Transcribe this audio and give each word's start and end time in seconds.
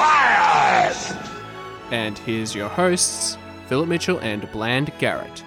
Quiet! 0.00 0.96
And 1.90 2.16
here's 2.20 2.54
your 2.54 2.70
hosts, 2.70 3.36
Philip 3.66 3.86
Mitchell 3.86 4.18
and 4.20 4.50
Bland 4.50 4.90
Garrett. 4.98 5.44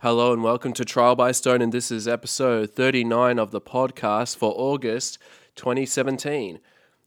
Hello 0.00 0.32
and 0.32 0.42
welcome 0.42 0.72
to 0.72 0.84
Trial 0.86 1.14
by 1.14 1.32
Stone, 1.32 1.60
and 1.60 1.70
this 1.70 1.90
is 1.90 2.08
episode 2.08 2.70
39 2.70 3.38
of 3.38 3.50
the 3.50 3.60
podcast 3.60 4.38
for 4.38 4.54
August 4.56 5.18
2017. 5.56 6.60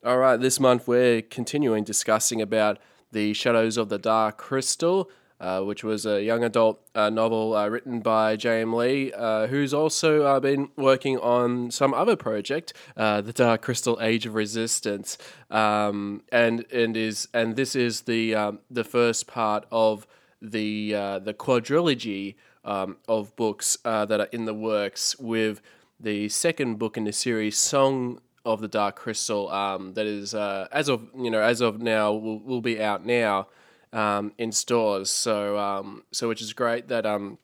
All 0.05 0.19
right, 0.19 0.39
this 0.39 0.59
month 0.59 0.87
we're 0.87 1.23
continuing 1.23 1.83
discussing 1.83 2.43
about 2.43 2.77
the 3.11 3.33
Shadows 3.33 3.75
of 3.75 3.89
the 3.89 3.97
Dark 3.97 4.37
Crystal, 4.37 5.09
uh, 5.45 5.61
which 5.61 5.83
was 5.83 6.07
a 6.07 6.23
young 6.23 6.43
adult 6.43 6.81
uh, 6.95 7.07
novel 7.07 7.55
uh, 7.55 7.67
written 7.67 7.99
by 7.99 8.35
J.M. 8.35 8.73
Lee, 8.73 9.13
uh, 9.13 9.45
who's 9.45 9.75
also 9.75 10.23
uh, 10.23 10.39
been 10.39 10.69
working 10.75 11.19
on 11.19 11.69
some 11.69 11.93
other 11.93 12.15
project, 12.15 12.73
The 12.95 13.31
Dark 13.31 13.61
Crystal: 13.61 13.99
Age 14.01 14.25
of 14.25 14.33
Resistance, 14.33 15.19
um, 15.51 16.23
and 16.31 16.65
and 16.73 16.97
is 16.97 17.27
and 17.31 17.55
this 17.55 17.75
is 17.75 18.01
the 18.01 18.33
um, 18.33 18.59
the 18.71 18.83
first 18.83 19.27
part 19.27 19.67
of 19.71 20.07
the 20.41 20.93
the 21.23 21.35
quadrilogy 21.37 22.33
um, 22.63 22.97
of 23.07 23.35
books 23.35 23.77
that 23.83 24.19
are 24.19 24.29
in 24.31 24.45
the 24.45 24.53
works, 24.55 25.15
with 25.19 25.61
the 25.99 26.27
second 26.27 26.79
book 26.79 26.97
in 26.97 27.03
the 27.03 27.13
series, 27.13 27.55
Song 27.55 28.19
of 28.45 28.61
the 28.61 28.67
Dark 28.67 28.95
Crystal, 28.95 29.51
um, 29.51 29.93
that 29.93 30.07
is 30.07 30.33
as 30.33 30.89
of 30.89 31.07
you 31.15 31.29
know 31.29 31.41
as 31.41 31.61
of 31.61 31.83
now 31.83 32.13
will, 32.13 32.39
will 32.39 32.61
be 32.61 32.81
out 32.81 33.05
now 33.05 33.47
um, 33.95 34.33
in 34.37 34.51
stores. 34.51 35.09
So 35.09 35.57
um, 35.57 36.03
so 36.11 36.27
which 36.27 36.41
is 36.41 36.53
great 36.53 36.89
that 36.89 37.05
um, 37.05 37.39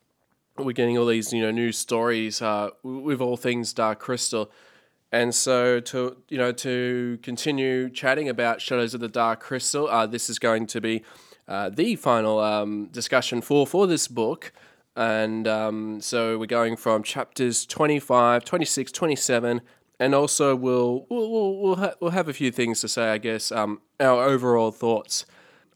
we're 0.58 0.72
getting 0.72 0.98
all 0.98 1.06
these 1.06 1.32
you 1.32 1.40
know 1.40 1.50
new 1.50 1.72
stories 1.72 2.40
uh, 2.42 2.70
with 2.84 3.20
all 3.20 3.36
things 3.36 3.72
Dark 3.72 3.98
Crystal. 3.98 4.50
And 5.10 5.34
so 5.34 5.80
to 5.80 6.16
you 6.28 6.38
know 6.38 6.52
to 6.52 7.18
continue 7.22 7.90
chatting 7.90 8.28
about 8.28 8.60
Shadows 8.60 8.94
of 8.94 9.00
the 9.00 9.08
Dark 9.08 9.40
Crystal, 9.40 9.88
uh, 9.88 10.06
this 10.06 10.30
is 10.30 10.38
going 10.38 10.66
to 10.68 10.80
be 10.80 11.02
uh, 11.48 11.70
the 11.70 11.96
final 11.96 12.38
um, 12.38 12.86
discussion 12.92 13.40
for 13.40 13.66
for 13.66 13.86
this 13.86 14.06
book. 14.06 14.52
And 14.94 15.48
um, 15.48 16.02
so 16.02 16.38
we're 16.38 16.44
going 16.44 16.76
from 16.76 17.02
chapters 17.02 17.64
25, 17.64 18.44
26, 18.44 18.92
27, 18.92 19.62
and 19.98 20.14
also 20.14 20.54
we'll 20.54 21.06
we'll 21.08 21.30
we'll, 21.30 21.58
we'll, 21.58 21.76
ha- 21.76 21.94
we'll 21.98 22.10
have 22.10 22.28
a 22.28 22.34
few 22.34 22.50
things 22.50 22.82
to 22.82 22.88
say, 22.88 23.08
I 23.08 23.16
guess, 23.16 23.50
um, 23.50 23.80
our 23.98 24.22
overall 24.22 24.70
thoughts 24.70 25.24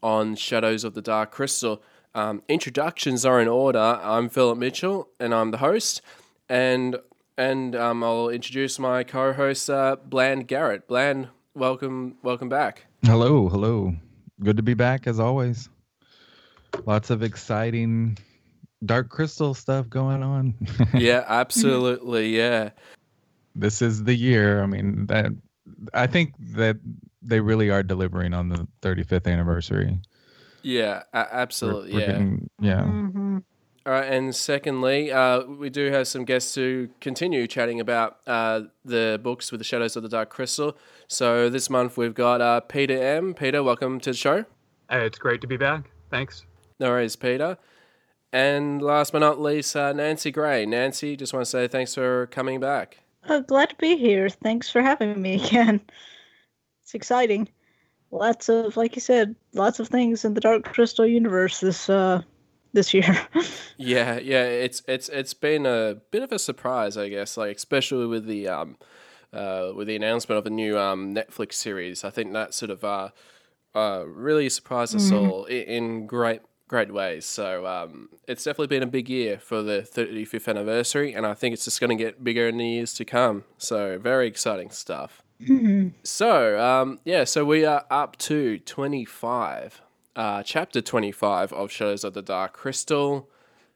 on 0.01 0.35
Shadows 0.35 0.83
of 0.83 0.93
the 0.93 1.01
Dark 1.01 1.31
Crystal. 1.31 1.81
Um, 2.15 2.41
introductions 2.47 3.25
are 3.25 3.41
in 3.41 3.47
order. 3.47 3.79
I'm 3.79 4.29
Philip 4.29 4.57
Mitchell, 4.57 5.09
and 5.19 5.33
I'm 5.33 5.51
the 5.51 5.57
host. 5.57 6.01
And 6.49 6.97
and 7.37 7.75
um, 7.75 8.03
I'll 8.03 8.29
introduce 8.29 8.79
my 8.79 9.03
co-host, 9.03 9.69
uh, 9.69 9.97
Bland 10.03 10.47
Garrett. 10.47 10.87
Bland, 10.87 11.27
welcome, 11.53 12.17
welcome 12.23 12.49
back. 12.49 12.85
Hello, 13.05 13.47
hello. 13.47 13.93
Good 14.41 14.57
to 14.57 14.63
be 14.63 14.73
back 14.73 15.05
as 15.07 15.19
always. 15.19 15.69
Lots 16.85 17.09
of 17.09 17.21
exciting 17.21 18.17
Dark 18.85 19.09
Crystal 19.09 19.53
stuff 19.53 19.89
going 19.89 20.23
on. 20.23 20.55
yeah, 20.93 21.23
absolutely. 21.27 22.35
Yeah. 22.35 22.71
This 23.55 23.81
is 23.81 24.03
the 24.03 24.15
year. 24.15 24.61
I 24.61 24.65
mean, 24.65 25.07
that 25.07 25.31
I 25.93 26.07
think 26.07 26.33
that 26.55 26.77
they 27.21 27.39
really 27.39 27.69
are 27.69 27.83
delivering 27.83 28.33
on 28.33 28.49
the 28.49 28.67
35th 28.81 29.27
anniversary. 29.27 29.99
Yeah, 30.63 31.03
absolutely. 31.13 31.93
We're- 31.93 31.95
we're 31.95 31.99
yeah. 32.01 32.07
getting- 32.07 32.49
yeah. 32.59 32.81
Mm-hmm. 32.81 33.37
All 33.85 33.93
right, 33.93 34.11
and 34.11 34.35
secondly, 34.35 35.13
uh, 35.13 35.43
we 35.43 35.69
do 35.69 35.89
have 35.91 36.09
some 36.09 36.25
guests 36.25 36.53
to 36.55 36.89
continue 36.99 37.47
chatting 37.47 37.79
about 37.79 38.17
uh, 38.27 38.63
the 38.83 39.17
books 39.23 39.49
with 39.49 39.59
the 39.59 39.63
Shadows 39.63 39.95
of 39.95 40.03
the 40.03 40.09
Dark 40.09 40.29
Crystal. 40.29 40.77
So 41.07 41.49
this 41.49 41.69
month 41.69 41.95
we've 41.95 42.13
got 42.13 42.41
uh, 42.41 42.59
Peter 42.59 43.01
M. 43.01 43.33
Peter, 43.33 43.63
welcome 43.63 44.01
to 44.01 44.11
the 44.11 44.17
show. 44.17 44.43
Hey, 44.89 45.05
it's 45.05 45.17
great 45.17 45.39
to 45.39 45.47
be 45.47 45.55
back. 45.55 45.89
Thanks. 46.11 46.45
No 46.81 46.89
worries, 46.89 47.15
Peter. 47.15 47.57
And 48.33 48.81
last 48.81 49.13
but 49.13 49.19
not 49.19 49.39
least, 49.39 49.73
uh, 49.73 49.93
Nancy 49.93 50.31
Gray. 50.31 50.65
Nancy, 50.65 51.15
just 51.15 51.31
want 51.33 51.45
to 51.45 51.49
say 51.49 51.69
thanks 51.69 51.95
for 51.95 52.27
coming 52.27 52.59
back. 52.59 52.97
Oh, 53.29 53.41
glad 53.41 53.69
to 53.69 53.75
be 53.77 53.95
here. 53.95 54.27
Thanks 54.27 54.69
for 54.69 54.81
having 54.81 55.21
me 55.21 55.35
again. 55.45 55.79
It's 56.87 56.95
exciting. 56.95 57.49
Lots 58.11 58.47
of, 58.47 58.77
like 58.77 58.95
you 58.95 59.01
said, 59.01 59.35
lots 59.51 59.81
of 59.81 59.89
things 59.89 60.23
in 60.23 60.35
the 60.35 60.39
Dark 60.39 60.63
Crystal 60.63 61.05
universe 61.05 61.59
this 61.59 61.89
uh 61.89 62.21
this 62.71 62.93
year. 62.93 63.27
Yeah, 63.79 64.17
yeah, 64.17 64.43
it's 64.43 64.81
it's 64.87 65.09
it's 65.09 65.33
been 65.33 65.65
a 65.65 65.97
bit 66.11 66.23
of 66.23 66.31
a 66.31 66.39
surprise, 66.39 66.97
I 66.97 67.09
guess. 67.09 67.35
Like 67.35 67.57
especially 67.57 68.07
with 68.07 68.25
the 68.25 68.47
um, 68.47 68.77
uh, 69.33 69.71
with 69.75 69.87
the 69.87 69.97
announcement 69.97 70.39
of 70.39 70.45
a 70.45 70.49
new 70.49 70.79
um 70.79 71.13
Netflix 71.13 71.53
series. 71.55 72.05
I 72.05 72.09
think 72.09 72.31
that 72.33 72.53
sort 72.53 72.71
of 72.71 72.83
uh, 72.85 73.09
uh 73.75 74.05
really 74.07 74.49
surprised 74.49 74.95
us 74.95 75.11
all 75.11 75.43
in, 75.45 75.63
in 75.63 76.07
great 76.07 76.41
great 76.69 76.93
ways. 76.93 77.25
So 77.25 77.67
um, 77.67 78.09
it's 78.29 78.45
definitely 78.45 78.67
been 78.67 78.83
a 78.83 78.87
big 78.87 79.09
year 79.09 79.37
for 79.37 79.61
the 79.61 79.81
35th 79.81 80.47
anniversary, 80.47 81.13
and 81.13 81.25
I 81.25 81.33
think 81.33 81.53
it's 81.53 81.65
just 81.65 81.81
going 81.81 81.95
to 81.95 82.01
get 82.01 82.23
bigger 82.23 82.47
in 82.47 82.57
the 82.57 82.67
years 82.67 82.93
to 82.95 83.05
come. 83.05 83.43
So 83.57 83.99
very 83.99 84.27
exciting 84.27 84.71
stuff. 84.71 85.21
So, 86.03 86.59
um, 86.59 86.99
yeah, 87.05 87.23
so 87.23 87.45
we 87.45 87.63
are 87.65 87.85
up 87.91 88.17
to 88.17 88.59
25, 88.59 89.81
uh, 90.15 90.43
chapter 90.43 90.81
25 90.81 91.53
of 91.53 91.71
Shadows 91.71 92.03
of 92.03 92.13
the 92.13 92.21
Dark 92.21 92.53
Crystal. 92.53 93.29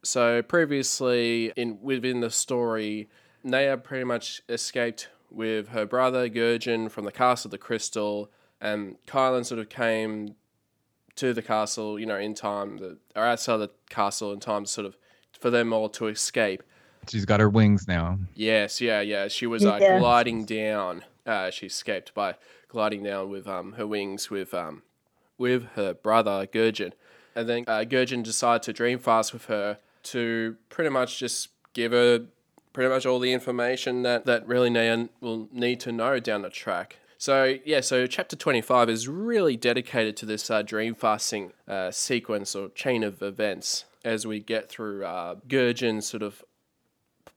So, 0.04 0.42
previously, 0.42 1.54
in 1.56 1.80
within 1.82 2.22
the 2.22 2.32
story, 2.32 3.10
Naya 3.44 3.78
pretty 3.78 4.06
much 4.06 4.42
escaped 4.50 5.10
with 5.30 5.70
her 5.70 5.86
brother, 5.86 6.28
Gurjin, 6.30 6.90
from 6.90 7.06
the 7.06 7.12
Castle 7.12 7.48
of 7.50 7.52
the 7.52 7.58
Crystal, 7.58 8.32
and 8.60 8.96
Kylan 9.06 9.46
sort 9.46 9.60
of 9.60 9.70
came 9.70 10.36
to 11.16 11.34
the 11.34 11.42
castle, 11.42 12.00
you 12.00 12.06
know, 12.06 12.18
in 12.18 12.34
time, 12.34 12.78
the, 12.78 12.98
or 13.16 13.24
outside 13.24 13.58
the 13.58 13.70
castle 13.90 14.34
in 14.34 14.40
time, 14.40 14.66
sort 14.66 14.88
of 14.88 14.98
for 15.40 15.50
them 15.52 15.74
all 15.74 15.90
to 15.90 16.08
escape. 16.08 16.64
She's 17.08 17.26
got 17.26 17.40
her 17.40 17.50
wings 17.50 17.88
now. 17.88 18.18
Yes, 18.34 18.80
yeah, 18.82 19.02
yeah. 19.02 19.28
She 19.28 19.46
was 19.48 19.64
like 19.64 19.82
Yeah. 19.82 20.00
gliding 20.00 20.46
down. 20.46 21.04
Uh, 21.26 21.50
she 21.52 21.68
escaped 21.68 22.14
by 22.14 22.36
gliding 22.68 23.04
down 23.04 23.30
with 23.30 23.48
um, 23.48 23.74
her 23.74 23.86
wings 23.86 24.30
with 24.30 24.54
um, 24.54 24.82
with 25.38 25.66
her 25.76 25.94
brother 25.94 26.48
Gurjin, 26.48 26.94
and 27.36 27.48
then 27.48 27.64
uh, 27.68 27.84
Gurjin 27.88 28.24
decided 28.24 28.64
to 28.64 28.74
dream 28.74 29.00
fast 29.00 29.34
with 29.34 29.46
her 29.46 29.78
to 30.04 30.56
pretty 30.70 30.90
much 30.90 31.20
just 31.20 31.50
give 31.74 31.92
her 31.92 32.26
pretty 32.74 32.90
much 32.90 33.06
all 33.06 33.20
the 33.20 33.34
information 33.34 34.04
that 34.04 34.26
that 34.26 34.48
really 34.48 34.70
Nayan 34.70 35.10
will 35.20 35.48
need 35.52 35.80
to 35.82 35.92
know 35.92 36.20
down 36.20 36.42
the 36.42 36.50
track. 36.50 36.98
So 37.18 37.58
yeah, 37.66 37.82
so 37.82 38.08
chapter 38.08 38.36
twenty 38.36 38.62
five 38.62 38.90
is 38.90 39.08
really 39.08 39.56
dedicated 39.56 40.18
to 40.18 40.26
this 40.26 40.50
uh, 40.50 40.64
dream 40.64 40.96
fasting 40.96 41.54
uh, 41.68 41.92
sequence 41.92 42.56
or 42.56 42.70
chain 42.70 43.04
of 43.04 43.22
events 43.22 43.86
as 44.04 44.26
we 44.26 44.40
get 44.40 44.70
through 44.70 45.06
uh, 45.06 45.36
Gurjin's 45.48 46.08
sort 46.08 46.24
of 46.24 46.44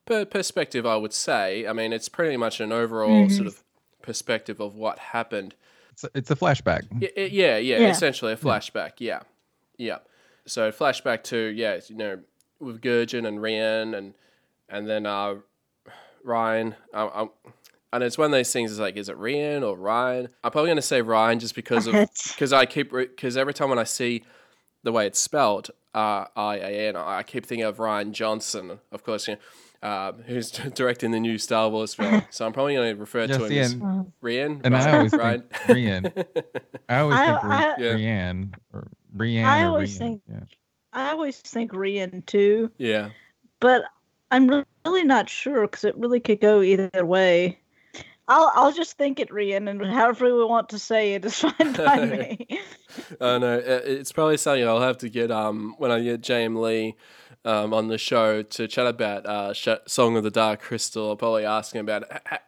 per- 0.07 0.25
perspective, 0.25 0.87
I 0.87 0.97
would 0.97 1.13
say. 1.13 1.67
I 1.67 1.73
mean, 1.75 1.93
it's 1.93 2.09
pretty 2.09 2.37
much 2.37 2.61
an 2.61 2.73
overall 2.73 3.29
sort 3.29 3.47
of 3.47 3.63
perspective 4.05 4.61
of 4.61 4.75
what 4.77 4.99
happened. 4.99 5.55
It's 5.93 6.05
a, 6.05 6.11
it's 6.15 6.31
a 6.31 6.37
flashback. 6.37 6.83
Y- 6.93 7.11
y- 7.17 7.29
Yeah, 7.33 7.57
yeah, 7.57 7.79
Yeah. 7.81 7.91
essentially 7.91 8.33
a 8.33 8.37
flashback. 8.37 8.93
Yeah, 8.99 9.21
yeah. 9.79 9.99
So 10.47 10.71
flashback 10.71 11.23
to 11.25 11.39
yeah, 11.39 11.81
you 11.89 11.97
know, 11.97 12.21
with 12.61 12.81
Gurjin 12.81 13.27
and 13.27 13.39
Rian 13.39 13.97
and 13.97 14.15
and 14.69 14.89
then 14.89 15.07
uh, 15.07 15.37
Ryan. 16.23 16.75
I, 16.93 17.03
I, 17.05 17.27
and 17.93 18.03
it's 18.03 18.19
one 18.19 18.27
of 18.27 18.33
those 18.33 18.53
things. 18.53 18.73
Is 18.73 18.79
like, 18.81 18.97
is 18.97 19.09
it 19.09 19.19
Rian 19.19 19.63
or 19.63 19.77
Ryan? 19.77 20.29
I'm 20.43 20.51
probably 20.51 20.69
going 20.69 20.77
to 20.77 20.83
say 20.83 21.01
Ryan 21.01 21.39
just 21.39 21.55
because 21.55 21.87
of 21.87 21.95
because 22.29 22.53
I 22.53 22.67
keep 22.67 22.91
because 22.93 23.37
every 23.37 23.55
time 23.55 23.69
when 23.71 23.79
I 23.79 23.85
see 23.85 24.25
the 24.83 24.93
way 24.93 25.07
it's 25.07 25.19
spelled, 25.21 25.71
R 25.95 26.29
I 26.37 26.57
A 26.57 26.89
N, 26.89 26.97
I 26.97 27.23
keep 27.23 27.47
thinking 27.47 27.65
of 27.65 27.77
Rian 27.79 28.13
Johnson, 28.13 28.81
of 28.93 29.05
course, 29.05 29.29
you 29.29 29.35
know, 29.35 29.41
uh, 29.85 30.13
who's 30.27 30.51
directing 30.75 31.13
the 31.13 31.21
new 31.21 31.39
Star 31.39 31.69
Wars 31.69 31.95
film. 31.95 32.23
So 32.31 32.45
I'm 32.47 32.53
probably 32.53 32.75
going 32.75 32.95
to 32.97 33.01
refer 33.01 33.27
to 33.29 33.33
Yes, 33.55 33.73
him 33.75 33.83
as 33.83 34.07
Rian. 34.23 34.61
And 34.65 34.77
I 34.77 34.97
always 34.97 35.13
Ryan. 35.13 35.43
think 35.43 35.67
Brienne. 35.67 36.13
I 36.89 36.99
always 36.99 37.19
I- 37.19 37.27
think 37.27 37.43
Ri- 37.45 37.51
I- 37.53 37.97
Yeah. 37.97 38.45
Or 38.73 38.89
Brienne. 39.13 39.45
I 39.47 39.63
always 39.65 39.95
Rian. 39.95 39.99
think- 39.99 40.23
Yeah. 40.29 40.41
I 40.93 41.11
always 41.11 41.39
think 41.41 41.73
Rian 41.73 42.25
too, 42.27 42.71
yeah. 42.79 43.11
but 43.61 43.83
I'm 44.31 44.65
really 44.87 45.05
not 45.05 45.29
sure 45.29 45.63
because 45.63 45.83
it 45.85 45.97
really 45.97 46.21
could 46.21 46.41
go 46.41 46.63
either 46.63 47.05
way. 47.05 47.59
I'll 48.29 48.51
I'll 48.55 48.73
just 48.73 48.97
think 48.97 49.19
it, 49.21 49.29
Rian, 49.31 49.69
and 49.69 49.85
however 49.85 50.27
we 50.35 50.45
want 50.45 50.69
to 50.71 50.79
say 50.79 51.15
it 51.15 51.25
is 51.25 51.39
fine 51.41 51.73
by 51.75 52.07
me. 52.07 52.47
I 53.21 53.39
know 53.39 53.59
uh, 53.59 53.81
it's 53.85 54.13
probably 54.13 54.37
something 54.39 54.67
I'll 54.67 54.81
have 54.81 54.99
to 54.99 55.09
get 55.11 55.31
um 55.33 55.75
when 55.79 55.91
I 55.91 56.01
get 56.01 56.23
JM 56.23 56.57
Lee 56.63 56.95
um, 57.45 57.75
on 57.75 57.89
the 57.89 57.99
show 57.99 58.43
to 58.43 58.67
chat 58.67 58.87
about 58.87 59.27
uh, 59.27 59.53
Song 59.87 60.17
of 60.17 60.23
the 60.25 60.31
Dark 60.31 60.63
Crystal. 60.63 61.11
I'll 61.11 61.17
probably 61.17 61.45
ask 61.45 61.75
him 61.75 61.89
about 61.89 62.05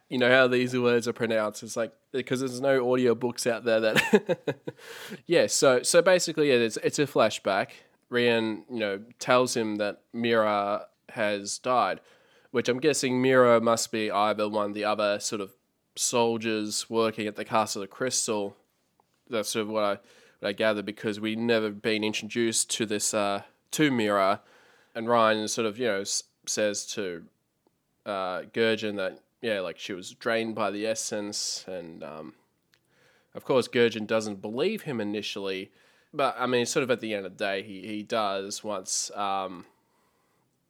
you 0.09 0.19
know 0.19 0.31
how 0.31 0.49
these 0.49 0.77
words 0.77 1.07
are 1.07 1.13
pronounced. 1.13 1.63
It's 1.63 1.77
like 1.77 1.93
because 2.13 2.41
there's 2.41 2.61
no 2.61 2.93
audio 2.93 3.15
books 3.15 3.47
out 3.47 3.65
there 3.65 3.81
that 3.81 4.65
yeah. 5.27 5.47
So 5.47 5.83
so 5.83 6.03
basically, 6.03 6.49
yeah, 6.49 6.57
it's 6.57 6.79
it's 6.79 6.99
a 6.99 7.07
flashback. 7.07 7.69
Rian 8.11 8.63
you 8.71 8.79
know 8.79 9.01
tells 9.19 9.57
him 9.57 9.77
that 9.77 10.03
Mira 10.13 10.87
has 11.11 11.59
died, 11.59 12.01
which 12.51 12.69
I'm 12.69 12.81
guessing 12.81 13.21
Mira 13.21 13.61
must 13.61 13.93
be 13.93 14.11
either 14.11 14.49
one 14.49 14.71
of 14.71 14.75
the 14.75 14.85
other 14.85 15.21
sort 15.21 15.41
of 15.41 15.53
soldiers 15.95 16.89
working 16.89 17.27
at 17.27 17.37
the 17.37 17.45
Castle 17.45 17.83
of 17.83 17.91
Crystal. 17.91 18.57
That's 19.29 19.51
sort 19.51 19.63
of 19.63 19.69
what 19.69 19.85
I 19.85 19.99
what 20.39 20.49
I 20.49 20.53
gather 20.53 20.83
because 20.83 21.21
we've 21.21 21.39
never 21.39 21.71
been 21.71 22.05
introduced 22.05 22.71
to 22.77 22.87
this 22.87 23.13
uh, 23.13 23.43
to 23.73 23.91
Mira, 23.91 24.41
and 24.97 25.09
Ryan 25.09 25.47
sort 25.47 25.67
of 25.67 25.79
you 25.79 25.87
know 25.87 26.01
s- 26.01 26.25
says 26.47 26.87
to 26.87 27.23
uh, 28.05 28.43
that 28.53 29.19
yeah 29.43 29.61
like 29.61 29.79
she 29.79 29.93
was 29.93 30.11
drained 30.13 30.57
by 30.57 30.73
the 30.73 30.87
essence, 30.87 31.65
and 31.69 32.03
um, 32.03 32.35
of 33.35 33.45
course 33.45 33.69
Gurjin 33.69 34.07
doesn't 34.07 34.41
believe 34.41 34.83
him 34.83 35.01
initially, 35.01 35.71
but 36.13 36.35
I 36.39 36.47
mean 36.47 36.67
sort 36.67 36.83
of 36.83 36.91
at 36.91 37.01
the 37.01 37.15
end 37.15 37.27
of 37.27 37.37
the 37.37 37.45
day 37.45 37.63
he 37.63 37.87
he 37.87 38.03
does 38.03 38.65
once 38.65 39.13
um, 39.15 39.67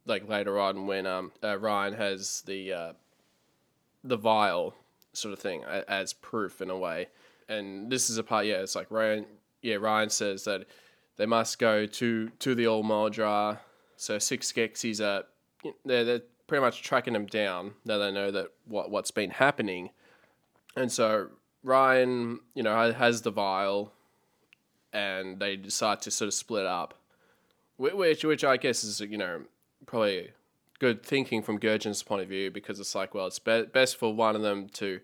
like 0.05 0.29
later 0.29 0.59
on 0.59 0.87
when 0.87 1.07
um, 1.07 1.33
uh, 1.43 1.57
Ryan 1.57 1.95
has 1.95 2.43
the 2.47 2.73
uh, 2.73 2.93
the 4.05 4.17
vial 4.17 4.75
sort 5.13 5.33
of 5.33 5.39
thing 5.39 5.65
as 5.65 6.13
proof 6.13 6.61
in 6.61 6.71
a 6.71 6.77
way. 6.77 7.09
And 7.49 7.91
this 7.91 8.11
is 8.11 8.19
a 8.19 8.25
part, 8.25 8.47
yeah, 8.47 8.57
it's 8.57 8.75
like 8.75 8.91
Ryan, 8.91 9.25
yeah, 9.63 9.77
Ryan 9.77 10.11
says 10.11 10.45
that 10.45 10.67
they 11.17 11.27
must 11.27 11.59
go 11.59 11.87
to 11.87 12.29
to 12.29 12.55
the 12.55 12.67
old 12.67 12.87
Maudra. 12.87 13.61
So 13.97 14.19
six 14.19 14.53
Skeksis 14.53 15.01
are 15.01 15.25
they're, 15.85 16.05
they're 16.05 16.23
pretty 16.47 16.63
much 16.63 16.83
tracking 16.83 17.13
them 17.13 17.27
down 17.27 17.73
now 17.85 17.99
they 17.99 18.13
know 18.13 18.31
that 18.31 18.49
what 18.67 18.91
what's 18.91 19.11
been 19.11 19.31
happening. 19.31 19.91
And 20.77 20.93
so 20.93 21.29
Ryan, 21.63 22.41
you 22.55 22.63
know, 22.63 22.93
has 22.93 23.23
the 23.23 23.31
vial, 23.31 23.93
and 24.93 25.41
they 25.41 25.57
decide 25.57 26.01
to 26.03 26.11
sort 26.11 26.29
of 26.29 26.35
split 26.35 26.67
up, 26.67 26.95
which 27.77 28.25
which 28.25 28.45
I 28.45 28.57
guess 28.57 28.85
is 28.85 29.01
you 29.01 29.19
know 29.19 29.43
probably 29.87 30.31
good 30.79 31.03
thinking 31.03 31.43
from 31.43 31.59
Gurjin's 31.59 32.03
point 32.03 32.23
of 32.23 32.29
view 32.29 32.51
because 32.51 32.81
it's 32.81 32.95
like, 32.95 33.15
well, 33.15 33.27
it's 33.27 33.39
be- 33.39 33.65
best 33.65 33.97
for 33.97 34.15
one 34.15 34.37
of 34.37 34.43
them 34.43 34.69
to, 34.75 35.01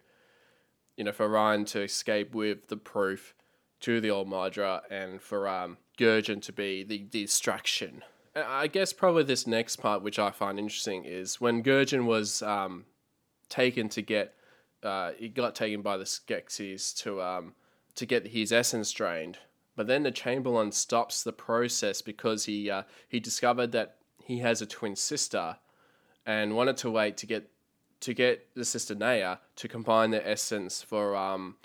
you 0.97 1.05
know, 1.05 1.13
for 1.13 1.29
Ryan 1.29 1.65
to 1.67 1.83
escape 1.83 2.35
with 2.35 2.69
the 2.69 2.77
proof 2.77 3.35
to 3.81 4.01
the 4.01 4.11
old 4.11 4.29
Maudra 4.29 4.83
and 4.91 5.21
for 5.21 5.49
um, 5.49 5.79
to 5.97 6.53
be 6.55 6.83
the 6.83 6.99
distraction. 6.99 8.03
I 8.35 8.67
guess 8.67 8.93
probably 8.93 9.25
this 9.25 9.47
next 9.47 9.77
part, 9.77 10.03
which 10.03 10.19
I 10.19 10.31
find 10.31 10.59
interesting, 10.59 11.05
is 11.05 11.41
when 11.41 11.63
Gurjin 11.63 12.07
was 12.07 12.43
um, 12.43 12.87
taken 13.49 13.89
to 13.91 14.03
get, 14.03 14.35
uh, 14.83 15.13
he 15.17 15.29
got 15.29 15.55
taken 15.55 15.83
by 15.83 15.97
the 15.97 16.05
Skeksis 16.05 16.97
to 17.03 17.21
um, 17.21 17.55
to 17.95 18.07
get 18.07 18.29
his 18.29 18.53
essence 18.53 18.91
drained. 18.91 19.39
But 19.77 19.87
then 19.87 20.03
the 20.03 20.11
Chamberlain 20.11 20.73
stops 20.73 21.23
the 21.23 21.33
process 21.33 22.01
because 22.01 22.47
he 22.47 22.71
uh, 22.71 22.83
he 23.09 23.21
discovered 23.21 23.73
that 23.73 23.97
he 24.25 24.39
has 24.39 24.63
a 24.63 24.67
twin 24.67 24.97
sister 24.97 25.57
and 26.25 26.57
wanted 26.57 26.77
to 26.79 26.91
wait 26.91 27.17
to 27.19 27.27
get 27.27 27.51
to 28.01 28.15
get 28.15 28.55
the 28.55 28.65
sister 28.65 28.95
Naya 28.95 29.39
to 29.57 29.69
combine 29.69 30.11
their 30.11 30.27
essence 30.27 30.83
for 30.83 31.15
um 31.17 31.57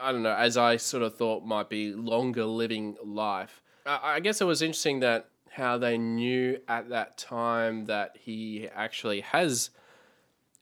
I 0.00 0.12
don't 0.12 0.22
know 0.22 0.34
as 0.34 0.56
I 0.56 0.76
sort 0.76 1.02
of 1.02 1.16
thought 1.16 1.44
might 1.44 1.68
be 1.68 1.92
longer 1.92 2.44
living 2.44 2.96
life. 3.04 3.62
I, 3.84 4.14
I 4.14 4.20
guess 4.20 4.40
it 4.40 4.46
was 4.46 4.62
interesting 4.62 5.00
that 5.00 5.28
how 5.52 5.76
they 5.76 5.98
knew 5.98 6.58
at 6.66 6.88
that 6.88 7.18
time 7.18 7.84
that 7.84 8.16
he 8.18 8.68
actually 8.74 9.20
has 9.20 9.70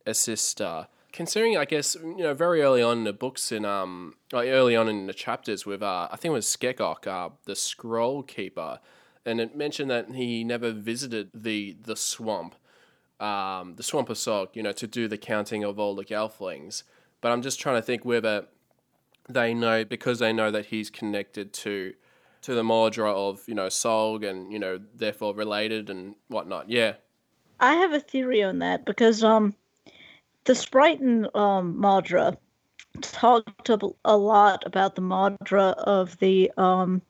a 0.04 0.14
sister. 0.14 0.88
Considering, 1.12 1.56
I 1.56 1.64
guess 1.64 1.94
you 1.94 2.18
know, 2.18 2.34
very 2.34 2.62
early 2.62 2.82
on 2.82 2.98
in 2.98 3.04
the 3.04 3.12
books, 3.12 3.52
in 3.52 3.64
um, 3.64 4.14
like 4.32 4.48
early 4.48 4.76
on 4.76 4.88
in 4.88 5.06
the 5.06 5.14
chapters 5.14 5.64
with 5.66 5.82
uh, 5.82 6.08
I 6.10 6.16
think 6.16 6.30
it 6.30 6.34
was 6.34 6.46
Skekok, 6.46 7.06
uh, 7.06 7.30
the 7.44 7.56
Scroll 7.56 8.22
Keeper, 8.22 8.80
and 9.24 9.40
it 9.40 9.56
mentioned 9.56 9.90
that 9.90 10.12
he 10.12 10.44
never 10.44 10.72
visited 10.72 11.30
the 11.34 11.76
the 11.82 11.96
swamp, 11.96 12.54
um, 13.18 13.74
the 13.76 13.82
swamp 13.82 14.08
of 14.08 14.16
Sog, 14.16 14.48
you 14.54 14.62
know, 14.62 14.72
to 14.72 14.86
do 14.86 15.08
the 15.08 15.18
counting 15.18 15.64
of 15.64 15.78
all 15.78 15.94
the 15.94 16.04
Gelflings. 16.04 16.84
But 17.20 17.32
I'm 17.32 17.42
just 17.42 17.60
trying 17.60 17.76
to 17.76 17.82
think 17.82 18.04
whether 18.04 18.46
they 19.28 19.52
know 19.52 19.84
because 19.84 20.20
they 20.20 20.32
know 20.32 20.50
that 20.50 20.66
he's 20.66 20.90
connected 20.90 21.52
to 21.52 21.94
to 22.42 22.54
the 22.54 22.64
Maudra 22.64 23.12
of 23.12 23.42
you 23.46 23.54
know 23.54 23.66
Sog 23.66 24.28
and 24.28 24.52
you 24.52 24.58
know 24.58 24.80
therefore 24.94 25.34
related 25.34 25.90
and 25.90 26.14
whatnot. 26.28 26.70
Yeah, 26.70 26.94
I 27.58 27.74
have 27.74 27.92
a 27.92 28.00
theory 28.00 28.42
on 28.42 28.58
that 28.60 28.84
because 28.84 29.22
um, 29.22 29.54
the 30.44 30.54
Spriton 30.54 31.34
um 31.36 31.78
Maudra 31.78 32.36
talked 33.02 33.68
a, 33.68 34.16
lot 34.16 34.66
about 34.66 34.94
the 34.96 35.02
Maudra 35.02 35.68
of 35.78 36.18
the 36.18 36.50
um 36.56 37.02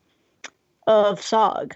of 0.87 1.21
Sog. 1.21 1.73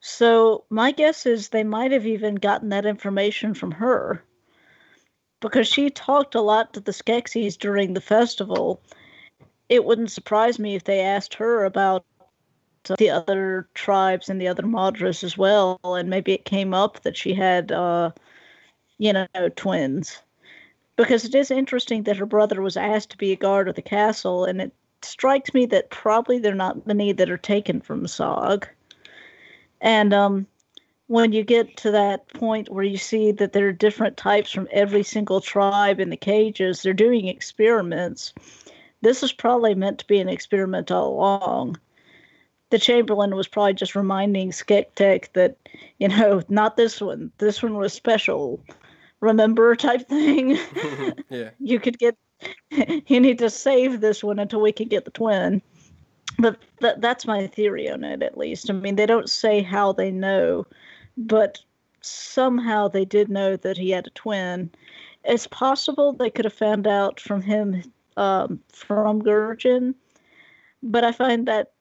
So 0.00 0.64
my 0.70 0.92
guess 0.92 1.26
is 1.26 1.48
they 1.48 1.64
might 1.64 1.92
have 1.92 2.06
even 2.06 2.36
gotten 2.36 2.68
that 2.68 2.86
information 2.86 3.54
from 3.54 3.72
her 3.72 4.22
because 5.40 5.68
she 5.68 5.90
talked 5.90 6.34
a 6.34 6.40
lot 6.40 6.72
to 6.74 6.80
the 6.80 6.92
Skeksis 6.92 7.56
during 7.56 7.94
the 7.94 8.00
festival. 8.00 8.80
It 9.68 9.84
wouldn't 9.84 10.10
surprise 10.10 10.58
me 10.58 10.74
if 10.74 10.84
they 10.84 11.00
asked 11.00 11.34
her 11.34 11.64
about 11.64 12.04
the 12.98 13.10
other 13.10 13.68
tribes 13.74 14.28
and 14.28 14.40
the 14.40 14.48
other 14.48 14.62
Maudras 14.62 15.24
as 15.24 15.36
well, 15.36 15.80
and 15.84 16.08
maybe 16.08 16.32
it 16.32 16.44
came 16.44 16.74
up 16.74 17.00
that 17.00 17.16
she 17.16 17.34
had, 17.34 17.72
uh, 17.72 18.10
you 18.98 19.12
know, 19.12 19.26
twins. 19.56 20.18
Because 20.96 21.24
it 21.24 21.34
is 21.34 21.50
interesting 21.50 22.04
that 22.04 22.16
her 22.16 22.26
brother 22.26 22.62
was 22.62 22.76
asked 22.76 23.10
to 23.10 23.18
be 23.18 23.32
a 23.32 23.36
guard 23.36 23.68
of 23.68 23.74
the 23.74 23.82
castle, 23.82 24.44
and 24.44 24.60
it 24.60 24.72
strikes 25.02 25.52
me 25.52 25.66
that 25.66 25.90
probably 25.90 26.38
there 26.38 26.52
are 26.52 26.56
not 26.56 26.86
many 26.86 27.12
that 27.12 27.30
are 27.30 27.36
taken 27.36 27.80
from 27.80 28.06
Sog. 28.06 28.64
And 29.80 30.14
um, 30.14 30.46
when 31.08 31.32
you 31.32 31.44
get 31.44 31.76
to 31.78 31.90
that 31.90 32.28
point 32.28 32.70
where 32.70 32.84
you 32.84 32.96
see 32.96 33.30
that 33.32 33.52
there 33.52 33.68
are 33.68 33.72
different 33.72 34.16
types 34.16 34.50
from 34.50 34.68
every 34.72 35.02
single 35.02 35.40
tribe 35.40 36.00
in 36.00 36.10
the 36.10 36.16
cages, 36.16 36.82
they're 36.82 36.92
doing 36.92 37.28
experiments. 37.28 38.32
This 39.02 39.22
is 39.22 39.32
probably 39.32 39.74
meant 39.74 39.98
to 39.98 40.06
be 40.06 40.18
an 40.18 40.28
experiment 40.28 40.90
all 40.90 41.10
along. 41.10 41.78
The 42.70 42.78
Chamberlain 42.78 43.36
was 43.36 43.46
probably 43.46 43.74
just 43.74 43.94
reminding 43.94 44.50
Skektek 44.50 45.32
that, 45.34 45.56
you 45.98 46.08
know, 46.08 46.42
not 46.48 46.76
this 46.76 47.00
one. 47.00 47.30
This 47.38 47.62
one 47.62 47.76
was 47.76 47.92
special. 47.92 48.60
Remember, 49.20 49.74
type 49.76 50.08
thing. 50.08 50.58
yeah. 51.30 51.50
you 51.58 51.80
could 51.80 51.98
get. 51.98 52.16
you 53.06 53.18
need 53.18 53.38
to 53.38 53.48
save 53.48 54.00
this 54.00 54.22
one 54.22 54.38
until 54.38 54.60
we 54.60 54.72
can 54.72 54.88
get 54.88 55.04
the 55.04 55.10
twin. 55.10 55.62
But 56.38 56.58
th- 56.80 56.96
that's 56.98 57.26
my 57.26 57.46
theory 57.46 57.88
on 57.88 58.04
it, 58.04 58.22
at 58.22 58.36
least. 58.36 58.68
I 58.68 58.74
mean, 58.74 58.96
they 58.96 59.06
don't 59.06 59.30
say 59.30 59.62
how 59.62 59.92
they 59.92 60.10
know, 60.10 60.66
but 61.16 61.58
somehow 62.02 62.88
they 62.88 63.04
did 63.04 63.30
know 63.30 63.56
that 63.56 63.78
he 63.78 63.90
had 63.90 64.06
a 64.06 64.10
twin. 64.10 64.70
It's 65.24 65.46
possible 65.46 66.12
they 66.12 66.30
could 66.30 66.44
have 66.44 66.54
found 66.54 66.86
out 66.86 67.18
from 67.18 67.42
him 67.42 67.82
um, 68.16 68.60
from 68.72 69.22
Gurjin, 69.22 69.94
but 70.82 71.04
I 71.04 71.12
find 71.12 71.46
that 71.48 71.72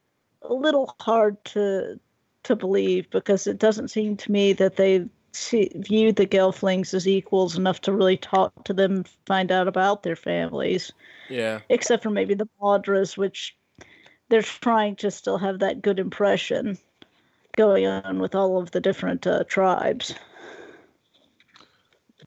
a 0.49 0.53
little 0.53 0.95
hard 0.99 1.43
to 1.45 1.99
to 2.43 2.55
believe 2.55 3.09
because 3.09 3.47
it 3.47 3.57
doesn't 3.57 3.89
seem 3.89 4.15
to 4.17 4.31
me 4.31 4.53
that 4.53 4.75
they 4.75 5.05
see, 5.31 5.71
view 5.75 6.11
the 6.11 6.27
Gelflings 6.27 6.93
as 6.93 7.07
equals 7.07 7.57
enough 7.57 7.81
to 7.81 7.91
really 7.91 8.17
talk 8.17 8.63
to 8.65 8.73
them, 8.73 9.03
find 9.25 9.51
out 9.51 9.67
about 9.67 10.03
their 10.03 10.15
families, 10.15 10.91
Yeah. 11.29 11.59
except 11.69 12.03
for 12.03 12.11
maybe 12.11 12.35
the 12.35 12.47
Maudras, 12.61 13.17
which 13.17 13.55
they're 14.29 14.41
trying 14.43 14.95
to 14.97 15.11
still 15.11 15.37
have 15.39 15.59
that 15.59 15.81
good 15.81 15.99
impression 15.99 16.77
going 17.57 17.85
on 17.87 18.19
with 18.19 18.35
all 18.35 18.57
of 18.59 18.71
the 18.71 18.81
different 18.81 19.25
uh, 19.25 19.43
tribes. 19.45 20.13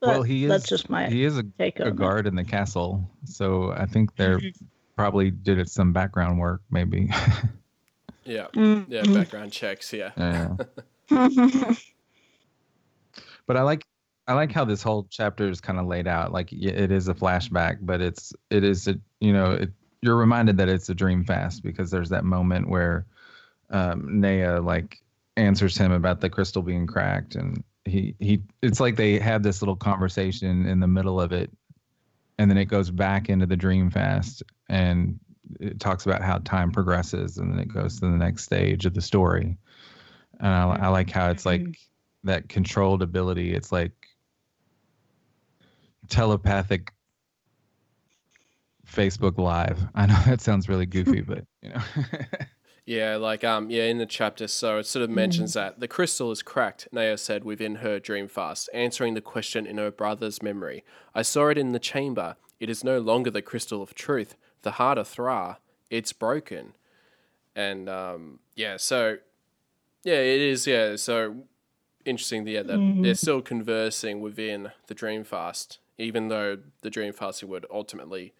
well, 0.03 0.23
he 0.23 0.45
is. 0.45 0.49
That's 0.51 0.69
just 0.69 0.91
my 0.91 1.09
he 1.09 1.25
is 1.25 1.39
a, 1.39 1.45
take 1.59 1.81
a 1.81 1.85
on 1.85 1.89
it. 1.89 1.97
guard 1.97 2.27
in 2.27 2.35
the 2.35 2.45
castle, 2.45 3.09
so 3.25 3.73
I 3.73 3.87
think 3.87 4.15
they're 4.17 4.41
probably 4.97 5.31
did 5.31 5.59
it 5.59 5.69
some 5.69 5.93
background 5.93 6.39
work, 6.39 6.61
maybe. 6.71 7.11
Yeah. 8.29 8.47
Mm-hmm. 8.55 8.93
Yeah. 8.93 9.03
Background 9.03 9.53
checks. 9.53 9.93
Yeah. 9.93 10.11
yeah. 10.17 10.57
but 13.47 13.57
I 13.57 13.63
like 13.63 13.87
I 14.27 14.35
like 14.35 14.53
how 14.53 14.65
this 14.67 14.83
whole 14.83 15.07
chapter 15.11 15.49
is 15.49 15.61
kind 15.61 15.79
of 15.79 15.87
laid 15.87 16.07
out. 16.07 16.33
Like 16.33 16.53
it 16.53 16.93
is 16.93 17.09
a 17.09 17.15
flashback, 17.15 17.79
but 17.81 18.01
it's 18.01 18.33
it 18.51 18.63
is 18.63 18.87
a 18.87 19.01
you 19.21 19.33
know 19.33 19.53
it, 19.53 19.71
you're 20.03 20.17
reminded 20.17 20.59
that 20.59 20.69
it's 20.69 20.89
a 20.91 20.95
dream 20.95 21.25
fast 21.25 21.63
because 21.63 21.91
there's 21.91 22.11
that 22.11 22.25
moment 22.25 22.69
where 22.69 23.07
um, 23.71 24.21
Naya 24.21 24.61
like 24.61 25.03
answers 25.37 25.77
him 25.77 25.93
about 25.93 26.21
the 26.21 26.29
crystal 26.29 26.63
being 26.63 26.87
cracked, 26.87 27.37
and 27.37 27.65
he 27.87 28.15
he 28.19 28.43
it's 28.61 28.81
like 28.81 28.97
they 28.97 29.19
have 29.19 29.43
this 29.43 29.63
little 29.63 29.77
conversation 29.77 30.67
in 30.67 30.79
the 30.79 30.87
middle 30.87 31.19
of 31.19 31.33
it, 31.33 31.51
and 32.39 32.51
then 32.51 32.59
it 32.59 32.67
goes 32.67 32.91
back 32.91 33.31
into 33.31 33.47
the 33.47 33.57
dream 33.57 33.91
fast 33.91 34.43
and 34.69 35.19
it 35.61 35.81
talks 35.81 36.07
about 36.07 36.23
how 36.23 36.39
time 36.39 36.71
progresses 36.71 37.39
and 37.39 37.53
then 37.53 37.59
it 37.59 37.69
goes 37.69 38.01
to 38.01 38.07
the 38.07 38.17
next 38.17 38.45
stage 38.45 38.87
of 38.87 38.95
the 38.95 39.01
story 39.01 39.57
and 40.41 40.49
i, 40.49 40.79
I 40.83 40.89
like 40.89 41.11
how 41.11 41.31
it's 41.31 41.47
like 41.47 41.79
that 42.25 42.49
controlled 42.49 43.03
ability 43.03 43.55
it's 43.55 43.73
like 43.73 43.93
telepathic 46.09 46.93
facebook 48.87 49.39
live 49.39 49.81
i 49.95 50.07
know 50.07 50.21
that 50.27 50.41
sounds 50.41 50.69
really 50.69 50.87
goofy 50.87 51.21
but 51.27 51.45
you 51.63 51.71
know 51.71 51.83
Yeah, 52.89 53.17
like 53.17 53.45
um, 53.45 53.69
yeah, 53.69 53.83
in 53.83 53.99
the 53.99 54.07
chapter, 54.07 54.49
so 54.49 54.79
it 54.79 54.87
sort 54.87 55.03
of 55.03 55.11
mentions 55.11 55.53
that 55.53 55.79
the 55.79 55.87
crystal 55.87 56.31
is 56.31 56.41
cracked. 56.43 56.89
Naya 56.91 57.19
said 57.19 57.45
within 57.45 57.75
her 57.77 57.99
dream 58.01 58.29
fast, 58.29 58.71
answering 58.73 59.13
the 59.13 59.21
question 59.21 59.67
in 59.67 59.77
her 59.77 59.91
brother's 59.91 60.43
memory. 60.43 60.85
I 61.15 61.21
saw 61.21 61.49
it 61.49 61.59
in 61.59 61.73
the 61.73 61.79
chamber. 61.79 62.37
It 62.59 62.71
is 62.71 62.83
no 62.83 62.99
longer 62.99 63.31
the 63.31 63.43
crystal 63.43 63.83
of 63.83 63.95
truth, 63.95 64.37
the 64.63 64.73
heart 64.73 64.99
of 64.99 65.09
Thra. 65.09 65.59
It's 65.91 66.13
broken, 66.13 66.75
and 67.57 67.89
um, 67.89 68.41
yeah, 68.55 68.77
so 68.77 69.19
yeah, 70.05 70.15
it 70.21 70.41
is. 70.41 70.67
Yeah, 70.67 70.97
so 70.97 71.45
interesting. 72.05 72.47
Yeah, 72.47 72.63
that 72.63 72.99
they're 73.03 73.15
still 73.15 73.41
conversing 73.43 74.21
within 74.21 74.71
the 74.87 74.95
dream 74.95 75.25
fast, 75.25 75.79
even 75.97 76.29
though 76.29 76.59
the 76.83 76.91
dream 76.91 77.13
fasting 77.13 77.49
would 77.49 77.67
ultimately 77.71 78.35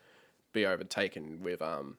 be 0.53 0.65
overtaken 0.67 1.41
with 1.43 1.61
um 1.63 1.97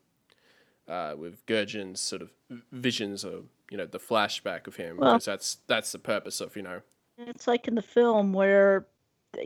uh, 0.88 1.14
with 1.18 1.46
Gurjin's 1.46 2.00
sort 2.00 2.22
of 2.22 2.30
visions 2.72 3.24
of 3.24 3.46
you 3.72 3.78
know 3.78 3.86
the 3.86 4.00
flashback 4.00 4.68
of 4.68 4.76
him 4.76 4.98
Well- 4.98 5.14
because 5.14 5.26
that's 5.26 5.58
that's 5.68 5.92
the 5.92 6.00
purpose 6.00 6.42
of 6.42 6.56
you 6.56 6.62
know 6.64 6.82
It's 7.18 7.48
like 7.48 7.68
in 7.68 7.76
the 7.76 7.82
film 7.82 8.34
where 8.34 8.86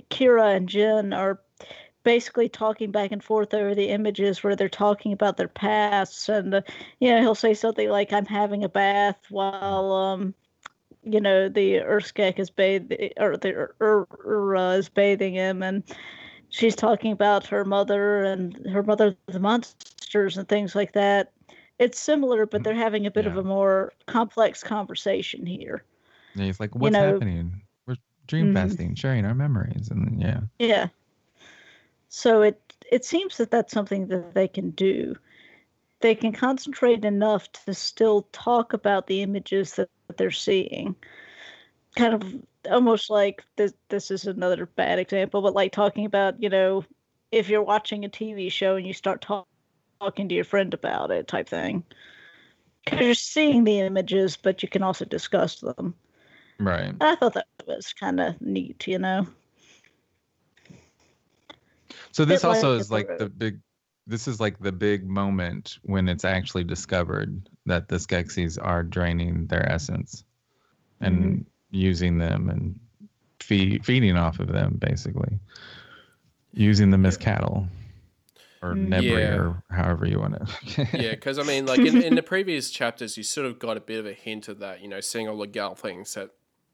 Kira 0.10 0.56
and 0.56 0.68
Jen 0.70 1.12
are 1.12 1.40
basically 2.04 2.50
talking 2.50 2.92
back 2.92 3.12
and 3.12 3.24
forth 3.24 3.54
over 3.54 3.74
the 3.74 3.90
images 3.90 4.44
where 4.44 4.56
they're 4.56 4.70
talking 4.70 5.14
about 5.14 5.38
their 5.38 5.48
pasts 5.48 6.30
and 6.30 6.54
uh, 6.54 6.62
you 7.00 7.10
know 7.10 7.20
he'll 7.22 7.36
say 7.36 7.54
something 7.54 7.90
like 7.90 8.12
I'm 8.14 8.26
having 8.26 8.64
a 8.64 8.70
bath 8.70 9.18
while 9.30 9.92
um 9.92 10.34
you 11.04 11.20
know 11.22 11.50
the 11.50 11.76
Urskek 11.76 12.40
is 12.40 12.50
bathing 12.50 13.12
or 13.18 13.38
the 13.38 13.54
Ur- 13.82 14.08
Ur- 14.26 14.78
is 14.78 14.90
bathing 14.90 15.34
him 15.34 15.64
and 15.64 15.84
she's 16.50 16.76
talking 16.76 17.12
about 17.12 17.48
her 17.48 17.66
mother 17.66 18.24
and 18.24 18.66
her 18.68 18.84
mother 18.84 19.16
the 19.28 19.40
monsters 19.40 20.38
and 20.38 20.48
things 20.48 20.76
like 20.76 20.94
that. 20.94 21.32
It's 21.80 22.00
similar, 22.00 22.46
but 22.46 22.64
they're 22.64 22.76
having 22.76 23.08
a 23.08 23.12
bit 23.12 23.26
of 23.26 23.36
a 23.38 23.44
more 23.44 23.92
complex 24.06 24.64
conversation 24.64 25.46
here. 25.46 25.84
And 26.36 26.44
he's 26.44 26.60
like 26.60 26.76
what's 26.76 26.94
know- 26.94 27.14
happening 27.14 27.62
we're 27.88 27.96
dream 28.28 28.50
Mhm. 28.50 28.54
fasting 28.54 28.96
sharing 28.96 29.26
our 29.26 29.34
memories 29.34 29.90
and 29.90 30.22
yeah 30.22 30.42
Yeah. 30.60 30.88
So 32.16 32.44
it 32.44 32.62
it 32.92 33.04
seems 33.04 33.38
that 33.38 33.50
that's 33.50 33.74
something 33.74 34.06
that 34.10 34.36
they 34.36 34.48
can 34.48 34.70
do. 34.70 35.16
They 36.02 36.14
can 36.14 36.32
concentrate 36.32 37.06
enough 37.06 37.52
to 37.66 37.74
still 37.74 38.28
talk 38.32 38.74
about 38.74 39.08
the 39.08 39.24
images 39.24 39.74
that, 39.76 39.90
that 40.08 40.18
they're 40.18 40.30
seeing. 40.30 40.96
Kind 41.96 42.14
of 42.14 42.36
almost 42.72 43.10
like 43.10 43.44
this 43.56 43.74
this 43.90 44.12
is 44.12 44.28
another 44.28 44.68
bad 44.68 45.00
example, 45.00 45.42
but 45.42 45.56
like 45.56 45.72
talking 45.72 46.06
about, 46.06 46.42
you 46.42 46.50
know, 46.50 46.86
if 47.32 47.50
you're 47.50 47.64
watching 47.64 48.06
a 48.06 48.10
TV 48.10 48.52
show 48.52 48.76
and 48.76 48.86
you 48.86 48.94
start 48.94 49.22
talk, 49.22 49.48
talking 50.00 50.30
to 50.30 50.36
your 50.36 50.46
friend 50.46 50.72
about 50.76 51.10
it 51.10 51.28
type 51.28 51.50
thing. 51.50 51.84
Cuz 52.86 53.00
you're 53.02 53.16
seeing 53.16 53.64
the 53.64 53.80
images, 53.80 54.38
but 54.38 54.62
you 54.62 54.70
can 54.70 54.84
also 54.84 55.06
discuss 55.06 55.62
them. 55.62 55.96
right 56.60 56.94
I 57.02 57.16
thought 57.16 57.34
that 57.34 57.48
was 57.66 57.92
kind 57.94 58.20
of 58.20 58.40
neat, 58.40 58.86
you 58.88 59.00
know. 59.00 59.28
So 62.12 62.26
this 62.26 62.42
bit 62.42 62.48
also 62.48 62.76
is 62.78 62.92
like 62.92 63.18
the 63.18 63.30
big. 63.30 63.60
This 64.06 64.28
is 64.28 64.40
like 64.40 64.60
the 64.60 64.72
big 64.74 65.08
moment 65.08 65.78
when 65.84 66.10
it's 66.10 66.26
actually 66.26 66.66
discovered 66.66 67.50
that 67.66 67.88
the 67.88 67.96
Skeksis 67.96 68.58
are 68.62 68.84
draining 68.84 69.48
their 69.48 69.68
essence 69.72 70.26
and 71.00 71.16
Mm-hmm. 71.16 71.42
using 71.72 72.18
them 72.18 72.50
and 72.50 72.80
feed, 73.40 73.86
feeding 73.86 74.18
off 74.18 74.40
of 74.40 74.48
them, 74.50 74.76
basically 74.78 75.40
using 76.54 76.92
them 76.92 77.06
as 77.06 77.18
cattle 77.18 77.68
or 78.62 78.76
Mm. 78.76 78.90
Nebrie 78.90 79.22
Yeah. 79.22 79.36
or 79.36 79.64
however 79.70 80.06
you 80.08 80.20
want 80.20 80.36
to. 80.36 80.88
yeah 81.02 81.12
because 81.12 81.38
I 81.40 81.44
mean 81.44 81.66
like 81.66 81.80
in, 81.80 82.02
in 82.02 82.16
the 82.16 82.24
previous 82.24 82.70
chapters 82.70 83.18
you 83.18 83.24
sort 83.24 83.48
of 83.48 83.60
got 83.60 83.76
a 83.76 83.82
bit 83.82 84.00
of 84.00 84.06
a 84.06 84.14
hint 84.14 84.48
of 84.48 84.60
that 84.60 84.82
you 84.82 84.88
know 84.88 85.02
seeing 85.02 85.28
all 85.28 85.38
the 85.38 85.48
Gelflings 85.48 86.14
that 86.14 86.32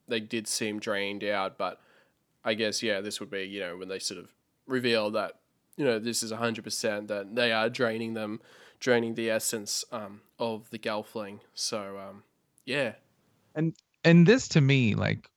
they 0.08 0.20
did 0.20 0.48
seem 0.48 0.80
drained 0.80 1.24
out 1.24 1.58
but 1.58 1.80
I 2.44 2.54
guess 2.54 2.84
yeah 2.84 3.02
this 3.02 3.20
would 3.20 3.32
be 3.32 3.44
you 3.44 3.60
know 3.60 3.78
when 3.78 3.88
they 3.88 4.00
sort 4.00 4.20
of 4.20 4.34
reveal 4.70 5.12
that 5.12 5.34
you 5.78 5.86
know 5.86 6.00
this 6.00 6.24
is 6.24 6.32
100% 6.32 7.08
that 7.08 7.36
they 7.36 7.52
are 7.52 7.70
draining 7.70 8.14
them 8.14 8.42
draining 8.80 9.16
the 9.16 9.30
essence 9.30 9.84
um, 9.92 10.22
of 10.40 10.70
the 10.70 10.80
Gelfling. 10.80 11.40
So 11.54 11.98
um, 11.98 12.24
yeah. 12.66 12.94
And 13.56 13.74
and 14.04 14.26
this 14.26 14.48
to 14.48 14.62
me 14.62 14.96
like 14.96 15.30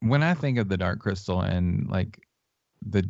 when 0.00 0.22
i 0.22 0.34
think 0.34 0.58
of 0.58 0.68
the 0.68 0.76
dark 0.76 0.98
crystal 1.00 1.40
and 1.40 1.88
like 1.88 2.20
the 2.86 3.08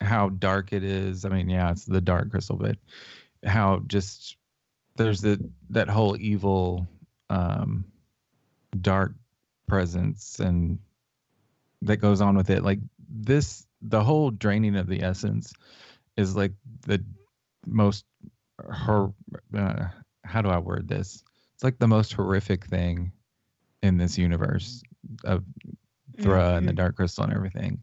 how 0.00 0.28
dark 0.28 0.72
it 0.72 0.82
is 0.82 1.24
i 1.24 1.28
mean 1.28 1.48
yeah 1.48 1.70
it's 1.70 1.84
the 1.84 2.00
dark 2.00 2.28
crystal 2.28 2.56
but 2.56 2.76
how 3.44 3.80
just 3.86 4.36
there's 4.96 5.20
the 5.20 5.38
that 5.70 5.88
whole 5.88 6.16
evil 6.18 6.88
um 7.30 7.84
dark 8.80 9.14
presence 9.68 10.40
and 10.40 10.78
that 11.82 11.98
goes 11.98 12.20
on 12.20 12.36
with 12.36 12.50
it. 12.50 12.64
Like 12.64 12.80
this 13.08 13.66
the 13.82 14.02
whole 14.02 14.30
draining 14.30 14.76
of 14.76 14.86
the 14.86 15.02
essence 15.02 15.52
is 16.16 16.36
like 16.36 16.52
the 16.86 17.04
most 17.66 18.04
her 18.58 19.12
uh, 19.56 19.86
how 20.24 20.42
do 20.42 20.48
i 20.48 20.58
word 20.58 20.88
this? 20.88 21.22
It's 21.54 21.64
like 21.64 21.78
the 21.78 21.88
most 21.88 22.12
horrific 22.12 22.66
thing 22.66 23.12
in 23.82 23.96
this 23.96 24.18
universe 24.18 24.82
of 25.24 25.44
Thra 26.20 26.54
and 26.54 26.68
the 26.68 26.72
Dark 26.72 26.96
Crystal 26.96 27.24
and 27.24 27.32
everything. 27.32 27.82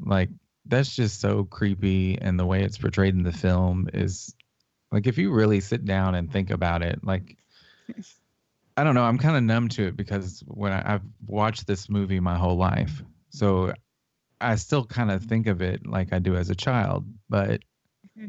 Like 0.00 0.30
that's 0.66 0.94
just 0.94 1.20
so 1.20 1.44
creepy, 1.44 2.18
and 2.20 2.38
the 2.38 2.46
way 2.46 2.62
it's 2.62 2.78
portrayed 2.78 3.14
in 3.14 3.22
the 3.22 3.32
film 3.32 3.88
is 3.92 4.34
like 4.90 5.06
if 5.06 5.18
you 5.18 5.32
really 5.32 5.60
sit 5.60 5.84
down 5.84 6.14
and 6.14 6.32
think 6.32 6.50
about 6.50 6.82
it, 6.82 7.00
like 7.04 7.36
I 8.76 8.84
don't 8.84 8.94
know, 8.94 9.04
I'm 9.04 9.18
kind 9.18 9.36
of 9.36 9.42
numb 9.42 9.68
to 9.70 9.88
it 9.88 9.96
because 9.96 10.42
when 10.46 10.72
I, 10.72 10.94
I've 10.94 11.04
watched 11.26 11.66
this 11.66 11.88
movie 11.88 12.20
my 12.20 12.36
whole 12.36 12.56
life, 12.56 13.02
so 13.30 13.72
I 14.52 14.56
still 14.56 14.84
kind 14.84 15.10
of 15.10 15.22
think 15.24 15.46
of 15.46 15.62
it 15.62 15.86
like 15.86 16.12
I 16.12 16.18
do 16.18 16.36
as 16.36 16.50
a 16.50 16.54
child, 16.54 17.04
but 17.28 17.60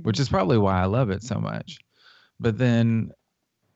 which 0.03 0.19
is 0.19 0.29
probably 0.29 0.57
why 0.57 0.81
I 0.81 0.85
love 0.85 1.09
it 1.09 1.21
so 1.23 1.39
much. 1.39 1.77
But 2.39 2.57
then 2.57 3.11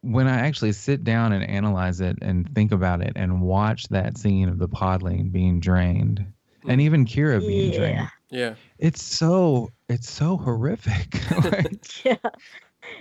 when 0.01 0.27
I 0.27 0.39
actually 0.39 0.71
sit 0.71 1.03
down 1.03 1.33
and 1.33 1.43
analyze 1.43 1.99
it 2.01 2.17
and 2.21 2.49
think 2.55 2.71
about 2.71 3.01
it 3.01 3.13
and 3.15 3.41
watch 3.41 3.87
that 3.89 4.17
scene 4.17 4.47
of 4.49 4.57
the 4.57 4.67
podling 4.69 5.31
being 5.31 5.59
drained 5.59 6.25
and 6.67 6.79
even 6.81 7.05
Kira 7.05 7.45
being 7.45 7.71
Yeah. 7.71 7.77
drained, 7.77 8.07
yeah 8.29 8.55
it's 8.77 9.01
so 9.01 9.69
it's 9.89 10.09
so 10.09 10.37
horrific. 10.37 11.19
Like, 11.43 12.05
Yeah. 12.05 12.15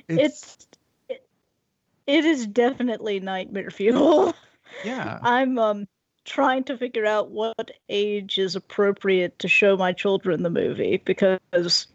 it's, 0.08 0.22
it's 0.56 0.66
it, 1.08 1.28
it 2.06 2.24
is 2.24 2.46
definitely 2.46 3.20
nightmare 3.20 3.70
fuel. 3.70 4.34
yeah. 4.84 5.18
I'm 5.22 5.58
um 5.58 5.86
trying 6.28 6.62
to 6.64 6.76
figure 6.76 7.06
out 7.06 7.30
what 7.30 7.70
age 7.88 8.38
is 8.38 8.54
appropriate 8.54 9.38
to 9.38 9.48
show 9.48 9.76
my 9.76 9.92
children 9.92 10.42
the 10.42 10.50
movie 10.50 11.00
because 11.04 11.86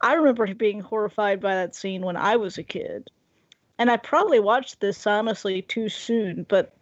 I 0.00 0.14
remember 0.14 0.52
being 0.54 0.80
horrified 0.80 1.40
by 1.40 1.54
that 1.54 1.74
scene 1.74 2.02
when 2.02 2.16
I 2.16 2.36
was 2.36 2.56
a 2.56 2.62
kid. 2.62 3.10
And 3.78 3.90
I 3.90 3.96
probably 3.96 4.40
watched 4.40 4.80
this 4.80 5.06
honestly 5.06 5.62
too 5.62 5.88
soon, 5.88 6.46
but 6.48 6.74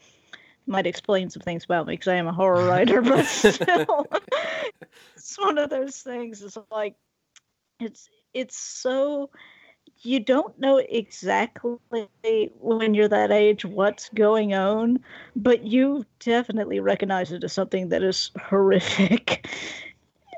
might 0.66 0.86
explain 0.86 1.28
some 1.28 1.42
things 1.42 1.64
about 1.64 1.86
me 1.86 1.94
because 1.94 2.08
I 2.08 2.14
am 2.14 2.28
a 2.28 2.32
horror 2.32 2.66
writer, 2.68 3.02
but 3.02 3.24
still 3.26 4.06
it's 5.16 5.36
one 5.38 5.58
of 5.58 5.70
those 5.70 6.00
things. 6.00 6.42
It's 6.42 6.56
like 6.70 6.94
it's 7.80 8.08
it's 8.32 8.56
so 8.56 9.30
you 10.02 10.20
don't 10.20 10.58
know 10.58 10.76
exactly 10.78 11.76
when 12.60 12.94
you're 12.94 13.08
that 13.08 13.30
age 13.32 13.64
what's 13.64 14.08
going 14.10 14.54
on, 14.54 14.98
but 15.34 15.64
you 15.64 16.04
definitely 16.20 16.80
recognize 16.80 17.32
it 17.32 17.42
as 17.44 17.52
something 17.52 17.88
that 17.90 18.02
is 18.02 18.30
horrific. 18.40 19.48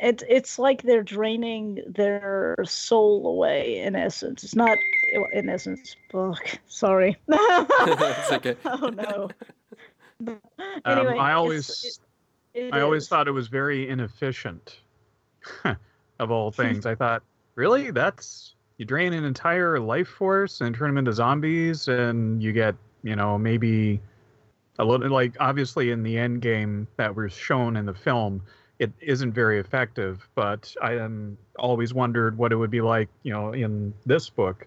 It's 0.01 0.23
it's 0.29 0.61
like 0.61 0.83
they're 0.83 1.03
draining 1.03 1.83
their 1.89 2.55
soul 2.63 3.27
away. 3.27 3.81
In 3.81 3.97
essence, 3.97 4.45
it's 4.45 4.55
not 4.55 4.79
in 5.33 5.49
essence. 5.49 5.97
Fuck. 6.13 6.61
Sorry. 6.69 7.17
It's 7.29 8.31
okay. 8.31 8.55
Oh 8.65 8.91
no. 8.91 9.29
Um, 10.25 10.41
Anyway, 10.87 11.19
I 11.19 11.31
it's- 11.31 11.35
always, 11.35 11.99
it- 12.55 12.61
it 12.69 12.73
I 12.75 12.81
always 12.83 13.09
thought 13.09 13.27
it 13.27 13.33
was 13.33 13.49
very 13.49 13.89
inefficient. 13.89 14.83
of 15.65 16.31
all 16.31 16.53
things, 16.53 16.87
I 16.87 16.95
thought, 16.95 17.25
really, 17.57 17.91
that's 17.91 18.55
you 18.79 18.85
drain 18.85 19.13
an 19.13 19.25
entire 19.25 19.79
life 19.79 20.09
force 20.09 20.61
and 20.61 20.75
turn 20.75 20.89
them 20.89 20.99
into 20.99 21.13
zombies, 21.13 21.89
and 21.89 22.43
you 22.43 22.53
get, 22.53 22.77
you 23.03 23.17
know, 23.17 23.37
maybe 23.37 24.01
a 24.79 24.85
little 24.85 25.11
like 25.11 25.37
obviously 25.41 25.91
in 25.91 26.03
the 26.05 26.17
end 26.17 26.41
game 26.41 26.87
that 26.97 27.15
was 27.15 27.33
shown 27.33 27.77
in 27.77 27.85
the 27.85 27.95
film, 27.95 28.41
it 28.79 28.93
isn't 29.01 29.33
very 29.33 29.59
effective. 29.59 30.29
But 30.37 30.73
I 30.81 30.93
am 30.93 31.37
always 31.59 31.93
wondered 31.93 32.39
what 32.39 32.53
it 32.53 32.57
would 32.57 32.71
be 32.71 32.81
like, 32.81 33.09
you 33.25 33.33
know, 33.33 33.53
in 33.53 33.93
this 34.07 34.31
book, 34.31 34.67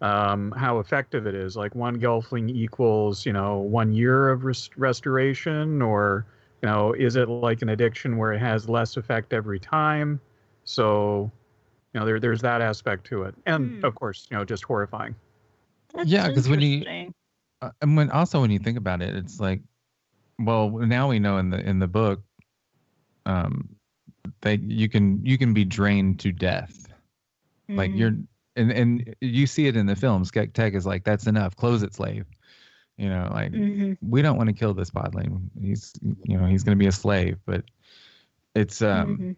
um, 0.00 0.52
how 0.52 0.78
effective 0.78 1.26
it 1.26 1.34
is. 1.34 1.54
Like 1.54 1.74
one 1.74 2.00
Gelfling 2.00 2.50
equals, 2.50 3.26
you 3.26 3.34
know, 3.34 3.58
one 3.58 3.92
year 3.92 4.30
of 4.30 4.44
res- 4.44 4.70
restoration, 4.76 5.82
or 5.82 6.24
you 6.62 6.68
know, 6.68 6.94
is 6.94 7.16
it 7.16 7.28
like 7.28 7.60
an 7.60 7.68
addiction 7.68 8.16
where 8.16 8.32
it 8.32 8.38
has 8.38 8.68
less 8.68 8.96
effect 8.96 9.34
every 9.34 9.58
time? 9.58 10.20
So, 10.64 11.30
you 11.92 12.00
know, 12.00 12.06
there 12.06 12.18
there's 12.20 12.40
that 12.40 12.60
aspect 12.60 13.04
to 13.06 13.22
it, 13.24 13.34
and 13.46 13.78
Hmm. 13.80 13.84
of 13.84 13.94
course, 13.94 14.26
you 14.30 14.36
know, 14.36 14.44
just 14.44 14.64
horrifying. 14.64 15.14
That's 15.94 16.08
Yeah, 16.08 16.30
'cause 16.32 16.48
when 16.48 16.60
you- 16.60 16.84
Uh, 17.60 17.70
and 17.80 17.96
when 17.96 18.10
also 18.10 18.40
when 18.40 18.50
you 18.50 18.58
think 18.58 18.76
about 18.76 19.00
it, 19.02 19.14
it's 19.14 19.38
like, 19.38 19.62
well, 20.40 20.68
now 20.70 21.08
we 21.08 21.20
know 21.20 21.38
in 21.38 21.50
the 21.50 21.60
in 21.60 21.78
the 21.78 21.86
book, 21.86 22.20
um, 23.26 23.68
that 24.40 24.60
you 24.62 24.88
can 24.88 25.24
you 25.24 25.38
can 25.38 25.54
be 25.54 25.64
drained 25.64 26.18
to 26.20 26.32
death. 26.32 26.88
Like 27.68 27.92
Mhm. 27.92 27.98
you're 27.98 28.16
and 28.56 28.72
and 28.72 29.14
you 29.20 29.46
see 29.46 29.66
it 29.66 29.76
in 29.76 29.86
the 29.86 29.94
film. 29.94 30.24
Skektek 30.24 30.74
is 30.74 30.84
like, 30.86 31.04
that's 31.04 31.26
enough. 31.26 31.54
Close 31.56 31.82
it, 31.84 31.94
slave. 31.94 32.26
You 32.98 33.08
know, 33.08 33.30
like 33.32 33.52
Mhm. 33.52 33.96
we 34.02 34.22
don't 34.22 34.36
want 34.36 34.48
to 34.48 34.52
kill 34.52 34.74
this 34.74 34.90
podling. 34.90 35.48
He's 35.60 35.92
you 36.24 36.36
know 36.36 36.46
he's 36.46 36.64
going 36.64 36.76
to 36.76 36.82
be 36.82 36.88
a 36.88 36.92
slave, 36.92 37.38
but 37.46 37.64
it's 38.56 38.82
um 38.82 39.18
Mhm. 39.18 39.36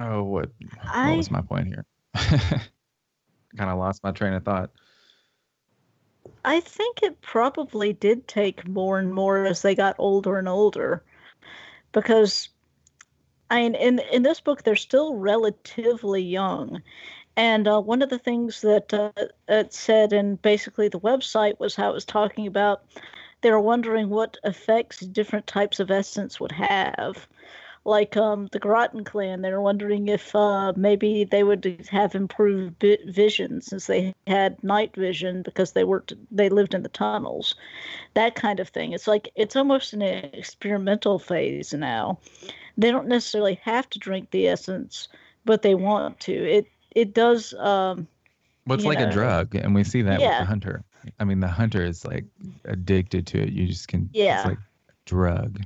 Oh 0.00 0.22
what 0.22 0.50
what 0.92 1.16
was 1.16 1.30
my 1.30 1.40
point 1.40 1.68
here? 1.68 1.84
kind 2.14 3.70
of 3.70 3.78
lost 3.78 4.02
my 4.02 4.10
train 4.10 4.32
of 4.32 4.44
thought. 4.44 4.70
I 6.44 6.60
think 6.60 7.02
it 7.02 7.20
probably 7.22 7.92
did 7.92 8.28
take 8.28 8.66
more 8.66 8.98
and 8.98 9.12
more 9.12 9.44
as 9.44 9.62
they 9.62 9.74
got 9.74 9.96
older 9.98 10.38
and 10.38 10.48
older, 10.48 11.02
because 11.92 12.48
I 13.50 13.62
mean, 13.62 13.74
in 13.74 13.98
in 14.12 14.22
this 14.22 14.40
book 14.40 14.62
they're 14.62 14.76
still 14.76 15.14
relatively 15.14 16.22
young, 16.22 16.82
and 17.36 17.68
uh, 17.68 17.80
one 17.80 18.02
of 18.02 18.10
the 18.10 18.18
things 18.18 18.60
that 18.62 18.92
uh, 18.92 19.12
it 19.48 19.72
said 19.72 20.12
in 20.12 20.36
basically 20.36 20.88
the 20.88 21.00
website 21.00 21.58
was 21.58 21.76
how 21.76 21.90
it 21.90 21.94
was 21.94 22.04
talking 22.04 22.46
about 22.46 22.84
they 23.42 23.50
were 23.50 23.60
wondering 23.60 24.08
what 24.08 24.38
effects 24.44 25.00
different 25.00 25.46
types 25.46 25.78
of 25.78 25.90
essence 25.90 26.40
would 26.40 26.52
have. 26.52 27.28
Like 27.86 28.16
um, 28.16 28.48
the 28.50 28.58
Grottan 28.58 29.04
clan, 29.04 29.42
they 29.42 29.52
were 29.52 29.60
wondering 29.60 30.08
if 30.08 30.34
uh, 30.34 30.72
maybe 30.74 31.22
they 31.22 31.44
would 31.44 31.86
have 31.88 32.16
improved 32.16 32.84
vision 33.06 33.60
since 33.60 33.86
they 33.86 34.12
had 34.26 34.62
night 34.64 34.92
vision 34.96 35.42
because 35.42 35.70
they 35.70 35.84
worked, 35.84 36.12
they 36.32 36.48
lived 36.48 36.74
in 36.74 36.82
the 36.82 36.88
tunnels, 36.88 37.54
that 38.14 38.34
kind 38.34 38.58
of 38.58 38.70
thing. 38.70 38.90
It's 38.90 39.06
like 39.06 39.30
it's 39.36 39.54
almost 39.54 39.92
an 39.92 40.02
experimental 40.02 41.20
phase 41.20 41.72
now. 41.72 42.18
They 42.76 42.90
don't 42.90 43.06
necessarily 43.06 43.60
have 43.62 43.88
to 43.90 44.00
drink 44.00 44.32
the 44.32 44.48
essence, 44.48 45.06
but 45.44 45.62
they 45.62 45.76
want 45.76 46.18
to. 46.20 46.32
It 46.32 46.66
it 46.90 47.14
does. 47.14 47.54
Um, 47.54 48.08
Well, 48.66 48.78
it's 48.78 48.84
like 48.84 48.98
know, 48.98 49.08
a 49.08 49.12
drug, 49.12 49.54
and 49.54 49.76
we 49.76 49.84
see 49.84 50.02
that 50.02 50.18
with 50.18 50.28
the 50.28 50.44
hunter. 50.44 50.82
I 51.20 51.24
mean, 51.24 51.38
the 51.38 51.46
hunter 51.46 51.84
is 51.84 52.04
like 52.04 52.24
addicted 52.64 53.28
to 53.28 53.42
it. 53.42 53.52
You 53.52 53.68
just 53.68 53.86
can. 53.86 54.10
Yeah. 54.12 54.40
It's 54.40 54.48
like 54.48 54.58
drug, 55.04 55.60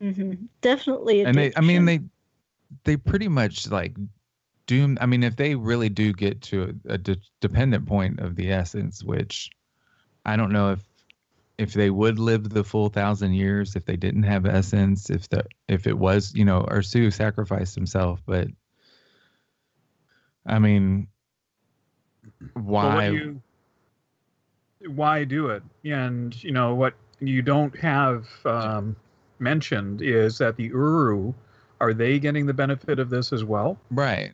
mhm, 0.00 0.48
definitely. 0.60 1.22
and 1.22 1.36
they. 1.36 1.52
I 1.56 1.60
mean, 1.60 1.84
they, 1.84 2.00
they 2.84 2.96
pretty 2.96 3.28
much 3.28 3.70
like 3.70 3.96
doom. 4.66 4.98
I 5.00 5.06
mean, 5.06 5.22
if 5.22 5.36
they 5.36 5.54
really 5.54 5.88
do 5.88 6.12
get 6.12 6.42
to 6.42 6.74
a, 6.88 6.94
a 6.94 6.98
de- 6.98 7.16
dependent 7.40 7.86
point 7.86 8.20
of 8.20 8.36
the 8.36 8.52
essence, 8.52 9.02
which 9.02 9.50
I 10.24 10.36
don't 10.36 10.52
know 10.52 10.72
if 10.72 10.80
if 11.58 11.72
they 11.72 11.90
would 11.90 12.18
live 12.18 12.48
the 12.48 12.62
full 12.62 12.88
thousand 12.88 13.34
years 13.34 13.74
if 13.74 13.84
they 13.84 13.96
didn't 13.96 14.22
have 14.22 14.46
essence. 14.46 15.10
If 15.10 15.28
the 15.28 15.44
if 15.66 15.86
it 15.86 15.98
was, 15.98 16.32
you 16.34 16.44
know, 16.44 16.62
Ursu 16.70 17.12
sacrificed 17.12 17.74
himself, 17.74 18.22
but 18.26 18.48
I 20.46 20.58
mean. 20.58 21.08
Why? 22.54 23.08
you, 23.08 23.42
why 24.86 25.24
do 25.24 25.48
it? 25.48 25.62
And 25.84 26.42
you 26.42 26.52
know 26.52 26.74
what 26.74 26.94
you 27.20 27.42
don't 27.42 27.76
have 27.78 28.28
um, 28.44 28.96
mentioned 29.40 30.02
is 30.02 30.38
that 30.38 30.56
the 30.56 30.64
Uru 30.64 31.32
are 31.80 31.94
they 31.94 32.18
getting 32.18 32.46
the 32.46 32.54
benefit 32.54 32.98
of 32.98 33.10
this 33.10 33.32
as 33.32 33.44
well? 33.44 33.78
Right. 33.90 34.32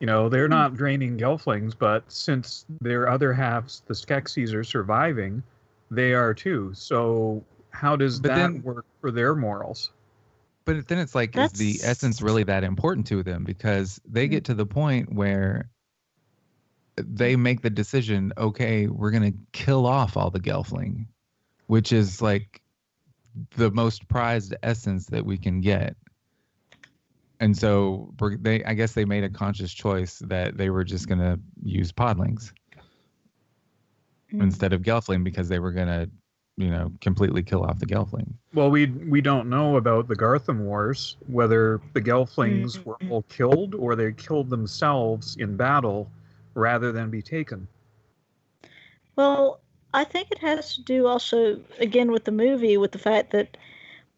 You 0.00 0.06
know, 0.06 0.28
they're 0.28 0.46
hmm. 0.46 0.52
not 0.52 0.74
draining 0.74 1.18
Gelflings, 1.18 1.74
but 1.78 2.10
since 2.10 2.64
their 2.80 3.08
other 3.08 3.32
halves, 3.32 3.82
the 3.86 3.94
Skeksis, 3.94 4.54
are 4.54 4.64
surviving, 4.64 5.42
they 5.90 6.12
are 6.12 6.34
too. 6.34 6.72
So 6.74 7.44
how 7.70 7.96
does 7.96 8.20
But 8.20 8.28
that 8.28 8.36
then- 8.36 8.62
work 8.62 8.86
for 9.00 9.10
their 9.10 9.34
morals? 9.34 9.90
But 10.64 10.88
then 10.88 10.98
it's 10.98 11.14
like, 11.14 11.36
is 11.36 11.52
the 11.52 11.78
essence 11.84 12.20
really 12.20 12.42
that 12.42 12.64
important 12.64 13.06
to 13.06 13.22
them? 13.22 13.44
Because 13.44 14.00
they 14.04 14.26
hmm. 14.26 14.32
get 14.32 14.44
to 14.46 14.54
the 14.54 14.66
point 14.66 15.12
where 15.12 15.70
they 16.96 17.36
make 17.36 17.60
the 17.60 17.70
decision, 17.70 18.32
okay, 18.36 18.88
we're 18.88 19.10
gonna 19.10 19.34
kill 19.52 19.86
off 19.86 20.16
all 20.16 20.30
the 20.30 20.40
Gelfling, 20.40 21.06
which 21.66 21.92
is 21.92 22.20
like 22.20 22.62
the 23.56 23.70
most 23.70 24.06
prized 24.08 24.54
essence 24.62 25.06
that 25.06 25.24
we 25.24 25.38
can 25.38 25.60
get. 25.60 25.96
And 27.38 27.56
so 27.56 28.14
they, 28.40 28.64
I 28.64 28.74
guess, 28.74 28.92
they 28.92 29.04
made 29.04 29.24
a 29.24 29.28
conscious 29.28 29.72
choice 29.72 30.20
that 30.20 30.56
they 30.56 30.70
were 30.70 30.84
just 30.84 31.08
gonna 31.08 31.38
use 31.62 31.92
Podlings 31.92 32.52
Mm. 34.32 34.42
instead 34.42 34.72
of 34.72 34.82
Gelfling 34.82 35.22
because 35.22 35.48
they 35.48 35.60
were 35.60 35.70
gonna, 35.70 36.08
you 36.56 36.68
know, 36.68 36.90
completely 37.00 37.42
kill 37.44 37.62
off 37.62 37.78
the 37.78 37.86
Gelfling. 37.86 38.32
Well, 38.54 38.70
we 38.70 38.86
we 38.86 39.20
don't 39.20 39.48
know 39.48 39.76
about 39.76 40.08
the 40.08 40.16
Garthim 40.16 40.58
Wars, 40.58 41.16
whether 41.28 41.80
the 41.92 42.00
Gelflings 42.00 42.84
were 42.84 42.96
all 43.08 43.22
killed 43.22 43.74
or 43.76 43.94
they 43.94 44.12
killed 44.12 44.50
themselves 44.50 45.36
in 45.38 45.56
battle 45.56 46.10
rather 46.54 46.90
than 46.90 47.08
be 47.10 47.22
taken. 47.22 47.68
Well, 49.14 49.60
I 49.94 50.04
think 50.04 50.30
it 50.30 50.38
has 50.38 50.74
to 50.74 50.82
do 50.82 51.06
also, 51.06 51.60
again, 51.78 52.10
with 52.10 52.24
the 52.24 52.32
movie, 52.32 52.76
with 52.76 52.92
the 52.92 52.98
fact 52.98 53.30
that 53.30 53.56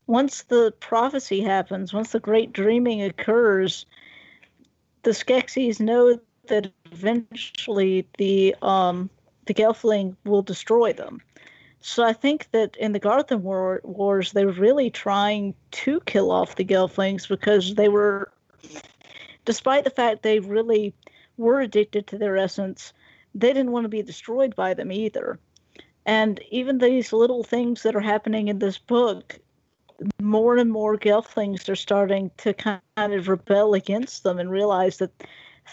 once 0.07 0.43
the 0.43 0.73
prophecy 0.81 1.41
happens, 1.41 1.93
once 1.93 2.13
the 2.13 2.21
great 2.21 2.53
dreaming 2.53 3.03
occurs, 3.03 3.87
the 5.03 5.11
Skeksis 5.11 5.81
know 5.81 6.19
that 6.49 6.73
eventually 6.91 8.07
the 8.19 8.57
um, 8.63 9.11
the 9.47 9.55
Gelfling 9.55 10.17
will 10.25 10.43
destroy 10.43 10.93
them. 10.93 11.21
So 11.81 12.05
I 12.05 12.13
think 12.13 12.51
that 12.51 12.77
in 12.77 12.93
the 12.93 13.01
Garthim 13.01 13.41
War- 13.43 13.81
Wars, 13.85 14.33
they 14.33 14.45
were 14.45 14.53
really 14.53 14.91
trying 14.91 15.55
to 15.73 16.01
kill 16.01 16.31
off 16.31 16.57
the 16.57 16.65
Gelflings 16.65 17.29
because 17.29 17.75
they 17.75 17.89
were, 17.89 18.33
despite 19.45 19.85
the 19.85 19.91
fact 19.91 20.23
they 20.23 20.41
really 20.41 20.93
were 21.37 21.61
addicted 21.61 22.07
to 22.09 22.19
their 22.19 22.37
essence, 22.37 22.93
they 23.35 23.53
didn't 23.53 23.73
want 23.73 23.85
to 23.85 23.89
be 23.89 24.03
destroyed 24.03 24.57
by 24.57 24.75
them 24.75 24.91
either. 24.91 25.39
And 26.09 26.41
even 26.51 26.79
these 26.79 27.13
little 27.13 27.45
things 27.45 27.83
that 27.83 27.95
are 27.95 28.01
happening 28.01 28.49
in 28.49 28.61
this 28.61 28.79
book, 28.79 29.39
more 30.23 30.57
and 30.57 30.73
more 30.73 30.97
Gelflings 30.97 31.69
are 31.69 31.77
starting 31.77 32.31
to 32.39 32.55
kind 32.55 32.81
of 32.97 33.29
rebel 33.29 33.75
against 33.75 34.23
them 34.23 34.39
and 34.39 34.51
realize 34.51 34.97
that 34.97 35.13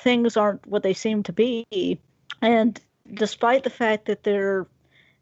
things 0.03 0.35
aren't 0.35 0.67
what 0.67 0.83
they 0.83 0.93
seem 0.93 1.23
to 1.23 1.31
be. 1.31 1.97
And 2.41 2.81
despite 3.13 3.63
the 3.63 3.69
fact 3.69 4.07
that 4.07 4.23
they're 4.23 4.67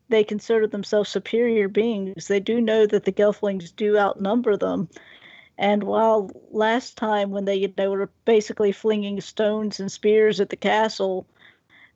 they 0.09 0.23
consider 0.23 0.65
themselves 0.65 1.11
superior 1.11 1.67
beings, 1.67 2.27
they 2.27 2.39
do 2.39 2.59
know 2.59 2.87
that 2.87 3.05
the 3.05 3.11
Gelflings 3.11 3.71
do 3.75 3.99
outnumber 3.99 4.57
them. 4.57 4.89
And 5.59 5.83
while 5.83 6.31
last 6.49 6.97
time 6.97 7.29
when 7.29 7.45
they 7.45 7.67
they 7.67 7.87
were 7.87 8.09
basically 8.25 8.71
flinging 8.71 9.21
stones 9.21 9.79
and 9.79 9.91
spears 9.91 10.39
at 10.39 10.49
the 10.49 10.55
castle, 10.55 11.27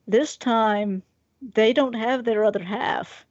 this 0.08 0.38
time 0.38 1.02
they 1.42 1.74
don't 1.74 1.94
have 1.96 2.24
their 2.24 2.44
other 2.44 2.64
half. 2.64 3.26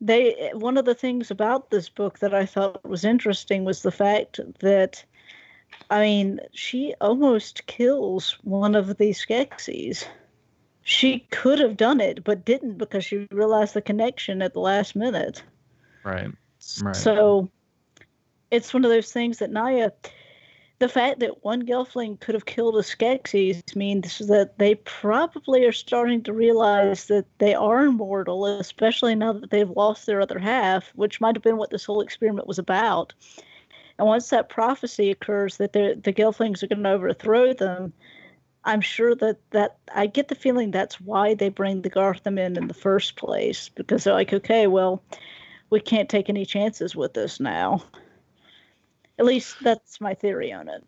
They 0.00 0.50
one 0.54 0.76
of 0.76 0.84
the 0.84 0.94
things 0.94 1.30
about 1.30 1.70
this 1.70 1.88
book 1.88 2.18
that 2.18 2.34
I 2.34 2.46
thought 2.46 2.84
was 2.84 3.04
interesting 3.04 3.64
was 3.64 3.82
the 3.82 3.92
fact 3.92 4.40
that 4.60 5.04
I 5.90 6.00
mean, 6.00 6.40
she 6.52 6.94
almost 7.00 7.66
kills 7.66 8.38
one 8.42 8.74
of 8.74 8.96
the 8.96 9.10
Skeksis. 9.10 10.06
She 10.82 11.20
could 11.30 11.58
have 11.58 11.76
done 11.76 12.00
it, 12.00 12.24
but 12.24 12.44
didn't 12.44 12.78
because 12.78 13.04
she 13.04 13.26
realized 13.30 13.74
the 13.74 13.82
connection 13.82 14.42
at 14.42 14.52
the 14.52 14.60
last 14.60 14.94
minute. 14.94 15.42
Right. 16.04 16.30
Right. 16.82 16.96
So 16.96 17.50
it's 18.50 18.72
one 18.72 18.84
of 18.84 18.90
those 18.90 19.10
things 19.10 19.38
that 19.38 19.50
Naya, 19.50 19.90
the 20.84 20.88
fact 20.90 21.20
that 21.20 21.42
one 21.42 21.64
Gelfling 21.64 22.20
could 22.20 22.34
have 22.34 22.44
killed 22.44 22.76
a 22.76 22.80
Skeksis 22.80 23.74
means 23.74 24.18
that 24.18 24.58
they 24.58 24.74
probably 24.74 25.64
are 25.64 25.72
starting 25.72 26.22
to 26.24 26.32
realize 26.34 27.06
that 27.06 27.24
they 27.38 27.54
are 27.54 27.86
immortal, 27.86 28.44
especially 28.44 29.14
now 29.14 29.32
that 29.32 29.48
they've 29.48 29.70
lost 29.70 30.04
their 30.04 30.20
other 30.20 30.38
half, 30.38 30.90
which 30.94 31.22
might 31.22 31.36
have 31.36 31.42
been 31.42 31.56
what 31.56 31.70
this 31.70 31.86
whole 31.86 32.02
experiment 32.02 32.46
was 32.46 32.58
about. 32.58 33.14
And 33.98 34.06
once 34.06 34.28
that 34.28 34.50
prophecy 34.50 35.10
occurs 35.10 35.56
that 35.56 35.72
the 35.72 35.96
Gelflings 36.04 36.62
are 36.62 36.66
going 36.66 36.82
to 36.82 36.90
overthrow 36.90 37.54
them, 37.54 37.94
I'm 38.66 38.82
sure 38.82 39.14
that 39.14 39.38
that 39.52 39.78
I 39.94 40.04
get 40.04 40.28
the 40.28 40.34
feeling 40.34 40.70
that's 40.70 41.00
why 41.00 41.32
they 41.32 41.48
bring 41.48 41.80
the 41.80 41.88
Garthim 41.88 42.38
in 42.38 42.58
in 42.58 42.68
the 42.68 42.74
first 42.74 43.16
place 43.16 43.70
because 43.70 44.04
they're 44.04 44.12
like, 44.12 44.34
okay, 44.34 44.66
well, 44.66 45.02
we 45.70 45.80
can't 45.80 46.10
take 46.10 46.28
any 46.28 46.44
chances 46.44 46.94
with 46.94 47.14
this 47.14 47.40
now. 47.40 47.82
At 49.18 49.24
least 49.24 49.56
that's 49.62 50.00
my 50.00 50.14
theory 50.14 50.52
on 50.52 50.68
it. 50.68 50.84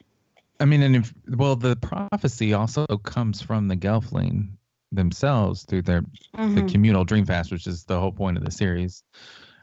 I 0.59 0.65
mean, 0.65 0.83
and 0.83 0.97
if 0.97 1.13
well, 1.29 1.57
the 1.57 1.77
prophecy 1.77 2.55
also 2.55 2.87
comes 2.87 3.43
from 3.43 3.69
the 3.69 3.77
Gelfling 3.77 4.49
themselves 4.93 5.65
through 5.65 5.83
their 5.83 6.03
the 6.33 6.63
Mhm. 6.63 6.69
communal 6.69 7.05
dream 7.05 7.27
fast, 7.27 7.53
which 7.53 7.67
is 7.67 7.85
the 7.85 8.01
whole 8.01 8.13
point 8.13 8.39
of 8.39 8.45
the 8.45 8.51
series. 8.51 9.05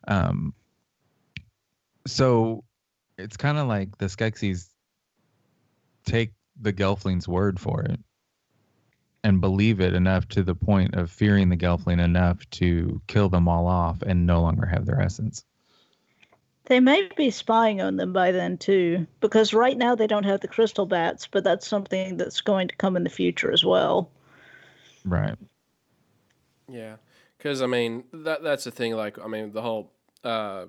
Um, 0.08 0.54
so 2.06 2.64
it's 3.18 3.38
kind 3.38 3.58
of 3.58 3.68
like 3.68 3.98
the 3.98 4.06
Skeksis 4.06 4.70
take 6.06 6.34
the 6.60 6.74
Gelfling's 6.74 7.28
word 7.28 7.60
for 7.60 7.82
it 7.84 8.00
and 9.24 9.40
believe 9.40 9.80
it 9.80 9.94
enough 9.94 10.28
to 10.28 10.44
the 10.44 10.56
point 10.56 10.96
of 10.96 11.10
fearing 11.10 11.50
the 11.50 11.58
Gelfling 11.58 12.04
enough 12.04 12.48
to 12.52 13.02
kill 13.08 13.30
them 13.30 13.48
all 13.48 13.68
off 13.68 14.02
and 14.02 14.26
no 14.26 14.42
longer 14.42 14.66
have 14.66 14.86
their 14.86 15.00
essence. 15.02 15.46
They 16.66 16.80
may 16.80 17.10
be 17.18 17.30
spying 17.30 17.82
on 17.82 17.98
them 17.98 18.14
by 18.14 18.32
then 18.32 18.58
too, 18.58 19.06
because 19.20 19.54
right 19.54 19.78
now 19.78 19.96
they 19.96 20.08
don't 20.08 20.24
have 20.24 20.40
the 20.40 20.48
crystal 20.48 20.86
bats, 20.86 21.28
but 21.28 21.44
that's 21.44 21.68
something 21.68 22.16
that's 22.16 22.40
going 22.40 22.70
to 22.70 22.76
come 22.76 22.96
in 22.96 23.04
the 23.04 23.10
future 23.10 23.52
as 23.52 23.66
well. 23.66 24.10
Right. 25.04 25.38
Yeah, 26.70 26.96
because 27.38 27.62
I 27.62 27.68
mean 27.68 28.06
that 28.14 28.44
that's 28.44 28.64
the 28.64 28.72
thing. 28.72 28.96
Like 28.96 29.20
I 29.20 29.28
mean 29.28 29.52
the 29.52 29.62
whole 29.62 29.92
uh, 30.24 30.66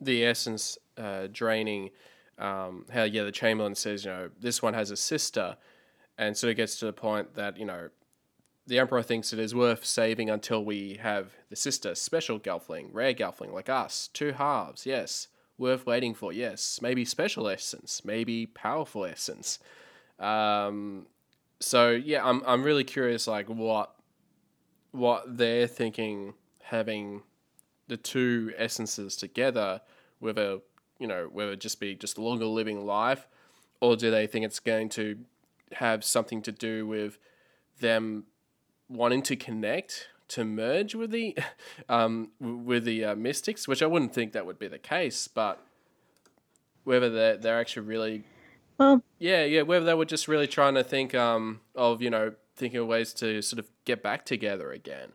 the 0.00 0.24
essence 0.24 0.78
uh, 0.96 1.28
draining. 1.30 1.90
Um, 2.36 2.86
how 2.92 3.04
yeah 3.04 3.22
the 3.22 3.30
Chamberlain 3.30 3.76
says 3.76 4.04
you 4.04 4.10
know 4.10 4.30
this 4.40 4.62
one 4.62 4.74
has 4.74 4.90
a 4.90 4.96
sister, 4.96 5.56
and 6.18 6.36
so 6.36 6.48
it 6.48 6.54
gets 6.54 6.78
to 6.80 6.86
the 6.86 6.92
point 6.92 7.34
that 7.34 7.58
you 7.58 7.66
know 7.66 7.90
the 8.66 8.78
Emperor 8.78 9.02
thinks 9.02 9.32
it 9.32 9.38
is 9.38 9.54
worth 9.54 9.84
saving 9.84 10.30
until 10.30 10.64
we 10.64 10.94
have 11.02 11.34
the 11.50 11.56
sister 11.56 11.94
special 11.94 12.40
Gelfling, 12.40 12.88
rare 12.92 13.14
Gelfling 13.14 13.52
like 13.52 13.68
us, 13.68 14.08
two 14.12 14.32
halves. 14.32 14.86
Yes, 14.86 15.28
worth 15.58 15.86
waiting 15.86 16.14
for. 16.14 16.32
Yes, 16.32 16.80
maybe 16.82 17.04
special 17.04 17.48
essence, 17.48 18.02
maybe 18.04 18.46
powerful 18.46 19.04
essence. 19.04 19.58
Um, 20.18 21.06
so 21.60 21.90
yeah, 21.90 22.26
I'm 22.26 22.42
I'm 22.46 22.62
really 22.62 22.84
curious 22.84 23.26
like 23.26 23.48
what 23.48 23.94
what 24.92 25.36
they're 25.36 25.66
thinking 25.66 26.34
having 26.62 27.22
the 27.88 27.96
two 27.96 28.52
essences 28.56 29.16
together, 29.16 29.80
whether 30.18 30.58
you 30.98 31.06
know 31.06 31.28
whether 31.32 31.52
it 31.52 31.60
just 31.60 31.80
be 31.80 31.94
just 31.94 32.18
longer 32.18 32.46
living 32.46 32.84
life, 32.84 33.26
or 33.80 33.96
do 33.96 34.10
they 34.10 34.26
think 34.26 34.44
it's 34.44 34.60
going 34.60 34.88
to 34.90 35.18
have 35.72 36.04
something 36.04 36.42
to 36.42 36.52
do 36.52 36.86
with 36.86 37.18
them 37.80 38.24
wanting 38.88 39.22
to 39.22 39.36
connect 39.36 40.08
to 40.34 40.44
merge 40.44 40.94
with 40.94 41.10
the 41.10 41.36
um, 41.88 42.30
with 42.40 42.84
the 42.84 43.04
uh, 43.04 43.14
mystics, 43.14 43.66
which 43.66 43.82
I 43.82 43.86
wouldn't 43.86 44.12
think 44.12 44.32
that 44.32 44.46
would 44.46 44.58
be 44.58 44.68
the 44.68 44.78
case, 44.78 45.28
but 45.28 45.64
whether 46.84 47.08
they're 47.08 47.36
they're 47.36 47.60
actually 47.60 47.86
really 47.86 48.24
Well, 48.78 49.02
yeah, 49.18 49.44
yeah. 49.44 49.62
Whether 49.62 49.86
they 49.86 49.94
were 49.94 50.04
just 50.04 50.28
really 50.28 50.46
trying 50.46 50.74
to 50.74 50.84
think 50.84 51.14
um, 51.14 51.60
of, 51.74 52.02
you 52.02 52.10
know, 52.10 52.34
thinking 52.56 52.80
of 52.80 52.86
ways 52.86 53.12
to 53.14 53.40
sort 53.42 53.58
of 53.58 53.66
get 53.84 54.02
back 54.02 54.24
together 54.24 54.72
again, 54.72 55.12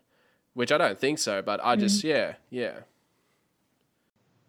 which 0.53 0.71
I 0.71 0.77
don't 0.77 0.99
think 0.99 1.19
so. 1.19 1.41
But 1.41 1.59
I 1.63 1.75
just, 1.75 2.03
yeah, 2.03 2.35
yeah, 2.49 2.79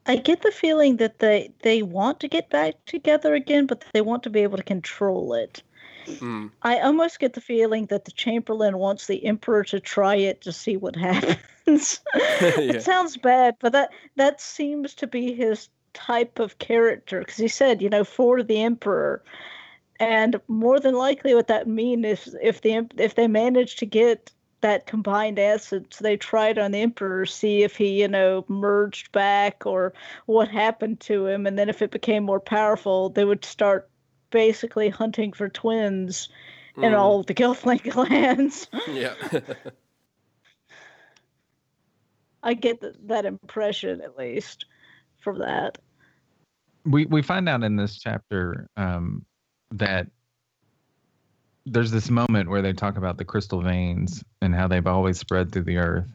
I 0.06 0.16
get 0.16 0.42
the 0.42 0.52
feeling 0.52 0.96
that 0.96 1.18
they 1.18 1.52
they 1.62 1.82
want 1.82 2.20
to 2.20 2.28
get 2.28 2.48
back 2.48 2.74
together 2.86 3.34
again, 3.34 3.66
but 3.66 3.84
they 3.92 4.00
want 4.00 4.22
to 4.22 4.30
be 4.30 4.40
able 4.40 4.56
to 4.56 4.62
control 4.62 5.34
it. 5.34 5.62
Mm, 6.06 6.50
I 6.62 6.80
almost 6.80 7.18
get 7.18 7.34
the 7.34 7.40
feeling 7.40 7.86
that 7.86 8.04
the 8.04 8.12
Chamberlain 8.12 8.78
wants 8.78 9.06
the 9.06 9.24
Emperor 9.24 9.64
to 9.64 9.80
try 9.80 10.16
it 10.16 10.40
to 10.42 10.52
see 10.52 10.76
what 10.76 10.96
happens. 11.10 12.00
Yeah. 12.40 12.72
It 12.74 12.82
sounds 12.82 13.16
bad, 13.16 13.56
but 13.60 13.72
that 13.72 13.90
that 14.16 14.40
seems 14.40 14.94
to 14.94 15.06
be 15.06 15.34
his 15.34 15.68
type 15.92 16.38
of 16.38 16.58
character 16.58 17.20
because 17.20 17.36
he 17.36 17.48
said, 17.48 17.80
you 17.82 17.88
know, 17.88 18.02
for 18.02 18.42
the 18.42 18.62
Emperor, 18.62 19.22
and 20.00 20.40
more 20.48 20.80
than 20.80 20.94
likely, 20.94 21.34
what 21.34 21.48
that 21.48 21.68
mean 21.68 22.04
is 22.04 22.34
if 22.42 22.62
the 22.62 22.88
if 22.96 23.14
they 23.14 23.28
manage 23.28 23.76
to 23.76 23.86
get 23.86 24.32
that 24.62 24.86
combined 24.86 25.38
essence, 25.38 25.98
they 25.98 26.16
tried 26.16 26.58
on 26.58 26.72
the 26.72 26.80
Emperor, 26.80 27.26
see 27.26 27.62
if 27.62 27.76
he, 27.76 28.00
you 28.00 28.08
know, 28.08 28.44
merged 28.48 29.12
back 29.12 29.66
or 29.66 29.92
what 30.26 30.48
happened 30.48 31.00
to 31.00 31.26
him, 31.26 31.46
and 31.46 31.58
then 31.58 31.68
if 31.68 31.82
it 31.82 31.90
became 31.90 32.24
more 32.24 32.40
powerful, 32.40 33.10
they 33.10 33.24
would 33.24 33.44
start 33.44 33.89
basically 34.30 34.88
hunting 34.88 35.32
for 35.32 35.48
twins 35.48 36.28
in 36.76 36.92
Mm. 36.92 36.98
all 36.98 37.22
the 37.22 37.34
Gelfling 37.40 37.94
lands. 37.94 38.68
yeah, 38.88 39.14
I 42.42 42.54
get 42.54 42.80
th- 42.80 42.94
that 43.06 43.26
impression 43.26 44.00
at 44.00 44.16
least 44.16 44.64
from 45.18 45.38
that. 45.40 45.78
we 46.86 47.04
we 47.06 47.20
find 47.22 47.48
out 47.48 47.62
in 47.62 47.76
this 47.76 47.98
chapter 47.98 48.66
um, 48.76 49.24
that 49.72 50.06
there's 51.66 51.90
this 51.90 52.08
moment 52.08 52.48
where 52.48 52.62
they 52.62 52.72
talk 52.72 52.96
about 52.96 53.18
the 53.18 53.24
crystal 53.24 53.60
veins 53.60 54.24
and 54.40 54.54
how 54.54 54.66
they've 54.66 54.86
always 54.86 55.18
spread 55.18 55.52
through 55.52 55.64
the 55.64 55.76
earth, 55.76 56.08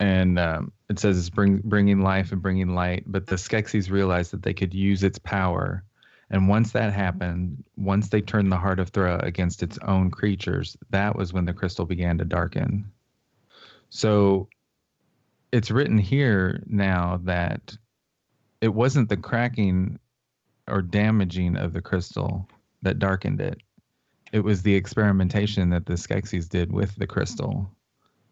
and 0.00 0.38
um, 0.38 0.72
it 0.88 0.98
says 0.98 1.16
it's 1.16 1.30
bring, 1.30 1.58
bringing 1.64 2.00
life 2.02 2.32
and 2.32 2.42
bringing 2.42 2.74
light. 2.74 3.04
But 3.06 3.26
the 3.28 3.36
Skeksis 3.36 3.88
realized 3.90 4.32
that 4.32 4.42
they 4.42 4.52
could 4.52 4.74
use 4.74 5.04
its 5.04 5.18
power, 5.20 5.84
and 6.32 6.48
once 6.48 6.72
that 6.72 6.94
happened, 6.94 7.62
once 7.76 8.08
they 8.08 8.22
turned 8.22 8.50
the 8.50 8.56
heart 8.56 8.80
of 8.80 8.88
Thra 8.88 9.20
against 9.22 9.62
its 9.62 9.78
own 9.86 10.10
creatures, 10.10 10.78
that 10.88 11.14
was 11.14 11.34
when 11.34 11.44
the 11.44 11.52
crystal 11.52 11.84
began 11.84 12.16
to 12.18 12.24
darken. 12.24 12.90
So 13.90 14.48
it's 15.52 15.70
written 15.70 15.98
here 15.98 16.62
now 16.66 17.20
that 17.24 17.76
it 18.62 18.72
wasn't 18.72 19.10
the 19.10 19.18
cracking 19.18 19.98
or 20.66 20.80
damaging 20.80 21.58
of 21.58 21.74
the 21.74 21.82
crystal 21.82 22.48
that 22.80 22.98
darkened 22.98 23.42
it. 23.42 23.60
It 24.32 24.40
was 24.40 24.62
the 24.62 24.74
experimentation 24.74 25.68
that 25.70 25.84
the 25.84 25.94
Skeksis 25.94 26.48
did 26.48 26.72
with 26.72 26.96
the 26.96 27.06
crystal 27.06 27.70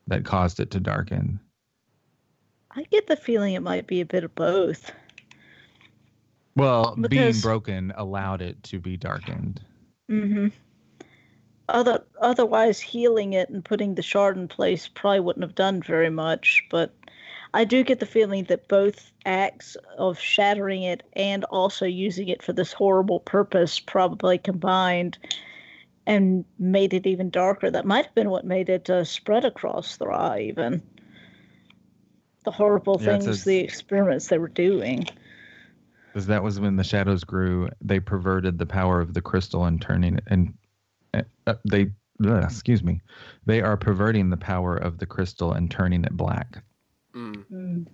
that 0.07 0.25
caused 0.25 0.59
it 0.59 0.71
to 0.71 0.81
darken. 0.81 1.39
I 2.71 2.85
get 2.85 3.09
the 3.09 3.17
feeling 3.17 3.53
it 3.53 3.63
might 3.63 3.87
be 3.87 4.01
a 4.01 4.07
bit 4.07 4.25
of 4.25 4.35
both. 4.35 4.91
Well, 6.61 6.95
being 6.97 7.39
broken 7.41 7.93
allowed 7.97 8.43
it 8.43 8.63
to 8.65 8.79
be 8.79 8.97
darkened. 8.97 9.61
Mm-hmm. 10.11 10.49
Other, 11.69 12.05
otherwise, 12.21 12.81
healing 12.81 13.33
it 13.33 13.49
and 13.49 13.65
putting 13.65 13.95
the 13.95 14.03
shard 14.03 14.37
in 14.37 14.49
place 14.49 14.89
probably 14.89 15.21
wouldn't 15.21 15.45
have 15.45 15.55
done 15.55 15.83
very 15.83 16.11
much. 16.11 16.65
But 16.71 16.95
I 17.55 17.65
do 17.65 17.83
get 17.85 18.01
the 18.01 18.07
feeling 18.07 18.45
that 18.45 18.69
both 18.69 19.13
acts 19.25 19.77
of 19.97 20.19
shattering 20.19 20.83
it 20.83 21.03
and 21.15 21.45
also 21.45 21.87
using 21.87 22.29
it 22.29 22.43
for 22.43 22.53
this 22.53 22.73
horrible 22.73 23.21
purpose 23.21 23.79
probably 23.81 24.37
combined 24.39 25.17
and 26.07 26.45
made 26.59 26.93
it 26.93 27.07
even 27.07 27.31
darker. 27.31 27.71
That 27.71 27.87
might 27.87 28.07
have 28.07 28.15
been 28.15 28.31
what 28.31 28.45
made 28.45 28.69
it 28.69 28.91
uh, 28.91 29.05
spread 29.05 29.45
across 29.45 29.97
Thra, 29.97 30.39
even. 30.41 30.83
The 32.45 32.51
horrible 32.51 32.99
Yeah, 33.01 33.13
things, 33.13 33.25
says- 33.27 33.45
the 33.45 33.59
experiments 33.61 34.29
they 34.29 34.39
were 34.39 34.49
doing. 34.49 35.07
Because 36.13 36.27
that 36.27 36.43
was 36.43 36.59
when 36.59 36.77
the 36.77 36.85
shadows 36.85 37.25
grew. 37.25 37.69
They 37.81 38.01
perverted 38.01 38.59
the 38.59 38.67
power 38.67 39.01
of 39.01 39.15
the 39.15 39.23
crystal 39.23 39.65
and 39.65 39.81
turning 39.81 40.17
it, 40.17 40.25
and 40.27 40.55
uh, 41.15 41.23
uh, 41.47 41.55
they, 41.69 41.91
ugh, 42.27 42.43
excuse 42.45 42.83
me, 42.83 43.01
they 43.47 43.61
are 43.61 43.77
perverting 43.77 44.29
the 44.31 44.37
power 44.37 44.77
of 44.77 44.99
the 44.99 45.07
crystal 45.07 45.53
and 45.53 45.71
turning 45.71 46.05
it 46.05 46.17
black. 46.17 46.63
mm, 47.15 47.45
Mm. 47.51 47.87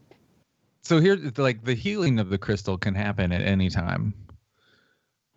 so 0.83 1.01
here 1.01 1.19
like 1.37 1.65
the 1.65 1.75
healing 1.75 2.19
of 2.19 2.29
the 2.31 2.39
crystal 2.39 2.79
can 2.79 2.95
happen 2.95 3.33
at 3.33 3.43
any 3.43 3.69
time 3.69 4.15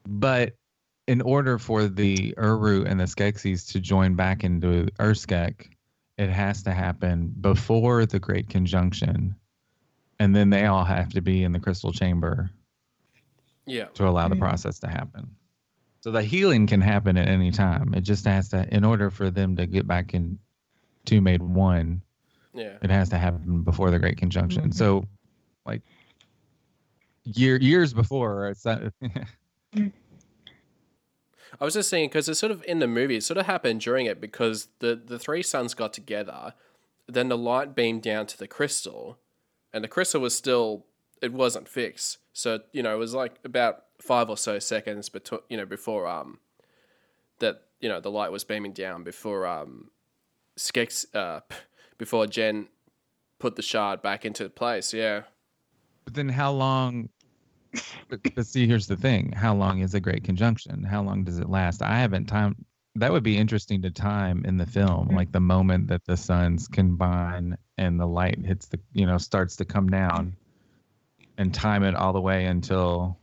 but 0.08 0.54
in 1.08 1.22
order 1.22 1.58
for 1.58 1.88
the 1.88 2.34
uru 2.38 2.84
and 2.86 3.00
the 3.00 3.06
skeksis 3.06 3.72
to 3.72 3.80
join 3.80 4.16
back 4.16 4.44
into 4.44 4.88
urskek 5.00 5.68
it 6.18 6.30
has 6.30 6.64
to 6.64 6.72
happen 6.72 7.34
before 7.42 8.06
the 8.06 8.20
great 8.20 8.50
conjunction 8.50 9.36
and 10.20 10.36
then 10.36 10.50
they 10.50 10.66
all 10.66 10.84
have 10.84 11.10
to 11.10 11.22
be 11.22 11.44
in 11.44 11.52
the 11.52 11.60
crystal 11.60 11.92
chamber 11.94 12.50
yeah, 13.70 13.86
to 13.94 14.08
allow 14.08 14.28
the 14.28 14.36
Mm. 14.36 14.40
process 14.40 14.80
to 14.80 14.88
happen 14.88 15.36
so 16.02 16.12
the 16.12 16.24
healing 16.24 16.66
can 16.68 16.82
happen 16.82 17.18
at 17.18 17.28
any 17.28 17.52
time 17.52 17.94
it 17.94 18.02
just 18.02 18.26
has 18.26 18.50
to 18.50 18.68
in 18.74 18.84
order 18.84 19.10
for 19.10 19.30
them 19.30 19.56
to 19.56 19.66
get 19.66 19.86
back 19.88 20.14
in 20.14 20.38
two 21.06 21.22
made 21.22 21.42
one 21.42 22.02
yeah. 22.54 22.78
it 22.82 22.90
has 22.90 23.10
to 23.10 23.18
happen 23.18 23.62
before 23.64 23.92
the 23.92 24.00
great 24.00 24.18
conjunction 24.18 24.70
Mhm. 24.70 24.74
so 24.74 25.06
like 25.66 25.82
year 27.26 27.58
years 27.58 27.94
before 27.94 28.48
it's 28.50 28.66
not, 28.66 28.82
I 31.60 31.66
was 31.66 31.74
just 31.74 31.90
saying 31.90 32.10
because 32.10 32.30
it's 32.30 32.40
sort 32.40 32.52
of 32.52 32.64
in 32.68 32.80
the 32.80 32.88
movie, 32.88 33.18
it 33.18 33.24
sort 33.24 33.38
of 33.38 33.46
happened 33.46 33.82
during 33.82 34.06
it 34.06 34.22
because 34.22 34.68
the 34.80 34.96
the 34.96 35.18
three 35.20 35.42
suns 35.44 35.74
got 35.74 35.94
together, 35.94 36.54
then 37.08 37.28
the 37.28 37.38
light 37.38 37.76
beamed 37.76 38.04
down 38.04 38.28
to 38.28 38.38
the 38.38 38.48
crystal, 38.48 39.18
and 39.74 39.84
the 39.84 39.88
crystal 39.88 40.22
was 40.22 40.36
still 40.36 40.86
it 41.22 41.34
wasn't 41.34 41.68
fixed. 41.68 42.18
So 42.34 42.60
you 42.72 42.84
know 42.84 42.94
it 42.94 43.00
was 43.00 43.14
like 43.14 43.40
about 43.44 43.84
five 44.02 44.30
or 44.30 44.38
so 44.38 44.60
seconds 44.60 45.10
between 45.10 45.42
you 45.50 45.58
know 45.58 45.66
before 45.66 46.08
um 46.08 46.40
that 47.40 47.64
you 47.80 47.90
know 47.90 48.00
the 48.00 48.12
light 48.12 48.32
was 48.32 48.44
beaming 48.44 48.74
down 48.74 49.04
before 49.04 49.46
um 49.46 49.90
Skex 50.58 51.06
uh 51.16 51.42
before 51.98 52.28
Jen 52.28 52.68
put 53.40 53.56
the 53.56 53.62
shard 53.62 54.02
back 54.02 54.26
into 54.26 54.50
place. 54.50 54.94
Yeah. 54.94 55.24
but 56.06 56.14
then 56.14 56.30
how 56.30 56.52
long 56.52 57.10
but, 58.10 58.20
but 58.36 58.46
see, 58.46 58.68
here's 58.68 58.88
the 58.88 58.98
thing: 58.98 59.32
how 59.32 59.54
long 59.54 59.80
is 59.80 59.94
a 59.94 60.00
great 60.00 60.24
conjunction? 60.24 60.84
How 60.84 61.04
long 61.04 61.24
does 61.24 61.40
it 61.40 61.50
last? 61.50 61.82
I 61.82 62.00
haven't 62.00 62.26
time. 62.26 62.56
That 62.96 63.12
would 63.12 63.24
be 63.24 63.38
interesting 63.38 63.82
to 63.84 63.92
time 63.92 64.44
in 64.46 64.58
the 64.58 64.66
film, 64.66 65.10
like 65.10 65.32
the 65.32 65.40
moment 65.40 65.88
that 65.88 66.06
the 66.06 66.18
suns 66.18 66.68
combine 66.68 67.56
and 67.78 68.00
the 68.00 68.08
light 68.08 68.44
hits 68.44 68.66
the, 68.66 68.80
you 68.94 69.06
know, 69.06 69.18
starts 69.18 69.56
to 69.58 69.66
come 69.66 69.88
down, 69.90 70.36
and 71.40 71.52
time 71.54 71.82
it 71.84 71.96
all 71.96 72.14
the 72.14 72.22
way 72.22 72.46
until. 72.46 73.18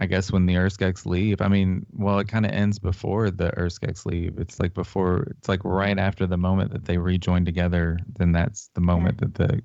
I 0.00 0.06
guess 0.06 0.32
when 0.32 0.44
the 0.46 0.54
Urskeks 0.54 1.06
leave. 1.06 1.40
I 1.40 1.46
mean, 1.46 1.86
well, 1.92 2.18
it 2.18 2.26
kind 2.26 2.44
of 2.44 2.50
ends 2.50 2.80
before 2.80 3.30
the 3.30 3.52
Urskeks 3.52 4.04
leave. 4.04 4.38
It's 4.38 4.58
like 4.58 4.74
before. 4.74 5.28
It's 5.38 5.48
like 5.48 5.60
right 5.64 5.96
after 5.98 6.26
the 6.26 6.36
moment 6.36 6.72
that 6.72 6.84
they 6.84 6.98
rejoin 6.98 7.44
together. 7.44 7.98
Then 8.18 8.32
that's 8.32 8.70
the 8.74 8.80
moment 8.80 9.18
that 9.18 9.34
the 9.34 9.62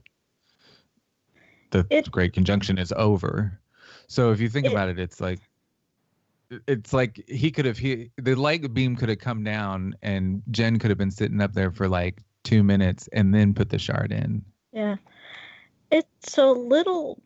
the 1.71 1.85
It- 1.89 2.11
great 2.11 2.33
conjunction 2.33 2.77
is 2.77 2.91
over. 2.95 3.59
So 4.07 4.31
if 4.31 4.39
you 4.39 4.49
think 4.49 4.67
It- 4.67 4.71
about 4.71 4.89
it, 4.89 4.99
it's 4.99 5.19
like 5.19 5.39
it's 6.67 6.93
like 6.93 7.23
he 7.27 7.49
could 7.51 7.65
have 7.65 7.77
he 7.79 8.11
the 8.17 8.35
light 8.35 8.71
beam 8.73 8.95
could 8.95 9.09
have 9.09 9.19
come 9.19 9.43
down 9.43 9.95
and 10.03 10.41
Jen 10.51 10.77
could 10.79 10.89
have 10.91 10.97
been 10.97 11.11
sitting 11.11 11.41
up 11.41 11.53
there 11.53 11.71
for 11.71 11.87
like 11.89 12.21
two 12.43 12.63
minutes 12.63 13.09
and 13.13 13.33
then 13.33 13.53
put 13.55 13.69
the 13.69 13.79
shard 13.79 14.11
in. 14.11 14.43
Yeah. 14.71 14.97
It's 15.91 16.37
a 16.37 16.47
little 16.47 17.21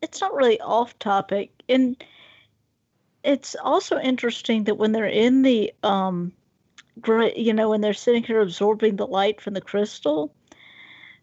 it's 0.00 0.20
not 0.20 0.34
really 0.34 0.60
off 0.60 0.98
topic. 0.98 1.50
And 1.68 2.02
it's 3.22 3.54
also 3.62 3.98
interesting 3.98 4.64
that 4.64 4.76
when 4.76 4.92
they're 4.92 5.06
in 5.06 5.42
the 5.42 5.72
um 5.82 6.32
great 7.00 7.36
you 7.36 7.52
know, 7.52 7.70
when 7.70 7.80
they're 7.80 7.94
sitting 7.94 8.22
here 8.22 8.40
absorbing 8.40 8.96
the 8.96 9.06
light 9.06 9.40
from 9.40 9.54
the 9.54 9.60
crystal, 9.60 10.34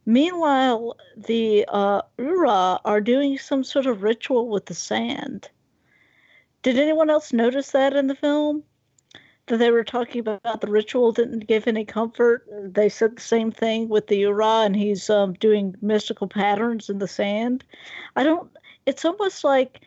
meanwhile 0.06 0.97
the 1.15 1.65
uh 1.67 2.02
Ura 2.17 2.80
are 2.86 3.02
doing 3.02 3.38
some 3.38 3.63
sort 3.63 3.86
of 3.86 4.04
ritual 4.04 4.49
with 4.49 4.65
the 4.65 4.73
sand. 4.73 5.49
Did 6.62 6.78
anyone 6.78 7.10
else 7.10 7.32
notice 7.32 7.71
that 7.71 7.95
in 7.95 8.08
the 8.08 8.15
film? 8.15 8.63
That 9.49 9.57
they 9.57 9.71
were 9.71 9.83
talking 9.83 10.21
about 10.21 10.62
the 10.62 10.71
ritual 10.71 11.12
didn't 11.12 11.47
give 11.47 11.67
any 11.67 11.83
comfort. 11.83 12.47
They 12.73 12.88
said 12.88 13.17
the 13.17 13.21
same 13.21 13.51
thing 13.51 13.89
with 13.89 14.07
the 14.07 14.17
Ura, 14.17 14.62
and 14.62 14.75
he's 14.75 15.09
um, 15.09 15.33
doing 15.33 15.75
mystical 15.81 16.27
patterns 16.27 16.89
in 16.89 16.99
the 16.99 17.07
sand. 17.07 17.63
I 18.15 18.23
don't. 18.23 18.49
It's 18.85 19.05
almost 19.05 19.43
like 19.43 19.81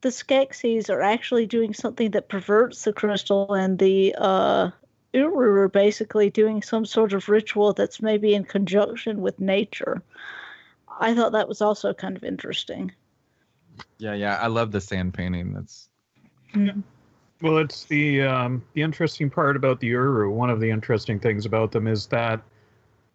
the 0.00 0.08
Skeksis 0.08 0.88
are 0.88 1.02
actually 1.02 1.46
doing 1.46 1.74
something 1.74 2.12
that 2.12 2.28
perverts 2.28 2.84
the 2.84 2.92
crystal, 2.92 3.52
and 3.52 3.78
the 3.78 4.14
uh, 4.16 4.70
Uru 5.12 5.60
are 5.60 5.68
basically 5.68 6.30
doing 6.30 6.62
some 6.62 6.86
sort 6.86 7.12
of 7.12 7.28
ritual 7.28 7.72
that's 7.72 8.00
maybe 8.00 8.34
in 8.34 8.44
conjunction 8.44 9.20
with 9.20 9.40
nature. 9.40 10.02
I 11.00 11.14
thought 11.14 11.32
that 11.32 11.48
was 11.48 11.60
also 11.60 11.92
kind 11.94 12.16
of 12.16 12.24
interesting. 12.24 12.92
Yeah, 13.98 14.14
yeah. 14.14 14.36
I 14.36 14.46
love 14.46 14.70
the 14.70 14.80
sand 14.80 15.14
painting. 15.14 15.52
That's 15.52 15.88
Well, 17.42 17.58
it's 17.58 17.84
the 17.84 18.22
um, 18.22 18.62
the 18.74 18.82
interesting 18.82 19.30
part 19.30 19.56
about 19.56 19.80
the 19.80 19.88
Uru. 19.88 20.30
One 20.30 20.50
of 20.50 20.60
the 20.60 20.70
interesting 20.70 21.18
things 21.18 21.46
about 21.46 21.72
them 21.72 21.86
is 21.86 22.06
that, 22.08 22.40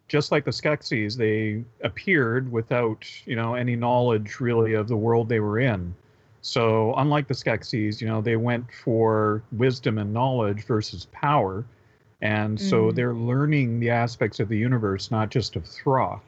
just 0.08 0.32
like 0.32 0.44
the 0.44 0.50
Skeksis, 0.50 1.16
they 1.16 1.62
appeared 1.82 2.50
without 2.50 3.06
you 3.24 3.36
know 3.36 3.54
any 3.54 3.76
knowledge 3.76 4.40
really 4.40 4.74
of 4.74 4.88
the 4.88 4.96
world 4.96 5.28
they 5.28 5.40
were 5.40 5.60
in. 5.60 5.94
So 6.42 6.94
unlike 6.96 7.28
the 7.28 7.34
Skeksis, 7.34 8.00
you 8.00 8.08
know 8.08 8.20
they 8.20 8.36
went 8.36 8.66
for 8.72 9.42
wisdom 9.52 9.98
and 9.98 10.12
knowledge 10.12 10.64
versus 10.64 11.06
power, 11.12 11.64
and 12.20 12.60
so 12.60 12.90
Mm. 12.90 12.94
they're 12.96 13.14
learning 13.14 13.78
the 13.80 13.90
aspects 13.90 14.40
of 14.40 14.48
the 14.48 14.58
universe, 14.58 15.10
not 15.10 15.30
just 15.30 15.54
of 15.56 15.64
Thra. 15.66 16.20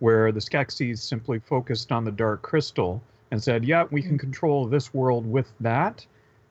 Where 0.00 0.32
the 0.32 0.40
Skeksis 0.40 0.98
simply 0.98 1.38
focused 1.38 1.92
on 1.92 2.04
the 2.04 2.10
Dark 2.10 2.42
Crystal 2.42 3.00
and 3.30 3.40
said, 3.40 3.64
"Yeah, 3.64 3.84
we 3.92 4.02
can 4.02 4.18
control 4.18 4.66
this 4.66 4.92
world 4.92 5.24
with 5.30 5.52
that." 5.60 6.04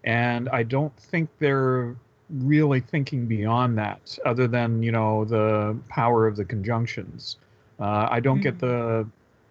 And 0.03 0.49
I 0.49 0.63
don't 0.63 0.95
think 0.97 1.29
they're 1.39 1.95
really 2.29 2.79
thinking 2.79 3.25
beyond 3.27 3.77
that, 3.77 4.17
other 4.25 4.47
than 4.47 4.81
you 4.83 4.91
know 4.91 5.25
the 5.25 5.77
power 5.89 6.27
of 6.27 6.35
the 6.35 6.45
conjunctions. 6.45 7.37
Uh, 7.79 8.07
I 8.09 8.19
don't 8.19 8.41
get 8.41 8.59
the 8.59 9.07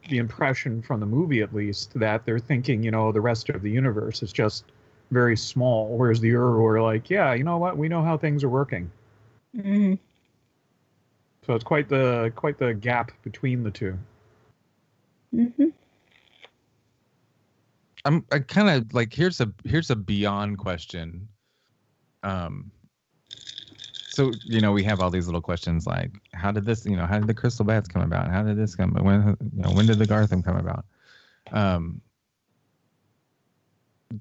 the 0.08 0.18
impression 0.18 0.82
from 0.82 1.00
the 1.00 1.06
movie, 1.06 1.42
at 1.42 1.54
least, 1.54 1.94
that 1.94 2.24
they're 2.24 2.38
thinking 2.38 2.82
you 2.82 2.90
know 2.90 3.12
the 3.12 3.20
rest 3.20 3.48
of 3.50 3.62
the 3.62 3.70
universe 3.70 4.22
is 4.22 4.32
just 4.32 4.64
very 5.10 5.36
small, 5.36 5.96
whereas 5.96 6.20
the 6.20 6.28
Uru 6.28 6.64
are 6.64 6.80
like, 6.82 7.10
yeah, 7.10 7.34
you 7.34 7.44
know 7.44 7.58
what, 7.58 7.76
we 7.76 7.88
know 7.88 8.02
how 8.02 8.16
things 8.16 8.42
are 8.42 8.48
working. 8.48 8.90
hmm 9.54 9.94
So 11.46 11.54
it's 11.54 11.64
quite 11.64 11.88
the 11.88 12.32
quite 12.34 12.58
the 12.58 12.74
gap 12.74 13.12
between 13.22 13.62
the 13.62 13.70
two. 13.70 13.98
hmm 15.32 15.68
I'm 18.04 18.24
I 18.32 18.40
kind 18.40 18.68
of 18.68 18.92
like 18.94 19.12
here's 19.12 19.40
a 19.40 19.52
here's 19.64 19.90
a 19.90 19.96
beyond 19.96 20.58
question. 20.58 21.28
Um 22.22 22.70
so 24.08 24.32
you 24.44 24.60
know 24.60 24.72
we 24.72 24.84
have 24.84 25.00
all 25.00 25.10
these 25.10 25.26
little 25.26 25.40
questions 25.40 25.86
like 25.86 26.10
how 26.34 26.52
did 26.52 26.66
this 26.66 26.84
you 26.84 26.96
know 26.96 27.06
how 27.06 27.18
did 27.18 27.28
the 27.28 27.34
crystal 27.34 27.64
bats 27.64 27.88
come 27.88 28.02
about? 28.02 28.28
How 28.28 28.42
did 28.42 28.56
this 28.56 28.74
come 28.74 28.92
when 28.92 29.36
you 29.54 29.62
know 29.62 29.70
when 29.70 29.86
did 29.86 29.98
the 29.98 30.06
garthim 30.06 30.44
come 30.44 30.56
about? 30.56 30.84
Um 31.52 32.00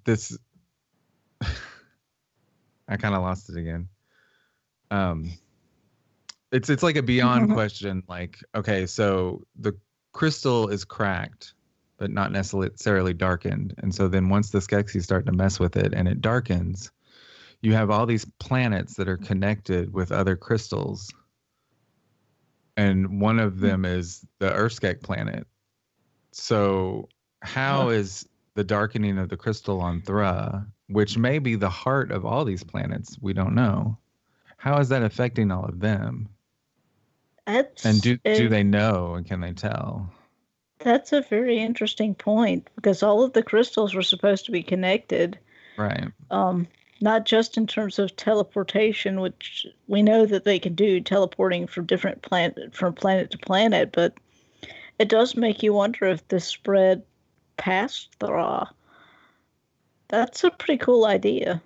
this 0.06 0.38
i 2.88 2.98
kind 2.98 3.16
of 3.16 3.22
lost 3.22 3.50
it 3.50 3.58
again. 3.58 3.90
Um 4.92 5.32
it's 6.52 6.70
it's 6.70 6.84
like 6.84 6.98
a 6.98 7.04
beyond 7.04 7.52
question 7.54 8.04
like 8.08 8.38
okay 8.54 8.86
so 8.86 9.42
the 9.58 9.74
crystal 10.14 10.68
is 10.68 10.84
cracked 10.84 11.54
but 12.02 12.10
not 12.10 12.32
necessarily 12.32 13.14
darkened. 13.14 13.76
And 13.78 13.94
so 13.94 14.08
then 14.08 14.28
once 14.28 14.50
the 14.50 14.58
Skeksis 14.58 15.04
start 15.04 15.28
to 15.28 15.32
mess 15.32 15.60
with 15.60 15.78
it 15.78 15.94
and 15.94 16.08
it 16.08 16.20
darkens, 16.20 16.90
you 17.62 17.74
have 17.74 17.92
all 17.92 18.08
these 18.08 18.26
planets 18.40 18.96
that 18.96 19.08
are 19.08 19.18
connected 19.18 19.94
with 19.94 20.12
other 20.12 20.36
crystals. 20.36 21.14
And 22.76 23.22
one 23.22 23.38
of 23.38 23.54
hmm. 23.54 23.68
them 23.68 23.86
is 23.86 24.26
the 24.40 24.50
Urskek 24.50 25.04
planet. 25.04 25.46
So 26.32 27.08
how 27.44 27.90
is 27.90 28.28
the 28.56 28.64
darkening 28.64 29.20
of 29.20 29.30
the 29.30 29.38
crystal 29.38 29.80
on 29.80 30.02
Thra, 30.02 30.66
which 30.88 31.20
may 31.20 31.38
be 31.38 31.54
the 31.54 31.70
heart 31.70 32.12
of 32.12 32.26
all 32.26 32.46
these 32.46 32.64
planets, 32.64 33.16
we 33.22 33.34
don't 33.34 33.54
know. 33.54 33.96
How 34.58 34.80
is 34.80 34.90
that 34.90 35.04
affecting 35.04 35.52
all 35.52 35.66
of 35.66 35.80
them? 35.80 36.30
That's 37.46 37.86
And 37.86 38.02
do 38.02 38.18
do 38.24 38.50
they 38.50 38.64
know 38.64 39.14
and 39.14 39.24
can 39.24 39.40
they 39.40 39.54
tell? 39.54 40.12
That's 40.84 41.14
a 41.14 41.22
very 41.22 41.60
interesting 41.60 42.16
point 42.16 42.70
because 42.76 43.04
all 43.04 43.24
of 43.24 43.34
the 43.34 43.44
crystals 43.44 43.94
were 43.94 44.02
supposed 44.02 44.46
to 44.46 44.52
be 44.52 44.64
connected, 44.64 45.38
Right. 45.78 46.08
um, 46.30 46.68
not 47.02 47.26
just 47.26 47.58
in 47.58 47.68
terms 47.68 48.00
of 48.00 48.16
teleportation, 48.16 49.22
which 49.22 49.66
we 49.88 50.02
know 50.02 50.26
that 50.26 50.44
they 50.44 50.60
can 50.60 50.76
do 50.76 51.02
teleporting 51.02 51.68
from 51.68 51.86
different 51.86 52.22
planet 52.22 52.76
from 52.76 52.94
planet 52.94 53.32
to 53.32 53.38
planet, 53.38 53.92
but 53.92 54.14
it 55.00 55.10
does 55.10 55.36
make 55.36 55.64
you 55.64 55.74
wonder 55.74 56.06
if 56.06 56.28
this 56.28 56.46
spread 56.46 57.04
past 57.58 58.10
Thra. 58.20 58.70
That's 60.10 60.44
a 60.44 60.52
pretty 60.52 60.78
cool 60.78 61.06
idea. 61.06 61.62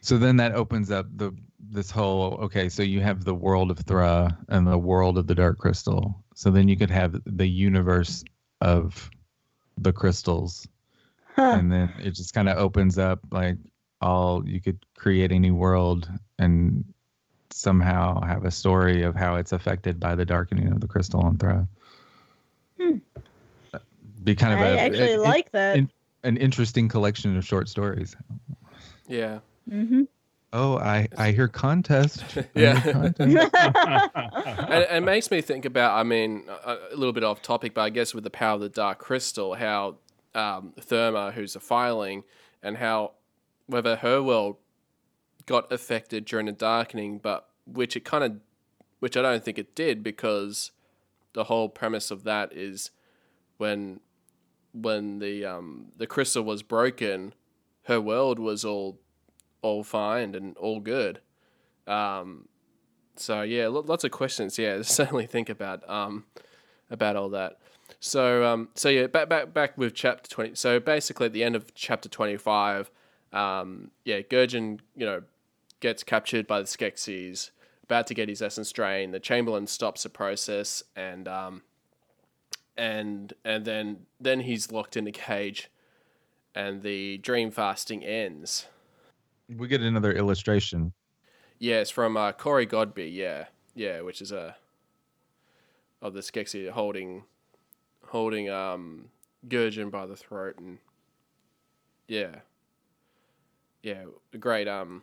So 0.00 0.18
then 0.18 0.36
that 0.36 0.52
opens 0.52 0.90
up 0.90 1.06
the 1.16 1.32
this 1.76 1.90
whole 1.90 2.34
okay, 2.42 2.68
so 2.70 2.82
you 2.82 3.00
have 3.02 3.22
the 3.24 3.34
world 3.34 3.70
of 3.70 3.78
Thra 3.78 4.36
and 4.48 4.66
the 4.66 4.78
world 4.78 5.18
of 5.18 5.26
the 5.26 5.34
Dark 5.34 5.58
Crystal. 5.58 6.24
So 6.34 6.50
then 6.50 6.68
you 6.68 6.76
could 6.76 6.90
have 6.90 7.20
the 7.26 7.46
universe 7.46 8.24
of 8.62 9.08
the 9.78 9.92
crystals, 9.92 10.66
Huh. 11.36 11.54
and 11.58 11.70
then 11.70 11.92
it 12.02 12.12
just 12.12 12.32
kind 12.32 12.48
of 12.48 12.56
opens 12.56 12.98
up 12.98 13.20
like 13.30 13.58
all 14.00 14.46
you 14.48 14.60
could 14.60 14.78
create 14.96 15.30
a 15.32 15.38
new 15.38 15.54
world 15.54 16.10
and 16.38 16.82
somehow 17.50 18.20
have 18.22 18.44
a 18.46 18.50
story 18.50 19.02
of 19.02 19.14
how 19.14 19.36
it's 19.36 19.52
affected 19.52 20.00
by 20.00 20.14
the 20.14 20.24
darkening 20.24 20.72
of 20.72 20.80
the 20.80 20.86
crystal 20.88 21.20
on 21.20 21.36
Thra. 21.36 21.68
Hmm. 22.80 22.96
Be 24.24 24.34
kind 24.34 24.54
of 24.54 24.60
I 24.60 24.66
a, 24.70 24.78
actually 24.78 25.12
an- 25.14 25.20
like 25.20 25.50
that. 25.52 25.76
an- 25.76 25.90
an 26.24 26.36
interesting 26.38 26.88
collection 26.88 27.36
of 27.36 27.44
short 27.44 27.68
stories. 27.68 28.16
Yeah. 29.08 29.40
hmm 29.68 30.04
Oh, 30.52 30.78
I 30.78 31.08
I 31.18 31.32
hear 31.32 31.48
contest. 31.48 32.22
I 32.36 32.40
hear 32.40 32.46
Yeah. 32.54 32.80
contest. 32.92 33.20
and 34.70 34.84
it 34.84 35.02
makes 35.02 35.30
me 35.30 35.40
think 35.40 35.64
about, 35.64 35.98
I 35.98 36.02
mean, 36.02 36.44
a, 36.64 36.76
a 36.92 36.96
little 36.96 37.12
bit 37.12 37.24
off 37.24 37.42
topic, 37.42 37.74
but 37.74 37.82
I 37.82 37.90
guess 37.90 38.14
with 38.14 38.24
the 38.24 38.30
power 38.30 38.54
of 38.54 38.60
the 38.60 38.68
Dark 38.68 38.98
Crystal, 38.98 39.54
how 39.54 39.96
um, 40.34 40.72
Thurma, 40.80 41.32
who's 41.32 41.56
a 41.56 41.60
Fireling, 41.60 42.22
and 42.62 42.76
how 42.78 43.12
whether 43.66 43.96
her 43.96 44.22
world 44.22 44.56
got 45.46 45.70
affected 45.72 46.24
during 46.24 46.46
the 46.46 46.52
darkening, 46.52 47.18
but 47.18 47.48
which 47.66 47.96
it 47.96 48.04
kind 48.04 48.24
of, 48.24 48.36
which 49.00 49.16
I 49.16 49.22
don't 49.22 49.44
think 49.44 49.58
it 49.58 49.74
did 49.74 50.02
because 50.02 50.70
the 51.32 51.44
whole 51.44 51.68
premise 51.68 52.10
of 52.10 52.24
that 52.24 52.52
is 52.52 52.90
when 53.58 54.00
when 54.72 55.18
the 55.18 55.44
um, 55.44 55.86
the 55.96 56.06
crystal 56.06 56.42
was 56.44 56.62
broken, 56.62 57.34
her 57.84 58.00
world 58.00 58.38
was 58.38 58.64
all 58.64 59.00
all 59.62 59.82
fine 59.82 60.34
and 60.34 60.56
all 60.56 60.80
good. 60.80 61.20
Um, 61.86 62.48
so 63.16 63.42
yeah, 63.42 63.68
lo- 63.68 63.84
lots 63.86 64.04
of 64.04 64.10
questions. 64.10 64.58
Yeah, 64.58 64.82
certainly 64.82 65.26
think 65.26 65.48
about 65.48 65.88
um, 65.88 66.24
about 66.90 67.16
all 67.16 67.28
that. 67.30 67.58
So 68.00 68.44
um, 68.44 68.68
so 68.74 68.88
yeah, 68.88 69.06
back 69.06 69.28
back 69.28 69.52
back 69.52 69.78
with 69.78 69.94
chapter 69.94 70.28
twenty. 70.28 70.54
So 70.54 70.80
basically, 70.80 71.26
at 71.26 71.32
the 71.32 71.44
end 71.44 71.56
of 71.56 71.74
chapter 71.74 72.08
twenty 72.08 72.36
five, 72.36 72.90
um, 73.32 73.90
yeah, 74.04 74.20
Gurjin, 74.20 74.80
you 74.94 75.06
know, 75.06 75.22
gets 75.80 76.02
captured 76.02 76.46
by 76.46 76.60
the 76.60 76.66
Skeksis, 76.66 77.50
about 77.84 78.06
to 78.08 78.14
get 78.14 78.28
his 78.28 78.42
essence 78.42 78.72
drained. 78.72 79.14
The 79.14 79.20
Chamberlain 79.20 79.66
stops 79.66 80.02
the 80.02 80.08
process, 80.08 80.82
and 80.94 81.26
um, 81.28 81.62
and 82.76 83.32
and 83.44 83.64
then 83.64 84.06
then 84.20 84.40
he's 84.40 84.72
locked 84.72 84.96
in 84.96 85.06
a 85.06 85.12
cage, 85.12 85.70
and 86.54 86.82
the 86.82 87.18
dream 87.18 87.50
fasting 87.50 88.04
ends. 88.04 88.66
We 89.48 89.68
get 89.68 89.80
another 89.80 90.12
illustration. 90.12 90.92
Yeah, 91.58 91.76
it's 91.76 91.90
from 91.90 92.16
uh, 92.16 92.32
Corey 92.32 92.66
Godby. 92.66 93.10
Yeah, 93.10 93.46
yeah, 93.74 94.00
which 94.00 94.20
is 94.20 94.32
a 94.32 94.56
of 96.02 96.14
the 96.14 96.20
Skeksis 96.20 96.70
holding 96.70 97.24
holding 98.08 98.48
um 98.50 99.08
by 99.90 100.06
the 100.06 100.16
throat 100.16 100.58
and 100.58 100.78
yeah, 102.08 102.36
yeah, 103.82 104.04
a 104.32 104.38
great 104.38 104.68
um 104.68 105.02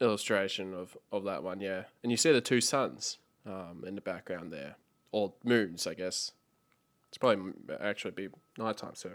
illustration 0.00 0.74
of 0.74 0.96
of 1.10 1.24
that 1.24 1.42
one. 1.42 1.60
Yeah, 1.60 1.84
and 2.02 2.10
you 2.10 2.16
see 2.16 2.32
the 2.32 2.40
two 2.40 2.60
suns 2.60 3.18
um 3.46 3.84
in 3.86 3.94
the 3.94 4.00
background 4.00 4.52
there, 4.52 4.76
or 5.10 5.32
moons, 5.44 5.86
I 5.86 5.94
guess. 5.94 6.32
It's 7.08 7.18
probably 7.18 7.52
actually 7.80 8.12
be 8.12 8.28
nighttime, 8.56 8.94
so 8.94 9.10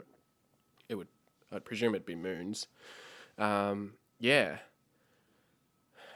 it 0.88 0.96
would 0.96 1.08
I'd 1.52 1.66
presume 1.66 1.96
it'd 1.96 2.06
be 2.06 2.16
moons. 2.16 2.68
Um, 3.40 3.94
yeah. 4.20 4.58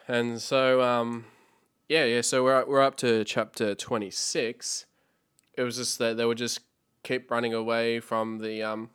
And 0.08 0.42
so, 0.42 0.82
um, 0.82 1.26
yeah, 1.88 2.06
yeah. 2.06 2.22
So 2.22 2.44
we're 2.44 2.66
we're 2.66 2.82
up 2.82 2.98
to 2.98 3.24
chapter 3.24 3.76
twenty 3.76 4.12
six. 4.12 4.86
It 5.54 5.64
was 5.64 5.78
just 5.78 6.00
that 6.00 6.18
they 6.18 6.26
would 6.26 6.38
just 6.38 6.62
keep 7.04 7.30
running 7.30 7.54
away 7.54 8.00
from 8.00 8.40
the 8.40 8.64
um, 8.64 8.90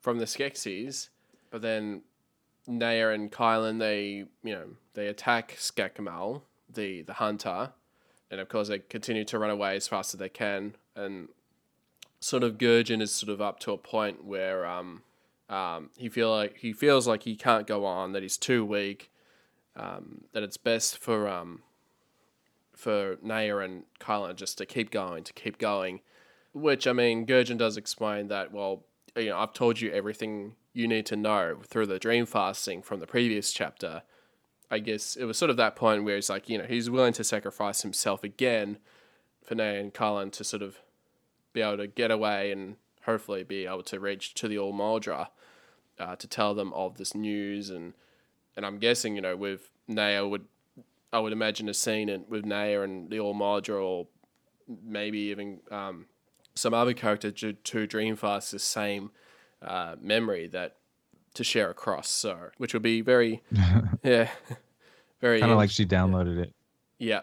from 0.00 0.18
the 0.18 0.24
Skeksis, 0.24 1.08
but 1.50 1.62
then 1.62 2.02
Naia 2.68 3.14
and 3.14 3.30
Kylan 3.30 3.78
they 3.78 4.24
you 4.42 4.54
know 4.54 4.66
they 4.94 5.06
attack 5.06 5.56
Skekmal, 5.58 6.42
the 6.72 7.02
the 7.02 7.14
hunter, 7.14 7.72
and 8.30 8.40
of 8.40 8.48
course 8.48 8.68
they 8.68 8.78
continue 8.78 9.24
to 9.24 9.38
run 9.38 9.50
away 9.50 9.76
as 9.76 9.88
fast 9.88 10.14
as 10.14 10.18
they 10.18 10.28
can, 10.28 10.74
and 10.96 11.28
sort 12.20 12.42
of 12.42 12.58
Gurjin 12.58 13.02
is 13.02 13.12
sort 13.12 13.30
of 13.30 13.40
up 13.40 13.58
to 13.60 13.72
a 13.72 13.78
point 13.78 14.24
where 14.24 14.64
um, 14.64 15.02
um, 15.52 15.90
he 15.98 16.08
feel 16.08 16.30
like 16.30 16.56
he 16.56 16.72
feels 16.72 17.06
like 17.06 17.24
he 17.24 17.36
can't 17.36 17.66
go 17.66 17.84
on, 17.84 18.12
that 18.12 18.22
he's 18.22 18.38
too 18.38 18.64
weak, 18.64 19.10
um, 19.76 20.22
that 20.32 20.42
it's 20.42 20.56
best 20.56 20.96
for 20.96 21.28
um, 21.28 21.60
for 22.74 23.16
Naia 23.16 23.62
and 23.62 23.84
Kylan 24.00 24.36
just 24.36 24.56
to 24.58 24.66
keep 24.66 24.90
going, 24.90 25.24
to 25.24 25.32
keep 25.34 25.58
going. 25.58 26.00
Which 26.54 26.86
I 26.86 26.94
mean, 26.94 27.26
Gurjin 27.26 27.58
does 27.58 27.76
explain 27.76 28.28
that. 28.28 28.50
Well, 28.50 28.84
you 29.14 29.26
know, 29.26 29.38
I've 29.38 29.52
told 29.52 29.78
you 29.78 29.92
everything 29.92 30.56
you 30.72 30.88
need 30.88 31.04
to 31.06 31.16
know 31.16 31.58
through 31.66 31.86
the 31.86 31.98
dream 31.98 32.24
fasting 32.24 32.80
from 32.80 33.00
the 33.00 33.06
previous 33.06 33.52
chapter. 33.52 34.02
I 34.70 34.78
guess 34.78 35.16
it 35.16 35.26
was 35.26 35.36
sort 35.36 35.50
of 35.50 35.58
that 35.58 35.76
point 35.76 36.04
where 36.04 36.16
he's 36.16 36.30
like, 36.30 36.48
you 36.48 36.56
know, 36.56 36.64
he's 36.64 36.88
willing 36.88 37.12
to 37.12 37.24
sacrifice 37.24 37.82
himself 37.82 38.24
again 38.24 38.78
for 39.44 39.54
Naia 39.54 39.80
and 39.80 39.92
Kylan 39.92 40.32
to 40.32 40.44
sort 40.44 40.62
of 40.62 40.78
be 41.52 41.60
able 41.60 41.76
to 41.76 41.86
get 41.86 42.10
away 42.10 42.50
and 42.50 42.76
hopefully 43.04 43.42
be 43.42 43.66
able 43.66 43.82
to 43.82 44.00
reach 44.00 44.32
to 44.34 44.48
the 44.48 44.58
All 44.58 44.72
uh, 46.02 46.16
to 46.16 46.26
tell 46.26 46.52
them 46.54 46.72
of 46.72 46.96
this 46.98 47.14
news 47.14 47.70
and 47.70 47.94
and 48.56 48.66
I'm 48.66 48.78
guessing 48.78 49.14
you 49.16 49.22
know 49.22 49.36
with 49.36 49.70
Naia 49.88 50.28
would 50.28 50.44
I 51.12 51.18
would 51.20 51.32
imagine 51.32 51.68
a 51.68 51.74
scene 51.74 52.08
in, 52.08 52.24
with 52.28 52.44
Naia 52.44 52.84
and 52.84 53.10
the 53.10 53.20
All 53.20 53.34
Maudra 53.34 53.76
or 53.84 54.06
maybe 54.98 55.18
even 55.32 55.60
um, 55.70 56.06
some 56.54 56.72
other 56.74 56.94
character 56.94 57.30
to, 57.30 57.52
to 57.52 57.86
Dreamfast 57.86 58.50
the 58.50 58.58
same 58.58 59.10
uh, 59.60 59.96
memory 60.00 60.46
that 60.48 60.76
to 61.34 61.44
share 61.44 61.70
across 61.70 62.08
so 62.08 62.50
which 62.58 62.72
would 62.74 62.82
be 62.82 63.00
very 63.00 63.42
yeah 64.02 64.28
very 65.20 65.40
Kind 65.40 65.52
of 65.52 65.58
like 65.58 65.70
she 65.70 65.86
downloaded 65.86 66.38
it. 66.44 66.52
yeah 66.98 67.20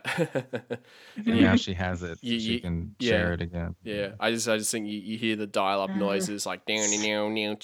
And 1.16 1.42
now 1.42 1.56
she 1.56 1.74
has 1.74 2.02
it. 2.04 2.16
So 2.20 2.28
You- 2.28 2.40
she 2.40 2.54
you- 2.54 2.60
can 2.62 2.96
yeah. 3.00 3.10
share 3.12 3.34
it 3.34 3.42
again. 3.42 3.76
Yeah, 3.84 4.12
I 4.20 4.32
just 4.32 4.48
I 4.48 4.58
just 4.58 4.72
think 4.72 4.88
you, 4.88 5.00
you 5.00 5.18
hear 5.18 5.36
the 5.36 5.48
dial 5.48 5.82
up 5.82 5.90
Uh. 5.92 5.96
noises 5.96 6.46
like 6.46 6.66
down 6.66 6.90
down 7.04 7.36
down. 7.36 7.58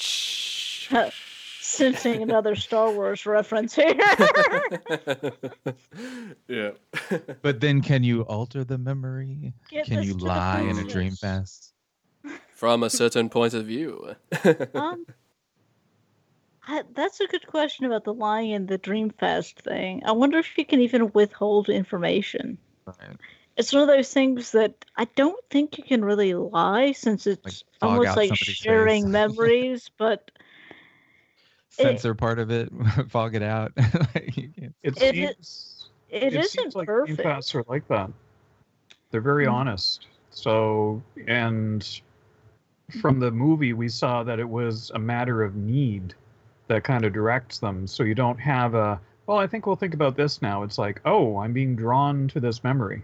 Sensing 1.62 2.22
another 2.22 2.56
Star 2.56 2.92
Wars 2.92 3.26
reference 3.26 3.74
here. 3.74 3.96
yeah. 6.48 6.72
But 7.42 7.60
then 7.60 7.82
can 7.82 8.04
you 8.04 8.22
alter 8.22 8.64
the 8.64 8.78
memory? 8.78 9.54
Get 9.70 9.88
can 9.88 10.04
you 10.04 10.14
lie 10.14 10.62
in 10.62 10.78
a 10.78 10.84
dream 10.84 11.14
fast? 11.14 11.74
From 12.54 12.84
a 12.84 12.90
certain 12.90 13.30
point 13.30 13.54
of 13.56 13.66
view. 13.66 14.16
um, 14.76 15.06
I, 16.68 16.84
that's 16.94 17.20
a 17.20 17.28
good 17.28 17.46
question 17.48 17.86
about 17.86 18.04
the 18.04 18.14
lying 18.14 18.54
and 18.54 18.68
the 18.68 18.78
dream 18.78 19.10
fast 19.10 19.60
thing. 19.60 20.02
I 20.06 20.12
wonder 20.12 20.38
if 20.38 20.58
you 20.58 20.66
can 20.66 20.82
even 20.82 21.12
withhold 21.14 21.70
information. 21.70 22.58
Right. 22.86 23.18
It's 23.58 23.72
one 23.72 23.84
of 23.84 23.88
those 23.88 24.14
things 24.14 24.52
that 24.52 24.86
I 24.98 25.06
don't 25.16 25.44
think 25.50 25.78
you 25.78 25.84
can 25.84 26.04
really 26.04 26.34
lie 26.34 26.92
since 26.92 27.26
it's 27.26 27.64
fog 27.80 27.98
almost 27.98 28.18
like 28.18 28.36
sharing 28.36 29.12
memories, 29.12 29.90
but 29.98 30.32
It- 31.78 31.84
Censor 31.84 32.14
part 32.16 32.40
of 32.40 32.52
it, 32.52 32.70
fog 33.10 33.36
it 33.36 33.44
out. 33.44 33.72
Like, 34.16 34.38
you 34.38 34.50
can't- 34.50 34.76
It 34.84 34.98
It 35.02 35.16
seems, 35.16 35.90
it 36.10 36.24
it 36.24 36.34
isn't 36.36 36.50
seems 36.62 36.76
like 36.76 36.88
perfect. 36.88 37.20
Dreamfasts 37.20 37.54
are 37.56 37.64
like 37.68 37.88
that. 37.90 38.10
They're 39.12 39.22
very 39.22 39.46
Mm. 39.46 39.54
honest. 39.54 40.08
So, 40.32 41.02
and 41.28 41.88
from 43.02 43.20
the 43.20 43.32
movie, 43.32 43.74
we 43.74 43.88
saw 43.90 44.24
that 44.24 44.40
it 44.40 44.48
was 44.48 44.92
a 44.94 45.00
matter 45.00 45.44
of 45.44 45.56
need 45.56 46.14
that 46.68 46.84
kind 46.84 47.06
of 47.06 47.14
directs 47.14 47.60
them. 47.60 47.88
So 47.88 48.04
you 48.04 48.16
don't 48.16 48.40
have 48.40 48.74
a, 48.76 49.00
well, 49.28 49.38
I 49.38 49.48
think 49.48 49.66
we'll 49.66 49.76
think 49.76 49.94
about 49.94 50.16
this 50.18 50.42
now. 50.42 50.64
It's 50.64 50.78
like, 50.78 51.00
oh, 51.06 51.38
I'm 51.38 51.54
being 51.54 51.76
drawn 51.76 52.28
to 52.30 52.40
this 52.40 52.64
memory. 52.64 53.04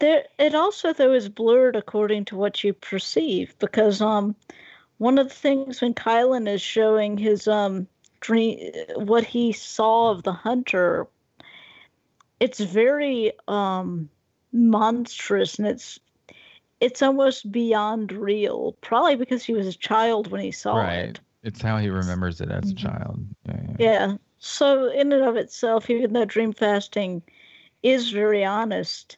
There, 0.00 0.24
it 0.38 0.54
also 0.54 0.92
though 0.92 1.12
is 1.12 1.28
blurred 1.28 1.76
according 1.76 2.24
to 2.26 2.36
what 2.36 2.64
you 2.64 2.72
perceive 2.72 3.54
because 3.58 4.00
um, 4.00 4.34
one 4.98 5.18
of 5.18 5.28
the 5.28 5.34
things 5.34 5.80
when 5.80 5.94
Kylan 5.94 6.48
is 6.48 6.62
showing 6.62 7.16
his 7.16 7.48
um 7.48 7.86
dream, 8.20 8.72
what 8.96 9.24
he 9.24 9.52
saw 9.52 10.10
of 10.10 10.22
the 10.22 10.32
hunter, 10.32 11.06
it's 12.40 12.60
very 12.60 13.32
um 13.48 14.08
monstrous 14.52 15.58
and 15.58 15.66
it's 15.66 15.98
it's 16.80 17.02
almost 17.02 17.50
beyond 17.50 18.12
real. 18.12 18.72
Probably 18.80 19.16
because 19.16 19.44
he 19.44 19.54
was 19.54 19.66
a 19.66 19.78
child 19.78 20.30
when 20.30 20.40
he 20.40 20.52
saw 20.52 20.76
right. 20.76 20.98
it. 20.98 21.20
It's 21.42 21.62
how 21.62 21.78
he 21.78 21.88
remembers 21.88 22.40
it 22.40 22.50
as 22.50 22.70
a 22.70 22.74
Mhm. 22.74 22.76
child. 22.76 23.26
Yeah, 23.46 23.60
yeah. 23.68 23.76
Yeah. 23.78 24.16
So 24.38 24.90
in 24.90 25.12
and 25.12 25.24
of 25.24 25.36
itself, 25.36 25.88
even 25.88 26.12
though 26.12 26.24
dream 26.24 26.52
fasting 26.52 27.22
is 27.82 28.10
very 28.10 28.44
honest, 28.44 29.16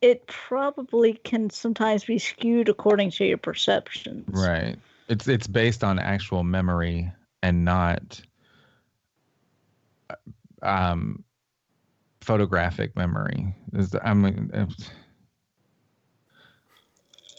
it 0.00 0.26
probably 0.26 1.14
can 1.14 1.50
sometimes 1.50 2.04
be 2.04 2.18
skewed 2.18 2.68
according 2.68 3.10
to 3.12 3.24
your 3.24 3.38
perceptions. 3.38 4.28
Right. 4.28 4.76
It's 5.12 5.28
it's 5.28 5.48
based 5.48 5.84
on 5.84 6.00
actual 6.00 6.44
memory 6.44 7.12
and 7.42 7.64
not 7.64 8.22
uh, 10.10 10.16
um 10.66 11.24
photographic 12.22 12.96
memory. 12.96 13.54
Is 13.74 13.94
I 14.02 14.14
mean 14.14 14.50
it's- 14.54 14.90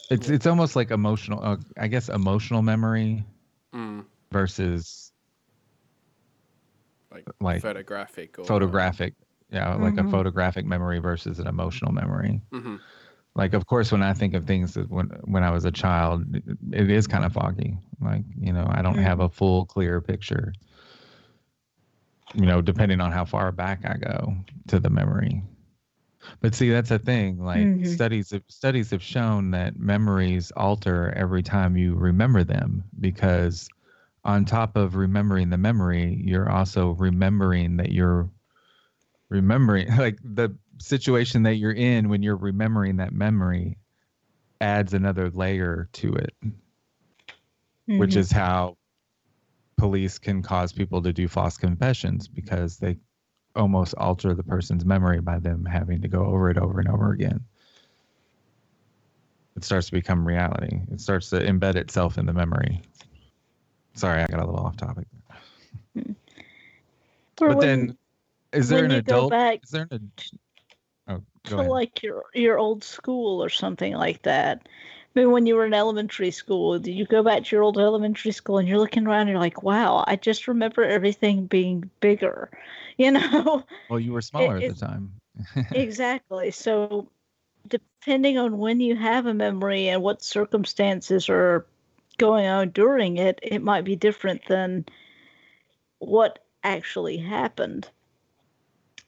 it's 0.10 0.30
it's 0.30 0.48
almost 0.48 0.76
like 0.76 0.92
emotional 0.92 1.40
uh, 1.44 1.58
I 1.78 1.88
guess 1.88 2.10
emotional 2.10 2.62
memory 2.64 3.26
Mm, 3.74 4.06
versus 4.32 5.14
like, 7.12 7.28
Like 7.42 7.62
photographic 7.62 8.40
or 8.40 8.46
photographic 8.46 9.16
yeah 9.52 9.76
like 9.76 9.98
a 9.98 10.04
Mhm. 10.04 10.10
photographic 10.10 10.66
memory 10.66 11.00
versus 11.00 11.40
an 11.40 11.48
emotional 11.48 11.92
memory 11.92 12.42
hmm 12.52 12.78
like 13.36 13.54
of 13.54 13.66
course 13.66 13.92
when 13.92 14.04
i 14.04 14.14
think 14.14 14.34
of 14.34 14.46
things 14.46 14.74
that 14.74 14.90
when 14.90 15.08
when 15.24 15.44
i 15.44 15.50
was 15.52 15.66
a 15.66 15.72
child 15.72 16.24
it, 16.72 16.90
is 16.90 17.08
kind 17.08 17.26
of 17.26 17.34
foggy. 17.34 17.78
Like 18.02 18.24
you 18.40 18.54
know 18.54 18.68
i 18.70 18.82
don't 18.82 19.00
have 19.00 19.20
a 19.20 19.30
full 19.30 19.66
clear 19.66 20.02
picture 20.02 20.54
you 22.34 22.46
know 22.46 22.62
depending 22.62 23.00
on 23.02 23.12
how 23.12 23.26
far 23.26 23.52
back 23.52 23.86
i 23.86 23.96
go 23.98 24.36
to 24.68 24.80
the 24.80 24.90
memory. 24.90 25.42
But 26.42 26.56
see 26.56 26.70
that's 26.70 26.90
the 26.90 27.00
thing 27.00 27.44
like 27.44 27.72
Mhm. 27.76 27.86
studies 27.86 28.32
have, 28.32 28.44
studies 28.48 28.92
have 28.92 29.04
shown 29.04 29.52
that 29.52 29.78
memories 29.78 30.52
alter 30.56 31.12
every 31.16 31.44
time 31.44 31.76
you 31.76 31.96
remember 31.96 32.44
them 32.44 32.84
because 33.00 33.68
on 34.24 34.46
top 34.46 34.78
of 34.78 34.96
remembering 34.96 35.50
the 35.50 35.58
memory 35.58 36.22
you're 36.24 36.50
also 36.50 36.92
remembering 36.92 37.78
that 37.78 37.92
you're 37.92 38.30
remembering 39.30 39.88
like 39.98 40.18
the 40.24 40.56
situation 40.84 41.44
that 41.44 41.56
you're 41.56 41.72
in 41.72 42.10
when 42.10 42.22
you're 42.22 42.36
remembering 42.36 42.98
that 42.98 43.14
memory 43.14 43.78
adds 44.62 44.94
another 44.94 45.30
layer 45.32 45.90
to 45.94 46.14
it 46.14 46.34
which 47.88 48.12
Mhm. 48.12 48.18
is 48.18 48.32
how 48.32 48.78
police 49.78 50.18
can 50.20 50.42
cause 50.42 50.72
people 50.72 51.02
to 51.02 51.12
do 51.12 51.28
false 51.28 51.58
confessions 51.58 52.28
because 52.28 52.78
they 52.78 52.98
almost 53.56 53.94
alter 53.96 54.34
the 54.34 54.44
person's 54.44 54.86
memory 54.86 55.20
by 55.20 55.38
them 55.40 55.66
having 55.66 56.02
to 56.02 56.08
go 56.08 56.26
over 56.26 56.50
it 56.50 56.58
over 56.58 56.80
and 56.80 56.88
over 56.90 57.12
again 57.12 57.44
it 59.56 59.64
starts 59.64 59.86
to 59.86 59.92
become 59.92 60.26
reality. 60.28 60.82
It 60.92 61.00
starts 61.00 61.30
to 61.30 61.36
embed 61.40 61.76
itself 61.76 62.18
in 62.18 62.26
the 62.26 62.34
memory. 62.34 62.82
Sorry, 63.94 64.24
I 64.24 64.26
got 64.26 64.40
a 64.40 64.46
little 64.48 64.66
off 64.66 64.76
topic. 64.78 65.06
Or 65.96 67.50
but 67.50 67.58
when- 67.58 67.60
then, 67.60 67.98
is 68.52 68.68
there 68.70 68.82
when 68.82 68.92
an 68.92 68.98
adult? 68.98 69.30
back 69.30 69.60
Is 69.64 69.70
there 69.70 69.88
an? 69.92 70.12
To 71.46 71.56
ahead. 71.56 71.70
like 71.70 72.04
your 72.04 72.24
your 72.34 72.58
old 72.58 72.84
school 72.84 73.44
or 73.44 73.50
something 73.50 73.94
like 73.94 74.22
that. 74.24 74.68
I 75.16 75.20
mean, 75.20 75.32
when 75.32 75.46
you 75.46 75.56
were 75.56 75.66
in 75.66 75.74
elementary 75.74 76.32
school, 76.32 76.80
did 76.80 76.94
you 76.94 77.06
go 77.06 77.22
back 77.22 77.44
to 77.44 77.56
your 77.56 77.64
old 77.64 77.78
elementary 77.78 78.32
school 78.32 78.58
and 78.58 78.68
you're 78.68 78.80
looking 78.80 79.06
around 79.06 79.22
and 79.22 79.30
you're 79.30 79.40
like, 79.40 79.62
wow, 79.62 80.04
I 80.08 80.16
just 80.16 80.48
remember 80.48 80.84
everything 80.84 81.46
being 81.46 81.92
bigger, 82.00 82.50
you 82.98 83.12
know? 83.12 83.64
Well, 83.90 84.00
you 84.00 84.12
were 84.12 84.22
smaller 84.22 84.58
at 84.58 84.68
the 84.68 84.74
time. 84.74 85.14
exactly. 85.72 86.50
So, 86.50 87.10
depending 87.68 88.40
on 88.40 88.58
when 88.58 88.80
you 88.80 88.96
have 88.96 89.28
a 89.28 89.36
memory 89.36 89.90
and 89.90 90.02
what 90.02 90.24
circumstances 90.24 91.30
are 91.30 91.66
going 92.18 92.48
on 92.48 92.70
during 92.70 93.18
it, 93.18 93.40
it 93.44 93.62
might 93.62 93.84
be 93.84 93.96
different 93.96 94.42
than 94.48 94.86
what 96.00 96.40
actually 96.64 97.18
happened. 97.18 97.88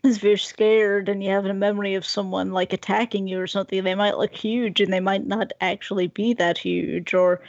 If 0.06 0.24
you're 0.24 0.38
scared 0.38 1.10
and 1.10 1.24
you 1.24 1.32
have 1.32 1.46
a 1.46 1.54
memory 1.54 1.96
of 1.96 2.06
someone 2.06 2.52
like 2.52 2.74
attacking 2.74 3.28
you 3.28 3.40
or 3.40 3.48
something, 3.48 3.84
they 3.84 3.96
might 3.96 4.18
look 4.18 4.36
huge 4.36 4.80
and 4.80 4.94
they 4.94 5.00
might 5.00 5.26
not 5.26 5.52
actually 5.62 6.08
be 6.08 6.34
that 6.36 6.58
huge. 6.60 7.14
Or 7.14 7.42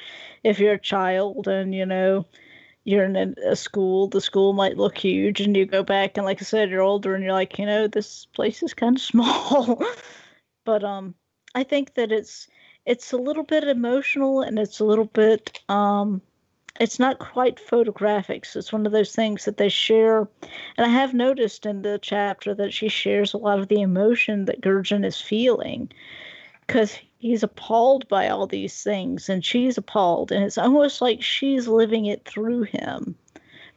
if 0.43 0.59
you're 0.59 0.75
a 0.75 0.79
child 0.79 1.47
and 1.49 1.75
you 1.75 1.85
know 1.85 2.25
you're 2.85 3.05
in 3.05 3.35
a 3.45 3.57
school, 3.57 4.09
the 4.09 4.21
school 4.21 4.53
might 4.53 4.77
look 4.77 4.97
huge, 4.97 5.41
and 5.41 5.57
you 5.57 5.67
go 5.67 5.83
back 5.83 6.17
and, 6.17 6.25
like 6.25 6.41
I 6.41 6.45
said, 6.45 6.71
you're 6.71 6.83
older 6.83 7.15
and 7.15 7.25
you're 7.25 7.33
like, 7.33 7.59
you 7.59 7.67
know, 7.67 7.89
this 7.89 8.27
place 8.27 8.63
is 8.63 8.75
kind 8.75 8.97
of 8.97 9.03
small. 9.13 9.83
but 10.65 10.85
um, 10.85 11.15
I 11.55 11.65
think 11.65 11.95
that 11.95 12.13
it's 12.13 12.49
it's 12.87 13.13
a 13.13 13.17
little 13.17 13.43
bit 13.43 13.65
emotional 13.65 14.41
and 14.43 14.59
it's 14.59 14.79
a 14.79 14.85
little 14.85 15.07
bit 15.07 15.61
um, 15.69 16.23
it's 16.81 16.99
not 16.99 17.19
quite 17.19 17.61
photographic. 17.61 18.45
So 18.45 18.59
it's 18.59 18.73
one 18.73 18.87
of 18.87 18.93
those 18.93 19.15
things 19.15 19.45
that 19.45 19.57
they 19.57 19.69
share. 19.69 20.29
And 20.77 20.87
I 20.87 20.89
have 20.89 21.15
noticed 21.15 21.67
in 21.67 21.83
the 21.83 21.99
chapter 22.01 22.55
that 22.55 22.73
she 22.73 22.89
shares 22.89 23.33
a 23.33 23.39
lot 23.39 23.59
of 23.59 23.69
the 23.69 23.81
emotion 23.81 24.45
that 24.47 24.61
Gurjin 24.61 25.05
is 25.05 25.21
feeling 25.21 25.91
because 26.67 26.99
he's 27.19 27.43
appalled 27.43 28.09
by 28.09 28.29
all 28.29 28.47
these 28.47 28.83
things 28.83 29.29
and 29.29 29.45
she's 29.45 29.79
appalled. 29.79 30.33
And 30.33 30.45
it's 30.45 30.59
almost 30.59 31.01
like 31.01 31.23
she's 31.23 31.69
living 31.69 32.07
it 32.07 32.25
through 32.25 32.63
him 32.65 33.17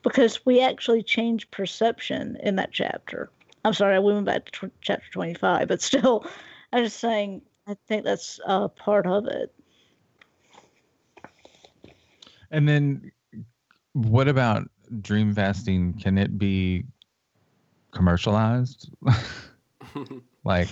because 0.03 0.45
we 0.45 0.61
actually 0.61 1.03
change 1.03 1.49
perception 1.51 2.37
in 2.41 2.55
that 2.55 2.71
chapter. 2.71 3.29
I'm 3.65 3.73
sorry, 3.73 3.95
I 3.95 3.99
went 3.99 4.25
back 4.25 4.49
to 4.51 4.71
chapter 4.81 5.09
25, 5.11 5.67
but 5.67 5.81
still, 5.81 6.25
I'm 6.73 6.83
just 6.83 6.99
saying, 6.99 7.41
I 7.67 7.75
think 7.87 8.03
that's 8.03 8.39
uh, 8.45 8.69
part 8.69 9.05
of 9.05 9.27
it. 9.27 9.53
And 12.51 12.67
then, 12.67 13.11
what 13.93 14.27
about 14.27 14.67
dream 15.01 15.33
fasting? 15.33 15.93
Can 15.93 16.17
it 16.17 16.37
be 16.37 16.83
commercialized? 17.91 18.89
like, 20.43 20.67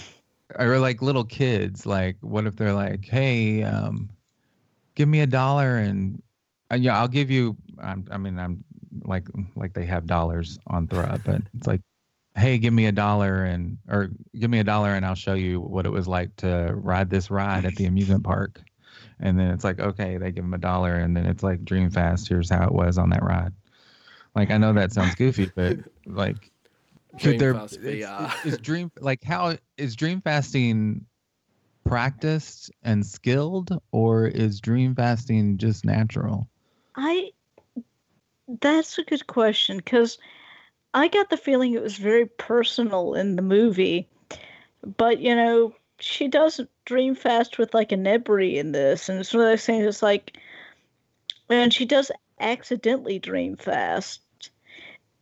or 0.58 0.80
like 0.80 1.02
little 1.02 1.24
kids? 1.24 1.86
Like, 1.86 2.18
what 2.22 2.46
if 2.48 2.56
they're 2.56 2.74
like, 2.74 3.06
"Hey, 3.06 3.64
um, 3.64 4.10
give 4.96 5.08
me 5.08 5.22
a 5.22 5.28
dollar 5.28 5.78
and, 5.78 6.22
and 6.70 6.84
yeah, 6.84 7.00
I'll 7.00 7.08
give 7.08 7.30
you." 7.30 7.56
I'm, 7.80 8.06
I 8.10 8.18
mean, 8.18 8.40
I'm 8.40 8.64
like, 9.04 9.28
like 9.56 9.74
they 9.74 9.86
have 9.86 10.08
dollars 10.08 10.58
on 10.68 10.88
Thra, 10.88 11.20
but 11.24 11.42
it's 11.56 11.68
like, 11.68 11.82
"Hey, 12.36 12.58
give 12.58 12.74
me 12.74 12.88
a 12.88 12.92
dollar 12.92 13.44
and, 13.46 13.78
or 13.88 14.10
give 14.40 14.50
me 14.50 14.60
a 14.60 14.64
dollar 14.64 14.94
and 14.94 15.06
I'll 15.06 15.16
show 15.16 15.34
you 15.36 15.62
what 15.62 15.86
it 15.86 15.92
was 15.92 16.08
like 16.08 16.36
to 16.38 16.72
ride 16.74 17.10
this 17.10 17.30
ride 17.30 17.66
at 17.66 17.76
the 17.76 17.86
amusement 17.86 18.24
park." 18.24 18.62
And 19.20 19.40
then 19.40 19.50
it's 19.50 19.64
like 19.64 19.80
okay 19.80 20.18
they 20.18 20.32
give 20.32 20.44
him 20.44 20.54
a 20.54 20.60
dollar 20.60 20.96
and 20.96 21.16
then 21.16 21.26
it's 21.26 21.44
like 21.44 21.64
dream 21.66 21.90
fast 21.90 22.28
here's 22.28 22.50
how 22.50 22.66
it 22.66 22.72
was 22.72 22.98
on 22.98 23.10
that 23.10 23.24
ride. 23.24 23.54
Like 24.36 24.52
i 24.52 24.58
know 24.58 24.74
that 24.74 24.92
sounds 24.92 25.16
goofy 25.16 25.52
but 25.56 25.78
like 26.06 26.52
could 27.20 27.40
there 27.40 27.54
Dreamfast 27.54 27.84
is, 27.84 28.06
VR. 28.06 28.46
is 28.46 28.58
dream 28.60 28.92
like 29.00 29.24
how 29.24 29.58
is 29.78 29.96
dream 29.96 30.22
fasting 30.22 31.06
practiced 31.88 32.72
and 32.84 33.06
skilled 33.06 33.80
or 33.92 34.28
is 34.28 34.60
dream 34.60 34.94
fasting 34.96 35.58
just 35.58 35.86
natural? 35.86 36.48
I 36.96 37.32
that's 38.62 38.98
a 38.98 39.04
good 39.04 39.28
question 39.28 39.78
because 39.78 40.18
I 40.94 41.08
got 41.08 41.30
the 41.30 41.38
feeling 41.38 41.74
it 41.74 41.82
was 41.82 41.98
very 41.98 42.26
personal 42.26 43.14
in 43.14 43.36
the 43.36 43.42
movie, 43.42 44.08
but 44.98 45.20
you 45.20 45.36
know 45.36 45.74
she 46.00 46.28
does 46.28 46.62
dream 46.86 47.16
fast 47.16 47.58
with 47.58 47.74
like 47.74 47.92
a 47.92 47.96
Nebrie 47.96 48.56
in 48.56 48.72
this, 48.72 49.10
and 49.10 49.20
it's 49.20 49.34
one 49.34 49.44
of 49.44 49.50
those 49.50 49.66
things. 49.66 49.86
It's 49.86 50.04
like, 50.04 50.38
and 51.50 51.74
she 51.74 51.86
does 51.86 52.12
accidentally 52.40 53.20
dream 53.20 53.56
fast. 53.56 54.22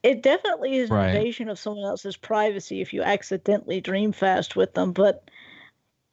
It 0.03 0.21
definitely 0.21 0.75
is 0.75 0.89
an 0.89 0.97
Right. 0.97 1.15
invasion 1.15 1.49
of 1.49 1.57
someone 1.57 1.85
else's 1.85 2.17
privacy 2.17 2.81
if 2.81 2.93
you 2.93 3.01
accidentally 3.01 3.81
dream 3.81 4.11
fast 4.11 4.55
with 4.55 4.73
them, 4.73 4.91
but 4.91 5.29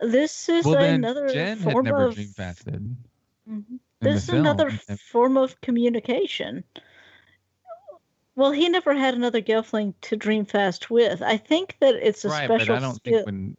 this 0.01 0.49
is 0.49 0.65
well 0.65 0.83
another 0.83 1.29
jen 1.29 1.59
had 1.59 1.73
form 1.73 1.85
never 1.85 2.07
of 2.09 2.15
dream 2.15 2.29
fasted 2.29 2.97
Mhm. 3.49 3.79
this 4.01 4.23
is 4.23 4.27
film 4.27 4.41
another 4.41 4.71
form 5.11 5.37
of 5.37 5.61
communication. 5.61 6.65
Well, 8.35 8.53
he 8.53 8.69
never 8.69 8.95
had 8.95 9.15
another 9.15 9.43
Gelfling 9.43 9.95
to 10.03 10.17
dream 10.17 10.47
fast 10.47 10.91
with. 10.91 11.21
I 11.21 11.37
think 11.37 11.77
that 11.81 11.97
it's 11.97 12.25
a 12.25 12.29
right 12.29 12.47
special 12.47 12.57
but 12.67 12.77
i 12.77 12.81
don't 12.81 12.95
skill. 12.95 13.13
think 13.13 13.27
when 13.27 13.57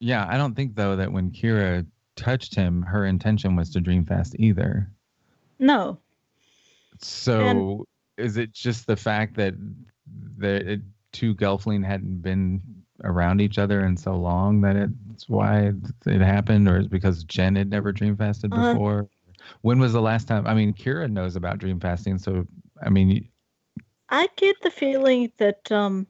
yeah 0.00 0.26
i 0.28 0.36
don't 0.36 0.54
think 0.54 0.74
though 0.74 0.96
that 0.96 1.12
when 1.12 1.30
kira 1.30 1.86
touched 2.16 2.54
him 2.54 2.82
her 2.82 3.06
intention 3.06 3.56
was 3.56 3.70
to 3.70 3.80
dream 3.80 4.04
fast 4.04 4.34
either 4.38 4.90
No, 5.58 6.00
So 7.00 7.84
is 8.16 8.36
it 8.36 8.52
just 8.52 8.86
the 8.86 8.96
fact 8.96 9.36
that 9.36 9.54
the 10.38 10.82
two 11.12 11.34
Gelfling 11.34 11.84
hadn't 11.84 12.22
been 12.22 12.60
around 13.04 13.40
each 13.40 13.58
other 13.58 13.84
in 13.84 13.96
so 13.96 14.16
long 14.16 14.60
that 14.62 14.76
it's 15.12 15.28
why 15.28 15.72
it 16.06 16.20
happened, 16.20 16.68
or 16.68 16.78
is 16.78 16.86
it 16.86 16.90
because 16.90 17.24
Jen 17.24 17.54
had 17.56 17.70
never 17.70 17.92
dream 17.92 18.16
fasted 18.16 18.52
Uh, 18.52 18.72
before? 18.72 19.08
when 19.62 19.78
was 19.78 19.92
the 19.92 20.00
last 20.00 20.26
time? 20.28 20.46
I 20.46 20.54
mean, 20.54 20.72
Kira 20.74 21.10
knows 21.10 21.36
about 21.36 21.58
dream 21.58 21.78
fasting, 21.80 22.18
so 22.18 22.46
I 22.82 22.90
mean, 22.90 23.28
I 24.08 24.28
get 24.36 24.60
the 24.62 24.70
feeling 24.70 25.32
that 25.38 25.70
um, 25.70 26.06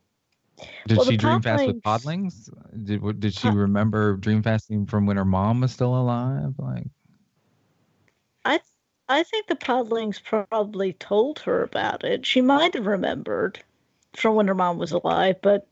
did 0.87 0.97
Well, 0.99 1.07
she 1.07 1.17
dream 1.17 1.43
fast 1.43 1.67
with 1.67 1.83
podlings-? 1.83 2.51
Did 2.85 3.21
did 3.21 3.35
she 3.35 3.49
remember 3.51 4.17
dream 4.17 4.43
fasting 4.43 4.87
from 4.87 5.07
when 5.07 5.17
her 5.17 5.25
mom 5.25 5.61
was 5.61 5.73
still 5.73 5.95
alive? 5.97 6.55
Like, 6.59 6.87
I 8.45 8.61
I 9.09 9.23
think 9.23 9.47
the 9.47 9.57
Podlings 9.57 10.23
probably 10.23 10.93
told 10.93 11.39
her 11.41 11.63
about 11.63 12.05
it. 12.05 12.27
She 12.27 12.41
might 12.41 12.75
have 12.75 12.87
remembered 12.87 13.61
from 14.17 14.35
when 14.35 14.49
her 14.49 14.55
mom 14.55 14.79
was 14.79 14.93
alive, 14.93 15.37
but 15.43 15.67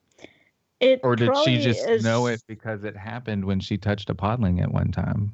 it 0.81 1.01
or 1.03 1.17
did 1.17 1.37
she 1.39 1.59
just 1.59 1.87
is- 1.89 2.05
know 2.05 2.27
it 2.27 2.43
because 2.47 2.85
it 2.85 2.97
happened 2.97 3.45
when 3.45 3.61
she 3.61 3.77
touched 3.79 4.11
a 4.11 4.15
podling 4.15 4.63
at 4.63 4.73
one 4.73 4.93
time 4.93 5.33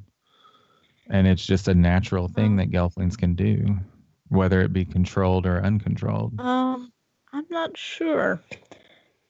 and 1.10 1.26
it's 1.26 1.44
just 1.44 1.68
a 1.68 1.74
natural 1.74 2.28
thing 2.28 2.52
Um, 2.52 2.56
that 2.56 2.70
gelflings 2.70 3.18
can 3.18 3.34
do 3.34 3.76
whether 4.28 4.60
it 4.60 4.72
be 4.72 4.84
controlled 4.84 5.46
or 5.46 5.62
uncontrolled 5.62 6.38
Um, 6.40 6.92
I'm 7.32 7.46
not 7.50 7.76
sure. 7.76 8.40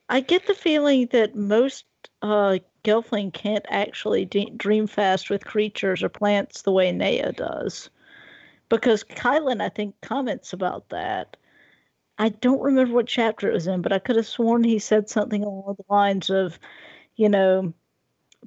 I 0.08 0.20
get 0.20 0.46
the 0.46 0.54
feeling 0.54 1.08
that 1.12 1.34
most 1.34 1.84
uh, 2.20 2.58
Gelfling 2.84 3.32
can't 3.32 3.64
actually 3.68 4.24
de- 4.24 4.52
dream 4.56 4.86
fast 4.86 5.30
with 5.30 5.44
creatures 5.44 6.02
or 6.02 6.08
plants 6.08 6.62
the 6.62 6.72
way 6.72 6.92
Naia 6.92 7.34
does. 7.34 7.90
Because 8.68 9.04
Kylan, 9.04 9.60
I 9.60 9.68
think, 9.68 9.94
comments 10.00 10.52
about 10.52 10.88
that. 10.88 11.36
I 12.18 12.30
don't 12.30 12.60
remember 12.60 12.94
what 12.94 13.06
chapter 13.06 13.50
it 13.50 13.54
was 13.54 13.66
in, 13.66 13.82
but 13.82 13.92
I 13.92 13.98
could 13.98 14.16
have 14.16 14.26
sworn 14.26 14.64
he 14.64 14.78
said 14.78 15.08
something 15.08 15.42
along 15.42 15.76
the 15.76 15.92
lines 15.92 16.30
of, 16.30 16.58
you 17.16 17.28
know, 17.28 17.74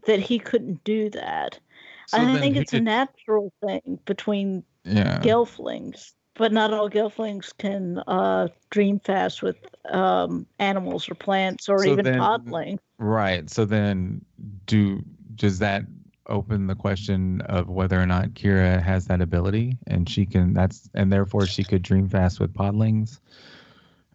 that 0.05 0.19
he 0.19 0.39
couldn't 0.39 0.83
do 0.83 1.09
that. 1.11 1.59
So 2.07 2.19
I 2.19 2.37
think 2.37 2.55
it's 2.55 2.73
a 2.73 2.79
natural 2.79 3.51
thing 3.65 3.99
between 4.05 4.63
yeah 4.83 5.19
gelflings, 5.21 6.13
but 6.35 6.51
not 6.51 6.73
all 6.73 6.89
gelflings 6.89 7.51
can 7.57 7.99
uh, 8.07 8.47
dream 8.69 8.99
fast 8.99 9.41
with 9.41 9.55
um, 9.89 10.45
animals 10.59 11.09
or 11.09 11.15
plants 11.15 11.67
or 11.69 11.83
So 11.83 11.91
even 11.91 12.05
then- 12.05 12.19
podling. 12.19 12.77
right 12.97 13.49
so 13.49 13.65
then 13.65 14.23
do 14.67 15.01
does 15.35 15.59
that 15.59 15.83
open 16.27 16.67
the 16.67 16.75
question 16.75 17.41
of 17.41 17.67
whether 17.69 17.99
or 18.01 18.05
not 18.05 18.29
kira 18.29 18.81
has 18.81 19.05
that 19.07 19.21
ability 19.21 19.77
and 19.87 20.09
she 20.09 20.25
can 20.25 20.53
that's 20.53 20.89
and 20.93 21.11
therefore 21.11 21.45
she 21.45 21.63
could 21.63 21.81
dream 21.83 22.07
fast 22.09 22.39
with 22.39 22.53
podlings 22.53 23.19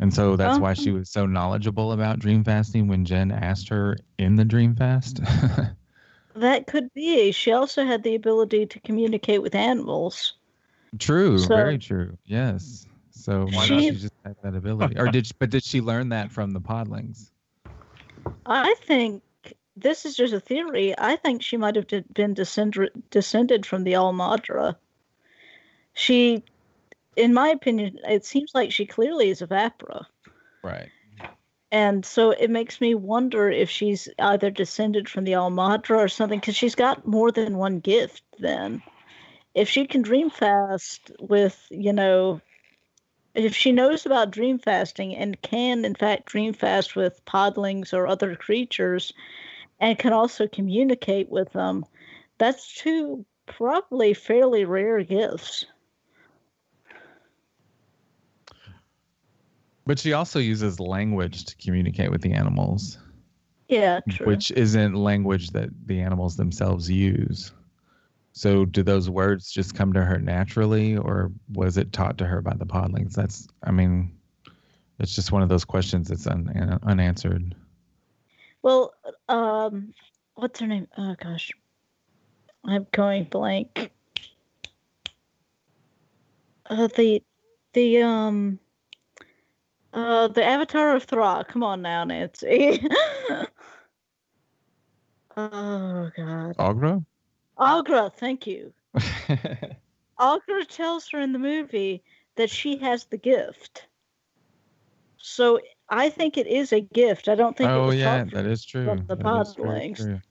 and 0.00 0.12
so 0.14 0.34
that's 0.34 0.58
why 0.58 0.72
she 0.74 0.90
Um, 0.90 0.96
was 0.98 1.10
so 1.10 1.26
knowledgeable 1.26 1.92
about 1.92 2.18
dream 2.18 2.42
fasting 2.42 2.88
when 2.88 3.04
jen 3.04 3.30
asked 3.30 3.68
her 3.68 3.96
in 4.18 4.36
the 4.36 4.44
dream 4.44 4.74
fast 4.74 5.20
That 6.36 6.66
could 6.68 6.92
be. 6.94 7.32
She 7.32 7.50
also 7.52 7.84
had 7.84 8.04
the 8.04 8.14
ability 8.14 8.64
to 8.66 8.80
communicate 8.80 9.42
with 9.42 9.54
animals. 9.54 10.34
True, 10.98 11.38
So- 11.38 11.48
very 11.48 11.78
true. 11.78 12.16
Yes. 12.24 12.86
So 13.10 13.44
why 13.46 13.50
not 13.52 13.66
She- 13.66 13.80
she 13.80 13.90
just 13.90 14.14
have 14.24 14.36
that 14.42 14.54
ability? 14.54 14.98
Or 14.98 15.06
did 15.08 15.26
she, 15.26 15.34
but 15.38 15.50
did 15.50 15.62
she 15.62 15.80
learn 15.80 16.08
that 16.08 16.32
from 16.32 16.52
the 16.52 16.60
podlings? 16.60 17.30
I 18.46 18.74
think 18.82 19.22
this 19.76 20.04
is 20.04 20.16
just 20.16 20.32
a 20.32 20.40
theory. 20.40 20.94
I 20.98 21.16
think 21.16 21.42
she 21.42 21.56
might 21.56 21.76
have 21.76 21.86
been 22.12 22.34
descended 22.34 22.90
descended 23.10 23.66
from 23.66 23.84
the 23.84 23.94
All-Maudra. 23.94 24.76
She, 25.92 26.42
in 27.16 27.34
my 27.34 27.48
opinion, 27.48 27.98
it 28.04 28.24
seems 28.24 28.52
like 28.54 28.72
she 28.72 28.86
clearly 28.86 29.30
is 29.30 29.42
a 29.42 29.46
Apra. 29.46 30.06
Right. 30.62 30.88
And 31.72 32.04
so 32.04 32.30
it 32.32 32.50
makes 32.50 32.80
me 32.80 32.94
wonder 32.94 33.48
if 33.48 33.70
she's 33.70 34.08
either 34.18 34.50
descended 34.50 35.08
from 35.08 35.24
the 35.24 35.34
All-Maudra 35.34 35.98
or 35.98 36.08
something, 36.08 36.40
because 36.40 36.56
she's 36.56 36.74
got 36.74 37.06
more 37.06 37.30
than 37.30 37.56
one 37.58 37.78
gift 37.80 38.24
then. 38.38 38.82
If 39.54 39.68
she 39.68 39.86
can 39.86 40.02
dream 40.02 40.30
fast 40.30 41.10
with, 41.18 41.66
you 41.70 41.92
know, 41.92 42.40
if 43.34 43.54
she 43.54 43.72
knows 43.72 44.06
about 44.06 44.30
dream 44.30 44.58
fasting 44.58 45.14
and 45.16 45.40
can, 45.40 45.84
in 45.84 45.94
fact, 45.94 46.26
dream 46.26 46.52
fast 46.52 46.96
with 46.96 47.24
podlings 47.24 47.92
or 47.92 48.06
other 48.06 48.36
creatures 48.36 49.12
and 49.80 49.98
can 49.98 50.12
also 50.12 50.46
communicate 50.46 51.28
with 51.30 51.52
them, 51.52 51.84
that's 52.38 52.74
two 52.74 53.24
probably 53.46 54.14
fairly 54.14 54.64
rare 54.64 55.02
gifts. 55.02 55.64
But 59.86 59.98
she 59.98 60.12
also 60.12 60.38
uses 60.38 60.78
language 60.78 61.44
to 61.46 61.56
communicate 61.56 62.10
with 62.10 62.20
the 62.20 62.32
animals, 62.32 62.98
Yeah, 63.68 64.00
true. 64.08 64.26
which 64.26 64.52
isn't 64.52 64.94
language 64.94 65.50
that 65.50 65.70
the 65.86 66.00
animals 66.00 66.36
themselves 66.36 66.88
use. 66.88 67.52
So, 68.40 68.64
do 68.64 68.82
those 68.82 69.10
words 69.10 69.50
just 69.52 69.74
come 69.74 69.92
to 69.92 70.02
her 70.02 70.18
naturally, 70.18 70.96
or 70.96 71.30
was 71.52 71.76
it 71.76 71.92
taught 71.92 72.16
to 72.16 72.24
her 72.24 72.40
by 72.40 72.54
the 72.54 72.64
podlings? 72.64 73.12
That's, 73.12 73.46
I 73.64 73.70
mean, 73.70 74.16
it's 74.98 75.14
just 75.14 75.30
one 75.30 75.42
of 75.42 75.50
those 75.50 75.66
questions 75.66 76.08
that's 76.08 76.26
un- 76.26 76.80
unanswered. 76.82 77.54
Well, 78.62 78.94
um, 79.28 79.92
what's 80.36 80.58
her 80.58 80.66
name? 80.66 80.88
Oh 80.96 81.14
gosh, 81.22 81.50
I'm 82.64 82.86
going 82.92 83.24
blank. 83.24 83.92
Uh, 86.64 86.86
the, 86.96 87.22
the 87.74 88.00
um, 88.00 88.58
uh, 89.92 90.28
the 90.28 90.42
Avatar 90.42 90.96
of 90.96 91.04
Thra. 91.04 91.44
Come 91.46 91.62
on 91.62 91.82
now, 91.82 92.04
Nancy. 92.04 92.82
oh 95.36 96.10
God, 96.16 96.56
Aughra? 96.56 97.04
Aughra. 97.60 98.12
Thank 98.12 98.46
you. 98.46 98.72
Aughra 100.18 100.66
tells 100.68 101.08
her 101.10 101.20
in 101.20 101.32
the 101.32 101.38
movie 101.38 102.02
that 102.36 102.50
she 102.50 102.76
has 102.78 103.04
the 103.06 103.16
gift. 103.16 103.86
So 105.18 105.60
I 105.88 106.08
think 106.08 106.38
it 106.38 106.46
is 106.46 106.72
a 106.72 106.80
gift. 106.80 107.28
I 107.28 107.34
don't 107.34 107.56
think. 107.56 107.70
it 107.70 107.74
oh, 107.74 107.86
was 107.86 107.96
yeah, 107.96 108.24
that 108.24 108.46
is 108.46 108.64
true. 108.64 108.84
from 108.84 109.06
the 109.06 109.16
That 109.16 109.40
is 109.42 109.54
very 109.54 109.90
podlings. 109.90 110.22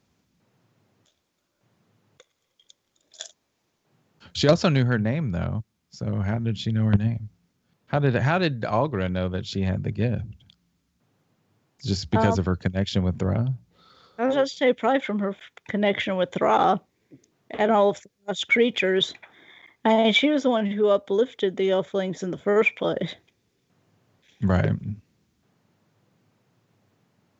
She 4.34 4.48
also 4.48 4.70
knew 4.70 4.86
her 4.86 5.00
name, 5.00 5.32
though. 5.32 5.64
So, 5.90 6.16
how 6.22 6.40
did 6.40 6.58
she 6.58 6.72
know 6.72 6.86
her 6.86 6.94
name? 6.94 7.30
How 7.88 8.00
did 8.00 8.16
how 8.16 8.38
did 8.38 8.62
Aughra 8.62 9.12
know 9.12 9.30
that 9.30 9.46
she 9.46 9.62
had 9.62 9.84
the 9.84 9.92
gift? 9.92 10.24
Just 11.84 12.10
because 12.10 12.34
Um, 12.34 12.40
of 12.40 12.46
her 12.46 12.56
connection 12.56 13.04
with 13.04 13.20
Thra? 13.20 13.54
I 14.18 14.26
was 14.26 14.36
going 14.36 14.48
to 14.48 14.54
say 14.54 14.74
probably 14.74 15.00
from 15.00 15.20
her 15.20 15.36
connection 15.68 16.18
with 16.18 16.32
Thra 16.32 16.80
and 17.52 17.72
all 17.72 17.90
of 17.90 18.02
the 18.02 18.10
lost 18.28 18.48
creatures. 18.48 19.14
And 19.86 20.16
she 20.16 20.30
was 20.30 20.44
the 20.44 20.50
one 20.50 20.66
who 20.66 20.90
uplifted 20.90 21.56
the 21.58 21.70
Gelflings 21.70 22.22
in 22.22 22.32
the 22.32 22.38
first 22.38 22.76
place. 22.76 23.16
Right. 24.42 24.72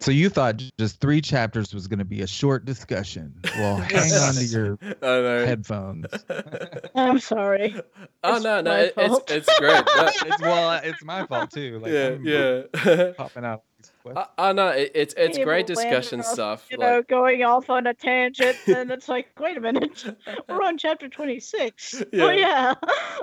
So 0.02 0.12
you 0.12 0.30
thought 0.30 0.62
just 0.80 1.02
three 1.02 1.20
chapters 1.20 1.74
was 1.74 1.88
going 1.88 2.00
to 2.00 2.06
be 2.06 2.22
a 2.22 2.28
short 2.28 2.64
discussion. 2.64 3.34
Well, 3.58 3.76
hang 3.92 4.14
on 4.14 4.34
to 4.36 4.46
your 4.46 4.78
I 4.82 4.96
know. 5.02 5.46
headphones. 5.46 6.06
I'm 6.96 7.20
sorry. 7.20 7.76
oh 8.24 8.36
It's 8.36 8.44
no, 8.46 8.62
no, 8.62 8.76
it, 8.78 8.94
it's 8.96 9.32
it's 9.32 9.60
great. 9.60 9.84
No, 9.98 10.10
It's 10.26 10.42
well, 10.42 10.80
it's 10.84 11.04
my 11.04 11.26
fault 11.26 11.52
too. 11.52 11.80
Like, 11.80 11.92
yeah, 11.92 12.08
I'm 12.08 12.26
yeah. 12.26 13.12
popping 13.18 13.44
out. 13.44 13.64
These 13.80 13.92
questions. 14.04 14.28
I, 14.38 14.50
I 14.50 14.54
know 14.54 14.68
it, 14.68 14.92
it's 14.94 15.14
it's 15.18 15.38
People 15.38 15.52
great 15.52 15.68
discussion 15.68 16.20
off, 16.20 16.26
stuff. 16.26 16.68
You 16.70 16.78
like- 16.78 16.88
know, 16.88 17.02
going 17.04 17.44
off 17.44 17.70
on 17.70 17.88
a 17.88 17.94
tangent, 17.94 18.58
and 18.68 18.92
it's 18.92 19.10
like, 19.10 19.28
wait 19.40 19.58
a 19.58 19.62
minute, 19.62 20.06
we're 20.48 20.62
on 20.62 20.78
chapter 20.78 21.10
26. 21.10 22.04
Oh, 22.14 22.30
yeah. 22.30 22.74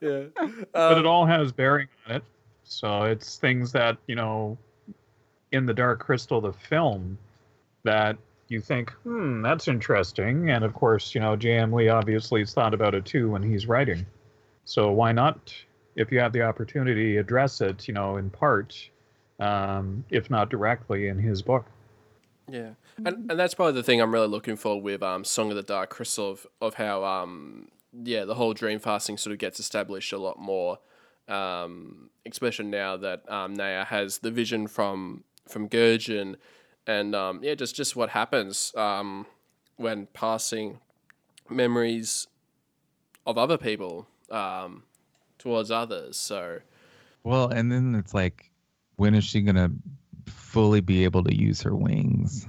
yeah. 0.03 0.25
but 0.73 0.93
Um, 0.93 0.99
it 0.99 1.07
all 1.07 1.27
has 1.27 1.53
bearing 1.53 1.89
on 2.09 2.17
it. 2.17 2.23
So 2.65 3.05
it's 3.05 3.37
things 3.39 3.73
that 3.73 3.97
you 4.07 4.17
know, 4.17 4.59
in 5.53 5.67
the 5.67 5.75
Dark 5.75 6.01
Crystal, 6.01 6.41
the 6.41 6.53
film, 6.53 7.19
that 7.85 8.17
you 8.49 8.61
think, 8.61 8.91
hmm, 9.03 9.43
that's 9.43 9.69
interesting. 9.69 10.51
And 10.51 10.65
of 10.65 10.73
course, 10.75 11.15
you 11.15 11.21
know, 11.21 11.37
J.M. 11.37 11.73
Lee 11.73 11.89
obviously 11.89 12.41
has 12.41 12.53
thought 12.55 12.75
about 12.75 12.95
it 12.95 13.05
too 13.05 13.31
when 13.31 13.43
he's 13.43 13.67
writing. 13.67 14.07
So 14.65 14.91
why 14.91 15.13
not, 15.13 15.55
if 15.97 16.11
you 16.13 16.19
have 16.19 16.33
the 16.33 16.43
opportunity, 16.43 17.17
address 17.17 17.61
it, 17.61 17.87
you 17.89 17.95
know, 17.95 18.17
in 18.17 18.31
part, 18.31 18.77
um, 19.39 20.05
if 20.11 20.31
not 20.31 20.49
directly, 20.51 21.09
in 21.09 21.19
his 21.19 21.43
book. 21.43 21.67
Yeah, 22.49 22.71
and 23.05 23.31
and 23.31 23.39
that's 23.39 23.55
probably 23.55 23.75
the 23.75 23.83
thing 23.83 24.01
I'm 24.01 24.13
really 24.13 24.29
looking 24.29 24.57
for 24.57 24.81
with 24.81 25.03
um 25.03 25.25
Song 25.25 25.51
of 25.51 25.57
the 25.57 25.63
Dark 25.63 25.91
Crystal 25.91 26.31
of, 26.31 26.47
of 26.61 26.75
how 26.75 27.05
um 27.05 27.69
yeah 27.93 28.25
the 28.25 28.35
whole 28.37 28.55
dream 28.55 28.79
fasting 28.79 29.17
sort 29.17 29.33
of 29.33 29.39
gets 29.39 29.59
established 29.59 30.13
a 30.13 30.19
lot 30.19 30.39
more, 30.39 30.79
um 31.29 32.11
especially 32.25 32.67
now 32.67 32.97
that 32.97 33.29
um 33.31 33.57
Naia 33.57 33.85
has 33.87 34.19
the 34.19 34.31
vision 34.31 34.69
from 34.69 35.25
from 35.49 35.69
Gurjin, 35.69 36.37
and 36.87 37.15
um 37.17 37.41
yeah 37.43 37.57
just 37.57 37.75
just 37.75 37.97
what 37.97 38.11
happens 38.11 38.73
um 38.77 39.27
when 39.77 40.07
passing 40.13 40.79
memories 41.51 42.29
of 43.27 43.37
other 43.37 43.59
people 43.59 44.07
um 44.31 44.85
towards 45.39 45.71
others. 45.73 46.17
So 46.17 46.61
Well, 47.25 47.49
and 47.49 47.73
then 47.73 47.97
it's 47.97 48.15
like, 48.15 48.53
when 48.97 49.15
is 49.15 49.25
she 49.25 49.43
gonna 49.43 49.71
fully 50.27 50.81
be 50.81 51.05
able 51.05 51.25
to 51.25 51.35
use 51.35 51.63
her 51.63 51.75
wings? 51.75 52.47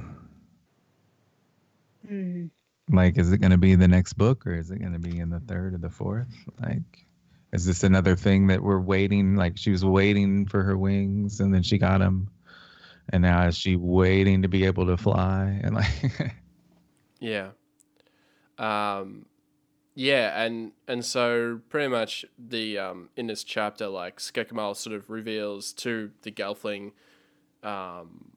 Mhm. 2.07 2.51
Like, 2.89 3.17
is 3.17 3.31
it 3.31 3.39
gonna 3.39 3.57
be 3.57 3.75
the 3.75 3.87
next 3.87 4.13
book, 4.13 4.45
or 4.47 4.53
is 4.53 4.71
it 4.71 4.79
gonna 4.79 4.99
be 4.99 5.19
in 5.19 5.29
the 5.29 5.39
third 5.39 5.73
or 5.73 5.77
the 5.77 5.89
fourth? 5.89 6.33
Like, 6.61 7.05
is 7.51 7.65
this 7.65 7.83
another 7.83 8.15
thing 8.15 8.47
that 8.47 8.61
we're 8.63 8.79
waiting? 8.79 9.35
Like, 9.35 9.57
she 9.57 9.71
was 9.71 9.83
waiting 9.85 10.45
for 10.45 10.63
her 10.63 10.77
wings, 10.77 11.39
and 11.39 11.53
then 11.53 11.63
she 11.63 11.77
got 11.77 11.99
them, 11.99 12.29
and 13.09 13.23
now 13.23 13.47
is 13.47 13.57
she 13.57 13.75
waiting 13.75 14.43
to 14.43 14.47
be 14.49 14.65
able 14.65 14.87
to 14.87 14.97
fly? 14.97 15.59
And 15.63 15.75
like, 15.75 16.35
Yeah. 17.19 17.51
Um 18.57 19.25
yeah, 19.99 20.43
and 20.43 20.73
and 20.87 21.03
so 21.03 21.59
pretty 21.69 21.87
much 21.87 22.23
the 22.37 22.77
um 22.77 23.09
in 23.17 23.25
this 23.25 23.43
chapter 23.43 23.87
like 23.87 24.17
Skekmal 24.19 24.75
sort 24.75 24.95
of 24.95 25.09
reveals 25.09 25.73
to 25.73 26.11
the 26.21 26.31
Gelfling 26.31 26.91
um 27.63 28.33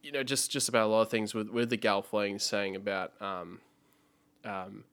you 0.00 0.12
know 0.12 0.22
just 0.22 0.48
just 0.48 0.68
about 0.68 0.86
a 0.86 0.90
lot 0.90 1.00
of 1.00 1.10
things 1.10 1.34
with 1.34 1.48
with 1.48 1.70
the 1.70 1.76
Gelfling 1.76 2.40
saying 2.40 2.76
about 2.76 3.20
um 3.20 3.58
um 4.44 4.84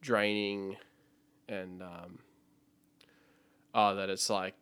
draining 0.00 0.74
and 1.48 1.80
um 1.80 2.18
oh 3.76 3.94
that 3.94 4.10
it's 4.10 4.28
like 4.28 4.54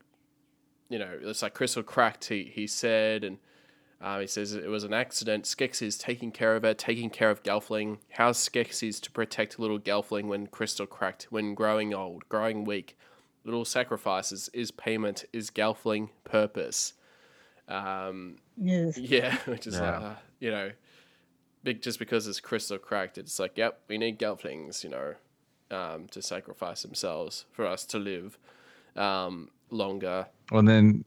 you 0.91 0.99
know 0.99 1.19
it's 1.23 1.41
like 1.41 1.55
crystal 1.55 1.83
cracked 1.83 2.27
he 2.27 2.53
he 2.55 2.67
said 2.67 3.25
and 3.25 3.39
um, 4.03 4.21
he 4.21 4.27
says 4.27 4.53
it 4.53 4.67
was 4.67 4.83
an 4.83 4.93
accident. 4.93 5.45
Skeksis 5.45 5.99
taking 5.99 6.33
care 6.33 6.57
of 6.57 6.65
it, 6.65 6.77
taking 6.77 7.09
care 7.09 7.31
of 7.31 7.45
Gelfling. 7.45 7.99
How's 8.11 8.37
Skeksis 8.37 9.01
to 9.03 9.11
protect 9.13 9.61
little 9.61 9.79
Gelfling 9.79 10.25
when 10.25 10.49
crystal 10.49 10.87
cracked, 10.87 11.29
when 11.31 11.55
growing 11.55 11.95
old, 11.95 12.29
growing 12.29 12.65
weak? 12.65 12.99
Little 13.45 13.65
sacrifices 13.65 14.51
is 14.53 14.73
payment, 14.73 15.25
is 15.33 15.51
Gelfling 15.51 16.09
purpose. 16.25 16.95
Um, 17.69 18.39
Yes. 18.57 18.99
yeah, 18.99 19.37
which 19.47 19.67
is 19.69 19.79
like, 19.79 19.95
uh, 20.03 20.15
you 20.41 20.51
know, 20.51 20.73
big 21.63 21.81
just 21.81 22.01
because 22.01 22.27
it's 22.27 22.41
crystal 22.41 22.79
cracked, 22.79 23.19
it's 23.19 23.39
like, 23.39 23.57
yep, 23.57 23.83
we 23.89 23.99
need 23.99 24.19
Gelflings, 24.19 24.83
you 24.83 24.91
know, 24.91 25.15
um, 25.71 26.09
to 26.09 26.21
sacrifice 26.21 26.83
themselves 26.83 27.45
for 27.53 27.67
us 27.67 27.85
to 27.87 27.99
live 27.99 28.37
um, 28.97 29.49
longer. 29.71 30.27
well, 30.51 30.63
then 30.63 31.05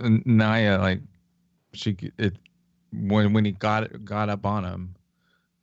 Naia, 0.00 0.78
like, 0.78 1.00
she 1.76 1.96
c- 2.00 2.12
it 2.18 2.36
when 2.92 3.32
when 3.32 3.44
he 3.44 3.52
got 3.52 4.04
got 4.04 4.28
up 4.28 4.46
on 4.46 4.64
him, 4.64 4.94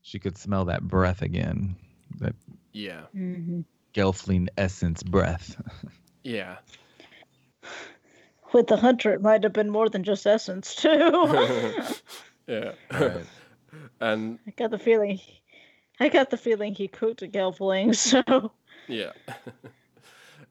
she 0.02 0.20
could 0.20 0.38
smell 0.38 0.66
that 0.66 0.84
breath 0.84 1.22
again, 1.22 1.76
that 2.20 2.36
Yeah, 2.74 3.02
hmm 3.14 3.62
Gelfling 3.94 4.48
essence 4.58 5.04
breath. 5.04 5.56
yeah. 6.24 6.58
With 8.54 8.68
the 8.68 8.78
hunter, 8.78 9.12
it 9.14 9.22
might 9.22 9.44
have 9.44 9.54
been 9.54 9.70
more 9.70 9.90
than 9.90 10.04
just 10.04 10.28
essence, 10.28 10.76
too. 10.76 10.90
yeah. 12.48 12.72
Right. 12.92 13.26
and 14.02 14.40
I 14.48 14.52
got 14.52 14.70
the 14.72 14.78
feeling. 14.80 15.20
I 16.00 16.10
got 16.10 16.30
the 16.30 16.38
feeling 16.38 16.76
he 16.76 16.88
cooked 16.88 17.22
a 17.24 17.28
gelfling, 17.28 17.96
so. 18.26 18.52
Yeah. 18.88 19.12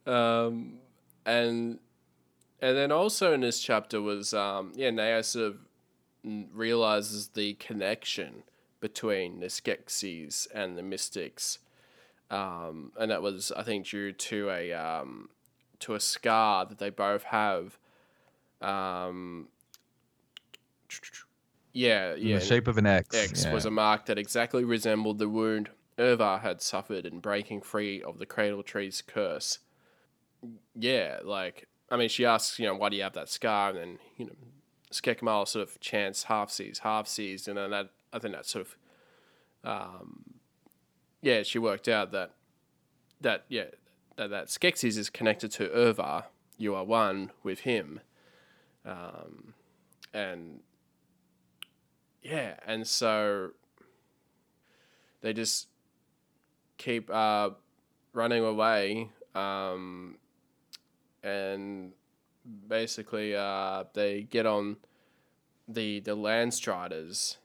um, 0.07 0.79
and 1.27 1.79
and 2.63 2.77
then 2.77 2.93
also 2.93 3.35
in 3.35 3.41
this 3.41 3.61
chapter 3.61 4.01
was 4.01 4.33
um, 4.33 4.73
yeah, 4.75 4.91
Naia 4.91 5.25
sort 5.25 5.47
of 5.47 5.57
realizes 6.55 7.29
the 7.29 7.55
connection 7.55 8.45
between 8.81 9.41
the 9.41 9.47
Skeksis 9.47 10.47
and 10.55 10.79
the 10.79 10.83
Mystics, 10.83 11.59
um, 12.31 12.93
and 12.99 13.11
that 13.11 13.21
was 13.21 13.53
I 13.53 13.65
think 13.65 13.87
due 13.87 14.13
to 14.13 14.49
a 14.51 14.73
um, 14.73 15.29
to 15.81 15.95
a 15.95 16.01
scar 16.01 16.65
that 16.65 16.79
they 16.79 16.91
both 16.91 17.25
have. 17.25 17.79
Um, 18.61 19.49
yeah, 21.73 22.15
In 22.15 22.29
yeah. 22.29 22.39
the 22.39 22.45
shape 22.45 22.69
of 22.69 22.79
an 22.79 22.87
X. 22.87 23.17
X 23.17 23.45
yeah. 23.45 23.53
was 23.53 23.65
a 23.65 23.71
mark 23.71 24.07
that 24.07 24.19
exactly 24.19 24.63
resembled 24.63 25.19
the 25.19 25.29
wound 25.29 25.71
Irvar 25.99 26.41
had 26.41 26.61
suffered 26.61 27.07
in 27.07 27.19
breaking 27.19 27.63
free 27.63 28.03
of 28.03 28.19
the 28.19 28.27
Cradle 28.27 28.63
Tree's 28.63 29.03
curse. 29.03 29.59
Yeah, 30.75 31.19
like 31.25 31.67
I 31.93 31.99
mean, 31.99 32.09
she 32.09 32.25
asks, 32.25 32.59
you 32.59 32.67
know, 32.67 32.75
why 32.75 32.89
do 32.89 32.97
you 32.97 33.03
have 33.03 33.13
that 33.13 33.29
scar? 33.29 33.69
And 33.69 33.79
then 33.79 33.99
you 34.17 34.25
know, 34.25 34.33
Skekmal 34.91 35.47
sort 35.47 35.69
of 35.69 35.79
chants 35.79 36.25
half 36.25 36.51
seas, 36.51 36.81
half 36.81 37.07
seas, 37.07 37.47
and 37.47 37.59
then 37.59 37.71
that 37.71 37.91
I 38.13 38.19
think 38.19 38.35
that 38.35 38.47
sort 38.47 38.67
of, 38.67 38.77
um, 39.71 40.25
yeah, 41.21 41.43
she 41.43 41.59
worked 41.59 41.89
out 41.89 42.11
that 42.13 42.33
that 43.21 43.45
yeah 43.49 43.67
that 44.17 44.31
that 44.31 44.47
Skeksis 44.47 44.97
is 44.97 45.11
connected 45.11 45.51
to 45.53 45.69
Irvar. 45.69 46.25
You 46.57 46.75
are 46.75 46.85
one 46.85 47.31
with 47.43 47.61
him, 47.61 48.01
um, 48.87 49.53
and 50.15 50.61
yeah, 52.23 52.55
and 52.67 52.87
so 52.87 53.51
they 55.21 55.35
just 55.35 55.69
keep 56.79 57.11
uh, 57.11 57.51
running 58.13 58.45
away, 58.45 59.11
um, 59.35 60.17
and 61.23 61.93
basically 62.69 63.35
uh, 63.37 63.85
they 63.95 64.23
get 64.23 64.47
on 64.47 64.77
the 65.69 66.01
the 66.01 66.15
land 66.15 66.53
striders 66.53 67.39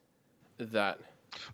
that 0.57 0.99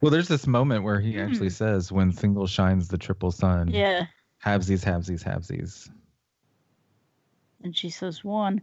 Well, 0.02 0.12
there's 0.12 0.30
this 0.30 0.48
moment 0.48 0.84
where 0.84 1.00
he 1.00 1.20
actually 1.20 1.50
Hmm. 1.50 1.54
says, 1.56 1.92
"When 1.92 2.12
single 2.12 2.48
shines 2.48 2.88
the 2.88 2.98
triple 2.98 3.32
sun, 3.32 3.68
Yeah. 3.70 4.06
halvesies, 4.44 4.84
halvesies, 4.84 5.24
halvesies." 5.24 5.90
And 7.64 7.76
she 7.76 7.90
says 7.90 8.24
one. 8.24 8.62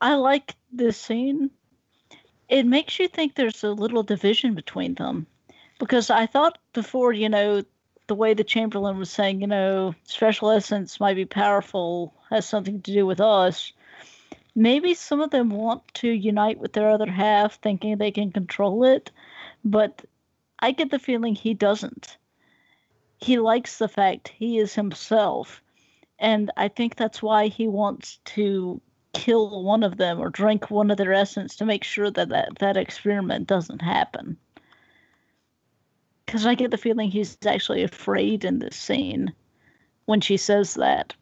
I 0.00 0.14
like 0.14 0.56
this 0.72 0.98
scene. 1.00 1.50
It 2.48 2.66
makes 2.66 2.98
you 2.98 3.08
think 3.08 3.34
there's 3.34 3.64
a 3.64 3.70
little 3.70 4.02
division 4.02 4.54
between 4.54 4.94
them. 4.94 5.26
Because 5.78 6.10
I 6.10 6.26
thought 6.26 6.58
before, 6.72 7.12
you 7.12 7.28
know, 7.28 7.62
the 8.08 8.14
way 8.14 8.34
the 8.34 8.44
Chamberlain 8.44 8.98
was 8.98 9.10
saying, 9.10 9.40
you 9.40 9.46
know, 9.46 9.94
special 10.04 10.50
essence 10.50 11.00
might 11.00 11.14
be 11.14 11.24
powerful, 11.24 12.14
has 12.32 12.46
something 12.46 12.82
to 12.82 12.92
do 12.92 13.06
with 13.06 13.20
us. 13.20 13.72
Maybe 14.54 14.94
some 14.94 15.20
of 15.20 15.30
them 15.30 15.50
want 15.50 15.82
to 15.94 16.08
unite 16.08 16.58
with 16.58 16.72
their 16.72 16.90
other 16.90 17.10
half, 17.10 17.60
thinking 17.60 17.96
they 17.96 18.10
can 18.10 18.32
control 18.32 18.84
it, 18.84 19.10
but 19.64 20.04
I 20.58 20.72
get 20.72 20.90
the 20.90 20.98
feeling 20.98 21.34
he 21.34 21.54
doesn't. 21.54 22.16
He 23.18 23.38
likes 23.38 23.78
the 23.78 23.88
fact 23.88 24.28
he 24.28 24.58
is 24.58 24.74
himself 24.74 25.62
and 26.22 26.52
I 26.56 26.68
think 26.68 26.94
that's 26.94 27.20
why 27.20 27.48
he 27.48 27.66
wants 27.66 28.20
to 28.26 28.80
kill 29.12 29.64
one 29.64 29.82
of 29.82 29.96
them 29.96 30.20
or 30.20 30.30
drink 30.30 30.70
one 30.70 30.92
of 30.92 30.96
their 30.96 31.12
essence 31.12 31.56
to 31.56 31.66
make 31.66 31.82
sure 31.82 32.12
that 32.12 32.28
that, 32.28 32.60
that 32.60 32.76
experiment 32.76 33.48
doesn't 33.48 33.82
happen. 33.82 34.36
Because 36.24 36.46
I 36.46 36.54
get 36.54 36.70
the 36.70 36.78
feeling 36.78 37.10
he's 37.10 37.36
actually 37.44 37.82
afraid 37.82 38.44
in 38.44 38.60
this 38.60 38.76
scene 38.76 39.34
when 40.04 40.20
she 40.20 40.36
says 40.36 40.74
that. 40.74 41.12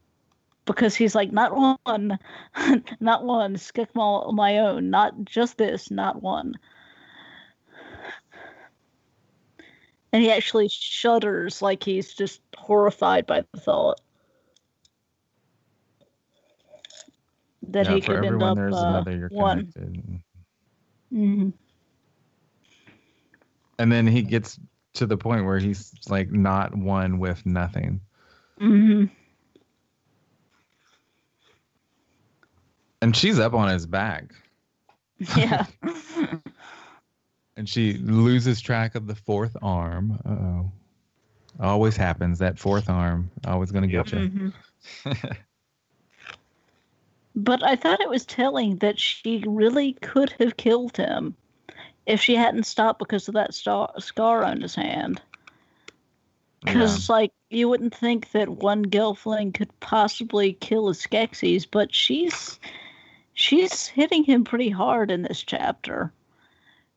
Because 0.67 0.95
he's 0.95 1.15
like, 1.15 1.33
not 1.33 1.79
one, 1.85 2.19
not 3.01 3.25
one, 3.25 3.57
Skekmal 3.57 4.33
my 4.35 4.59
own, 4.59 4.91
not 4.91 5.25
just 5.25 5.59
this, 5.59 5.91
not 5.91 6.23
one. 6.23 6.55
And 10.13 10.23
he 10.23 10.31
actually 10.31 10.69
shudders 10.69 11.63
like 11.63 11.83
he's 11.83 12.13
just 12.13 12.41
horrified 12.57 13.27
by 13.27 13.45
the 13.53 13.61
thought. 13.61 14.01
that 17.71 17.87
Yeah, 17.87 17.95
he 17.95 18.01
could 18.01 18.25
end 18.25 18.43
up 18.43 18.57
there's 18.57 18.77
uh, 18.77 18.87
another. 18.87 19.17
You're 19.17 19.29
one. 19.29 19.73
connected. 19.73 20.21
hmm 21.11 21.51
And 23.79 23.91
then 23.91 24.07
he 24.07 24.23
gets 24.23 24.59
to 24.95 25.07
the 25.07 25.17
point 25.17 25.45
where 25.47 25.59
he's 25.59 25.93
like 26.09 26.31
not 26.31 26.75
one 26.77 27.19
with 27.19 27.45
nothing. 27.47 28.01
hmm 28.59 29.07
And 33.03 33.17
she's 33.17 33.39
up 33.39 33.55
on 33.55 33.69
his 33.69 33.87
back. 33.87 34.33
Yeah. 35.37 35.67
And 37.57 37.69
she 37.69 37.95
loses 37.99 38.63
track 38.63 38.95
of 38.95 39.07
the 39.07 39.15
fourth 39.15 39.55
arm. 39.61 40.19
Uh 40.25 40.31
oh. 40.31 40.73
Always 41.61 41.95
happens. 41.95 42.39
That 42.39 42.59
fourth 42.59 42.89
arm 42.89 43.31
always 43.47 43.71
going 43.71 43.83
to 43.83 43.89
get 43.89 44.11
you. 44.13 44.53
Mhm. 45.05 45.37
But 47.37 47.63
I 47.63 47.77
thought 47.77 48.01
it 48.01 48.09
was 48.09 48.25
telling 48.25 48.77
that 48.79 48.99
she 48.99 49.45
really 49.47 49.93
could 49.95 50.35
have 50.41 50.57
killed 50.57 50.97
him 50.97 51.37
if 52.07 52.21
she 52.21 52.35
hadn't 52.35 52.67
stopped 52.67 52.99
because 52.99 53.29
of 53.29 53.35
that 53.35 53.55
star- 53.55 53.93
scar 53.99 54.43
on 54.43 54.61
his 54.61 54.75
hand. 54.75 55.21
Because, 56.65 57.09
like, 57.09 57.33
you 57.51 57.69
wouldn't 57.69 57.95
think 57.95 58.33
that 58.33 58.49
one 58.49 58.85
Gelfling 58.85 59.55
could 59.55 59.71
possibly 59.81 60.55
kill 60.55 60.89
a 60.89 60.93
Skeksis, 60.93 61.67
but 61.71 61.95
she's 61.95 62.59
she's 63.41 63.87
hitting 63.87 64.23
him 64.23 64.45
pretty 64.45 64.69
hard 64.69 65.11
in 65.11 65.23
this 65.23 65.43
chapter 65.43 66.13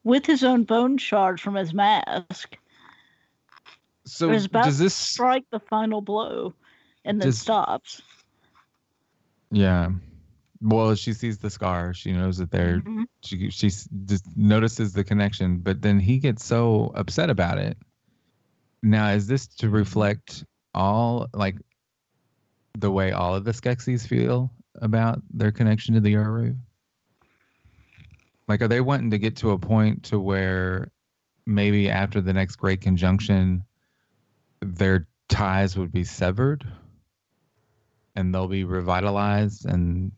with 0.03 0.25
his 0.25 0.43
own 0.43 0.63
bone 0.65 0.97
shard 0.97 1.39
from 1.39 1.55
his 1.55 1.73
mask. 1.73 2.57
So 4.05 4.27
was 4.27 4.45
about 4.45 4.65
does 4.65 4.77
to 4.77 4.83
this? 4.83 4.93
strike 4.93 5.45
the 5.51 5.61
final 5.61 6.01
blow 6.01 6.53
and 7.05 7.21
then 7.21 7.29
Does- 7.29 7.39
stops. 7.39 8.01
Yeah. 9.51 9.91
Well, 10.61 10.95
she 10.95 11.13
sees 11.13 11.37
the 11.37 11.49
scar. 11.49 11.93
She 11.93 12.11
knows 12.11 12.37
that 12.37 12.51
they're. 12.51 12.79
Mhm. 12.81 13.05
She 13.21 13.49
she 13.49 13.67
just 13.69 14.25
notices 14.35 14.93
the 14.93 15.03
connection, 15.03 15.59
but 15.59 15.81
then 15.81 15.99
he 15.99 16.17
gets 16.19 16.43
so 16.45 16.91
upset 16.95 17.29
about 17.29 17.57
it. 17.57 17.77
Now, 18.81 19.09
is 19.11 19.27
this 19.27 19.47
to 19.59 19.69
reflect 19.69 20.43
all 20.73 21.27
like 21.33 21.55
the 22.77 22.91
way 22.91 23.11
all 23.11 23.35
of 23.35 23.43
the 23.45 23.51
Skeksis 23.51 24.07
feel 24.07 24.51
about 24.81 25.21
their 25.33 25.51
connection 25.51 25.93
to 25.95 25.99
the 25.99 26.11
Uru? 26.11 26.55
Like, 28.47 28.61
are 28.61 28.67
they 28.67 28.81
wanting 28.81 29.11
to 29.11 29.17
get 29.17 29.37
to 29.37 29.51
a 29.51 29.57
point 29.57 30.03
to 30.05 30.19
where 30.19 30.91
maybe 31.45 31.89
after 31.89 32.21
the 32.21 32.33
next 32.33 32.57
Great 32.57 32.81
Conjunction, 32.81 33.63
their 34.61 35.07
ties 35.29 35.77
would 35.77 35.91
be 35.91 36.03
severed, 36.03 36.65
and 38.15 38.33
they'll 38.33 38.47
be 38.47 38.63
revitalized, 38.63 39.65
and 39.65 40.11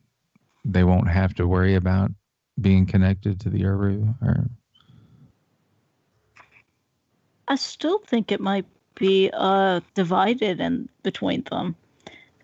they 0.64 0.84
won't 0.84 1.10
have 1.10 1.34
to 1.36 1.47
worry 1.47 1.76
about 1.76 2.12
being 2.60 2.86
connected 2.86 3.39
to 3.41 3.49
the 3.49 3.60
Uru? 3.60 4.14
Or 4.22 4.49
I 7.47 7.56
still 7.56 7.99
think 7.99 8.32
it 8.32 8.41
might 8.41 8.66
be 8.95 9.30
uh, 9.34 9.82
divided 9.93 10.60
in 10.60 10.89
between 11.03 11.43
them. 11.43 11.76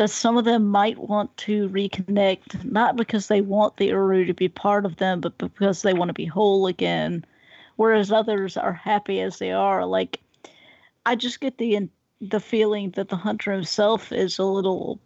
That 0.01 0.09
some 0.09 0.35
of 0.35 0.45
them 0.45 0.65
might 0.65 0.97
want 0.97 1.37
to 1.45 1.69
reconnect, 1.69 2.65
not 2.65 2.95
because 2.95 3.27
they 3.27 3.41
want 3.41 3.77
the 3.77 3.89
Uru 3.89 4.25
to 4.25 4.33
be 4.33 4.49
part 4.49 4.83
of 4.83 4.95
them, 4.95 5.21
but 5.21 5.37
because 5.37 5.83
they 5.83 5.93
want 5.93 6.09
to 6.09 6.13
be 6.13 6.25
whole 6.25 6.65
again. 6.65 7.23
Whereas 7.75 8.11
others 8.11 8.57
are 8.57 8.73
happy 8.73 9.21
as 9.21 9.37
they 9.37 9.51
are. 9.51 9.85
Like, 9.85 10.19
I 11.05 11.13
just 11.13 11.39
get 11.39 11.59
the 11.59 11.87
the 12.19 12.39
feeling 12.39 12.89
that 12.95 13.09
the 13.09 13.15
hunter 13.15 13.51
himself 13.51 14.11
is 14.11 14.39
a 14.39 14.43
little 14.43 14.99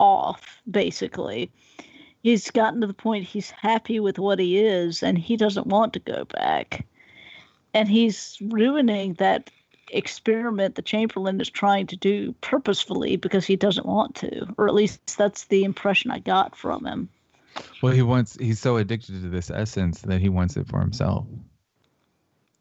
off. 0.00 0.62
Basically, 0.70 1.50
he's 2.22 2.50
gotten 2.50 2.80
to 2.80 2.86
the 2.86 2.94
point 2.94 3.26
he's 3.26 3.50
happy 3.50 4.00
with 4.00 4.18
what 4.18 4.38
he 4.38 4.56
is, 4.64 5.02
and 5.02 5.18
he 5.18 5.36
doesn't 5.36 5.66
want 5.66 5.92
to 5.92 5.98
go 5.98 6.24
back 6.24 6.86
and 7.74 7.88
he's 7.88 8.38
ruining 8.40 9.14
that 9.14 9.50
experiment 9.92 10.74
the 10.74 10.82
Chamberlain 10.82 11.40
is 11.40 11.50
trying 11.50 11.86
to 11.88 11.96
do 11.96 12.34
purposefully 12.40 13.16
because 13.16 13.44
he 13.44 13.56
doesn't 13.56 13.86
want 13.86 14.14
to, 14.16 14.46
or 14.56 14.68
at 14.68 14.74
least 14.74 15.16
that's 15.18 15.44
the 15.44 15.64
impression 15.64 16.10
I 16.10 16.18
got 16.18 16.56
from 16.56 16.86
him. 16.86 17.08
well, 17.82 17.92
he 17.92 18.02
wants 18.02 18.36
he's 18.40 18.60
so 18.60 18.76
addicted 18.76 19.22
to 19.22 19.28
this 19.28 19.50
essence 19.50 20.00
that 20.02 20.20
he 20.20 20.28
wants 20.28 20.56
it 20.56 20.66
for 20.66 20.80
himself. 20.80 21.26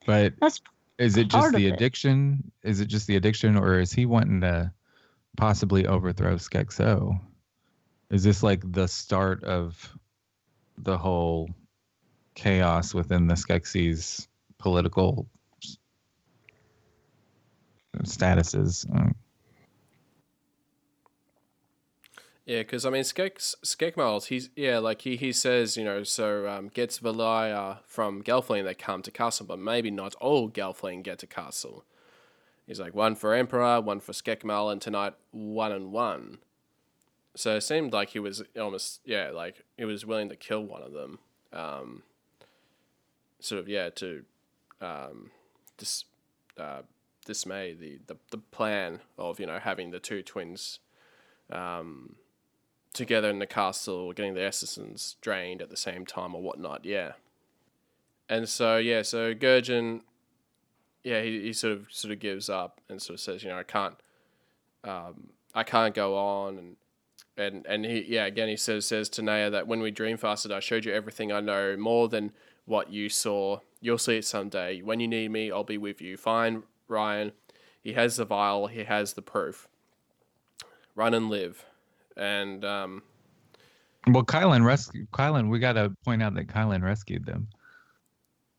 But 0.06 0.34
That's 0.40 0.62
is 0.98 1.18
it 1.18 1.30
just 1.30 1.56
the 1.56 1.70
addiction? 1.70 2.52
Is 2.64 2.80
it 2.80 2.88
just 2.88 3.08
the 3.08 3.16
addiction, 3.16 3.58
or 3.58 3.80
is 3.80 3.92
he 3.92 4.06
wanting 4.06 4.42
to 4.42 4.72
possibly 5.38 5.88
overthrow 5.88 6.36
Skekso? 6.36 7.20
Is 8.10 8.24
this 8.24 8.44
like 8.44 8.70
the 8.72 8.88
start 8.88 9.44
of 9.44 9.98
the 10.78 10.98
whole 10.98 11.50
chaos 12.36 12.94
within 12.94 13.28
the 13.28 13.36
Skeksis 13.36 14.28
political 14.58 15.28
statuses? 18.00 18.90
Um, 18.96 19.16
Yeah, 22.46 22.60
because 22.60 22.86
I 22.86 22.90
mean, 22.90 23.04
Skek 23.04 24.26
he's 24.26 24.50
yeah, 24.56 24.80
like 24.80 25.04
he, 25.04 25.16
he 25.16 25.32
says, 25.32 25.78
you 25.78 25.84
know, 25.84 26.04
so 26.04 26.48
um, 26.50 26.70
gets 26.70 27.00
vliya 27.00 27.80
from 27.86 28.24
Gelfling 28.24 28.64
that 28.66 28.80
come 28.80 29.02
to 29.04 29.12
castle, 29.12 29.46
but 29.46 29.60
maybe 29.60 29.92
not 29.92 30.16
all 30.16 30.50
Gelfling 30.50 31.04
get 31.04 31.20
to 31.20 31.28
castle. 31.28 31.86
He's 32.66 32.80
like 32.80 32.96
one 32.96 33.16
for 33.16 33.34
Emperor, 33.34 33.80
one 33.80 34.00
for 34.00 34.12
Skekmal, 34.12 34.72
and 34.72 34.82
tonight 34.82 35.14
one 35.32 35.72
and 35.72 35.92
one. 35.92 36.40
So 37.36 37.56
it 37.56 37.62
seemed 37.62 37.94
like 37.94 38.10
he 38.10 38.20
was 38.20 38.44
almost 38.60 39.02
yeah, 39.06 39.30
like 39.30 39.64
he 39.78 39.86
was 39.86 40.06
willing 40.06 40.30
to 40.30 40.36
kill 40.36 40.64
one 40.64 40.82
of 40.82 40.94
them. 40.94 41.20
Um, 41.54 42.04
sort 43.40 43.60
of 43.60 43.70
yeah 43.70 43.92
to 43.92 44.24
um, 44.82 45.32
dis, 45.78 46.06
uh, 46.58 46.82
dismay 47.26 47.74
the, 47.74 48.00
the 48.08 48.18
the 48.32 48.38
plan 48.38 49.00
of 49.18 49.40
you 49.40 49.46
know 49.46 49.60
having 49.60 49.92
the 49.92 50.00
two 50.00 50.22
twins 50.24 50.80
um, 51.52 52.16
together 52.94 53.30
in 53.30 53.40
the 53.40 53.46
castle, 53.46 53.96
or 53.96 54.14
getting 54.14 54.34
the 54.34 54.44
essence 54.44 55.16
drained 55.22 55.62
at 55.62 55.70
the 55.70 55.78
same 55.78 56.06
time 56.06 56.36
or 56.36 56.42
whatnot. 56.42 56.86
Yeah, 56.86 57.14
and 58.30 58.48
so 58.48 58.78
yeah, 58.78 59.02
so 59.02 59.34
Gurjin, 59.34 60.02
yeah, 61.04 61.22
he, 61.22 61.42
he 61.42 61.54
sort 61.54 61.74
of 61.74 61.88
sort 61.90 62.12
of 62.12 62.20
gives 62.20 62.50
up 62.50 62.82
and 62.90 63.02
sort 63.02 63.16
of 63.16 63.22
says, 63.22 63.44
you 63.44 63.50
know, 63.50 63.58
I 63.58 63.64
can't, 63.64 63.96
um, 64.84 65.30
I 65.54 65.64
can't 65.64 65.94
go 65.94 66.18
on 66.18 66.58
and. 66.58 66.76
And, 67.38 67.66
and 67.66 67.86
he 67.86 68.06
yeah 68.08 68.26
again 68.26 68.50
he 68.50 68.58
says 68.58 68.86
says 68.86 69.08
to 69.12 69.22
Naia 69.22 69.50
that 69.52 69.66
when 69.66 69.80
we 69.80 69.90
dream 69.90 70.18
fasted 70.18 70.52
I 70.52 70.60
showed 70.60 70.84
you 70.84 70.94
everything 70.94 71.32
I 71.32 71.40
know 71.40 71.78
more 71.78 72.10
than 72.10 72.34
what 72.66 72.92
you 72.92 73.08
saw 73.08 73.62
you'll 73.80 73.98
see 73.98 74.18
it 74.18 74.26
someday 74.26 74.82
when 74.82 75.00
you 75.00 75.08
need 75.08 75.32
me 75.32 75.50
I'll 75.50 75.64
be 75.64 75.78
with 75.78 76.02
you 76.02 76.18
find 76.18 76.64
Rian 76.92 77.32
he 77.82 77.94
has 77.94 78.18
the 78.18 78.26
vial 78.26 78.68
he 78.68 78.84
has 78.84 79.14
the 79.14 79.22
proof 79.22 79.68
run 80.96 81.14
and 81.14 81.30
live 81.30 81.66
and 82.18 82.64
um, 82.66 83.02
Well, 84.08 84.24
Kylan 84.24 84.66
rescued 84.66 85.10
Kylan. 85.12 85.50
We 85.50 85.60
got 85.60 85.74
to 85.74 85.94
point 86.04 86.22
out 86.22 86.34
that 86.36 86.48
Kylan 86.48 86.84
rescued 86.84 87.26
them. 87.26 87.48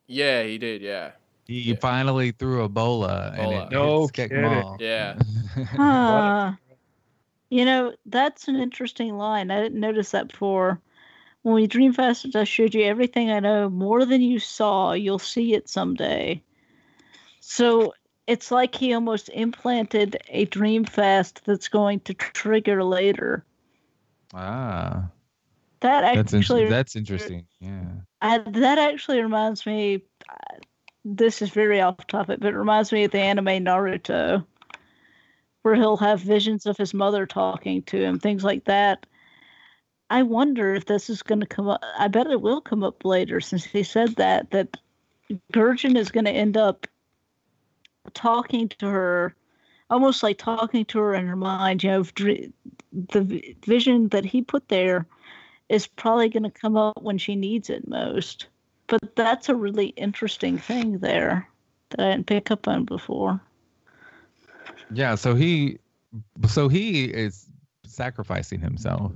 yeah 0.07 0.43
he 0.43 0.59
did 0.59 0.83
yeah 0.83 1.13
He 1.47 1.61
Yeah. 1.61 1.77
finally 1.81 2.33
threw 2.33 2.63
a 2.65 2.69
bola, 2.69 3.33
and 3.37 3.53
it 3.53 3.71
No 3.71 4.07
hit 4.07 4.15
kidding. 4.15 4.65
Yeah 4.79 5.15
Huh. 5.77 6.53
You 7.51 7.67
know, 7.67 7.93
that's 8.07 8.49
an 8.49 8.57
interesting 8.57 9.19
line. 9.19 9.51
I 9.51 9.61
didn't 9.61 9.81
notice 9.81 10.11
that 10.13 10.29
before. 10.29 10.81
When 11.43 11.55
we 11.55 11.67
dream 11.67 11.93
fasted, 11.93 12.35
I 12.37 12.45
showed 12.45 12.75
you 12.75 12.85
everything 12.85 13.31
I 13.31 13.41
know. 13.41 13.69
More 13.69 14.07
than 14.07 14.23
you 14.23 14.39
saw, 14.39 14.93
you'll 14.93 15.19
see 15.19 15.53
it 15.55 15.69
someday. 15.69 16.43
So 17.41 17.93
it's 18.27 18.51
like 18.51 18.75
he 18.75 18.95
almost 18.95 19.29
implanted 19.31 20.17
a 20.29 20.45
dream 20.47 20.85
fast 20.85 21.45
that's 21.45 21.69
going 21.69 22.01
to 22.01 22.15
trigger 22.15 22.85
later. 22.85 23.45
Ah, 24.35 25.09
That 25.81 26.15
that's 26.15 26.33
actually 26.35 26.65
in- 26.65 26.71
that's 26.71 26.97
interesting. 26.97 27.47
Yeah. 27.61 27.85
I, 28.21 28.39
that 28.39 28.79
actually 28.79 29.21
reminds 29.21 29.67
me. 29.67 30.03
uh, 30.29 30.57
This 31.05 31.43
is 31.43 31.51
very 31.51 31.81
off 31.81 32.07
topic, 32.07 32.39
but 32.41 32.55
it 32.55 32.57
reminds 32.57 32.93
me 32.93 33.05
of 33.05 33.11
the 33.11 33.19
anime 33.19 33.65
Naruto, 33.65 34.47
where 35.63 35.75
he'll 35.75 35.97
have 35.97 36.21
visions 36.21 36.65
of 36.67 36.77
his 36.77 36.95
mother 36.95 37.27
talking 37.27 37.83
to 37.83 38.01
him, 38.01 38.19
things 38.21 38.45
like 38.45 38.65
that. 38.67 39.07
I 40.11 40.23
wonder 40.23 40.75
if 40.75 40.87
this 40.87 41.11
is 41.11 41.23
going 41.23 41.41
to 41.41 41.47
come 41.47 41.69
up. 41.69 41.83
I 41.99 42.07
bet 42.07 42.29
it 42.29 42.41
will 42.41 42.61
come 42.61 42.85
up 42.85 43.05
later, 43.05 43.41
since 43.41 43.65
he 43.65 43.83
said 43.83 44.15
that 44.17 44.51
that 44.53 44.77
Gurjin 45.53 45.97
is 45.97 46.11
going 46.13 46.27
to 46.27 46.31
end 46.31 46.57
up 46.57 46.87
talking 48.15 48.69
to 48.69 48.87
her, 48.87 49.35
almost 49.91 50.23
like 50.23 50.39
talking 50.39 50.85
to 50.87 50.99
her 50.99 51.15
in 51.15 51.27
her 51.27 51.37
mind. 51.37 51.83
You 51.83 51.91
know, 51.91 52.03
the 52.93 53.57
vision 53.67 54.09
that 54.09 54.25
he 54.25 54.43
put 54.43 54.69
there 54.69 55.07
is 55.69 55.87
probably 55.87 56.29
going 56.29 56.43
to 56.43 56.51
come 56.51 56.77
up 56.77 57.03
when 57.03 57.19
she 57.19 57.35
needs 57.37 57.71
it 57.71 57.89
most. 57.89 58.47
But 58.87 59.17
that's 59.17 59.49
a 59.49 59.55
really 59.55 59.89
interesting 59.89 60.59
thing 60.59 60.99
there 60.99 61.49
that 61.91 62.01
I 62.01 62.11
didn't 62.13 62.27
pick 62.27 62.51
up 62.51 62.69
on 62.69 62.85
before. 62.85 63.41
Yeah. 64.93 65.15
So 65.15 65.35
he, 65.35 65.79
so 66.49 66.69
he 66.69 67.05
is 67.05 67.47
sacrificing 67.87 68.61
himself, 68.61 69.13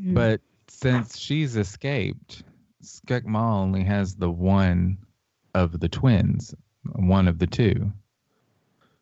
Hmm. 0.00 0.14
but 0.14 0.40
since 0.68 1.18
she's 1.18 1.56
escaped, 1.56 2.42
Skekmal 2.82 3.60
only 3.60 3.84
has 3.84 4.14
the 4.14 4.30
one 4.30 4.98
of 5.54 5.80
the 5.80 5.88
twins, 5.88 6.54
one 6.84 7.28
of 7.28 7.38
the 7.38 7.46
two. 7.46 7.92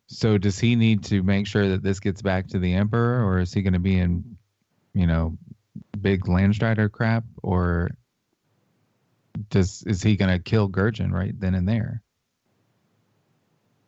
So 0.07 0.37
does 0.37 0.57
he 0.59 0.75
need 0.75 1.03
to 1.05 1.21
make 1.21 1.47
sure 1.47 1.67
that 1.69 1.83
this 1.83 1.99
gets 1.99 2.21
back 2.21 2.47
to 2.47 2.59
the 2.59 2.73
emperor, 2.73 3.25
or 3.25 3.39
is 3.39 3.53
he 3.53 3.61
going 3.61 3.73
to 3.73 3.79
be 3.79 3.97
in, 3.99 4.37
you 4.93 5.05
know, 5.05 5.37
big 5.99 6.25
Landstrider 6.25 6.91
crap, 6.91 7.23
or 7.43 7.91
does 9.49 9.83
is 9.83 10.01
he 10.01 10.15
going 10.15 10.31
to 10.31 10.41
kill 10.41 10.69
Gurjin 10.69 11.11
right 11.11 11.37
then 11.39 11.55
and 11.55 11.67
there? 11.67 12.01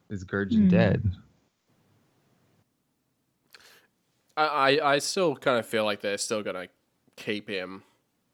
Is 0.10 0.26
Gurjin 0.26 0.68
Hmm. 0.68 0.68
dead? 0.68 1.12
I, 4.36 4.46
I, 4.46 4.94
I 4.94 5.00
still 5.00 5.36
kind 5.36 5.60
of 5.60 5.66
feel 5.66 5.86
like 5.86 6.02
they're 6.02 6.18
still 6.18 6.42
gonna 6.42 6.68
keep 7.16 7.50
him 7.50 7.84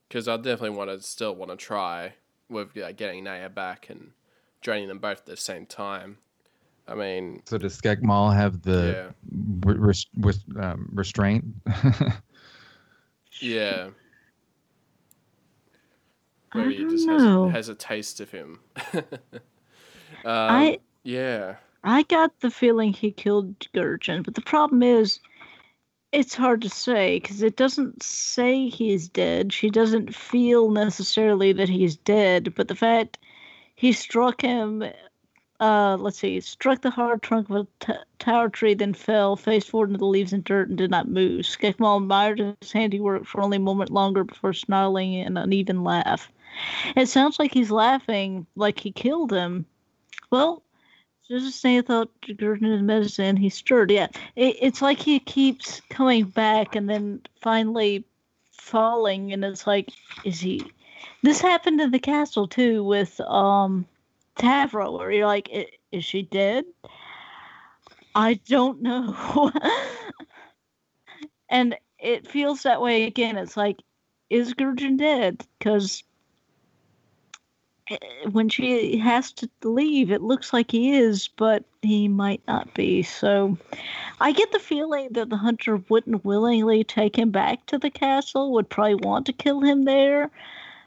because 0.08 0.28
I 0.28 0.38
definitely 0.38 0.72
want 0.72 0.91
to 0.91 1.01
still 1.01 1.36
want 1.36 1.51
to 1.51 1.58
try 1.58 2.14
with 2.47 2.78
uh, 2.78 2.91
getting 2.91 3.24
Naia 3.26 3.53
back 3.53 3.89
and 3.89 4.12
draining 4.66 4.88
them 4.88 4.97
both 4.97 5.20
at 5.20 5.26
the 5.28 5.38
same 5.38 5.66
time. 5.68 6.18
I 6.88 6.95
mean, 6.95 7.41
So 7.45 7.57
does 7.57 7.80
Skekmal 7.80 8.36
have 8.36 8.63
the 8.63 8.95
yeah, 8.95 9.09
re- 9.63 9.78
res- 9.78 10.07
with 10.18 10.43
um, 10.59 10.89
restraint? 10.91 11.45
yeah. 13.39 13.89
Maybe 16.53 16.76
he 16.76 16.82
don't 16.82 16.89
just 16.89 17.07
has, 17.07 17.24
know. 17.24 17.49
has 17.49 17.70
a 17.70 17.76
taste 17.76 18.20
of 18.20 18.32
him. 18.32 18.59
um, 18.93 19.03
I 20.26 20.80
yeah, 21.03 21.55
I 21.84 22.03
got 22.03 22.39
the 22.39 22.49
feeling 22.49 22.91
he 22.91 23.11
killed 23.11 23.59
Gurjin, 23.74 24.24
but 24.24 24.36
the 24.36 24.41
problem 24.41 24.82
is, 24.82 25.20
it's 26.11 26.34
hard 26.34 26.61
to 26.61 26.70
say 26.70 27.20
because 27.20 27.43
it 27.43 27.55
doesn't 27.55 28.01
say 28.01 28.68
he's 28.70 29.09
dead. 29.09 29.53
She 29.53 29.70
doesn't 29.70 30.16
feel 30.16 30.72
necessarily 30.72 31.51
that 31.53 31.70
he's 31.70 31.97
dead, 31.97 32.53
but 32.55 32.68
the 32.68 32.76
fact 32.76 33.18
he 33.86 33.91
struck 33.91 34.41
him, 34.41 34.83
uh, 35.59 35.95
let's 35.99 36.17
see, 36.17 36.39
struck 36.39 36.81
the 36.81 36.89
hard 36.89 37.21
trunk 37.21 37.51
of 37.51 37.55
a 37.55 37.67
t- 37.79 37.93
tower 38.17 38.49
tree, 38.49 38.73
then 38.73 38.95
fell 38.95 39.36
face 39.36 39.63
forward 39.65 39.89
into 39.89 39.99
the 39.99 40.05
leaves 40.05 40.33
and 40.33 40.43
dirt 40.43 40.69
and 40.69 40.77
did 40.79 40.89
not 40.89 41.07
move. 41.07 41.45
Skekmal 41.45 42.01
admired 42.01 42.39
his 42.39 42.71
handiwork 42.71 43.25
for 43.25 43.41
only 43.41 43.57
a 43.57 43.59
moment 43.59 43.91
longer 43.91 44.23
before 44.23 44.53
snarling 44.53 45.17
an 45.17 45.38
uneven 45.38 45.83
laugh. 45.83 46.31
It 46.95 47.09
sounds 47.09 47.38
like 47.38 47.53
he's 47.53 47.69
laughing 47.69 48.47
like 48.55 48.79
he 48.79 48.91
killed 48.91 49.31
him. 49.31 49.67
Well, 50.31 50.63
just 51.27 51.45
as 51.45 51.53
Snake 51.53 51.86
thought 51.86 52.09
Gurdon 52.21 52.71
his 52.71 52.81
medicine, 52.81 53.38
he 53.38 53.49
stirred. 53.49 53.91
Yeah, 53.91 54.07
it, 54.36 54.55
it's 54.61 54.81
like 54.81 54.97
he 54.97 55.19
keeps 55.19 55.79
coming 55.91 56.25
back 56.25 56.75
and 56.75 56.89
then 56.89 57.21
finally 57.39 58.03
falling, 58.51 59.31
and 59.31 59.45
it's 59.45 59.67
like, 59.67 59.89
is 60.23 60.39
he? 60.39 60.71
This 61.22 61.41
happened 61.41 61.82
in 61.82 61.91
the 61.91 61.99
castle 61.99 62.47
too 62.47 62.84
with 62.84 63.20
um 63.22 63.86
Tavra, 64.38 64.91
where 64.91 65.12
you're 65.12 65.28
like, 65.28 65.49
"I- 65.53 65.68
is 65.91 66.03
she 66.06 66.24
dead? 66.24 66.66
I 68.16 68.36
don't 68.47 68.82
know. 68.82 69.51
and 71.49 71.78
it 71.99 72.28
feels 72.28 72.64
that 72.64 72.82
way 72.82 73.03
again. 73.03 73.38
It's 73.38 73.58
like, 73.58 73.82
is 74.30 74.53
Gurjin 74.53 74.97
dead? 74.97 75.45
Because 75.58 76.03
when 78.32 78.49
she 78.49 78.97
has 78.97 79.32
to 79.34 79.49
leave, 79.64 80.12
it 80.12 80.22
looks 80.22 80.51
like 80.51 80.72
he 80.72 80.93
is, 80.97 81.28
but 81.28 81.64
he 81.82 82.08
might 82.08 82.41
not 82.47 82.74
be. 82.74 83.03
So 83.03 83.58
I 84.20 84.32
get 84.32 84.51
the 84.51 84.60
feeling 84.60 85.10
that 85.12 85.30
the 85.30 85.38
hunter 85.38 85.78
wouldn't 85.89 86.26
willingly 86.26 86.84
take 86.84 87.16
him 87.16 87.30
back 87.30 87.66
to 87.68 87.78
the 87.78 87.91
castle, 87.91 88.53
would 88.53 88.70
probably 88.70 88.95
want 88.95 89.28
to 89.28 89.34
kill 89.34 89.62
him 89.62 89.86
there. 89.86 90.32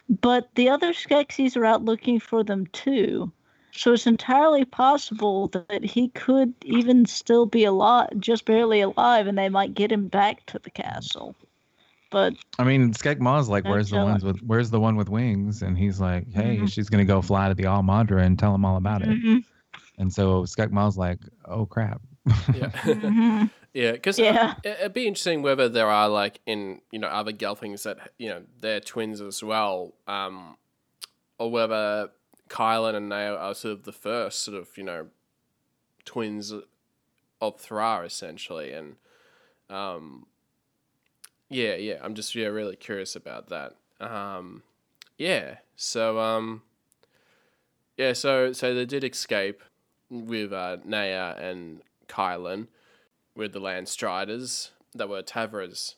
But 0.09 0.49
the 0.55 0.69
other 0.71 0.93
Skeksis 0.93 1.57
are 1.57 1.65
out 1.65 1.85
looking 1.85 2.19
for 2.21 2.43
them 2.43 2.67
too. 2.69 3.31
So 3.73 3.93
it's 3.93 4.07
entirely 4.07 4.65
possible 4.65 5.49
that 5.49 5.85
he 5.85 6.09
could 6.09 6.55
even 6.65 7.05
still 7.07 7.47
be 7.47 7.65
alive, 7.65 8.09
just 8.19 8.45
barely 8.45 8.81
alive, 8.81 9.27
and 9.27 9.37
they 9.39 9.49
might 9.49 9.75
get 9.75 9.93
him 9.93 10.09
back 10.09 10.45
to 10.47 10.59
the 10.59 10.71
castle. 10.71 11.37
But 12.11 12.35
I 12.59 12.65
mean, 12.65 12.93
Skekmal's 12.95 13.49
like, 13.51 13.65
"Where's 13.65 13.91
the 13.91 13.97
telling- 13.97 14.13
ones 14.13 14.25
with? 14.25 14.39
Where's 14.41 14.71
the 14.71 14.81
one 14.81 14.97
with 14.97 15.11
wings?" 15.11 15.61
And 15.63 15.77
he's 15.77 16.01
like, 16.01 16.27
"Hey, 16.33 16.61
Mhm. 16.63 16.73
she's 16.73 16.89
gonna 16.89 17.05
go 17.05 17.21
fly 17.21 17.49
to 17.49 17.55
the 17.55 17.67
All 17.67 17.83
Maudra 17.83 18.23
and 18.25 18.39
tell 18.39 18.55
him 18.55 18.65
all 18.65 18.79
about 18.79 19.03
it." 19.03 19.09
Mhm, 19.11 19.45
And 19.99 20.13
so 20.13 20.45
Skekmal's 20.47 20.97
like, 20.97 21.19
"Oh 21.45 21.67
crap." 21.67 22.01
yeah. 22.55 22.71
mhm. 22.71 23.51
Yeah, 23.79 23.93
because 23.93 24.19
Yeah. 24.19 24.55
it'd 24.65 24.93
be 24.93 25.07
interesting 25.07 25.41
whether 25.41 25.69
there 25.69 25.87
are 25.87 26.09
like 26.09 26.41
in 26.47 26.81
you 26.91 26.99
know 26.99 27.07
other 27.07 27.33
Gelflings 27.33 27.85
that 27.85 28.11
you 28.19 28.29
know 28.29 28.43
they're 28.61 28.81
twins 28.81 29.21
as 29.21 29.41
well, 29.41 29.95
um, 30.09 30.57
or 31.39 31.49
whether 31.49 32.11
Kylan 32.49 32.97
and 32.97 33.09
Nao 33.09 33.37
are 33.37 33.55
sort 33.55 33.73
of 33.75 33.85
the 33.85 33.93
first 33.93 34.43
sort 34.43 34.57
of 34.57 34.77
you 34.77 34.83
know 34.83 35.07
twins 36.05 36.53
of 37.41 37.61
Thra 37.61 38.03
essentially, 38.05 38.73
and 38.73 38.97
um, 39.71 40.27
Yeah, 41.49 41.77
yeah. 41.77 41.99
I'm 42.03 42.17
just 42.17 42.35
yeah 42.35 42.49
really 42.49 42.75
curious 42.75 43.15
about 43.15 43.47
that. 43.49 43.77
Um, 44.01 44.65
yeah. 45.19 45.59
So 45.77 46.19
um, 46.19 46.63
yeah. 47.97 48.13
So 48.13 48.53
so 48.53 48.75
they 48.75 48.87
did 48.87 49.05
escape 49.05 49.63
with 50.11 50.53
uh, 50.53 50.79
Naia 50.85 51.39
and 51.41 51.83
Kylan 52.09 52.67
with 53.39 53.53
the 53.53 53.61
Landstriders 53.61 54.71
that 54.95 55.09
were 55.09 55.23
Tavra's 55.23 55.95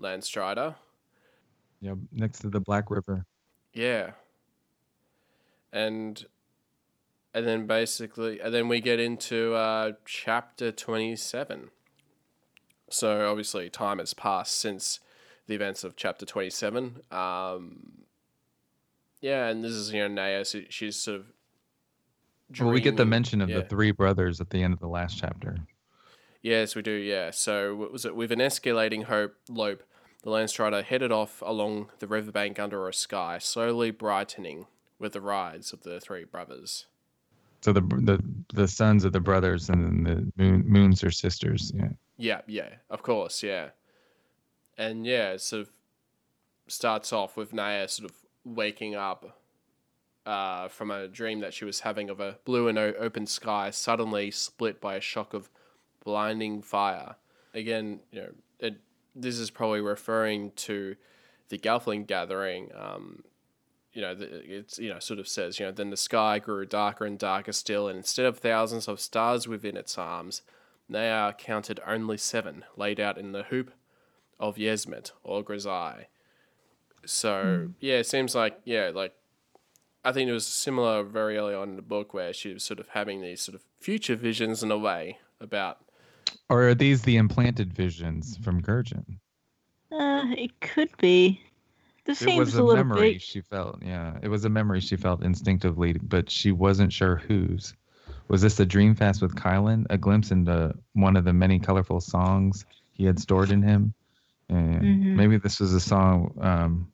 Landstrider. 0.00 0.76
Yeah, 1.80 1.94
next 2.12 2.38
to 2.38 2.48
the 2.48 2.60
Black 2.60 2.88
River. 2.88 3.26
Yeah. 3.74 4.12
And 5.72 6.24
and 7.34 7.46
then 7.46 7.66
basically 7.66 8.40
and 8.40 8.54
then 8.54 8.68
we 8.68 8.80
get 8.80 9.00
into 9.00 9.54
uh 9.54 9.92
chapter 10.06 10.70
27. 10.70 11.70
So 12.88 13.28
obviously 13.28 13.68
time 13.68 13.98
has 13.98 14.14
passed 14.14 14.54
since 14.54 15.00
the 15.48 15.56
events 15.56 15.82
of 15.82 15.96
chapter 15.96 16.24
27. 16.24 17.00
Um 17.10 18.04
yeah, 19.20 19.48
and 19.48 19.64
this 19.64 19.72
is 19.72 19.92
you 19.92 20.08
know 20.08 20.22
Naia 20.22 20.46
so 20.46 20.60
she's 20.68 20.94
sort 20.94 21.20
of 21.20 21.26
Well, 22.60 22.70
we 22.70 22.80
get 22.80 22.96
the 22.96 23.04
mention 23.04 23.40
of 23.40 23.50
yeah. 23.50 23.58
the 23.58 23.64
three 23.64 23.90
brothers 23.90 24.40
at 24.40 24.50
the 24.50 24.62
end 24.62 24.72
of 24.72 24.78
the 24.78 24.88
last 24.88 25.18
chapter. 25.18 25.58
Yes, 26.44 26.76
we 26.76 26.82
do. 26.82 26.90
Yeah. 26.90 27.30
So 27.30 27.74
what 27.74 27.90
was 27.90 28.04
it 28.04 28.14
with 28.14 28.30
an 28.30 28.38
escalating 28.38 29.04
hope 29.04 29.34
lope? 29.48 29.82
The 30.22 30.30
Landstrider 30.30 30.84
headed 30.84 31.10
off 31.10 31.42
along 31.44 31.88
the 32.00 32.06
riverbank 32.06 32.58
under 32.58 32.86
a 32.86 32.92
sky, 32.92 33.38
slowly 33.38 33.90
brightening 33.90 34.66
with 34.98 35.14
the 35.14 35.22
rides 35.22 35.72
of 35.72 35.84
the 35.84 36.00
three 36.00 36.24
brothers. 36.24 36.84
So 37.62 37.72
the 37.72 37.80
the 37.80 38.22
the 38.52 38.68
suns 38.68 39.06
of 39.06 39.12
the 39.12 39.20
brothers 39.20 39.70
and 39.70 39.84
then 40.06 40.32
the 40.36 40.42
moon, 40.42 40.64
moons 40.66 41.02
are 41.02 41.10
sisters. 41.10 41.72
Yeah. 41.74 41.88
Yeah, 42.18 42.40
yeah, 42.46 42.68
of 42.90 43.02
course, 43.02 43.42
yeah. 43.42 43.70
And 44.76 45.06
yeah, 45.06 45.30
it 45.30 45.40
sort 45.40 45.62
of 45.62 45.70
starts 46.68 47.10
off 47.10 47.38
with 47.38 47.52
Naia 47.52 47.88
sort 47.88 48.10
of 48.10 48.16
waking 48.44 48.94
up 48.94 49.38
uh, 50.26 50.68
from 50.68 50.90
a 50.90 51.08
dream 51.08 51.40
that 51.40 51.54
she 51.54 51.64
was 51.64 51.80
having 51.80 52.10
of 52.10 52.20
a 52.20 52.36
blue 52.44 52.68
and 52.68 52.78
open 52.78 53.26
sky 53.26 53.70
suddenly 53.70 54.30
split 54.30 54.78
by 54.78 54.96
a 54.96 55.00
shock 55.00 55.32
of 55.32 55.48
blinding 56.04 56.62
fire. 56.62 57.16
Again, 57.52 58.00
you 58.10 58.20
know, 58.20 58.30
it, 58.58 58.76
this 59.14 59.38
is 59.38 59.50
probably 59.50 59.80
referring 59.80 60.52
to 60.52 60.96
the 61.48 61.58
Gelfling 61.58 62.06
gathering. 62.06 62.70
Um, 62.74 63.24
you 63.92 64.02
know, 64.02 64.14
the, 64.14 64.26
it's 64.26 64.78
you 64.78 64.88
know 64.88 64.98
sort 64.98 65.20
of 65.20 65.28
says 65.28 65.58
you 65.58 65.66
know 65.66 65.72
then 65.72 65.90
the 65.90 65.96
sky 65.96 66.38
grew 66.38 66.66
darker 66.66 67.04
and 67.04 67.18
darker 67.18 67.52
still, 67.52 67.88
and 67.88 67.98
instead 67.98 68.26
of 68.26 68.38
thousands 68.38 68.88
of 68.88 69.00
stars 69.00 69.46
within 69.46 69.76
its 69.76 69.96
arms, 69.96 70.42
they 70.88 71.10
are 71.10 71.32
counted 71.32 71.80
only 71.86 72.16
seven 72.16 72.64
laid 72.76 72.98
out 72.98 73.18
in 73.18 73.32
the 73.32 73.44
hoop 73.44 73.72
of 74.40 74.56
Yesmet 74.56 75.12
or 75.22 75.44
Grisai. 75.44 76.06
So 77.06 77.70
yeah, 77.80 77.96
it 77.96 78.06
seems 78.06 78.34
like 78.34 78.60
yeah, 78.64 78.90
like 78.92 79.14
I 80.04 80.12
think 80.12 80.28
it 80.28 80.32
was 80.32 80.46
similar 80.46 81.02
very 81.02 81.36
early 81.36 81.54
on 81.54 81.70
in 81.70 81.76
the 81.76 81.82
book 81.82 82.12
where 82.12 82.32
she 82.32 82.52
was 82.52 82.64
sort 82.64 82.80
of 82.80 82.88
having 82.88 83.20
these 83.20 83.40
sort 83.40 83.54
of 83.54 83.62
future 83.78 84.16
visions 84.16 84.62
in 84.62 84.70
a 84.70 84.78
way 84.78 85.18
about 85.40 85.78
Or 86.48 86.68
are 86.68 86.74
these 86.74 87.02
the 87.02 87.16
implanted 87.16 87.72
visions 87.72 88.36
from 88.38 88.60
Gurjin? 88.62 89.18
Uh, 89.92 90.26
it 90.36 90.60
could 90.60 90.90
be. 90.98 91.40
This 92.04 92.20
It 92.20 92.26
seems 92.26 92.38
was 92.38 92.54
a, 92.56 92.62
a 92.62 92.64
little 92.64 92.84
memory 92.84 93.12
big. 93.12 93.20
she 93.22 93.40
felt. 93.40 93.82
Yeah, 93.82 94.18
it 94.22 94.28
was 94.28 94.44
a 94.44 94.50
memory 94.50 94.80
she 94.80 94.96
felt 94.96 95.22
instinctively, 95.22 95.94
but 95.94 96.30
she 96.30 96.52
wasn't 96.52 96.92
sure 96.92 97.16
whose. 97.16 97.74
Was 98.28 98.42
this 98.42 98.60
a 98.60 98.66
dream 98.66 98.94
fast 98.94 99.22
with 99.22 99.34
Kylan? 99.34 99.86
A 99.90 99.96
glimpse 99.98 100.30
into 100.30 100.74
one 100.92 101.16
of 101.16 101.24
the 101.24 101.32
many 101.32 101.58
colorful 101.58 102.00
songs 102.00 102.64
he 102.92 103.04
had 103.04 103.18
stored 103.18 103.50
in 103.50 103.62
him? 103.62 103.94
And 104.48 104.84
Mhm. 105.04 105.16
Maybe 105.16 105.36
this 105.38 105.60
was 105.60 105.72
a 105.72 105.80
song. 105.80 106.34
Um, 106.40 106.92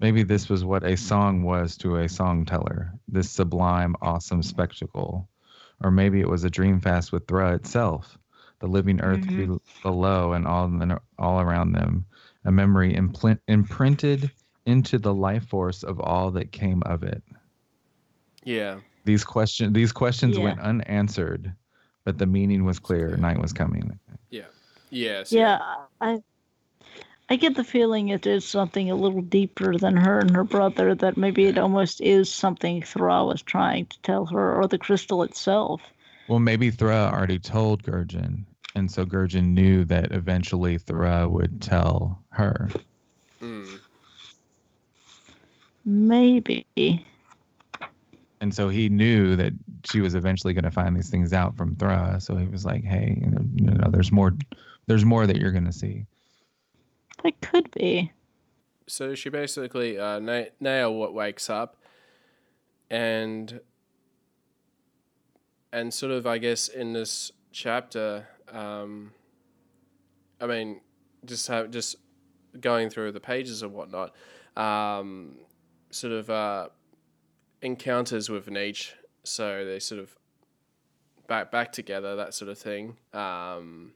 maybe 0.00 0.22
this 0.22 0.48
was 0.48 0.64
what 0.64 0.84
a 0.84 0.96
song 0.96 1.42
was 1.42 1.76
to 1.78 1.96
a 1.96 2.08
song 2.08 2.44
teller. 2.44 2.92
This 3.08 3.30
sublime, 3.30 3.96
awesome 4.02 4.42
spectacle, 4.42 5.28
or 5.82 5.90
maybe 5.90 6.20
it 6.20 6.28
was 6.28 6.44
a 6.44 6.50
dream 6.50 6.80
fast 6.80 7.10
with 7.12 7.26
Thra 7.26 7.54
itself, 7.54 8.18
the 8.64 8.70
living 8.70 8.98
earth 9.02 9.20
Mhm. 9.20 9.60
below 9.82 10.32
and 10.32 10.46
all 10.46 10.72
all 11.18 11.38
around 11.38 11.72
them, 11.72 12.06
a 12.46 12.50
memory 12.50 12.94
implint, 12.94 13.38
imprinted 13.46 14.30
into 14.64 14.98
the 14.98 15.12
life 15.12 15.46
force 15.48 15.82
of 15.82 16.00
all 16.00 16.30
that 16.30 16.50
came 16.50 16.82
of 16.84 17.02
it. 17.02 17.22
yeah 18.42 18.80
These 19.04 19.22
question 19.22 19.74
these 19.74 19.92
questions 19.92 20.38
Yeah. 20.38 20.44
went 20.44 20.60
unanswered, 20.60 21.52
but 22.06 22.16
the 22.16 22.24
meaning 22.24 22.64
was 22.64 22.78
clear. 22.78 23.18
Night 23.18 23.38
was 23.38 23.52
coming. 23.52 23.98
Yeah. 24.30 24.46
Yes 24.88 25.30
Yeah, 25.30 25.58
I 26.00 26.22
I 27.28 27.36
get 27.36 27.54
the 27.56 27.64
feeling 27.64 28.08
it 28.08 28.26
is 28.26 28.46
something 28.46 28.90
a 28.90 28.94
little 28.96 29.20
deeper 29.22 29.76
than 29.76 29.96
her 29.96 30.20
and 30.20 30.34
her 30.34 30.44
brother. 30.44 30.94
That 30.94 31.18
maybe 31.18 31.44
it 31.44 31.58
almost 31.58 32.00
is 32.00 32.32
something 32.32 32.80
Thra 32.82 33.26
was 33.26 33.42
trying 33.42 33.86
to 33.86 34.00
tell 34.00 34.24
her, 34.26 34.54
or 34.54 34.66
the 34.68 34.78
crystal 34.78 35.22
itself. 35.22 35.82
Well, 36.28 36.38
maybe 36.38 36.70
Thra 36.70 37.10
already 37.12 37.38
told 37.38 37.82
Gurjin, 37.82 38.46
and 38.74 38.90
so 38.90 39.04
Gurjin 39.04 39.48
knew 39.52 39.84
that 39.86 40.12
eventually 40.12 40.78
Thra 40.78 41.28
would 41.28 41.60
tell 41.62 42.22
her. 42.30 42.68
Mm. 43.40 43.78
Maybe. 45.84 47.06
And 48.40 48.54
so 48.54 48.68
he 48.68 48.88
knew 48.88 49.36
that 49.36 49.52
she 49.84 50.00
was 50.00 50.14
eventually 50.14 50.52
going 50.52 50.64
to 50.64 50.70
find 50.70 50.96
these 50.96 51.08
things 51.08 51.32
out 51.32 51.56
from 51.56 51.76
Thra. 51.76 52.18
So 52.20 52.36
he 52.36 52.46
was 52.46 52.64
like, 52.64 52.84
"Hey, 52.84 53.18
you 53.20 53.30
know, 53.30 53.44
you 53.54 53.66
know 53.66 53.90
there's 53.90 54.12
more, 54.12 54.34
there's 54.86 55.04
more 55.04 55.26
that 55.26 55.36
you're 55.36 55.52
going 55.52 55.64
to 55.66 55.72
see." 55.72 56.04
It 57.24 57.40
could 57.40 57.70
be. 57.70 58.12
so 58.86 59.14
she 59.14 59.30
basically 59.30 59.98
uh, 59.98 60.18
Na- 60.18 60.50
Naia 60.60 60.92
wa- 60.92 61.10
wakes 61.10 61.48
up 61.48 61.76
and 62.90 63.60
and 65.72 65.94
sort 65.94 66.12
of 66.12 66.26
I 66.26 66.36
guess 66.36 66.68
in 66.68 66.92
this 66.92 67.32
chapter 67.50 68.28
um, 68.52 69.12
I 70.40 70.46
mean 70.46 70.80
just 71.24 71.46
have, 71.48 71.70
just 71.70 71.96
going 72.60 72.90
through 72.90 73.12
the 73.12 73.20
pages 73.20 73.62
and 73.62 73.72
whatnot 73.72 74.14
um, 74.56 75.36
sort 75.90 76.12
of 76.12 76.30
uh, 76.30 76.68
encounters 77.62 78.28
with 78.28 78.48
Neech 78.48 78.94
so 79.24 79.64
they 79.64 79.78
sort 79.78 80.00
of 80.00 80.16
back 81.26 81.50
back 81.50 81.72
together 81.72 82.16
that 82.16 82.34
sort 82.34 82.50
of 82.50 82.58
thing 82.58 82.96
um, 83.12 83.92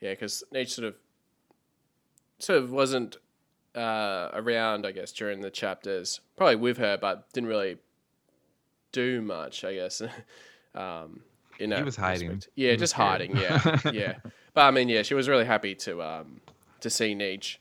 yeah 0.00 0.10
because 0.10 0.44
Neech 0.52 0.72
sort 0.72 0.86
of 0.86 0.94
sort 2.38 2.58
of 2.62 2.70
wasn't 2.70 3.16
uh, 3.74 4.30
around, 4.34 4.86
I 4.86 4.92
guess, 4.92 5.12
during 5.12 5.40
the 5.40 5.50
chapters. 5.50 6.20
Probably 6.36 6.56
with 6.56 6.78
her, 6.78 6.98
but 7.00 7.32
didn't 7.32 7.48
really 7.48 7.78
do 8.90 9.22
much, 9.22 9.64
I 9.64 9.74
guess. 9.74 10.02
um, 10.74 11.22
in 11.62 11.72
He 11.72 11.82
was 11.82 11.96
hiding. 11.96 12.28
respect. 12.28 12.48
Yeah, 12.56 12.72
was 12.72 12.80
just 12.80 12.92
hiding. 12.94 13.36
Yeah, 13.36 13.78
yeah. 13.92 14.14
But 14.54 14.62
I 14.62 14.70
mean, 14.70 14.88
yeah, 14.88 15.02
she 15.02 15.14
was 15.14 15.28
really 15.28 15.44
happy 15.46 15.74
to 15.76 16.02
um, 16.02 16.40
to 16.80 16.90
see 16.90 17.14
Neech. 17.14 17.60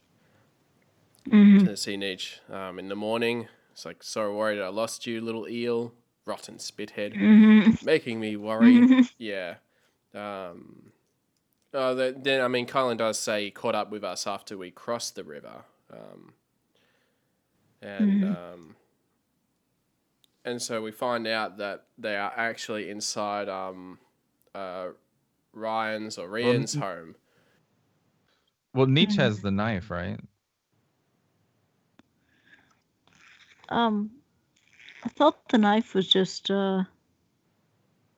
Mhm. 1.30 1.66
To 1.66 1.78
see 1.78 1.98
Neech 1.98 2.40
um, 2.50 2.80
in 2.80 2.88
the 2.90 2.96
morning. 2.96 3.48
It's 3.72 3.86
like, 3.86 4.04
so 4.04 4.36
worried 4.36 4.60
I 4.62 4.68
lost 4.70 5.06
you, 5.08 5.22
little 5.22 5.48
eel, 5.48 5.94
rotten 6.26 6.56
spithead, 6.56 7.16
Mhm. 7.16 7.84
making 7.86 8.20
me 8.20 8.36
worry. 8.36 8.74
Mhm. 8.82 9.10
Yeah. 9.18 9.56
Um, 10.14 10.92
oh, 11.74 11.96
the, 11.96 12.16
then 12.18 12.42
I 12.42 12.48
mean, 12.48 12.66
Kylan 12.68 12.98
does 12.98 13.18
say 13.20 13.46
he 13.46 13.52
caught 13.52 13.76
up 13.76 13.92
with 13.92 14.04
us 14.04 14.28
after 14.28 14.58
we 14.58 14.72
crossed 14.72 15.16
the 15.16 15.24
river, 15.24 15.64
um, 15.94 16.34
and 17.82 18.26
um, 18.26 18.76
and 20.46 20.62
so 20.62 20.82
we 20.82 20.92
find 20.92 21.28
out 21.28 21.58
that 21.58 21.86
they 21.98 22.16
are 22.16 22.34
actually 22.36 22.90
inside 22.90 23.48
um, 23.50 24.00
uh, 24.56 24.88
Rian's 25.54 26.18
or 26.18 26.28
Rian's 26.28 26.76
n- 26.76 26.82
home. 26.82 27.16
Well, 28.74 28.88
Neech 28.88 29.16
has 29.18 29.42
the 29.42 29.52
knife, 29.52 29.90
right? 29.92 30.20
Um, 33.70 34.12
I 35.04 35.10
thought 35.10 35.48
the 35.50 35.58
knife 35.58 35.94
was 35.94 36.08
just 36.08 36.50
uh. 36.52 36.84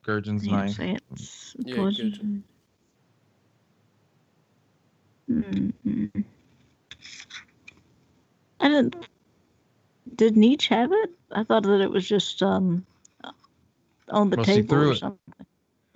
Gurjin's 0.05 0.47
knife. 0.47 0.79
It's- 0.79 1.55
Yeah, 1.59 1.77
wasn't- 1.79 2.43
Mm-mm. 5.29 6.23
I 8.59 8.67
didn't. 8.67 9.07
Did 10.15 10.37
Neech 10.37 10.67
have 10.67 10.91
it? 10.91 11.11
I 11.31 11.43
thought 11.43 11.63
that 11.63 11.81
it 11.81 11.89
was 11.91 12.07
just 12.07 12.41
um 12.43 12.85
on 14.09 14.29
the 14.29 14.37
Well, 14.37 14.45
table 14.45 14.75
or 14.75 14.91
it. 14.91 14.99
something. 14.99 15.19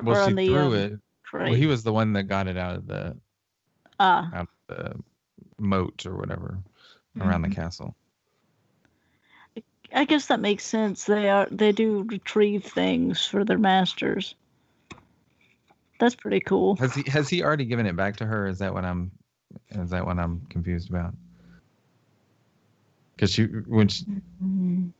Well, 0.03 0.15
or 0.15 0.19
she 0.19 0.31
on 0.31 0.35
the, 0.35 0.47
threw 0.47 0.67
um, 0.67 0.73
it. 0.75 0.99
Well, 1.33 1.53
he 1.53 1.65
was 1.65 1.83
the 1.83 1.93
one 1.93 2.13
that 2.13 2.23
got 2.23 2.47
it 2.47 2.57
out 2.57 2.75
of 2.75 2.87
the 2.87 3.15
ah, 3.99 4.29
out 4.33 4.47
of 4.69 4.75
the 4.75 4.95
moat 5.59 6.05
or 6.05 6.15
whatever 6.15 6.57
around 7.19 7.41
Mm-hmm. 7.41 7.49
the 7.49 7.55
castle. 7.55 7.95
I 9.93 10.05
guess 10.05 10.27
that 10.27 10.39
makes 10.39 10.65
sense. 10.65 11.05
They 11.05 11.29
are 11.29 11.47
they 11.49 11.71
do 11.71 12.03
retrieve 12.03 12.63
things 12.65 13.25
for 13.25 13.43
their 13.45 13.57
masters. 13.57 14.35
That's 15.99 16.15
pretty 16.15 16.41
cool. 16.41 16.75
Has 16.75 16.93
he 16.93 17.09
has 17.09 17.29
he 17.29 17.43
already 17.43 17.65
given 17.65 17.85
it 17.85 17.95
back 17.95 18.17
to 18.17 18.25
her? 18.25 18.47
Is 18.47 18.59
that 18.59 18.73
what 18.73 18.85
I'm 18.85 19.11
Is 19.71 19.89
that 19.91 20.05
what 20.05 20.19
I'm 20.19 20.41
confused 20.49 20.89
about? 20.89 21.13
Because 23.17 23.33
she 23.33 23.45
when 23.45 23.87
she, 23.87 24.05
Mhm. 24.43 24.91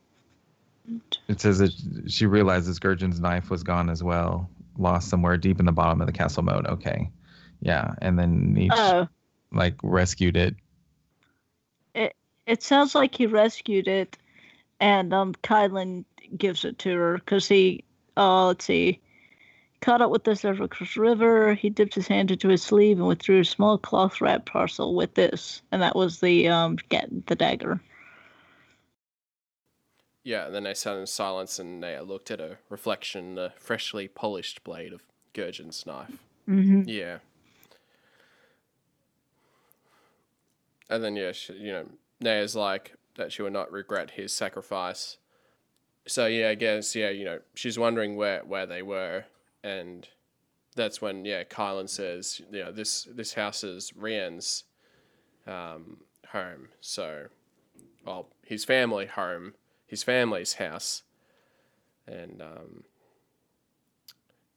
it 1.28 1.40
says 1.40 1.58
that 1.58 1.72
she 2.10 2.26
realizes 2.26 2.80
Gurjin's 2.80 3.20
knife 3.20 3.48
was 3.48 3.62
gone 3.62 3.88
as 3.88 4.02
well, 4.02 4.50
lost 4.76 5.08
somewhere 5.08 5.36
deep 5.36 5.60
in 5.60 5.66
the 5.66 5.72
bottom 5.72 6.00
of 6.00 6.08
the 6.08 6.12
castle 6.12 6.42
moat. 6.42 6.66
Okay, 6.66 7.08
yeah, 7.60 7.94
and 8.02 8.18
then 8.18 8.54
Neech 8.54 8.72
Oh, 8.74 9.06
like 9.52 9.76
rescued 9.84 10.36
it. 10.36 10.56
it 11.94 12.16
it 12.46 12.62
sounds 12.64 12.96
like 12.96 13.14
he 13.14 13.26
rescued 13.26 13.86
it, 13.86 14.18
and 14.80 15.14
um, 15.14 15.32
Kylan 15.44 16.04
gives 16.36 16.64
it 16.64 16.76
to 16.80 16.94
her 16.96 17.18
because 17.18 17.46
he, 17.46 17.84
uh, 18.16 18.46
let's 18.48 18.64
see, 18.64 19.00
caught 19.80 20.02
up 20.02 20.10
with 20.10 20.24
this 20.24 20.44
over 20.44 20.64
across 20.64 20.94
the 20.94 21.02
river. 21.02 21.54
He 21.54 21.70
dipped 21.70 21.94
his 21.94 22.08
hand 22.08 22.32
into 22.32 22.48
his 22.48 22.64
sleeve 22.64 22.98
and 22.98 23.06
withdrew 23.06 23.40
a 23.40 23.44
small 23.44 23.78
cloth 23.78 24.20
wrapped 24.20 24.46
parcel 24.46 24.96
with 24.96 25.14
this, 25.14 25.62
and 25.70 25.80
that 25.82 25.94
was 25.94 26.18
the 26.18 26.48
um, 26.48 26.78
get 26.88 27.26
the 27.28 27.36
dagger. 27.36 27.80
Yeah, 30.28 30.44
and 30.44 30.54
then 30.54 30.64
they 30.64 30.74
sat 30.74 30.98
in 30.98 31.06
silence 31.06 31.58
and 31.58 31.82
they 31.82 31.98
looked 32.00 32.30
at 32.30 32.38
a 32.38 32.58
reflection, 32.68 33.34
the 33.34 33.54
freshly 33.56 34.08
polished 34.08 34.62
blade 34.62 34.92
of 34.92 35.00
Gurjin's 35.32 35.86
knife. 35.86 36.22
Mm-hmm. 36.46 36.82
Yeah. 36.84 37.20
And 40.90 41.02
then, 41.02 41.16
yeah, 41.16 41.32
she, 41.32 41.54
you 41.54 41.72
know, 41.72 41.86
Naia's 42.20 42.54
like 42.54 42.92
that 43.16 43.32
she 43.32 43.40
would 43.40 43.54
not 43.54 43.72
regret 43.72 44.10
his 44.10 44.34
sacrifice. 44.34 45.16
So, 46.06 46.26
yeah, 46.26 46.50
I 46.50 46.56
guess, 46.56 46.94
yeah, 46.94 47.08
you 47.08 47.24
know, 47.24 47.38
she's 47.54 47.78
wondering 47.78 48.14
where, 48.14 48.44
where 48.44 48.66
they 48.66 48.82
were. 48.82 49.24
And 49.64 50.06
that's 50.76 51.00
when, 51.00 51.24
yeah, 51.24 51.44
Kylan 51.44 51.88
says, 51.88 52.42
you 52.52 52.64
know, 52.64 52.70
this, 52.70 53.08
this 53.10 53.32
house 53.32 53.64
is 53.64 53.94
Rian's 53.96 54.64
um, 55.46 56.00
home. 56.32 56.68
So, 56.82 57.28
well, 58.04 58.28
his 58.44 58.66
family 58.66 59.06
home, 59.06 59.54
his 59.88 60.04
family's 60.04 60.54
house. 60.54 61.02
And, 62.06 62.40
um, 62.40 62.84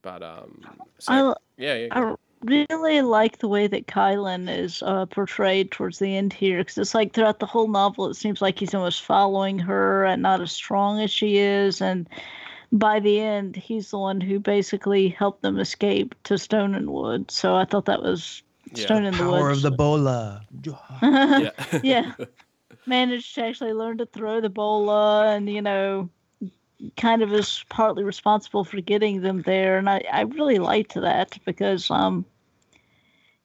but, 0.02 0.22
um, 0.22 0.60
so, 0.98 1.12
I, 1.12 1.34
yeah, 1.58 1.74
yeah. 1.74 1.88
I 1.90 2.14
really 2.44 3.02
like 3.02 3.38
the 3.38 3.48
way 3.48 3.66
that 3.66 3.86
Kylan 3.86 4.48
is 4.48 4.82
uh, 4.84 5.06
portrayed 5.06 5.70
towards 5.70 5.98
the 5.98 6.16
end 6.16 6.32
here 6.32 6.58
because 6.58 6.78
it's 6.78 6.94
like 6.94 7.12
throughout 7.12 7.40
the 7.40 7.46
whole 7.46 7.68
novel, 7.68 8.06
it 8.06 8.14
seems 8.14 8.40
like 8.40 8.58
he's 8.58 8.74
almost 8.74 9.02
following 9.02 9.58
her 9.58 10.04
and 10.04 10.22
not 10.22 10.40
as 10.40 10.52
strong 10.52 11.00
as 11.00 11.10
she 11.10 11.38
is. 11.38 11.80
And 11.80 12.08
by 12.72 13.00
the 13.00 13.20
end, 13.20 13.56
he's 13.56 13.90
the 13.90 13.98
one 13.98 14.20
who 14.20 14.40
basically 14.40 15.08
helped 15.08 15.42
them 15.42 15.58
escape 15.58 16.14
to 16.24 16.38
Stone 16.38 16.74
and 16.74 16.90
Wood. 16.90 17.30
So 17.30 17.54
I 17.56 17.64
thought 17.64 17.84
that 17.86 18.02
was 18.02 18.42
Yeah. 18.74 18.84
Stone 18.86 19.04
in 19.04 19.12
the 19.12 19.18
Power 19.24 19.48
Woods. 19.48 19.58
of 19.58 19.70
the 19.70 19.76
bola. 19.76 20.42
yeah. 21.02 21.50
yeah. 21.82 22.12
Managed 22.86 23.34
to 23.36 23.44
actually 23.44 23.72
learn 23.72 23.98
to 23.98 24.06
throw 24.06 24.40
the 24.40 24.48
bola 24.48 25.34
and, 25.34 25.48
you 25.48 25.62
know, 25.62 26.08
kind 26.96 27.22
of 27.22 27.32
is 27.32 27.64
partly 27.68 28.02
responsible 28.02 28.64
for 28.64 28.80
getting 28.80 29.20
them 29.20 29.42
there. 29.42 29.78
And 29.78 29.88
I, 29.88 30.02
I 30.12 30.22
really 30.22 30.58
liked 30.58 30.94
that 30.94 31.38
because, 31.44 31.90
um, 31.90 32.24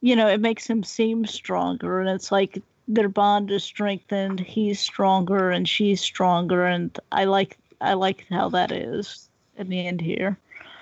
you 0.01 0.15
know, 0.15 0.27
it 0.27 0.41
makes 0.41 0.67
him 0.67 0.83
seem 0.83 1.25
stronger. 1.25 1.99
And 1.99 2.09
it's 2.09 2.31
like 2.31 2.61
their 2.87 3.09
bond 3.09 3.51
is 3.51 3.63
strengthened. 3.63 4.39
He's 4.39 4.79
stronger 4.79 5.51
and 5.51 5.67
she's 5.67 6.01
stronger. 6.01 6.65
And 6.65 6.97
I 7.11 7.25
like, 7.25 7.57
I 7.79 7.93
like 7.93 8.25
how 8.29 8.49
that 8.49 8.71
is 8.71 9.29
in 9.57 9.69
the 9.69 9.85
end 9.85 10.01
here. 10.01 10.37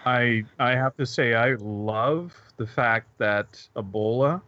I 0.05 0.43
I 0.59 0.75
have 0.75 0.95
to 0.97 1.05
say 1.05 1.33
I 1.33 1.55
love 1.55 2.35
the 2.57 2.67
fact 2.67 3.07
that 3.17 3.67
a 3.75 3.81
bola 3.81 4.41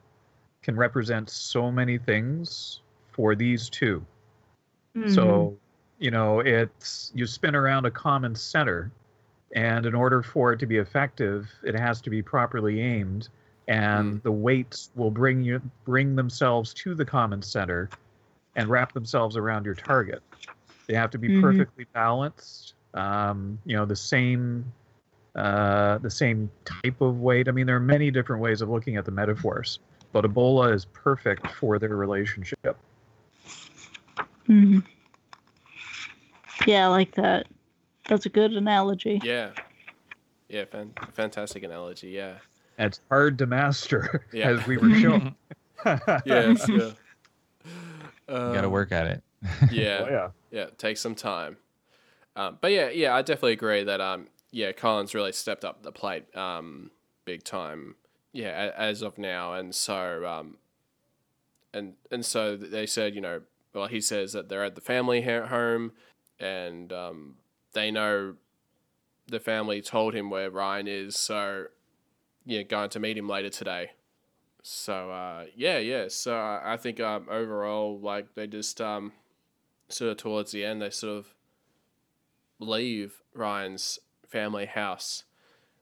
can 0.61 0.75
represent 0.75 1.29
so 1.29 1.71
many 1.71 1.97
things 1.97 2.81
for 3.18 3.36
these 3.36 3.70
2 3.70 4.05
Mm-hmm. 4.97 5.09
So, 5.09 5.57
you 5.99 6.11
know, 6.11 6.39
it's 6.39 7.11
you 7.13 7.28
spin 7.28 7.55
around 7.55 7.86
a 7.86 7.91
common 7.91 8.34
center, 8.36 8.91
and 9.55 9.86
in 9.86 9.93
order 9.93 10.24
for 10.24 10.53
it 10.53 10.59
to 10.59 10.65
be 10.65 10.78
effective, 10.78 11.51
it 11.63 11.76
has 11.76 12.01
to 12.01 12.09
be 12.09 12.22
properly 12.22 12.82
aimed, 12.82 13.30
and 13.68 14.22
the 14.24 14.32
weights 14.32 14.89
will 14.95 15.11
bring 15.11 15.43
you 15.43 15.61
bring 15.86 16.15
themselves 16.15 16.74
to 16.76 16.95
the 16.95 17.05
common 17.05 17.41
center, 17.43 17.91
and 18.55 18.70
wrap 18.70 18.93
themselves 18.93 19.38
around 19.38 19.65
your 19.65 19.76
target. 19.76 20.24
They 20.88 20.95
have 20.95 21.11
to 21.11 21.20
be 21.20 21.30
Mhm. 21.30 21.41
perfectly 21.41 21.86
balanced. 21.93 22.74
Um, 22.95 23.59
you 23.65 23.76
know, 23.76 23.86
the 23.86 23.95
same 23.95 24.65
uh, 25.36 25.99
the 25.99 26.09
same 26.09 26.49
type 26.65 27.01
of 27.01 27.20
weight. 27.20 27.47
I 27.47 27.51
mean, 27.51 27.68
there 27.68 27.76
are 27.76 27.80
many 27.80 28.09
different 28.09 28.41
ways 28.41 28.61
of 28.61 28.70
looking 28.70 28.97
at 28.97 29.05
the 29.05 29.11
metaphors, 29.11 29.80
but 30.11 30.26
a 30.26 30.28
bola 30.28 30.74
is 30.74 30.86
perfect 30.86 31.51
for 31.51 31.78
their 31.78 31.95
relationship. 31.95 32.76
Mhm. 34.47 34.83
Yeah, 36.65 36.85
I 36.85 36.87
like 36.89 37.15
that. 37.15 37.47
That's 38.07 38.25
a 38.25 38.29
good 38.29 38.53
analogy. 38.53 39.19
Yeah. 39.23 39.51
Yeah, 40.49 40.65
fan- 40.65 40.93
fantastic 41.13 41.63
analogy. 41.63 42.09
Yeah. 42.09 42.37
It's 42.79 43.01
hard 43.09 43.37
to 43.39 43.45
master, 43.45 44.25
Yeah. 44.31 44.49
as 44.51 44.65
we 44.67 44.77
were 44.77 44.93
shown. 44.95 45.35
Yes. 46.25 46.67
Yeah. 46.69 46.91
You 48.29 48.53
got 48.53 48.61
to 48.61 48.67
Um, 48.67 48.71
work 48.71 48.91
at 48.91 49.07
it. 49.07 49.23
Yeah. 49.71 50.03
Oh, 50.05 50.09
yeah. 50.09 50.29
Yeah. 50.51 50.65
Take 50.77 50.97
some 50.97 51.15
time. 51.15 51.57
Um, 52.35 52.57
but 52.61 52.71
yeah, 52.71 52.89
yeah, 52.89 53.15
I 53.15 53.21
definitely 53.21 53.53
agree 53.53 53.83
that 53.83 53.99
um, 54.01 54.27
yeah, 54.51 54.71
Collins 54.71 55.13
really 55.15 55.31
stepped 55.31 55.65
up 55.65 55.83
the 55.83 55.91
plate 55.91 56.35
um, 56.35 56.91
big 57.25 57.43
time. 57.43 57.95
Yeah, 58.31 58.71
as 58.77 59.01
of 59.01 59.17
now, 59.17 59.53
and 59.53 59.73
so 59.73 60.25
um, 60.25 60.57
and 61.73 61.93
and 62.11 62.23
so 62.25 62.55
they 62.55 62.85
said, 62.85 63.15
you 63.15 63.21
know, 63.21 63.41
well, 63.74 63.88
he 63.88 64.01
says 64.01 64.34
that 64.34 64.49
they're 64.49 64.63
at 64.63 64.76
the 64.76 64.82
family 64.82 65.22
home, 65.22 65.91
and 66.39 66.91
um, 66.93 67.36
they 67.74 67.91
know 67.91 68.36
the 69.28 69.39
family 69.39 69.82
told 69.82 70.13
him 70.13 70.30
where 70.30 70.49
Rian 70.49 70.88
is, 70.88 71.15
so 71.15 71.65
yeah, 72.45 72.63
going 72.63 72.89
to 72.91 72.99
meet 72.99 73.18
him 73.18 73.28
later 73.28 73.49
today. 73.49 73.91
So 74.63 75.11
uh, 75.11 75.45
yeah, 75.55 75.78
yeah. 75.78 76.07
So 76.09 76.36
I, 76.36 76.74
I 76.74 76.78
think 76.78 76.99
um, 76.99 77.28
overall, 77.30 77.99
like 77.99 78.36
they 78.36 78.47
just 78.47 78.82
um, 78.82 79.13
sort 79.89 80.11
of 80.11 80.18
towards 80.18 80.51
the 80.51 80.65
end, 80.65 80.82
they 80.82 80.89
sort 80.89 81.18
of 81.18 81.34
leave 82.59 83.22
Rian's 83.36 83.99
family 84.28 84.65
house, 84.65 85.24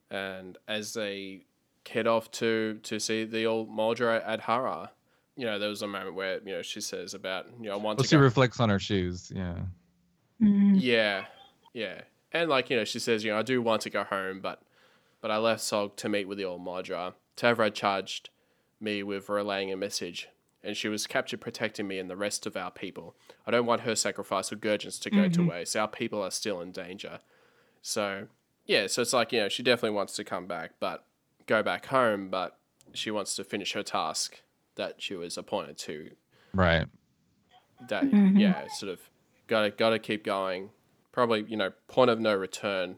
and 0.10 0.58
as 0.68 0.94
they 0.94 1.46
head 1.90 2.08
off 2.08 2.32
to 2.32 2.80
to 2.84 3.00
see 3.00 3.24
the 3.24 3.46
All-Maudra 3.46 4.24
at 4.26 4.42
Ha'rar, 4.42 4.90
you 5.36 5.46
know, 5.46 5.60
there 5.60 5.70
was 5.70 5.82
a 5.82 5.88
moment 5.88 6.16
where 6.16 6.40
you 6.46 6.54
know 6.54 6.62
she 6.62 6.82
says 6.82 7.14
about 7.14 7.48
you 7.60 7.68
know 7.68 7.74
I 7.74 7.76
want 7.76 7.98
Well, 7.98 8.04
to 8.04 8.10
she 8.10 8.16
go 8.16 8.22
reflects 8.22 8.60
on 8.60 8.70
her 8.70 8.80
shoes. 8.80 9.32
Yeah. 9.36 9.58
Mhm. 10.42 10.74
yeah, 10.76 11.26
yeah, 11.74 12.02
and 12.34 12.50
like 12.50 12.70
you 12.70 12.78
know, 12.78 12.84
she 12.84 13.00
says, 13.00 13.24
you 13.24 13.32
know, 13.32 13.40
I 13.40 13.42
do 13.42 13.62
want 13.62 13.82
to 13.84 13.90
go 13.90 14.04
home, 14.04 14.42
but 14.42 14.62
but 15.22 15.32
I 15.32 15.38
left 15.38 15.62
Sog 15.62 15.96
to 15.98 16.10
meet 16.10 16.28
with 16.28 16.38
the 16.38 16.46
All-Maudra. 16.46 17.16
Tavra 17.38 17.74
charged 17.74 18.30
me 18.80 19.02
with 19.02 19.30
relaying 19.30 19.72
a 19.72 19.78
message, 19.78 20.28
and 20.64 20.76
she 20.76 20.88
was 20.90 21.08
captured 21.08 21.40
protecting 21.42 21.88
me 21.88 22.00
and 22.00 22.10
the 22.10 22.18
rest 22.18 22.46
of 22.46 22.58
our 22.58 22.70
people. 22.70 23.16
I 23.48 23.52
don't 23.52 23.66
want 23.66 23.82
her 23.82 23.96
sacrifice 23.96 24.52
of 24.52 24.60
Gurjin's 24.60 25.00
to 25.00 25.10
go 25.10 25.30
to 25.30 25.48
waste. 25.48 25.76
Our 25.76 25.88
people 25.88 26.22
are 26.22 26.32
still 26.32 26.60
in 26.62 26.72
danger. 26.72 27.20
So 27.82 28.28
yeah, 28.66 28.88
so 28.88 29.02
it's 29.02 29.14
like 29.14 29.32
you 29.32 29.40
know, 29.42 29.50
she 29.50 29.64
definitely 29.64 29.96
wants 29.96 30.16
to 30.18 30.24
come 30.26 30.48
back, 30.48 30.72
but 30.80 31.06
go 31.46 31.64
back 31.64 31.86
home, 31.88 32.30
but 32.30 32.58
she 32.94 33.10
wants 33.10 33.36
to 33.38 33.44
finish 33.44 33.72
her 33.74 33.84
task 33.84 34.42
that 34.76 35.02
she 35.02 35.16
was 35.16 35.38
appointed 35.38 35.78
to 35.80 36.12
Right. 36.54 36.88
that 37.90 38.04
Mhm. 38.04 38.40
yeah, 38.40 38.68
sort 38.68 38.92
of 38.92 39.10
gotta 39.48 39.72
gotta 39.72 40.00
keep 40.00 40.24
going. 40.24 40.72
Probably, 41.12 41.44
you 41.44 41.58
know, 41.58 41.72
point 41.88 42.10
of 42.10 42.20
no 42.20 42.36
return, 42.36 42.98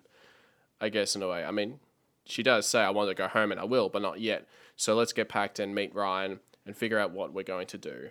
I 0.81 0.89
guess 0.89 1.15
in 1.15 1.21
a 1.21 1.27
way. 1.27 1.43
I 1.45 1.51
mean, 1.51 1.79
she 2.25 2.43
does 2.43 2.67
say 2.67 2.81
I 2.81 2.89
want 2.89 3.09
to 3.09 3.15
go 3.15 3.27
home 3.27 3.51
and 3.51 3.59
I 3.59 3.63
will, 3.63 3.89
but 3.89 4.01
not 4.01 4.19
yet. 4.19 4.47
So 4.75 4.95
let's 4.95 5.13
get 5.13 5.29
packed 5.29 5.59
and 5.59 5.73
meet 5.73 5.93
Rian 5.93 6.39
and 6.65 6.75
figure 6.75 6.99
out 6.99 7.11
what 7.11 7.33
we're 7.33 7.43
going 7.43 7.67
to 7.67 7.77
do. 7.77 8.09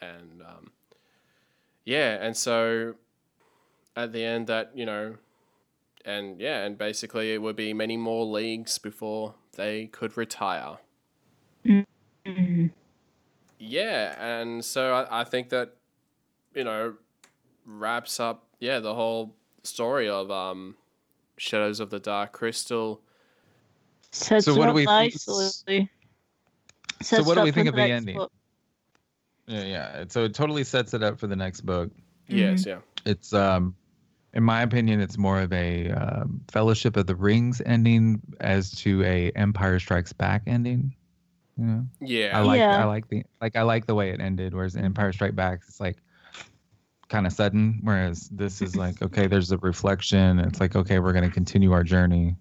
And 0.00 0.42
um, 0.42 0.72
yeah, 1.84 2.14
and 2.20 2.36
so 2.36 2.94
at 3.94 4.12
the 4.12 4.24
end 4.24 4.46
that, 4.48 4.76
you 4.76 4.84
know, 4.84 5.16
and 6.04 6.40
yeah, 6.40 6.64
and 6.64 6.76
basically 6.76 7.32
it 7.32 7.38
would 7.42 7.56
be 7.56 7.72
many 7.72 7.96
more 7.96 8.24
leagues 8.24 8.78
before 8.78 9.34
they 9.56 9.86
could 9.86 10.16
retire. 10.16 10.78
Mhm. 12.26 12.70
Yeah, 13.58 14.14
and 14.18 14.64
so 14.64 14.92
I, 14.92 15.20
I 15.20 15.24
think 15.24 15.48
that 15.50 15.74
you 16.54 16.64
know 16.64 16.94
wraps 17.64 18.20
up 18.20 18.44
yeah 18.60 18.80
the 18.80 18.94
whole 18.94 19.34
story 19.62 20.08
of 20.08 20.30
um 20.30 20.76
Shadows 21.38 21.80
of 21.80 21.90
the 21.90 21.98
Dark 22.00 22.32
Crystal. 22.32 23.00
Sets 24.10 24.46
So 24.46 24.54
what 24.54 24.66
do 24.66 24.72
we 24.72 24.86
think- 24.86 25.14
nicely. 25.14 25.90
So 27.02 27.22
what 27.22 27.36
do 27.36 27.42
we 27.42 27.52
think 27.52 27.68
of 27.68 27.74
the 27.74 27.82
next 27.82 27.92
ending? 27.92 28.16
book. 28.16 28.32
Yeah, 29.46 29.64
yeah. 29.64 30.04
So 30.08 30.24
it 30.24 30.34
totally 30.34 30.64
sets 30.64 30.94
it 30.94 31.02
up 31.02 31.18
for 31.20 31.26
the 31.26 31.36
next 31.36 31.60
book. 31.60 31.90
Yes, 32.26 32.64
yeah. 32.66 32.78
It's 33.04 33.32
um 33.34 33.74
in 34.32 34.42
my 34.42 34.62
opinion 34.62 35.00
it's 35.00 35.16
more 35.18 35.40
of 35.40 35.52
a 35.52 35.90
um, 35.90 36.40
fellowship 36.48 36.96
of 36.96 37.06
the 37.06 37.14
rings 37.14 37.60
ending 37.66 38.20
as 38.40 38.70
to 38.82 39.02
a 39.04 39.30
empire 39.32 39.78
strikes 39.78 40.12
back 40.12 40.42
ending 40.46 40.94
You 41.58 41.64
know? 41.64 41.86
Yeah. 42.00 42.38
I 42.38 42.42
like 42.42 42.58
Yeah. 42.58 42.82
I 42.82 42.84
like 42.84 43.08
the 43.08 43.24
like 43.40 43.56
I 43.56 43.62
like 43.62 43.86
the 43.86 43.94
way 43.94 44.10
it 44.10 44.20
ended. 44.20 44.54
Whereas 44.54 44.76
in 44.76 44.84
Empire 44.84 45.12
Strike 45.12 45.34
Back, 45.34 45.60
it's 45.66 45.80
like 45.80 45.96
kind 47.08 47.26
of 47.26 47.32
sudden. 47.32 47.80
Whereas 47.82 48.28
this 48.28 48.60
is 48.60 48.76
like 48.76 49.00
okay, 49.02 49.26
there's 49.26 49.52
a 49.52 49.58
reflection. 49.58 50.38
It's 50.38 50.60
like 50.60 50.76
okay, 50.76 50.98
we're 50.98 51.12
gonna 51.12 51.30
continue 51.30 51.72
our 51.72 51.82
journey. 51.84 52.36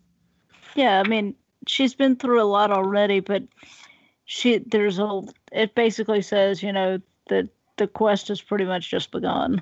Yeah, 0.76 0.99
I 0.99 1.07
mean, 1.07 1.36
she's 1.68 1.95
been 1.95 2.18
through 2.18 2.41
a 2.41 2.43
lot 2.43 2.72
already, 2.72 3.22
but 3.22 3.43
she 4.26 4.57
there's 4.57 4.99
a 4.99 5.22
it 5.51 5.76
basically 5.76 6.22
says, 6.22 6.61
you 6.61 6.74
know, 6.74 6.99
that 7.30 7.47
the 7.78 7.88
quest 7.88 8.28
has 8.28 8.41
pretty 8.41 8.66
much 8.66 8.89
just 8.89 9.11
begun. 9.11 9.61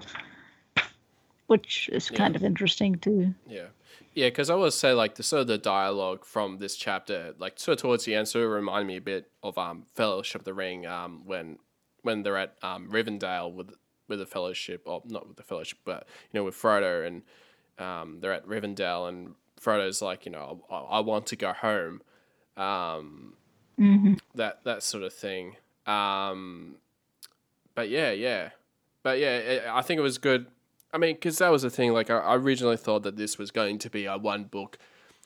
Which 1.48 1.90
is 1.92 2.10
Yeah. 2.10 2.18
kind 2.18 2.36
of 2.36 2.44
interesting 2.44 2.96
too. 2.96 3.36
Yeah. 3.48 3.68
Yeah, 4.14 4.28
because 4.28 4.50
I 4.50 4.54
always 4.54 4.76
say 4.76 4.94
like 4.94 5.16
the 5.16 5.24
sort 5.24 5.42
of 5.42 5.48
the 5.48 5.58
dialogue 5.58 6.26
from 6.26 6.58
this 6.60 6.76
chapter, 6.76 7.34
like 7.40 7.60
sort 7.60 7.78
of 7.78 7.82
towards 7.82 8.06
the 8.06 8.16
end, 8.16 8.28
sort 8.28 8.46
of 8.46 8.52
reminded 8.52 8.88
me 8.88 8.98
a 8.98 9.02
bit 9.02 9.32
of 9.42 9.58
um 9.58 9.86
Fellowship 9.94 10.42
of 10.42 10.46
the 10.46 10.54
Ring, 10.54 10.86
um 10.86 11.24
when 11.26 11.58
when 12.02 12.24
they're 12.24 12.38
at 12.38 12.56
um 12.62 12.90
Rivendell 12.90 13.54
with 13.54 13.74
with 14.08 14.20
the 14.20 14.26
Fellowship, 14.26 14.84
or 14.86 15.02
not 15.06 15.28
with 15.28 15.38
the 15.38 15.44
Fellowship, 15.44 15.80
but 15.86 16.08
you 16.32 16.40
know 16.40 16.44
with 16.44 16.56
Frodo 16.56 17.06
and 17.08 17.24
um 17.80 18.20
they're 18.20 18.34
at 18.34 18.46
Rivendell 18.48 19.10
and 19.10 19.36
Frodo's 19.60 20.02
like 20.02 20.26
you 20.26 20.32
know 20.32 20.64
I, 20.70 20.76
I 20.76 21.00
want 21.00 21.26
to 21.28 21.36
go 21.36 21.54
home, 21.54 22.02
um 22.58 23.34
hmm 23.78 24.14
that 24.36 24.64
that 24.64 24.84
sort 24.84 25.04
of 25.04 25.14
thing. 25.14 25.56
Um, 25.86 26.76
but 27.76 27.90
yeah, 27.90 28.12
yeah, 28.12 28.50
but 29.02 29.20
yeah, 29.20 29.38
it, 29.38 29.64
I 29.68 29.82
think 29.82 30.00
it 30.00 30.02
was 30.02 30.18
good. 30.18 30.48
I 30.94 31.00
mean, 31.00 31.16
because 31.16 31.40
that 31.40 31.52
was 31.52 31.64
the 31.64 31.72
thing. 31.72 31.92
Like, 31.92 32.12
I, 32.12 32.36
originally 32.36 32.78
thought 32.78 33.02
that 33.04 33.18
this 33.18 33.40
was 33.40 33.50
going 33.50 33.80
to 33.80 33.90
be 33.90 34.06
a 34.06 34.18
one 34.18 34.44
book 34.44 34.78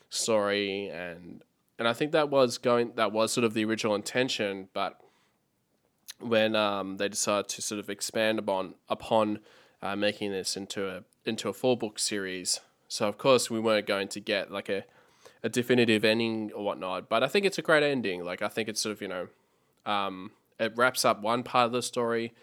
story, 0.09 0.87
and 0.87 1.43
and 1.77 1.87
I 1.87 1.93
think 1.93 2.13
that 2.13 2.29
was 2.29 2.57
going 2.57 2.93
that 2.95 3.11
was 3.11 3.33
sort 3.33 3.43
of 3.43 3.53
the 3.53 3.65
original 3.65 3.93
intention. 3.93 4.69
But 4.73 4.99
when 6.19 6.55
um, 6.55 6.97
they 6.97 7.09
decided 7.09 7.49
to 7.49 7.61
sort 7.61 7.79
of 7.79 7.89
expand 7.89 8.39
upon 8.39 8.75
upon 8.89 9.39
uh, 9.81 9.97
making 9.97 10.31
this 10.31 10.55
into 10.55 10.87
a 10.87 11.03
into 11.25 11.49
a 11.49 11.53
four 11.53 11.77
book 11.77 11.99
series, 11.99 12.61
so 12.87 13.07
of 13.09 13.17
course 13.17 13.49
we 13.49 13.59
weren't 13.59 13.85
going 13.87 14.07
to 14.07 14.21
get 14.21 14.49
like 14.51 14.69
a 14.69 14.85
a 15.43 15.49
definitive 15.49 16.05
ending 16.05 16.51
or 16.53 16.63
whatnot. 16.63 17.09
But 17.09 17.23
I 17.23 17.27
think 17.27 17.45
it's 17.45 17.57
a 17.57 17.61
great 17.61 17.83
ending. 17.83 18.23
Like 18.23 18.41
I 18.41 18.47
think 18.47 18.69
it's 18.69 18.79
sort 18.79 18.93
of 18.93 19.01
you 19.01 19.09
know, 19.09 19.27
um, 19.85 20.31
it 20.59 20.71
wraps 20.77 21.03
up 21.03 21.21
one 21.21 21.43
part 21.43 21.67
of 21.67 21.71
the 21.73 21.81
story, 21.81 22.33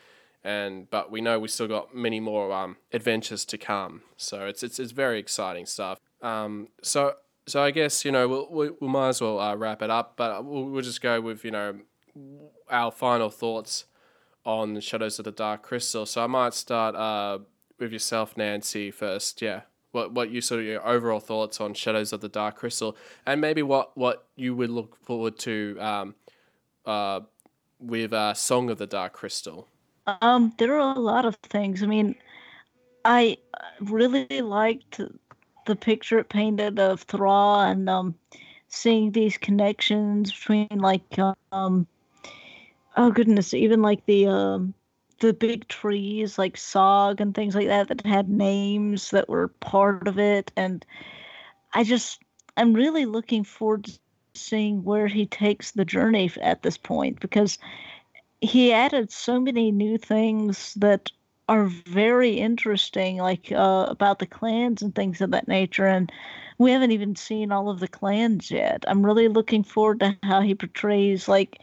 and 0.44 0.88
but 0.90 1.10
we 1.10 1.20
know 1.20 1.38
we 1.38 1.48
still 1.48 1.66
got 1.66 1.94
many 1.94 2.20
more 2.20 2.52
um, 2.52 2.76
adventures 2.92 3.44
to 3.46 3.58
come. 3.58 4.02
So 4.16 4.46
it's 4.46 4.62
it's 4.62 4.78
it's 4.78 4.92
very 4.92 5.18
exciting 5.18 5.66
stuff. 5.66 5.98
Um, 6.22 6.68
so 6.82 7.14
so 7.46 7.62
I 7.62 7.70
guess 7.70 8.04
you 8.04 8.12
know 8.12 8.28
we'll 8.28 8.50
we, 8.50 8.70
we 8.80 8.88
might 8.88 9.08
as 9.08 9.20
well 9.20 9.40
uh, 9.40 9.56
wrap 9.56 9.82
it 9.82 9.90
up, 9.90 10.14
but 10.16 10.44
we'll, 10.44 10.64
we'll 10.64 10.82
just 10.82 11.00
go 11.00 11.20
with 11.20 11.44
you 11.44 11.50
know 11.50 11.80
our 12.70 12.90
final 12.90 13.30
thoughts 13.30 13.86
on 14.44 14.78
Shadows 14.80 15.18
of 15.18 15.24
the 15.24 15.32
Dark 15.32 15.62
Crystal. 15.62 16.04
So 16.04 16.22
I 16.22 16.26
might 16.26 16.54
start 16.54 16.94
uh, 16.94 17.38
with 17.78 17.92
yourself, 17.92 18.36
Nancy, 18.36 18.90
first. 18.90 19.40
Yeah, 19.40 19.62
what 19.92 20.12
what 20.12 20.30
you 20.30 20.42
sort 20.42 20.60
of 20.60 20.66
your 20.66 20.86
overall 20.86 21.20
thoughts 21.20 21.60
on 21.60 21.72
Shadows 21.72 22.12
of 22.12 22.20
the 22.20 22.28
Dark 22.28 22.56
Crystal, 22.56 22.96
and 23.24 23.40
maybe 23.40 23.62
what 23.62 23.96
what 23.96 24.26
you 24.36 24.54
would 24.54 24.70
look 24.70 24.96
forward 25.04 25.38
to 25.40 25.78
um, 25.80 26.14
uh, 26.84 27.20
with 27.78 28.12
uh, 28.12 28.34
Song 28.34 28.68
of 28.68 28.78
the 28.78 28.86
Dark 28.86 29.14
Crystal. 29.14 29.68
Um, 30.06 30.52
there 30.58 30.78
are 30.78 30.94
a 30.94 31.00
lot 31.00 31.24
of 31.24 31.36
things. 31.36 31.82
I 31.82 31.86
mean, 31.86 32.14
I 33.04 33.38
really 33.80 34.26
liked 34.42 35.00
the 35.66 35.76
picture 35.76 36.18
it 36.18 36.28
painted 36.28 36.78
of 36.78 37.02
Thra 37.02 37.66
and 37.70 37.88
um, 37.88 38.14
seeing 38.68 39.12
these 39.12 39.38
connections 39.38 40.32
between 40.32 40.68
like 40.72 41.18
um, 41.52 41.86
oh 42.96 43.10
goodness, 43.10 43.54
even 43.54 43.82
like 43.82 44.04
the 44.06 44.26
um, 44.26 44.74
the 45.20 45.32
big 45.32 45.68
trees 45.68 46.38
like 46.38 46.56
Sog 46.56 47.20
and 47.20 47.34
things 47.34 47.54
like 47.54 47.68
that 47.68 47.88
that 47.88 48.04
had 48.06 48.28
names 48.28 49.10
that 49.10 49.28
were 49.28 49.48
part 49.48 50.06
of 50.06 50.18
it, 50.18 50.52
and 50.56 50.84
I 51.72 51.84
just 51.84 52.20
I'm 52.56 52.74
really 52.74 53.06
looking 53.06 53.44
forward 53.44 53.84
to 53.84 53.98
seeing 54.34 54.82
where 54.84 55.06
he 55.06 55.26
takes 55.26 55.70
the 55.72 55.84
journey 55.84 56.30
at 56.42 56.62
this 56.62 56.76
point 56.76 57.20
because 57.20 57.58
he 58.44 58.72
added 58.72 59.10
so 59.10 59.40
many 59.40 59.70
new 59.70 59.96
things 59.96 60.74
that 60.74 61.10
are 61.48 61.64
very 61.64 62.32
interesting, 62.32 63.16
like 63.16 63.50
uh, 63.50 63.86
about 63.88 64.18
the 64.18 64.26
clans 64.26 64.82
and 64.82 64.94
things 64.94 65.20
of 65.20 65.30
that 65.30 65.48
nature. 65.48 65.86
And 65.86 66.12
we 66.58 66.70
haven't 66.70 66.92
even 66.92 67.16
seen 67.16 67.52
all 67.52 67.70
of 67.70 67.80
the 67.80 67.88
clans 67.88 68.50
yet. 68.50 68.84
I'm 68.86 69.04
really 69.04 69.28
looking 69.28 69.62
forward 69.62 70.00
to 70.00 70.16
how 70.22 70.42
he 70.42 70.54
portrays 70.54 71.26
like 71.26 71.58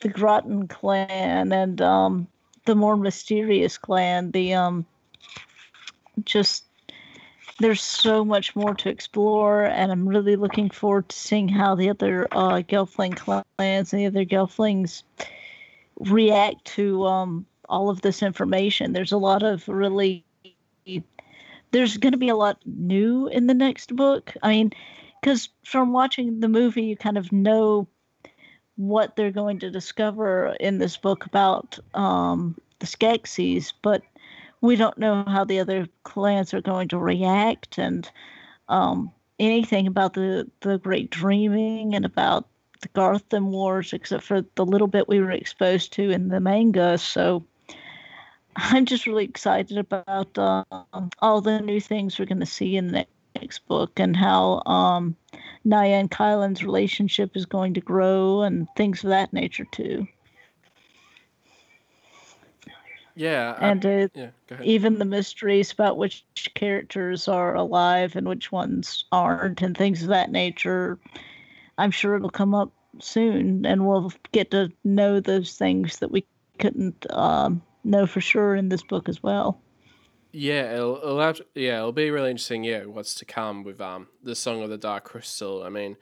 the 0.00 0.08
Grottan 0.08 0.68
clan 0.68 1.52
and 1.52 1.80
um, 1.80 2.26
the 2.66 2.74
more 2.74 2.96
mysterious 2.96 3.78
clan. 3.78 4.30
The 4.30 4.54
um, 4.54 4.86
just 6.24 6.64
there's 7.58 7.82
so 7.82 8.24
much 8.24 8.54
more 8.54 8.74
to 8.74 8.88
explore, 8.88 9.64
and 9.64 9.90
I'm 9.90 10.08
really 10.08 10.36
looking 10.36 10.70
forward 10.70 11.08
to 11.08 11.16
seeing 11.16 11.48
how 11.48 11.74
the 11.74 11.90
other 11.90 12.28
uh, 12.30 12.62
Gelfling 12.62 13.16
clans 13.16 13.92
and 13.92 14.00
the 14.00 14.06
other 14.06 14.24
Gelflings 14.24 15.02
react 16.00 16.64
to 16.64 17.04
um, 17.06 17.46
all 17.68 17.90
of 17.90 18.02
this 18.02 18.22
information. 18.22 18.92
There's 18.92 19.12
a 19.12 19.18
lot 19.18 19.42
of 19.42 19.68
really, 19.68 20.24
there's 21.70 21.96
going 21.96 22.12
to 22.12 22.18
be 22.18 22.28
a 22.28 22.36
lot 22.36 22.60
new 22.64 23.28
in 23.28 23.46
the 23.46 23.54
next 23.54 23.94
book. 23.94 24.34
I 24.42 24.50
mean, 24.50 24.72
because 25.20 25.48
from 25.64 25.92
watching 25.92 26.40
the 26.40 26.48
movie, 26.48 26.82
you 26.82 26.96
kind 26.96 27.18
of 27.18 27.32
know 27.32 27.88
what 28.76 29.16
they're 29.16 29.32
going 29.32 29.58
to 29.58 29.70
discover 29.70 30.56
in 30.60 30.78
this 30.78 30.96
book 30.96 31.26
about 31.26 31.78
um, 31.94 32.56
the 32.78 32.86
Skeksis, 32.86 33.72
but 33.82 34.02
we 34.60 34.76
don't 34.76 34.98
know 34.98 35.24
how 35.24 35.44
the 35.44 35.58
other 35.58 35.88
clans 36.04 36.54
are 36.54 36.60
going 36.60 36.88
to 36.88 36.98
react 36.98 37.78
and 37.78 38.10
um, 38.68 39.10
anything 39.38 39.86
about 39.86 40.14
the, 40.14 40.48
the 40.60 40.78
Great 40.78 41.10
Dreaming 41.10 41.94
and 41.94 42.04
about 42.04 42.46
the 42.80 42.88
Garthim 42.88 43.50
Wars, 43.50 43.92
except 43.92 44.22
for 44.24 44.42
the 44.54 44.64
little 44.64 44.86
bit 44.88 45.08
we 45.08 45.20
were 45.20 45.30
exposed 45.32 45.92
to 45.94 46.10
in 46.10 46.28
the 46.28 46.40
manga. 46.40 46.98
So 46.98 47.44
I'm 48.56 48.86
just 48.86 49.06
really 49.06 49.24
excited 49.24 49.78
about 49.78 50.36
um, 50.38 51.10
all 51.20 51.40
the 51.40 51.60
new 51.60 51.80
things 51.80 52.18
we're 52.18 52.26
going 52.26 52.40
to 52.40 52.46
see 52.46 52.76
in 52.76 52.88
the 52.88 53.06
next 53.36 53.66
book 53.68 53.98
and 54.00 54.16
how 54.16 54.62
um, 54.66 55.16
Naia 55.66 56.00
and 56.00 56.10
Kylan's 56.10 56.64
relationship 56.64 57.36
is 57.36 57.46
going 57.46 57.74
to 57.74 57.80
grow 57.80 58.42
and 58.42 58.66
things 58.76 59.04
of 59.04 59.10
that 59.10 59.32
nature 59.32 59.66
too. 59.70 60.06
Yeah, 63.14 63.56
I- 63.58 63.68
And 63.70 63.84
uh, 63.86 64.08
yeah. 64.14 64.28
Even 64.62 64.98
the 64.98 65.04
mysteries 65.04 65.72
about 65.72 65.98
which 65.98 66.24
characters 66.54 67.28
are 67.28 67.54
alive 67.54 68.16
and 68.16 68.26
which 68.28 68.50
ones 68.50 69.04
aren't 69.12 69.62
and 69.62 69.76
things 69.76 70.02
of 70.02 70.08
that 70.08 70.30
nature 70.32 70.98
i'm 71.78 71.90
sure 71.90 72.16
it'll 72.16 72.30
come 72.30 72.54
up 72.54 72.72
soon 73.00 73.64
and 73.64 73.86
we'll 73.86 74.12
get 74.32 74.50
to 74.50 74.70
know 74.84 75.20
those 75.20 75.56
things 75.56 75.98
that 75.98 76.10
we 76.10 76.24
couldn't 76.58 77.06
um, 77.10 77.62
know 77.84 78.06
for 78.06 78.20
sure 78.20 78.54
in 78.56 78.68
this 78.68 78.82
book 78.82 79.08
as 79.08 79.22
well 79.22 79.60
Yeah, 80.32 80.74
it'll, 80.74 80.96
it'll 80.98 81.20
have, 81.20 81.40
yeah, 81.54 81.78
it'll 81.78 81.92
be 81.92 82.10
really 82.10 82.30
interesting. 82.30 82.62
Yeah, 82.62 82.84
what's 82.84 83.14
to 83.14 83.24
come 83.24 83.64
with 83.64 83.80
um 83.80 84.08
the 84.22 84.34
Song 84.34 84.62
of 84.62 84.68
the 84.68 84.76
Dark 84.76 85.04
Crystal. 85.04 85.62
I 85.62 85.70
mean, 85.70 85.96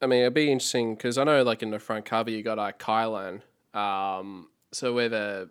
I 0.00 0.06
mean, 0.06 0.20
it'd 0.22 0.34
be 0.34 0.50
interesting 0.50 0.94
because 0.94 1.18
I 1.18 1.24
know, 1.24 1.42
like 1.42 1.62
in 1.62 1.70
the 1.70 1.78
front 1.78 2.04
cover, 2.06 2.30
you 2.30 2.42
got 2.42 2.58
uh, 2.58 2.72
Kylan. 2.72 3.42
Um, 3.74 4.48
so 4.72 4.94
whether 4.94 5.50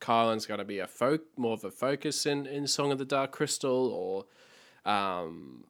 Kylan's 0.00 0.46
going 0.46 0.58
to 0.58 0.64
be 0.64 0.78
a 0.78 0.86
folk 0.86 1.22
more 1.36 1.52
of 1.54 1.64
a 1.64 1.70
focus 1.70 2.24
in 2.26 2.46
in 2.46 2.66
Song 2.66 2.92
of 2.92 2.98
the 2.98 3.04
Dark 3.04 3.30
Crystal, 3.32 4.26
or 4.84 4.90
um, 4.90 5.64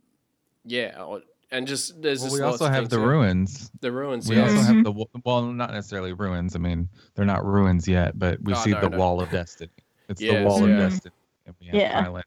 yeah, 0.64 1.02
or, 1.02 1.23
and 1.53 1.66
just 1.66 2.01
there's 2.03 2.20
Well, 2.20 2.31
just 2.31 2.41
we 2.41 2.45
also 2.45 2.66
have 2.66 2.89
the 2.89 2.97
there. 2.99 3.07
ruins. 3.07 3.70
The 3.81 3.93
ruins. 3.93 4.29
We 4.29 4.37
yes. 4.37 4.51
also 4.51 4.62
have 4.74 4.85
the 4.85 5.07
well, 5.24 5.43
not 5.43 5.70
necessarily 5.73 6.12
ruins. 6.12 6.57
I 6.57 6.59
mean, 6.59 6.89
they're 7.15 7.24
not 7.27 7.45
ruins 7.45 7.87
yet, 7.87 8.19
but 8.19 8.41
we 8.43 8.53
Oh, 8.55 8.57
see 8.57 8.70
no, 8.70 8.81
the 8.81 8.89
no. 8.91 8.99
wall 8.99 9.20
of 9.20 9.31
destiny. 9.31 9.70
It's 10.09 10.20
the 10.20 10.43
wall 10.45 10.66
yeah. 10.69 10.74
of 10.74 10.91
destiny. 10.91 11.15
And 11.47 11.55
we 11.61 11.66
have 11.66 11.74
Yeah. 11.77 12.05
Kylan. 12.05 12.23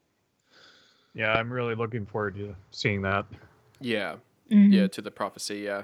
Yeah, 1.14 1.34
I'm 1.34 1.52
really 1.52 1.76
looking 1.76 2.06
forward 2.06 2.36
to 2.36 2.56
seeing 2.72 3.02
that. 3.04 3.26
yeah, 3.82 4.16
Mhm. 4.52 4.72
yeah, 4.74 4.88
to 4.88 5.02
the 5.02 5.12
prophecy. 5.12 5.58
Yeah. 5.60 5.84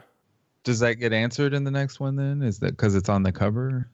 Does 0.64 0.80
that 0.80 0.96
get 0.96 1.12
answered 1.14 1.54
in 1.54 1.64
the 1.64 1.72
next 1.72 2.00
one? 2.00 2.16
Then 2.16 2.42
is 2.44 2.60
that 2.60 2.72
because 2.72 2.96
it's 2.96 3.10
on 3.10 3.24
the 3.24 3.32
cover? 3.32 3.88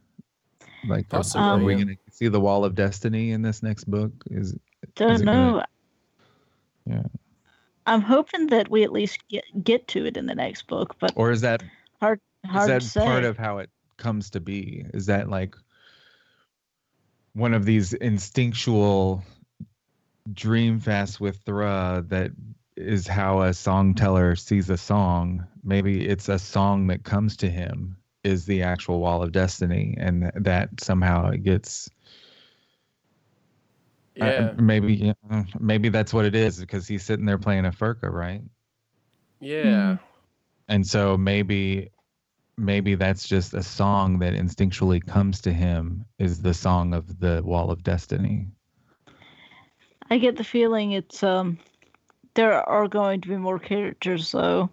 Like, 0.87 1.05
are- 1.07 1.17
Possibly, 1.19 1.41
are 1.47 1.57
we 1.63 1.73
yeah. 1.75 1.83
going 1.83 1.95
to 1.95 2.11
see 2.11 2.27
the 2.27 2.39
wall 2.41 2.65
of 2.65 2.75
destiny 2.75 3.31
in 3.31 3.41
this 3.41 3.63
next 3.63 3.85
book? 3.85 4.11
Is 4.29 4.55
don't 4.95 5.11
Is 5.11 5.21
it 5.21 5.25
gonna- 5.25 5.51
know 5.51 5.63
Yeah. 6.85 7.03
I'm 7.87 8.01
hoping 8.01 8.47
that 8.47 8.69
we 8.69 8.83
at 8.83 8.91
least 8.91 9.19
get, 9.27 9.43
get 9.63 9.87
to 9.87 10.05
it 10.05 10.15
in 10.15 10.27
the 10.27 10.35
next 10.35 10.67
book 10.67 10.95
but 10.99 11.11
or 11.15 11.31
is 11.31 11.41
that 11.41 11.63
hard 11.99 12.19
is 12.45 12.51
hard 12.51 12.69
that 12.69 12.81
to 12.81 12.87
say 12.87 13.05
part 13.05 13.23
of 13.23 13.37
how 13.37 13.57
it 13.57 13.69
comes 13.97 14.29
to 14.31 14.39
be? 14.39 14.85
Is 14.93 15.07
that 15.07 15.29
like 15.29 15.55
one 17.33 17.53
of 17.53 17.65
these 17.65 17.93
instinctual 17.93 19.23
dream 20.33 20.79
fast 20.79 21.19
with 21.19 21.37
Thra 21.45 22.03
that 22.07 22.31
is 22.75 23.07
how 23.07 23.41
a 23.41 23.53
song 23.53 23.93
teller 23.95 24.35
sees 24.35 24.69
a 24.69 24.77
song? 24.77 25.45
Maybe 25.63 26.07
it's 26.07 26.29
a 26.29 26.39
song 26.39 26.87
that 26.87 27.03
comes 27.03 27.35
to 27.37 27.49
him 27.49 27.97
is 28.23 28.45
the 28.45 28.61
actual 28.63 28.99
wall 28.99 29.23
of 29.23 29.31
destiny, 29.31 29.95
and 29.97 30.31
that 30.35 30.69
somehow 30.79 31.29
it 31.29 31.43
gets. 31.43 31.89
Uh, 34.19 34.31
Yeah, 34.37 34.53
maybe 34.57 34.93
yeah, 34.95 35.43
maybe 35.59 35.89
that's 35.89 36.13
what 36.13 36.25
it 36.25 36.35
is 36.35 36.59
because 36.59 36.87
he's 36.87 37.03
sitting 37.03 37.25
there 37.25 37.37
playing 37.37 37.65
a 37.65 37.71
firca, 37.71 38.09
right? 38.09 38.41
yeah, 39.39 39.97
And 40.67 40.85
so 40.85 41.17
maybe 41.17 41.91
maybe 42.57 42.95
that's 42.95 43.27
just 43.27 43.53
a 43.53 43.63
song 43.63 44.19
that 44.19 44.33
instinctually 44.33 45.05
comes 45.05 45.41
to 45.41 45.53
him 45.53 46.05
is 46.19 46.41
the 46.41 46.53
song 46.53 46.93
of 46.93 47.19
the 47.19 47.41
wall 47.43 47.71
of 47.71 47.83
destiny. 47.83 48.47
I 50.09 50.17
get 50.17 50.35
the 50.37 50.43
feeling 50.43 50.91
it's 50.91 51.23
um 51.23 51.57
there 52.35 52.53
are 52.67 52.87
going 52.87 53.21
to 53.21 53.29
be 53.29 53.37
more 53.37 53.59
characters 53.59 54.31
though 54.31 54.69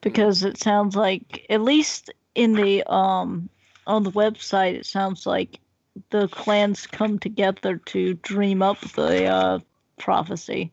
because 0.00 0.42
it 0.44 0.56
sounds 0.58 0.96
like 0.96 1.46
at 1.50 1.60
least 1.62 2.10
in 2.34 2.54
the 2.54 2.82
um 2.92 3.48
on 3.86 4.02
the 4.04 4.12
website 4.12 4.74
it 4.74 4.86
sounds 4.86 5.26
like 5.26 5.60
the 6.10 6.28
clans 6.28 6.86
come 6.86 7.18
together 7.18 7.78
to 7.86 8.14
dream 8.14 8.62
up 8.62 8.80
the 8.80 9.26
uh 9.26 9.58
prophecy 9.98 10.72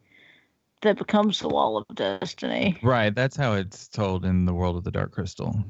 that 0.81 0.97
becomes 0.97 1.39
the 1.39 1.47
wall 1.47 1.77
of 1.77 1.95
destiny. 1.95 2.77
Right, 2.83 3.13
that's 3.13 3.35
how 3.35 3.53
it's 3.53 3.87
told 3.87 4.23
in 4.25 4.45
the 4.45 4.53
world 4.53 4.77
of 4.77 4.83
the 4.83 4.91
dark 4.91 5.11
crystal. 5.11 5.63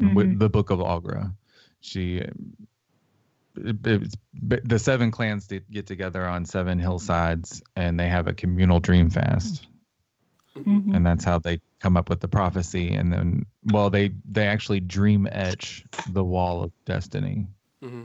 Mhm. 0.00 0.14
With 0.14 0.38
the 0.38 0.48
book 0.48 0.70
of 0.70 0.78
Aughra. 0.78 1.34
She 1.80 2.18
it- 2.18 3.86
it's, 3.86 4.14
the 4.32 4.78
seven 4.78 5.10
clans 5.10 5.46
did 5.46 5.70
get 5.70 5.86
together 5.86 6.26
on 6.26 6.46
seven 6.46 6.78
hillsides 6.78 7.62
and 7.76 8.00
they 8.00 8.08
have 8.08 8.26
a 8.26 8.32
communal 8.32 8.80
dream 8.80 9.10
fast. 9.10 9.66
Mhm. 10.56 10.94
and 10.94 11.06
that's 11.06 11.24
how 11.24 11.38
they 11.38 11.58
come 11.80 11.96
up 11.96 12.10
with 12.10 12.20
the 12.20 12.28
prophecy 12.28 12.92
and 12.94 13.10
then 13.10 13.46
well 13.64 13.88
they 13.88 14.12
they 14.30 14.46
actually 14.46 14.80
dream 14.80 15.26
etch 15.32 15.82
the 16.10 16.22
wall 16.22 16.62
of 16.62 16.70
destiny 16.84 17.46
hmm 17.82 18.04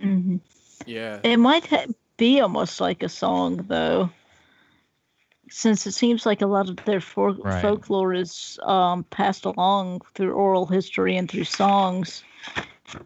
Mhm. 0.00 0.40
yeah, 0.86 1.20
It 1.22 1.36
might 1.38 1.66
ha- 1.66 1.86
be 2.16 2.40
almost 2.40 2.80
like 2.80 3.02
a 3.02 3.08
song, 3.08 3.64
though, 3.68 4.10
since 5.50 5.86
it 5.86 5.92
seems 5.92 6.26
like 6.26 6.42
a 6.42 6.46
lot 6.46 6.68
of 6.68 6.76
their 6.84 7.00
for- 7.00 7.32
Right. 7.32 7.62
folklore 7.62 8.12
is 8.14 8.58
um, 8.62 9.04
passed 9.04 9.44
along 9.44 10.00
through 10.14 10.32
oral 10.32 10.66
history 10.66 11.16
and 11.16 11.30
through 11.30 11.44
songs. 11.44 12.22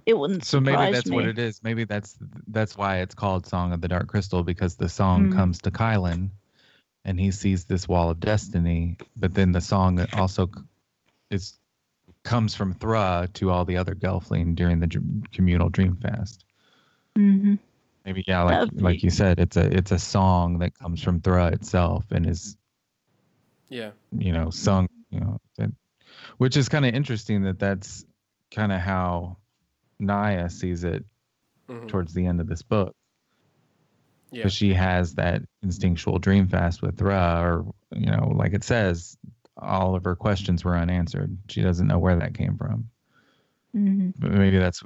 It 0.06 0.18
wouldn't 0.18 0.44
so 0.44 0.58
surprise 0.58 0.78
maybe 0.78 0.92
that's 0.92 1.10
me. 1.10 1.16
what 1.16 1.24
it 1.26 1.38
is 1.38 1.62
maybe 1.62 1.84
that's 1.84 2.16
that's 2.48 2.76
why 2.76 2.98
it's 2.98 3.14
called 3.14 3.46
song 3.46 3.72
of 3.72 3.80
the 3.80 3.88
dark 3.88 4.08
crystal 4.08 4.42
because 4.42 4.76
the 4.76 4.88
song 4.88 5.28
Mhm. 5.28 5.34
comes 5.34 5.60
to 5.62 5.70
kylan 5.70 6.30
and 7.04 7.18
he 7.20 7.30
sees 7.30 7.64
this 7.64 7.86
wall 7.88 8.10
of 8.10 8.18
destiny 8.20 8.96
but 9.16 9.34
then 9.34 9.52
the 9.52 9.60
song 9.60 10.04
also 10.14 10.46
c- 10.46 10.62
is 11.30 11.58
comes 12.24 12.54
from 12.54 12.74
thra 12.74 13.28
to 13.34 13.50
all 13.50 13.64
the 13.64 13.76
other 13.76 13.94
gelfling 13.94 14.54
during 14.54 14.80
the 14.80 14.86
dr- 14.86 15.30
communal 15.32 15.68
dream 15.68 15.96
fast 17.18 17.42
hmm 17.42 17.54
maybe 18.04 18.24
yeah 18.26 18.42
like 18.42 18.60
would 18.60 18.80
like 18.80 19.02
you 19.02 19.10
said 19.10 19.38
it's 19.38 19.56
a 19.56 19.76
it's 19.76 19.92
a 19.92 19.98
song 19.98 20.58
that 20.58 20.74
comes 20.78 21.02
from 21.02 21.20
thra 21.20 21.48
itself 21.48 22.04
and 22.10 22.26
is 22.26 22.56
yeah, 23.68 23.90
you 24.12 24.32
know 24.32 24.50
sung 24.50 24.88
you 25.10 25.20
know 25.20 25.38
that, 25.58 25.70
which 26.38 26.56
is 26.56 26.68
kind 26.68 26.86
of 26.86 26.94
interesting 26.94 27.42
that 27.42 27.58
that's 27.58 28.04
kind 28.54 28.72
of 28.72 28.80
how 28.80 29.36
naia 30.00 30.50
sees 30.50 30.84
it 30.84 31.04
mhm, 31.68 31.88
towards 31.88 32.14
the 32.14 32.26
end 32.26 32.40
of 32.40 32.48
this 32.48 32.62
book. 32.62 32.94
Yeah, 34.32 34.42
because 34.42 34.52
she 34.54 34.74
has 34.74 35.14
that 35.14 35.42
instinctual 35.62 36.18
dream 36.18 36.48
fast 36.48 36.82
with 36.82 36.98
Thra, 36.98 37.40
or 37.42 37.74
you 37.92 38.06
know 38.06 38.32
like 38.36 38.54
it 38.54 38.64
says 38.64 39.16
all 39.56 39.94
of 39.96 40.04
her 40.04 40.16
questions 40.16 40.64
were 40.64 40.76
unanswered. 40.76 41.36
She 41.48 41.62
doesn't 41.62 41.86
know 41.88 41.98
where 41.98 42.16
that 42.16 42.34
came 42.34 42.56
from 42.56 42.90
hmm 43.72 44.10
maybe 44.20 44.58
that's 44.58 44.82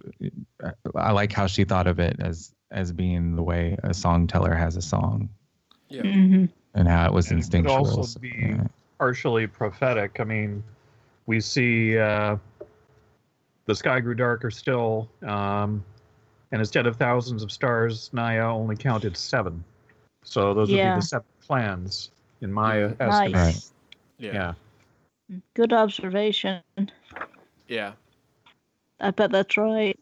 i 0.96 1.12
like 1.12 1.32
how 1.32 1.46
she 1.46 1.64
thought 1.64 1.86
of 1.86 1.98
it 2.00 2.16
as 2.20 2.52
as 2.70 2.92
being 2.92 3.36
the 3.36 3.42
way 3.42 3.76
a 3.84 3.94
song 3.94 4.26
teller 4.26 4.54
has 4.54 4.76
a 4.76 4.82
song 4.82 5.28
yeah, 5.88 6.02
hmm 6.02 6.46
and 6.74 6.88
how 6.88 7.06
it 7.06 7.12
was 7.12 7.30
And 7.30 7.40
it 7.42 7.50
could 7.50 7.66
also 7.66 8.02
So, 8.02 8.18
be- 8.20 8.34
yeah. 8.38 8.64
partially 8.98 9.46
prophetic. 9.46 10.20
I 10.20 10.24
mean, 10.24 10.64
we 11.26 11.38
see 11.40 11.98
uh, 11.98 12.36
the 13.66 13.74
sky 13.74 14.00
grew 14.00 14.14
darker 14.14 14.50
still, 14.50 15.08
um, 15.22 15.84
and 16.50 16.60
instead 16.60 16.86
of 16.86 16.96
thousands 16.96 17.42
of 17.42 17.52
stars, 17.52 18.10
Naia 18.14 18.44
only 18.44 18.74
counted 18.76 19.16
seven. 19.16 19.62
So 20.24 20.54
those 20.54 20.70
would 20.70 20.78
be 20.78 21.00
the 21.00 21.02
seven 21.02 21.26
clans 21.46 22.10
in 22.40 22.50
my 22.52 22.80
Nice. 22.80 23.00
estimate. 23.00 23.34
Right. 23.34 23.62
yeah, 24.18 24.54
Yeah. 25.28 25.38
Good 25.54 25.72
observation. 25.72 26.62
yeah. 27.68 27.92
I 29.02 29.10
bet 29.10 29.30
that's 29.32 29.56
right. 29.56 29.98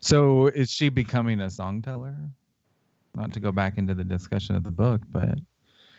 So 0.00 0.48
is 0.48 0.70
she 0.70 0.88
becoming 0.88 1.40
a 1.40 1.50
song 1.50 1.82
teller? 1.82 2.16
Not 3.14 3.32
to 3.32 3.40
go 3.40 3.52
back 3.52 3.78
into 3.78 3.94
the 3.94 4.04
discussion 4.04 4.54
of 4.56 4.64
the 4.64 4.70
book, 4.70 5.00
but 5.10 5.38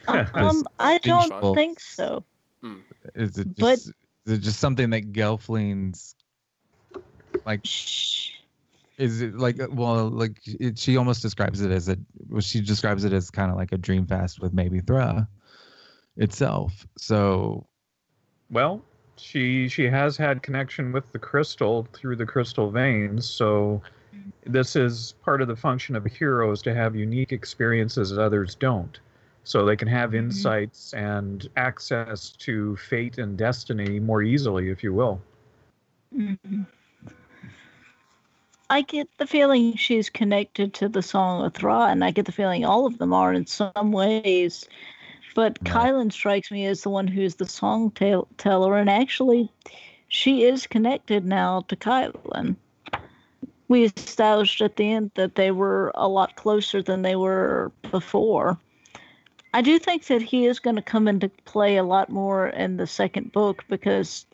Um, 0.08 0.64
I 0.80 0.98
don't 1.00 1.24
instinctual- 1.24 1.56
think 1.56 1.80
so. 1.80 2.24
is 3.16 3.38
it 3.38 3.56
But- 3.58 3.76
just, 3.76 3.88
is 4.26 4.34
it 4.34 4.38
just 4.40 4.60
something 4.60 4.90
that 4.92 5.14
Gelflings 5.14 6.16
like? 7.46 7.62
Shh. 7.66 8.32
Is 8.98 9.22
it 9.22 9.36
like 9.36 9.58
well, 9.72 10.10
like 10.10 10.40
it, 10.46 10.78
she 10.80 10.96
almost 10.96 11.22
describes 11.22 11.62
it 11.62 11.70
as 11.72 11.90
a 11.90 11.98
well, 12.30 12.40
she 12.42 12.62
describes 12.62 13.04
it 13.04 13.12
as 13.14 13.30
kind 13.30 13.52
of 13.52 13.58
like 13.58 13.72
a 13.74 13.78
dream 13.78 14.06
fast 14.08 14.40
with 14.40 14.54
maybe 14.54 14.80
Thra 14.80 15.28
itself. 16.18 16.88
So 16.98 17.66
Well, 18.50 18.82
she 19.18 19.68
she 19.68 19.86
has 19.86 20.18
had 20.18 20.44
connection 20.44 20.92
with 20.92 21.10
the 21.12 21.20
crystal 21.20 21.88
through 21.94 22.16
the 22.16 22.26
crystal 22.26 22.72
veins, 22.72 23.26
so 23.26 23.82
this 24.46 24.76
is 24.76 25.14
part 25.24 25.42
of 25.42 25.48
the 25.48 25.56
function 25.56 25.96
of 25.96 26.06
a 26.06 26.10
hero 26.10 26.52
is 26.52 26.62
to 26.64 26.74
have 26.74 26.96
unique 26.96 27.32
experiences 27.32 28.10
that 28.10 28.22
others 28.22 28.56
don't. 28.56 29.00
So 29.44 29.66
they 29.66 29.76
can 29.76 29.88
have 29.88 30.16
insights 30.16 30.94
and 30.94 31.48
access 31.56 32.32
to 32.32 32.76
fate 32.78 33.20
and 33.20 33.38
destiny 33.38 34.00
more 34.00 34.24
easily, 34.24 34.70
if 34.70 34.84
you 34.84 34.94
will. 34.94 35.22
Mhm. 36.16 36.66
I 38.68 38.82
get 38.82 39.08
the 39.20 39.28
feeling 39.28 39.76
she's 39.76 40.10
connected 40.10 40.74
to 40.76 40.90
the 40.90 41.04
Song 41.04 41.46
of 41.46 41.54
Thra, 41.54 41.86
and 41.86 42.04
I 42.04 42.10
get 42.10 42.26
the 42.26 42.32
feeling 42.32 42.66
all 42.66 42.88
of 42.88 42.98
them 42.98 43.14
are 43.14 43.32
in 43.32 43.46
some 43.46 43.92
ways. 43.92 44.68
But 45.36 45.60
Right. 45.62 45.74
Kylan 45.74 46.12
strikes 46.12 46.50
me 46.50 46.66
as 46.66 46.82
the 46.82 46.90
one 46.90 47.08
who's 47.08 47.36
the 47.36 47.46
song 47.46 47.92
tell- 47.92 48.28
teller, 48.38 48.78
and 48.78 48.90
actually, 48.90 49.52
she 50.08 50.44
is 50.44 50.66
connected 50.66 51.26
now 51.26 51.62
to 51.68 51.76
Kylan. 51.76 52.56
We 53.68 53.84
established 53.84 54.62
at 54.62 54.78
the 54.78 54.92
end 54.92 55.12
that 55.16 55.36
they 55.36 55.52
were 55.52 55.92
a 55.94 56.08
lot 56.08 56.36
closer 56.36 56.82
than 56.82 57.02
they 57.02 57.16
were 57.16 57.72
before. 57.92 58.58
I 59.54 59.62
do 59.62 59.80
think 59.80 60.06
that 60.08 60.22
he 60.22 60.46
is 60.46 60.60
going 60.60 60.76
to 60.78 60.82
come 60.82 61.08
into 61.08 61.30
play 61.46 61.78
a 61.78 61.84
lot 61.84 62.10
more 62.10 62.48
in 62.48 62.78
the 62.78 62.88
second 62.88 63.32
book 63.32 63.66
because 63.70 64.26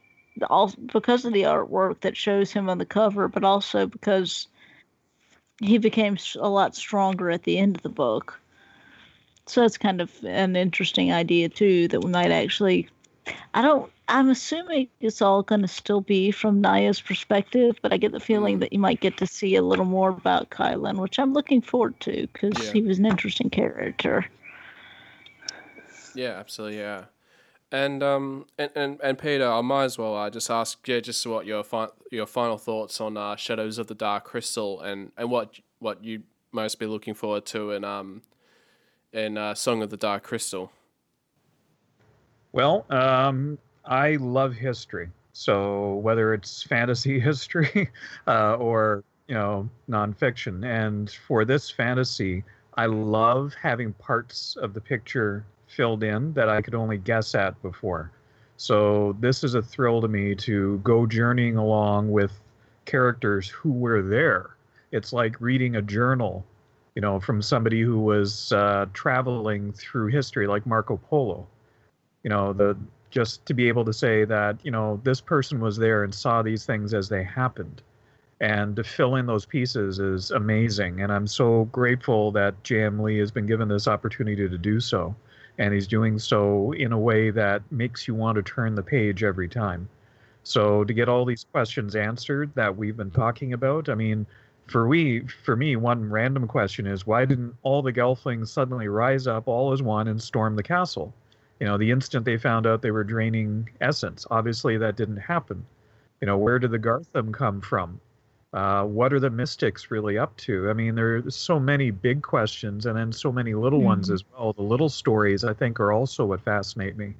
all 0.49 0.73
because 0.93 1.25
of 1.25 1.33
the 1.33 1.43
artwork 1.43 2.01
that 2.01 2.17
shows 2.17 2.51
him 2.51 2.69
on 2.69 2.77
the 2.77 2.85
cover, 2.85 3.27
but 3.27 3.43
also 3.43 3.85
because 3.87 4.47
he 5.61 5.77
became 5.77 6.17
a 6.39 6.49
lot 6.49 6.75
stronger 6.75 7.31
at 7.31 7.43
the 7.43 7.57
end 7.57 7.77
of 7.77 7.83
the 7.83 7.89
book. 7.89 8.40
So 9.47 9.61
that's 9.61 9.77
kind 9.77 10.01
of 10.01 10.11
an 10.23 10.55
interesting 10.55 11.11
idea 11.11 11.49
too 11.49 11.87
that 11.89 12.01
we 12.01 12.11
might 12.11 12.31
actually. 12.31 12.89
I 13.53 13.61
don't. 13.61 13.91
I'm 14.07 14.29
assuming 14.29 14.89
it's 14.99 15.21
all 15.21 15.41
going 15.41 15.61
to 15.61 15.67
still 15.67 16.01
be 16.01 16.31
from 16.31 16.59
Naia's 16.59 16.99
perspective, 16.99 17.77
but 17.81 17.93
I 17.93 17.97
get 17.97 18.11
the 18.11 18.19
feeling 18.19 18.59
that 18.59 18.73
you 18.73 18.79
might 18.79 18.99
get 18.99 19.15
to 19.17 19.27
see 19.27 19.55
a 19.55 19.61
little 19.61 19.85
more 19.85 20.09
about 20.09 20.49
Kylan, 20.49 20.97
which 20.97 21.17
I'm 21.17 21.33
looking 21.33 21.61
forward 21.61 21.97
to 22.01 22.27
because 22.33 22.51
Yeah. 22.61 22.73
he 22.73 22.81
was 22.81 22.99
an 22.99 23.05
interesting 23.05 23.49
character. 23.49 24.25
Yeah, 26.13 26.31
absolutely. 26.31 26.79
Yeah, 26.79 27.05
and 27.71 28.03
um, 28.03 28.47
and 28.57 28.71
and, 28.75 28.99
and 29.01 29.17
Peter, 29.17 29.49
I 29.49 29.61
might 29.61 29.85
as 29.85 29.97
well 29.97 30.15
uh, 30.17 30.29
just 30.29 30.49
ask, 30.49 30.85
yeah, 30.87 30.99
just 30.99 31.25
what 31.25 31.45
your 31.45 31.63
fi- 31.63 31.89
your 32.11 32.25
final 32.25 32.57
thoughts 32.57 32.99
on 32.99 33.15
uh, 33.15 33.35
Shadows 33.37 33.77
of 33.77 33.87
the 33.87 33.95
Dark 33.95 34.25
Crystal, 34.25 34.81
and 34.81 35.11
and 35.17 35.29
what 35.29 35.59
what 35.79 36.03
you 36.03 36.23
most 36.51 36.79
be 36.79 36.85
looking 36.85 37.13
forward 37.13 37.45
to 37.45 37.71
and 37.71 37.85
um, 37.85 38.23
in 39.13 39.37
uh, 39.37 39.53
Song 39.53 39.81
of 39.81 39.89
the 39.89 39.97
Dark 39.97 40.23
Crystal. 40.23 40.71
Well, 42.53 42.85
um, 42.89 43.57
I 43.85 44.17
love 44.17 44.53
history. 44.53 45.09
So 45.33 45.95
whether 45.95 46.33
it's 46.33 46.63
fantasy 46.69 47.19
history 47.19 47.89
uh, 48.27 48.55
or 48.55 49.03
you 49.27 49.35
know 49.35 49.69
nonfiction, 49.89 50.65
and 50.65 51.09
for 51.09 51.45
this 51.45 51.69
fantasy, 51.69 52.43
I 52.75 52.85
love 52.87 53.53
having 53.61 53.93
parts 53.93 54.57
of 54.57 54.73
the 54.73 54.81
picture 54.81 55.45
filled 55.67 56.03
in 56.03 56.33
that 56.33 56.49
I 56.49 56.61
could 56.61 56.75
only 56.75 56.97
guess 56.97 57.33
at 57.35 57.61
before. 57.61 58.11
So 58.57 59.15
this 59.19 59.43
is 59.43 59.55
a 59.55 59.61
thrill 59.61 60.01
to 60.01 60.07
me 60.07 60.35
to 60.35 60.79
go 60.83 61.05
journeying 61.05 61.57
along 61.57 62.11
with 62.11 62.31
characters 62.85 63.47
who 63.47 63.71
were 63.71 64.01
there. 64.01 64.51
It's 64.91 65.13
like 65.13 65.39
reading 65.39 65.77
a 65.77 65.81
journal, 65.81 66.45
you 66.95 67.01
know, 67.01 67.19
from 67.19 67.41
somebody 67.41 67.81
who 67.81 67.99
was 67.99 68.51
uh, 68.51 68.85
traveling 68.93 69.71
through 69.73 70.07
history, 70.07 70.47
like 70.47 70.65
Marco 70.65 70.97
Polo. 70.97 71.47
You 72.23 72.29
know 72.29 72.53
the 72.53 72.77
just 73.11 73.45
to 73.45 73.53
be 73.53 73.67
able 73.67 73.85
to 73.85 73.93
say 73.93 74.25
that 74.25 74.57
you 74.63 74.71
know 74.71 74.99
this 75.03 75.21
person 75.21 75.59
was 75.59 75.77
there 75.77 76.03
and 76.03 76.13
saw 76.15 76.41
these 76.41 76.65
things 76.65 76.93
as 76.93 77.09
they 77.09 77.23
happened. 77.23 77.81
And 78.39 78.75
to 78.75 78.83
fill 78.83 79.17
in 79.17 79.27
those 79.27 79.45
pieces 79.45 79.99
is 79.99 80.31
amazing. 80.31 81.01
And 81.01 81.11
i'm 81.11 81.27
so 81.27 81.65
grateful 81.65 82.31
that 82.31 82.63
j.m 82.63 82.99
lee 82.99 83.17
has 83.19 83.31
been 83.31 83.45
given 83.45 83.67
this 83.67 83.87
opportunity 83.87 84.47
to 84.47 84.57
do 84.57 84.79
so. 84.79 85.15
And 85.57 85.73
he's 85.73 85.87
doing 85.87 86.17
so 86.17 86.71
in 86.71 86.91
a 86.91 86.97
way 86.97 87.29
that 87.31 87.61
makes 87.71 88.07
you 88.07 88.15
want 88.15 88.37
to 88.37 88.41
turn 88.41 88.73
the 88.73 88.81
page 88.81 89.23
every 89.23 89.47
time. 89.47 89.87
So 90.43 90.83
to 90.85 90.93
get 90.93 91.07
all 91.07 91.23
these 91.23 91.45
questions 91.51 91.95
answered 91.95 92.51
that 92.55 92.75
we've 92.75 92.97
been 92.97 93.11
talking 93.11 93.53
about 93.53 93.89
i 93.89 93.95
mean 93.95 94.25
for 94.71 94.87
we 94.87 95.21
for 95.43 95.55
me 95.55 95.75
one 95.75 96.09
random 96.09 96.47
question 96.47 96.87
is 96.87 97.05
why 97.05 97.25
didn't 97.25 97.53
all 97.61 97.81
the 97.81 97.91
gelflings 97.91 98.47
suddenly 98.47 98.87
rise 98.87 99.27
up 99.27 99.47
all 99.47 99.73
as 99.73 99.81
one 99.81 100.07
and 100.07 100.21
storm 100.21 100.55
the 100.55 100.63
castle? 100.63 101.13
You 101.59 101.67
know 101.67 101.77
the 101.77 101.91
instant 101.91 102.25
they 102.25 102.37
found 102.37 102.65
out 102.65 102.81
they 102.81 102.91
were 102.91 103.03
draining 103.03 103.69
essence 103.81 104.25
obviously 104.31 104.77
that 104.77 104.95
didn't 104.95 105.17
happen. 105.17 105.65
You 106.21 106.27
know 106.27 106.37
where 106.37 106.57
did 106.57 106.71
the 106.71 106.79
garthim 106.79 107.33
come 107.33 107.59
from? 107.59 107.99
Uh, 108.53 108.83
what 108.83 109.13
are 109.13 109.19
the 109.19 109.29
mystics 109.29 109.91
really 109.91 110.17
up 110.17 110.35
to? 110.37 110.69
I 110.69 110.73
mean 110.73 110.95
there's 110.95 111.35
so 111.35 111.59
many 111.59 111.91
big 111.91 112.21
questions 112.21 112.85
and 112.85 112.97
then 112.97 113.11
so 113.11 113.31
many 113.31 113.53
little 113.53 113.79
mm-hmm. 113.79 113.87
ones 113.87 114.09
as 114.09 114.23
well. 114.31 114.53
The 114.53 114.63
little 114.63 114.89
stories 114.89 115.43
i 115.43 115.53
think 115.53 115.81
are 115.81 115.91
also 115.91 116.25
what 116.25 116.41
fascinate 116.41 116.97
me. 116.97 117.13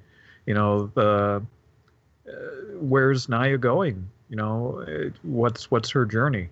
You 0.46 0.54
know 0.54 0.90
the 0.94 1.42
uh, 2.26 2.32
where's 2.80 3.26
naia 3.26 3.60
going? 3.60 4.08
You 4.30 4.36
know 4.36 5.12
what's 5.22 5.70
what's 5.70 5.90
her 5.90 6.06
journey 6.06 6.48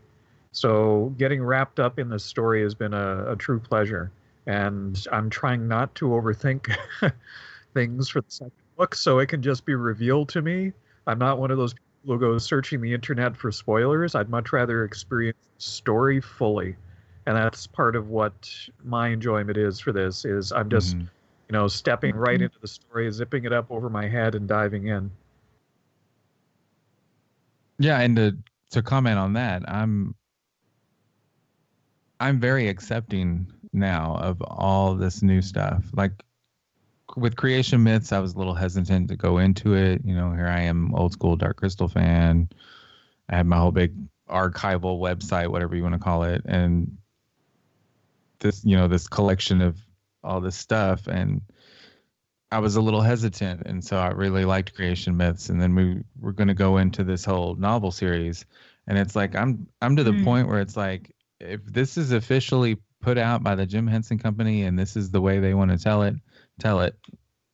so 0.52 1.14
getting 1.18 1.42
wrapped 1.42 1.80
up 1.80 1.98
in 1.98 2.08
this 2.08 2.24
story 2.24 2.62
has 2.62 2.74
been 2.74 2.94
a, 2.94 3.32
a 3.32 3.36
true 3.36 3.60
pleasure 3.60 4.10
and 4.46 5.06
i'm 5.12 5.30
trying 5.30 5.68
not 5.68 5.94
to 5.94 6.06
overthink 6.06 6.74
things 7.74 8.08
for 8.08 8.20
the 8.20 8.30
second 8.30 8.52
book 8.80 8.94
so 8.94 9.18
it 9.18 9.26
can 9.26 9.42
just 9.42 9.66
be 9.66 9.74
revealed 9.74 10.30
to 10.30 10.40
me. 10.40 10.72
I'm 11.06 11.18
not 11.18 11.38
one 11.38 11.50
of 11.50 11.58
those 11.58 11.74
people 11.74 12.14
who 12.14 12.18
go 12.18 12.38
searching 12.38 12.80
the 12.80 12.94
internet 12.94 13.36
for 13.36 13.52
spoilers. 13.52 14.14
I'd 14.14 14.30
much 14.30 14.52
rather 14.52 14.84
experience 14.84 15.36
the 15.56 15.62
story 15.62 16.20
fully. 16.20 16.76
And 17.26 17.36
that's 17.36 17.66
part 17.66 17.94
of 17.94 18.08
what 18.08 18.50
my 18.82 19.08
enjoyment 19.08 19.58
is 19.58 19.78
for 19.78 19.92
this 19.92 20.24
is 20.24 20.50
I'm 20.50 20.70
just, 20.70 20.96
mm-hmm. 20.96 21.06
you 21.48 21.52
know, 21.52 21.68
stepping 21.68 22.16
right 22.16 22.36
mm-hmm. 22.36 22.44
into 22.44 22.58
the 22.58 22.68
story, 22.68 23.10
zipping 23.12 23.44
it 23.44 23.52
up 23.52 23.66
over 23.70 23.90
my 23.90 24.08
head 24.08 24.34
and 24.34 24.48
diving 24.48 24.86
in. 24.86 25.10
Yeah, 27.78 28.00
and 28.00 28.16
to 28.16 28.36
to 28.70 28.82
comment 28.82 29.18
on 29.18 29.34
that, 29.34 29.68
I'm 29.68 30.14
I'm 32.20 32.38
very 32.38 32.68
accepting 32.68 33.50
now 33.72 34.16
of 34.20 34.42
all 34.42 34.94
this 34.94 35.22
new 35.22 35.40
stuff. 35.40 35.84
Like 35.92 36.12
with 37.16 37.36
creation 37.36 37.82
myths, 37.82 38.12
I 38.12 38.18
was 38.18 38.34
a 38.34 38.38
little 38.38 38.54
hesitant 38.54 39.08
to 39.08 39.16
go 39.16 39.38
into 39.38 39.74
it. 39.74 40.02
You 40.04 40.14
know, 40.14 40.32
here 40.32 40.46
I 40.46 40.60
am, 40.62 40.94
old 40.94 41.12
school 41.12 41.36
Dark 41.36 41.56
Crystal 41.56 41.88
fan. 41.88 42.50
I 43.28 43.36
had 43.36 43.46
my 43.46 43.58
whole 43.58 43.72
big 43.72 43.94
archival 44.28 45.00
website, 45.00 45.48
whatever 45.48 45.74
you 45.74 45.82
want 45.82 45.94
to 45.94 45.98
call 45.98 46.24
it, 46.24 46.42
and 46.44 46.96
this, 48.38 48.64
you 48.64 48.76
know, 48.76 48.88
this 48.88 49.08
collection 49.08 49.60
of 49.60 49.78
all 50.22 50.40
this 50.40 50.56
stuff, 50.56 51.06
and 51.06 51.40
I 52.52 52.58
was 52.58 52.76
a 52.76 52.80
little 52.80 53.00
hesitant, 53.00 53.62
and 53.66 53.84
so 53.84 53.96
I 53.96 54.08
really 54.08 54.44
liked 54.44 54.74
creation 54.74 55.16
myths. 55.16 55.48
And 55.48 55.60
then 55.60 55.74
we 55.74 56.02
were 56.20 56.32
going 56.32 56.48
to 56.48 56.54
go 56.54 56.78
into 56.78 57.04
this 57.04 57.24
whole 57.24 57.54
novel 57.54 57.90
series, 57.90 58.44
and 58.86 58.98
it's 58.98 59.14
like 59.14 59.34
I'm 59.34 59.66
I'm 59.80 59.96
to 59.96 60.04
the 60.04 60.12
mm. 60.12 60.24
point 60.24 60.48
where 60.48 60.60
it's 60.60 60.76
like 60.76 61.14
if 61.40 61.64
this 61.64 61.96
is 61.96 62.12
officially 62.12 62.76
put 63.00 63.18
out 63.18 63.42
by 63.42 63.54
the 63.54 63.66
Jim 63.66 63.86
Henson 63.86 64.18
Company 64.18 64.62
and 64.62 64.78
this 64.78 64.96
is 64.96 65.10
the 65.10 65.20
way 65.20 65.40
they 65.40 65.54
want 65.54 65.70
to 65.70 65.78
tell 65.78 66.02
it, 66.02 66.14
tell 66.58 66.80
it. 66.80 66.94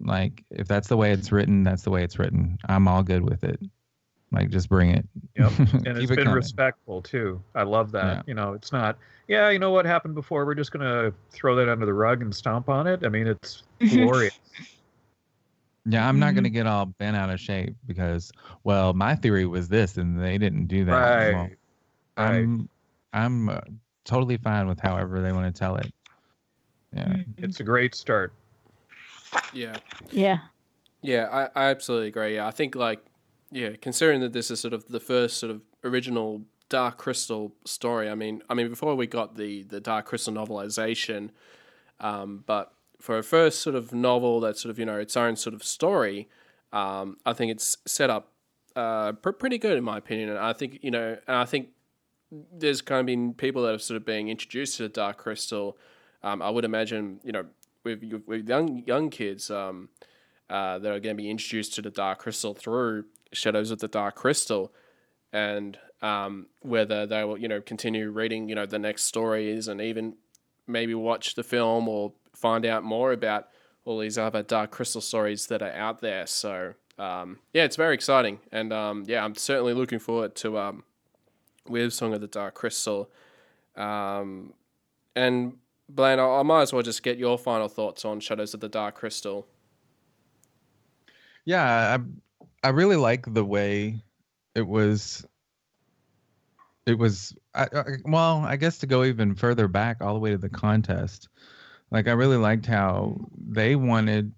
Like 0.01 0.45
if 0.51 0.69
that's 0.69 0.89
the 0.89 0.97
way 0.97 1.13
it's 1.13 1.33
written, 1.33 1.63
that's 1.63 1.83
the 1.83 1.91
way 1.91 2.03
it's 2.05 2.19
written. 2.19 2.59
I'm 2.69 2.89
all 2.89 3.03
good 3.03 3.23
with 3.23 3.45
it. 3.45 3.61
Like 4.33 4.51
just 4.51 4.69
bring 4.69 4.91
it. 4.91 5.07
Yep. 5.37 5.53
And 5.59 5.87
it's 5.99 6.11
it 6.11 6.17
been 6.17 6.25
coming. 6.25 6.35
respectful 6.35 7.01
too. 7.01 7.41
I 7.55 7.63
love 7.63 7.93
that. 7.93 8.17
Yeah. 8.17 8.23
You 8.27 8.35
know, 8.35 8.53
it's 8.53 8.73
not 8.73 8.99
yeah, 9.29 9.51
you 9.51 9.59
know 9.59 9.71
what 9.71 9.87
happened 9.87 10.15
before, 10.15 10.45
we're 10.45 10.55
just 10.55 10.73
gonna 10.73 11.13
throw 11.31 11.55
that 11.57 11.69
under 11.69 11.87
the 11.87 11.95
rug 11.95 12.23
and 12.23 12.35
stomp 12.35 12.69
on 12.69 12.87
it. 12.87 13.05
I 13.05 13.09
mean 13.09 13.27
it's 13.27 13.63
glorious. 13.79 14.39
Yeah, 15.89 16.09
I'm 16.09 16.19
not 16.19 16.35
going 16.35 16.43
to 16.43 16.51
mm-hmm. 16.51 16.55
get 16.55 16.67
all 16.67 16.87
bent 16.87 17.17
out 17.17 17.31
of 17.31 17.39
shape 17.39 17.77
because, 17.87 18.33
well, 18.65 18.93
my 18.93 19.15
theory 19.15 19.47
was 19.47 19.69
this, 19.69 19.97
and 19.97 20.21
they 20.21 20.37
didn't 20.37 20.67
do 20.67 20.85
that. 20.85 20.93
Right. 20.93 21.33
Well, 21.33 21.49
I'm, 22.17 22.69
I'm 23.13 23.49
uh, 23.49 23.61
totally 24.05 24.37
fine 24.37 24.67
with 24.67 24.81
however 24.81 25.21
they 25.21 25.33
want 25.33 25.53
to 25.53 25.59
tell 25.59 25.77
it. 25.77 25.93
Yeah, 26.93 27.09
mm-hmm. 27.09 27.45
it's 27.45 27.61
a 27.61 27.65
great 27.65 27.95
start. 27.95 28.33
Yeah. 29.53 29.77
Yeah. 30.11 30.39
Yeah, 31.03 31.29
I, 31.55 31.67
I 31.67 31.71
absolutely 31.71 32.09
agree. 32.09 32.35
Yeah, 32.37 32.47
I 32.47 32.51
think 32.51 32.75
like 32.75 33.01
yeah, 33.51 33.71
considering 33.81 34.21
that 34.21 34.33
this 34.33 34.51
is 34.51 34.61
sort 34.61 34.75
of 34.75 34.89
the 34.89 35.01
first 35.01 35.39
sort 35.39 35.51
of 35.51 35.63
original 35.85 36.43
Dark 36.69 36.99
Crystal 36.99 37.53
story. 37.65 38.11
I 38.11 38.15
mean, 38.15 38.43
I 38.51 38.55
mean 38.55 38.69
before 38.69 38.95
we 38.95 39.07
got 39.07 39.37
the 39.37 39.63
the 39.63 39.81
Dark 39.81 40.07
Crystal 40.07 40.33
novelization, 40.33 41.31
um, 42.01 42.43
but 42.47 42.73
for 43.01 43.19
a 43.19 43.23
first 43.23 43.61
sort 43.61 43.77
of 43.77 43.93
novel 43.93 44.41
that's 44.41 44.61
sort 44.63 44.71
of 44.71 44.79
you 44.79 44.85
know 44.85 44.99
its 44.99 45.17
own 45.17 45.37
sort 45.37 45.55
of 45.55 45.63
story, 45.63 46.29
um, 46.73 47.19
I 47.25 47.33
think 47.35 47.53
it's 47.53 47.77
set 47.87 48.11
up 48.11 48.33
uh, 48.75 49.13
pr- 49.13 49.31
pretty 49.31 49.59
good 49.59 49.79
in 49.79 49.85
my 49.85 49.99
opinion. 49.99 50.31
And 50.31 50.39
I 50.39 50.53
think 50.53 50.81
you 50.83 50.91
know, 50.91 51.17
and 51.27 51.37
I 51.37 51.45
think 51.45 51.69
there's 52.31 52.83
kind 52.83 53.01
of 53.01 53.07
been 53.07 53.35
people 53.35 53.63
that 53.63 53.75
are 53.75 53.79
sort 53.79 53.97
of 53.97 54.05
being 54.05 54.29
introduced 54.29 54.77
to 54.77 54.85
the 54.85 54.89
Dark 54.89 55.19
Crystal. 55.19 55.77
Um, 56.23 56.43
I 56.43 56.51
would 56.51 56.65
imagine 56.65 57.21
you 57.23 57.33
know 57.33 57.47
with 57.85 58.03
with 58.27 58.49
young 58.49 58.83
young 58.87 59.11
kids 59.11 59.51
um, 59.51 59.89
uh, 60.51 60.79
that 60.79 60.89
are 60.89 61.01
going 61.01 61.17
to 61.17 61.23
be 61.23 61.31
introduced 61.31 61.75
to 61.75 61.83
the 61.83 61.91
Dark 61.91 62.19
Crystal 62.19 62.55
through 62.55 63.05
Shadows 63.33 63.71
of 63.71 63.79
the 63.79 63.89
Dark 63.89 64.17
Crystal, 64.17 64.73
and 65.33 65.79
um, 66.03 66.47
whether 66.61 67.07
they 67.07 67.25
will 67.25 67.39
you 67.39 67.49
know 67.49 67.61
continue 67.61 68.11
reading 68.11 68.49
you 68.49 68.55
know 68.55 68.67
the 68.67 68.79
next 68.79 69.05
stories 69.05 69.69
and 69.69 69.81
even 69.81 70.15
maybe 70.67 70.95
watch 70.95 71.35
the 71.35 71.45
film 71.45 71.89
or 71.89 72.13
find 72.35 72.67
out 72.67 72.83
more 72.83 73.13
about 73.13 73.49
all 73.85 74.01
these 74.01 74.19
other 74.19 74.43
Dark 74.43 74.73
Crystal 74.73 75.01
stories 75.01 75.47
that 75.47 75.63
are 75.63 75.73
out 75.73 76.01
there. 76.01 76.27
So 76.27 76.75
um, 76.99 77.39
yeah, 77.53 77.65
it's 77.65 77.77
very 77.77 77.95
exciting, 77.95 78.41
and 78.51 78.73
um, 78.73 79.05
yeah, 79.07 79.25
I'm 79.25 79.37
certainly 79.37 79.75
looking 79.75 80.01
forward 80.01 80.35
to 80.37 80.59
um, 80.59 80.83
with 81.69 81.93
Song 81.93 82.15
of 82.15 82.21
the 82.21 82.27
Dark 82.27 82.55
Crystal. 82.55 83.11
Um, 83.77 84.55
and 85.15 85.55
Blaine, 85.89 86.19
I, 86.19 86.27
I 86.27 86.43
might 86.43 86.63
as 86.63 86.73
well 86.73 86.83
just 86.83 87.03
get 87.03 87.19
your 87.19 87.39
final 87.39 87.69
thoughts 87.69 88.05
on 88.05 88.21
Shadows 88.21 88.55
of 88.55 88.61
the 88.61 88.69
Dark 88.69 88.97
Crystal. 88.97 89.47
Yeah, 91.45 91.97
I 91.97 92.67
I 92.67 92.71
really 92.71 92.97
like 92.97 93.33
the 93.33 93.45
way 93.45 94.03
it 94.55 94.67
was. 94.67 95.25
It 96.87 96.99
was 96.99 97.35
I, 97.55 97.69
I, 97.73 97.83
well, 98.05 98.39
I 98.45 98.57
guess 98.57 98.79
to 98.79 98.87
go 98.87 99.05
even 99.05 99.35
further 99.35 99.69
back, 99.69 99.99
all 100.01 100.15
the 100.15 100.21
way 100.21 100.31
to 100.31 100.39
the 100.39 100.49
contest. 100.49 101.29
Like 101.91 102.09
I 102.09 102.13
really 102.13 102.37
liked 102.37 102.67
how 102.67 103.17
they 103.39 103.77
wanted, 103.77 104.33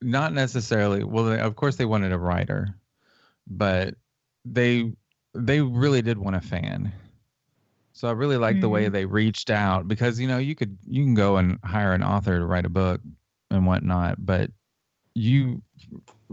not 0.00 0.32
necessarily. 0.32 1.02
Well, 1.02 1.32
of 1.32 1.56
course 1.56 1.76
they 1.76 1.84
wanted 1.84 2.12
a 2.12 2.18
writer, 2.18 2.76
but 3.48 3.94
they 4.44 4.92
they 5.34 5.60
really 5.60 6.02
did 6.02 6.18
want 6.18 6.36
a 6.36 6.40
fan 6.40 6.92
so 7.92 8.08
I 8.08 8.12
really 8.12 8.38
like 8.38 8.54
mm-hmm. 8.54 8.60
the 8.62 8.68
way 8.70 8.84
mm-hmm. 8.84 8.92
they 8.92 9.04
reached 9.04 9.50
out 9.50 9.86
because 9.86 10.18
you 10.18 10.26
know 10.26 10.38
you 10.38 10.54
could 10.54 10.78
you 10.86 11.04
can 11.04 11.14
go 11.14 11.36
and 11.36 11.58
hire 11.64 11.92
an 11.92 12.02
author 12.02 12.38
to 12.38 12.46
write 12.46 12.64
a 12.64 12.70
book 12.70 13.00
and 13.50 13.66
whatnot, 13.66 14.24
but 14.24 14.50
you 15.14 15.62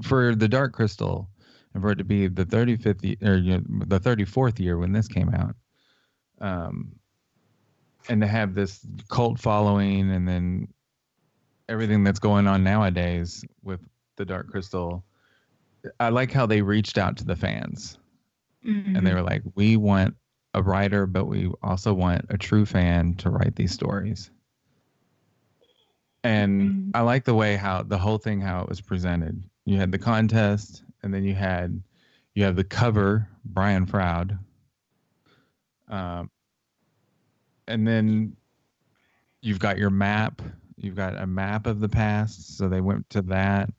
for 0.02 0.36
the 0.36 0.48
Dark 0.48 0.74
Crystal 0.74 1.30
and 1.74 1.84
for 1.84 1.91
it 1.91 1.98
to 1.98 2.03
be 2.03 2.28
the 2.28 2.45
35th 2.45 3.22
or 3.22 3.38
you 3.38 3.57
know, 3.57 3.64
the 3.86 3.99
34th 3.99 4.60
year 4.60 4.78
when 4.78 4.94
this 4.94 5.07
came 5.07 5.30
out, 5.30 5.56
um, 6.40 6.94
and 8.07 8.22
to 8.22 8.28
have 8.28 8.53
this 8.53 8.86
cult 9.10 9.40
following 9.40 10.11
and 10.11 10.28
then 10.28 10.68
everything 11.68 12.03
that's 12.03 12.19
going 12.19 12.48
on 12.48 12.64
nowadays 12.64 13.44
with 13.64 13.82
the 14.15 14.24
Dark 14.24 14.49
Crystal, 14.49 15.03
I 15.99 16.10
like 16.10 16.32
how 16.32 16.45
they 16.45 16.61
reached 16.61 16.98
out 16.98 17.18
to 17.18 17.26
the 17.26 17.36
fans. 17.36 17.98
Mm-hmm. 18.68 18.95
And 18.95 19.06
they 19.06 19.11
mm-hmm. 19.11 19.19
were 19.19 19.23
like, 19.23 19.44
we 19.56 19.77
want 19.77 20.15
a 20.53 20.61
writer, 20.61 21.06
but 21.06 21.26
we 21.26 21.52
also 21.64 21.94
want 21.94 22.26
a 22.30 22.38
true 22.38 22.65
fan 22.65 23.15
to 23.15 23.30
write 23.30 23.56
these 23.56 23.72
stories. 23.72 24.31
And 26.23 26.61
mm-hmm. 26.61 26.89
I 26.94 27.02
like 27.02 27.26
the 27.26 27.35
way 27.35 27.56
how 27.56 27.84
the 27.84 27.98
whole 27.98 28.18
thing 28.18 28.41
how 28.41 28.61
it 28.61 28.69
was 28.69 28.81
presented. 28.81 29.41
You 29.65 29.77
had 29.77 29.91
the 29.91 29.99
contest, 29.99 30.84
and 31.03 31.14
then 31.14 31.23
you 31.23 31.35
had 31.35 31.81
you 32.34 32.44
have 32.44 32.56
the 32.56 32.64
cover, 32.64 33.30
Brian 33.45 33.85
Froud. 33.85 34.38
Um, 35.89 36.30
and 37.68 37.88
then 37.88 38.35
you've 39.41 39.60
got 39.60 39.77
your 39.77 39.89
map. 39.89 40.41
You've 40.76 40.95
got 40.95 41.18
a 41.18 41.26
map 41.26 41.65
of 41.65 41.80
the 41.80 41.89
past, 41.89 42.57
so 42.57 42.68
they 42.68 42.81
went 42.81 43.10
to 43.11 43.22
that. 43.23 43.69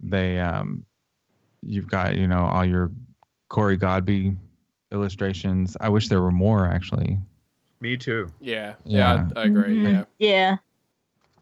They 0.00 0.38
um, 0.38 0.84
you've 1.62 1.88
got 1.88 2.16
you 2.16 2.26
know 2.26 2.44
all 2.44 2.64
your 2.64 2.90
Cory 3.50 3.76
Godbey 3.76 4.34
illustrations. 4.92 5.76
I 5.80 5.90
wish 5.90 6.08
there 6.08 6.22
were 6.22 6.30
more 6.30 6.66
actually. 6.66 7.18
Me 7.80 7.96
too. 7.96 8.30
Yeah. 8.40 8.74
Yeah, 8.84 8.98
yeah 8.98 9.28
I, 9.36 9.40
I, 9.40 9.44
agree. 9.44 9.76
Mm-hmm. 9.76 9.86
Yeah. 9.86 10.04
Yeah. 10.18 10.56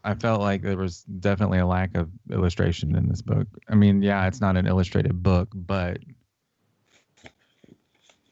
I 0.05 0.14
felt 0.14 0.40
like 0.40 0.62
there 0.62 0.76
was 0.76 1.02
definitely 1.20 1.59
a 1.59 1.66
lack 1.66 1.97
of 1.97 2.09
illustration 2.30 2.97
in 2.97 3.09
this 3.09 3.20
book. 3.20 3.47
I 3.68 3.74
mean, 3.74 4.02
yeah, 4.02 4.26
it's 4.26 4.40
not 4.40 4.56
an 4.56 4.66
illustrated 4.66 5.22
book, 5.22 5.48
but 5.55 5.98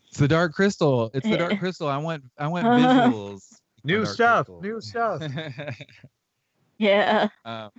it's 0.09 0.19
the 0.19 0.29
Dark 0.29 0.55
Crystal. 0.55 1.11
It's 1.13 1.29
the 1.29 1.37
Dark 1.37 1.59
Crystal. 1.59 1.89
I 1.89 1.99
want 1.99 2.25
I 2.39 2.47
want 2.47 2.67
visuals. 2.67 3.61
New 3.85 4.07
stuff. 4.07 4.47
Crystal. 4.47 4.63
New 4.63 4.81
stuff. 4.81 5.23
Yeah. 6.79 7.29
um, 7.47 7.71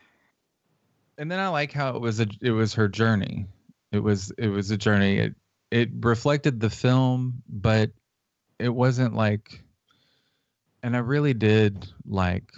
and 1.19 1.29
then 1.31 1.39
I 1.39 1.49
like 1.49 1.71
how 1.71 1.95
it 1.95 2.01
was 2.01 2.19
a 2.19 2.25
it 2.41 2.49
was 2.49 2.73
her 2.73 2.87
journey. 2.87 3.45
It 3.91 3.99
was 3.99 4.31
it 4.39 4.47
was 4.47 4.71
a 4.71 4.77
journey. 4.77 5.17
It 5.17 5.35
it 5.71 5.89
reflected 5.99 6.59
the 6.59 6.69
film, 6.69 7.43
but 7.47 7.91
it 8.59 8.69
wasn't 8.69 9.15
like. 9.15 9.63
And 10.83 10.95
I 10.95 10.99
really 10.99 11.33
did 11.33 11.87
like, 12.05 12.49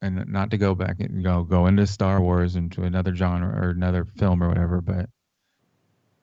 and 0.00 0.26
not 0.28 0.50
to 0.52 0.58
go 0.58 0.74
back 0.74 1.00
and 1.00 1.22
go 1.22 1.42
go 1.42 1.66
into 1.66 1.86
Star 1.86 2.20
Wars 2.20 2.56
into 2.56 2.84
another 2.84 3.14
genre 3.14 3.48
or 3.48 3.70
another 3.70 4.04
film 4.04 4.42
or 4.42 4.48
whatever, 4.48 4.80
but 4.80 5.10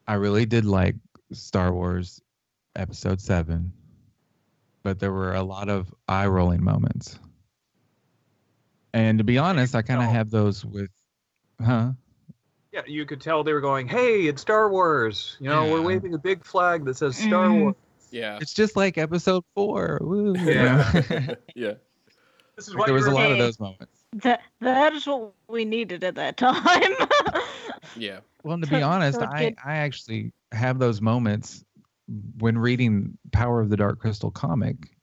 I 0.06 0.14
really 0.14 0.46
did 0.46 0.64
like 0.64 0.96
Star 1.32 1.72
Wars 1.72 2.20
Episode 2.76 3.20
Seven. 3.20 3.72
But 4.82 4.98
there 4.98 5.12
were 5.12 5.34
a 5.34 5.42
lot 5.42 5.68
of 5.68 5.94
eye 6.08 6.26
rolling 6.26 6.62
moments. 6.62 7.18
And 8.92 9.18
to 9.18 9.24
be 9.24 9.38
honest, 9.38 9.74
I 9.74 9.82
kind 9.82 10.02
of 10.02 10.10
have 10.10 10.30
those 10.30 10.64
with, 10.64 10.90
huh? 11.60 11.92
Yeah, 12.74 12.80
you 12.88 13.06
could 13.06 13.20
tell 13.20 13.44
they 13.44 13.52
were 13.52 13.60
going, 13.60 13.86
"Hey, 13.86 14.26
it's 14.26 14.42
Star 14.42 14.68
Wars." 14.68 15.36
You 15.38 15.48
know, 15.48 15.70
we're 15.70 15.80
waving 15.80 16.12
a 16.12 16.18
big 16.18 16.44
flag 16.44 16.84
that 16.86 16.96
says 16.96 17.16
Star 17.16 17.46
Mhm. 17.46 17.60
Wars. 17.60 17.74
Yeah. 18.10 18.38
It's 18.40 18.52
just 18.52 18.74
like 18.74 18.98
episode 18.98 19.44
four. 19.54 20.00
Woo, 20.02 20.34
Yeah. 20.36 20.90
Yeah. 21.54 21.74
This 22.56 22.66
is 22.68 22.74
Like, 22.74 22.86
there 22.86 22.94
was 22.94 23.06
a 23.06 23.12
lot 23.12 23.30
of 23.30 23.38
those 23.38 23.60
moments. 23.60 24.04
That 24.14 24.40
that 24.60 24.92
is 24.92 25.06
what 25.06 25.34
we 25.46 25.64
needed 25.64 26.02
at 26.02 26.16
that 26.16 26.36
time. 26.36 26.92
Yeah. 27.96 28.20
Well, 28.42 28.54
and 28.54 28.64
to 28.64 28.70
be 28.70 28.82
honest, 28.82 29.20
so 29.20 29.24
I 29.26 29.54
I 29.64 29.76
actually 29.76 30.32
have 30.50 30.80
those 30.80 31.00
moments 31.00 31.64
when 32.38 32.58
reading 32.58 33.16
Power 33.30 33.60
of 33.60 33.68
the 33.70 33.76
Dark 33.76 34.00
Crystal 34.00 34.32
comic. 34.32 34.93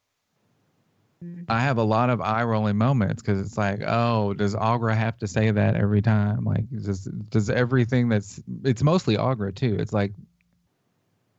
Mm. 1.24 1.46
I 1.50 1.60
have 1.62 1.78
a 1.78 1.84
lot 1.84 2.10
of 2.10 2.22
eye 2.22 2.44
rolling 2.44 2.78
moments 2.78 3.22
because 3.22 3.40
it's 3.40 3.58
like, 3.58 3.82
oh, 3.86 4.34
does 4.34 4.56
Aughra 4.56 4.96
have 4.96 5.18
to 5.20 5.28
say 5.28 5.52
that 5.52 5.76
every 5.76 6.02
time? 6.02 6.44
Like, 6.44 6.70
does 6.70 7.04
does 7.30 7.50
everything 7.50 8.10
that's 8.10 8.42
it's 8.64 8.84
mostly 8.84 9.18
Aughra 9.18 9.54
too. 9.54 9.76
It's 9.80 9.94
like, 9.94 10.14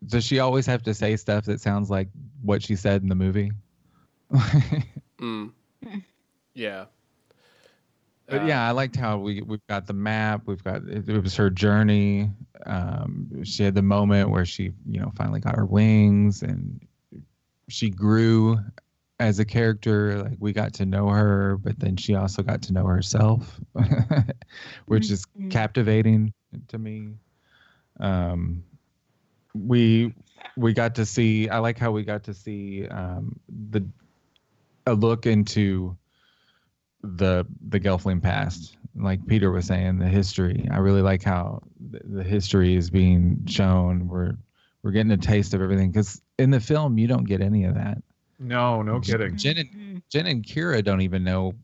does 0.07 0.25
she 0.25 0.39
always 0.39 0.67
have 0.67 0.83
to 0.85 0.95
say 0.95 1.17
stuff 1.17 1.45
that 1.47 1.61
sounds 1.61 1.91
like 1.91 2.09
what 2.43 2.63
she 2.63 2.77
said 2.77 3.03
in 3.03 3.09
the 3.09 3.15
movie? 3.15 3.53
Mm. 5.21 5.53
Yeah. 6.55 6.87
But 8.27 8.43
Uh, 8.43 8.47
yeah, 8.47 8.67
I 8.67 8.71
liked 8.73 8.97
how 8.97 9.19
we 9.19 9.43
we've 9.43 9.67
got 9.69 9.87
the 9.87 9.93
map. 9.93 10.43
We've 10.47 10.63
got 10.63 10.83
it, 10.85 11.09
it 11.09 11.23
was 11.23 11.37
her 11.37 11.51
journey. 11.51 12.31
Um, 12.67 13.45
she 13.45 13.63
had 13.63 13.75
the 13.75 13.83
moment 13.83 14.31
where 14.31 14.45
she, 14.45 14.73
you 14.89 15.01
know, 15.01 15.13
finally 15.17 15.41
got 15.41 15.57
her 15.57 15.67
wings, 15.67 16.43
and 16.43 16.81
she 17.69 17.91
grew 17.91 18.59
as 19.21 19.39
a 19.39 19.45
character. 19.45 20.23
Like 20.23 20.37
we 20.39 20.53
got 20.53 20.75
to 20.75 20.87
know 20.87 21.09
her, 21.09 21.57
but 21.59 21.79
then 21.79 21.97
she 21.97 22.15
also 22.15 22.43
got 22.43 22.63
to 22.63 22.73
know 22.73 22.87
herself, 22.87 23.61
which 24.87 25.11
is 25.11 25.25
Mhm. 25.39 25.51
captivating 25.51 26.33
to 26.69 26.79
me. 26.79 27.15
Um, 28.01 28.65
we 29.55 30.15
we 30.57 30.73
got 30.73 30.95
to 30.97 31.07
see. 31.07 31.49
I 31.49 31.59
like 31.59 31.79
how 31.79 31.91
we 31.93 32.03
got 32.05 32.25
to 32.25 32.35
see 32.35 32.87
um, 32.89 33.39
the 33.69 33.87
a 34.87 34.95
look 34.95 35.27
into 35.27 35.97
the 37.03 37.47
the 37.69 37.81
Gelfling 37.81 38.23
past. 38.23 38.77
Like 38.95 39.27
Peter 39.27 39.51
was 39.51 39.67
saying, 39.67 39.99
the 39.99 40.09
history. 40.09 40.69
I 40.71 40.79
really 40.79 41.01
like 41.01 41.23
how 41.23 41.63
the, 41.81 42.01
the 42.05 42.23
history 42.23 42.77
is 42.77 42.91
being 42.91 43.45
shown. 43.47 44.09
We're 44.09 44.37
we're 44.83 44.91
getting 44.91 45.13
a 45.13 45.17
taste 45.17 45.55
of 45.55 45.63
everything 45.63 45.91
because 45.91 46.21
in 46.39 46.51
the 46.51 46.61
film 46.61 46.99
you 46.99 47.07
don't 47.07 47.25
get 47.25 47.41
any 47.41 47.65
of 47.65 47.75
that. 47.75 48.03
No, 48.43 48.83
no 48.83 49.01
kidding. 49.01 49.37
Jen 49.37 49.59
and 49.59 49.69
Mhm. 49.71 50.03
Jen 50.11 50.27
and 50.27 50.45
Kira 50.45 50.83
don't 50.85 51.01
even 51.01 51.25
know 51.25 51.55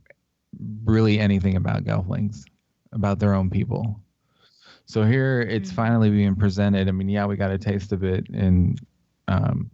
really 0.85 1.19
anything 1.19 1.57
about 1.57 1.85
Gelflings, 1.85 2.45
about 2.93 3.19
their 3.19 3.35
own 3.35 3.51
people. 3.51 4.01
So 4.87 5.05
here 5.05 5.41
it's 5.43 5.71
Mhm. 5.71 5.75
finally 5.75 6.11
being 6.11 6.35
presented. 6.37 6.89
I 6.89 6.93
mean, 6.93 7.09
yeah, 7.09 7.27
we 7.27 7.37
got 7.37 7.51
a 7.51 7.59
taste 7.59 7.93
of 7.93 8.05
it 8.05 8.29
in, 8.31 8.77
um, 9.27 9.71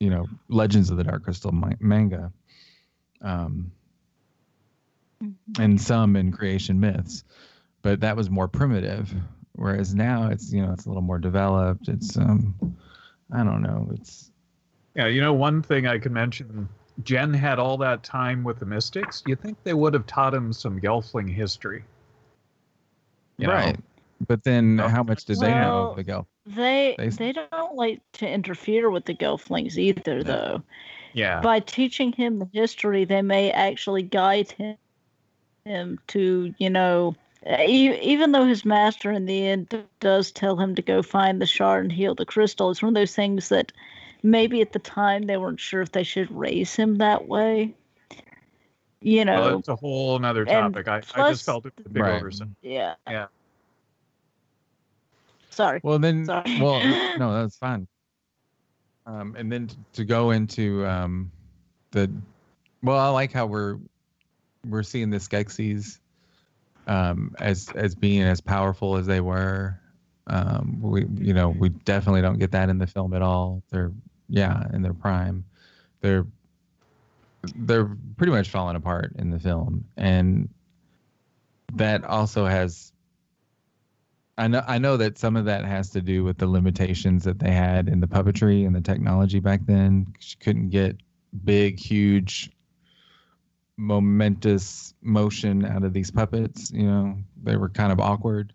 you 0.00 0.10
know, 0.10 0.26
Legends 0.48 0.90
of 0.90 0.98
the 0.98 1.04
Dark 1.04 1.22
Crystal 1.24 1.52
ma- 1.52 1.70
manga, 1.80 2.32
um, 3.22 3.72
and 5.58 5.80
some 5.80 6.16
in 6.16 6.32
Creation 6.32 6.78
Myths, 6.80 7.24
but 7.82 8.00
that 8.00 8.16
was 8.16 8.28
more 8.28 8.48
primitive. 8.48 9.14
Whereas 9.52 9.94
now 9.94 10.28
it's 10.28 10.52
you 10.52 10.60
know 10.60 10.72
it's 10.72 10.84
a 10.84 10.88
little 10.88 11.02
more 11.02 11.18
developed. 11.18 11.88
It's 11.88 12.18
um, 12.18 12.54
I 13.32 13.42
don't 13.42 13.62
know. 13.62 13.88
It's 13.92 14.30
Yeah, 14.96 15.06
you 15.08 15.20
know, 15.20 15.32
one 15.34 15.62
thing 15.62 15.86
I 15.86 15.98
could 15.98 16.12
mention 16.12 16.68
Jen 17.04 17.34
had 17.34 17.58
all 17.58 17.76
that 17.78 18.02
time 18.02 18.42
with 18.42 18.58
the 18.58 18.66
Mystics. 18.66 19.22
You 19.26 19.36
think 19.36 19.58
they 19.62 19.74
would 19.74 19.92
have 19.94 20.06
taught 20.06 20.32
him 20.34 20.52
some 20.52 20.80
Gelfling 20.80 21.32
history? 21.32 21.84
You 23.38 23.46
know? 23.48 23.52
right. 23.52 23.78
But 24.26 24.44
then, 24.44 24.78
how 24.78 25.02
much 25.02 25.26
did 25.26 25.40
they 25.40 25.50
know 25.50 25.90
of 25.90 25.96
the 25.96 26.04
Gelf? 26.04 26.26
They 26.46 26.94
They- 26.96 27.08
they 27.10 27.32
don't 27.32 27.74
like 27.74 28.00
to 28.14 28.26
interfere 28.28 28.88
with 28.88 29.04
the 29.04 29.14
Gelflings 29.14 29.76
either, 29.76 30.22
though. 30.22 30.62
Yeah. 31.12 31.40
By 31.42 31.60
teaching 31.60 32.12
him 32.12 32.38
the 32.38 32.48
history, 32.52 33.04
they 33.04 33.20
may 33.20 33.50
actually 33.50 34.02
guide 34.02 34.50
him 34.52 34.76
him 35.66 35.98
to, 36.06 36.54
you 36.58 36.70
know, 36.70 37.16
e- 37.44 37.98
even 38.00 38.30
though 38.30 38.44
his 38.46 38.64
master 38.64 39.10
in 39.10 39.26
the 39.26 39.46
end 39.48 39.84
does 39.98 40.30
tell 40.30 40.56
him 40.56 40.76
to 40.76 40.82
go 40.82 41.02
find 41.02 41.42
the 41.42 41.46
shard 41.46 41.84
and 41.84 41.92
heal 41.92 42.14
the 42.14 42.24
crystal, 42.24 42.70
it's 42.70 42.80
one 42.80 42.90
of 42.90 42.94
those 42.94 43.16
things 43.16 43.48
that 43.48 43.72
maybe 44.26 44.60
at 44.60 44.72
the 44.72 44.78
time 44.80 45.22
they 45.22 45.36
weren't 45.36 45.60
sure 45.60 45.80
if 45.80 45.92
they 45.92 46.02
should 46.02 46.30
raise 46.30 46.74
him 46.74 46.96
that 46.96 47.28
way. 47.28 47.74
You 49.00 49.24
know, 49.24 49.40
Well, 49.40 49.58
it's 49.60 49.68
a 49.68 49.76
whole 49.76 50.18
nother 50.18 50.42
and 50.48 50.74
topic. 50.74 50.88
I, 50.88 50.96
I 50.96 51.00
plus- 51.00 51.30
just 51.34 51.46
felt 51.46 51.64
it 51.66 51.72
was 51.76 51.86
a 51.86 51.88
big 51.88 52.02
Right. 52.02 52.14
oversight. 52.20 52.48
yeah. 52.60 52.94
Yeah. 53.08 53.26
Sorry. 55.50 55.80
Well, 55.82 55.98
then, 55.98 56.26
Sorry. 56.26 56.60
well, 56.60 56.80
no, 57.18 57.32
that's 57.40 57.56
fine. 57.56 57.86
Um, 59.06 59.36
and 59.38 59.50
then 59.50 59.68
t- 59.68 59.76
to 59.94 60.04
go 60.04 60.32
into 60.32 60.84
um, 60.86 61.30
the, 61.92 62.10
well, 62.82 62.98
I 62.98 63.08
like 63.08 63.32
how 63.32 63.46
we're 63.46 63.78
we're 64.68 64.82
seeing 64.82 65.10
the 65.10 65.18
Skeksis 65.18 66.00
um, 66.88 67.34
as 67.38 67.68
as 67.76 67.94
being 67.94 68.22
as 68.22 68.40
powerful 68.40 68.96
as 68.96 69.06
they 69.06 69.20
were. 69.20 69.80
Um, 70.26 70.78
we, 70.82 71.06
you 71.20 71.32
know, 71.32 71.50
we 71.50 71.68
definitely 71.68 72.20
don't 72.22 72.38
get 72.38 72.50
that 72.50 72.68
in 72.68 72.78
the 72.78 72.86
film 72.88 73.14
at 73.14 73.22
all. 73.22 73.62
They're, 73.70 73.92
yeah, 74.28 74.66
in 74.72 74.82
their 74.82 74.94
prime. 74.94 75.44
They're 76.00 76.26
they're 77.54 77.96
pretty 78.16 78.32
much 78.32 78.48
falling 78.48 78.76
apart 78.76 79.12
in 79.16 79.30
the 79.30 79.38
film, 79.38 79.84
and 79.96 80.48
that 81.74 82.04
also 82.04 82.46
has 82.46 82.92
I 84.38 84.48
know 84.48 84.62
I 84.66 84.78
know 84.78 84.96
that 84.98 85.18
some 85.18 85.36
of 85.36 85.46
that 85.46 85.64
has 85.64 85.90
to 85.90 86.02
do 86.02 86.22
with 86.22 86.38
the 86.38 86.46
limitations 86.46 87.24
that 87.24 87.38
they 87.38 87.50
had 87.50 87.88
in 87.88 88.00
the 88.00 88.06
puppetry 88.06 88.66
and 88.66 88.74
the 88.74 88.80
technology 88.80 89.40
back 89.40 89.60
then. 89.64 90.12
She 90.18 90.36
couldn't 90.36 90.70
get 90.70 90.96
big, 91.44 91.78
huge, 91.78 92.50
momentous 93.78 94.94
motion 95.00 95.64
out 95.64 95.84
of 95.84 95.94
these 95.94 96.10
puppets. 96.10 96.70
You 96.70 96.84
know, 96.84 97.18
they 97.42 97.56
were 97.56 97.70
kind 97.70 97.92
of 97.92 98.00
awkward. 98.00 98.52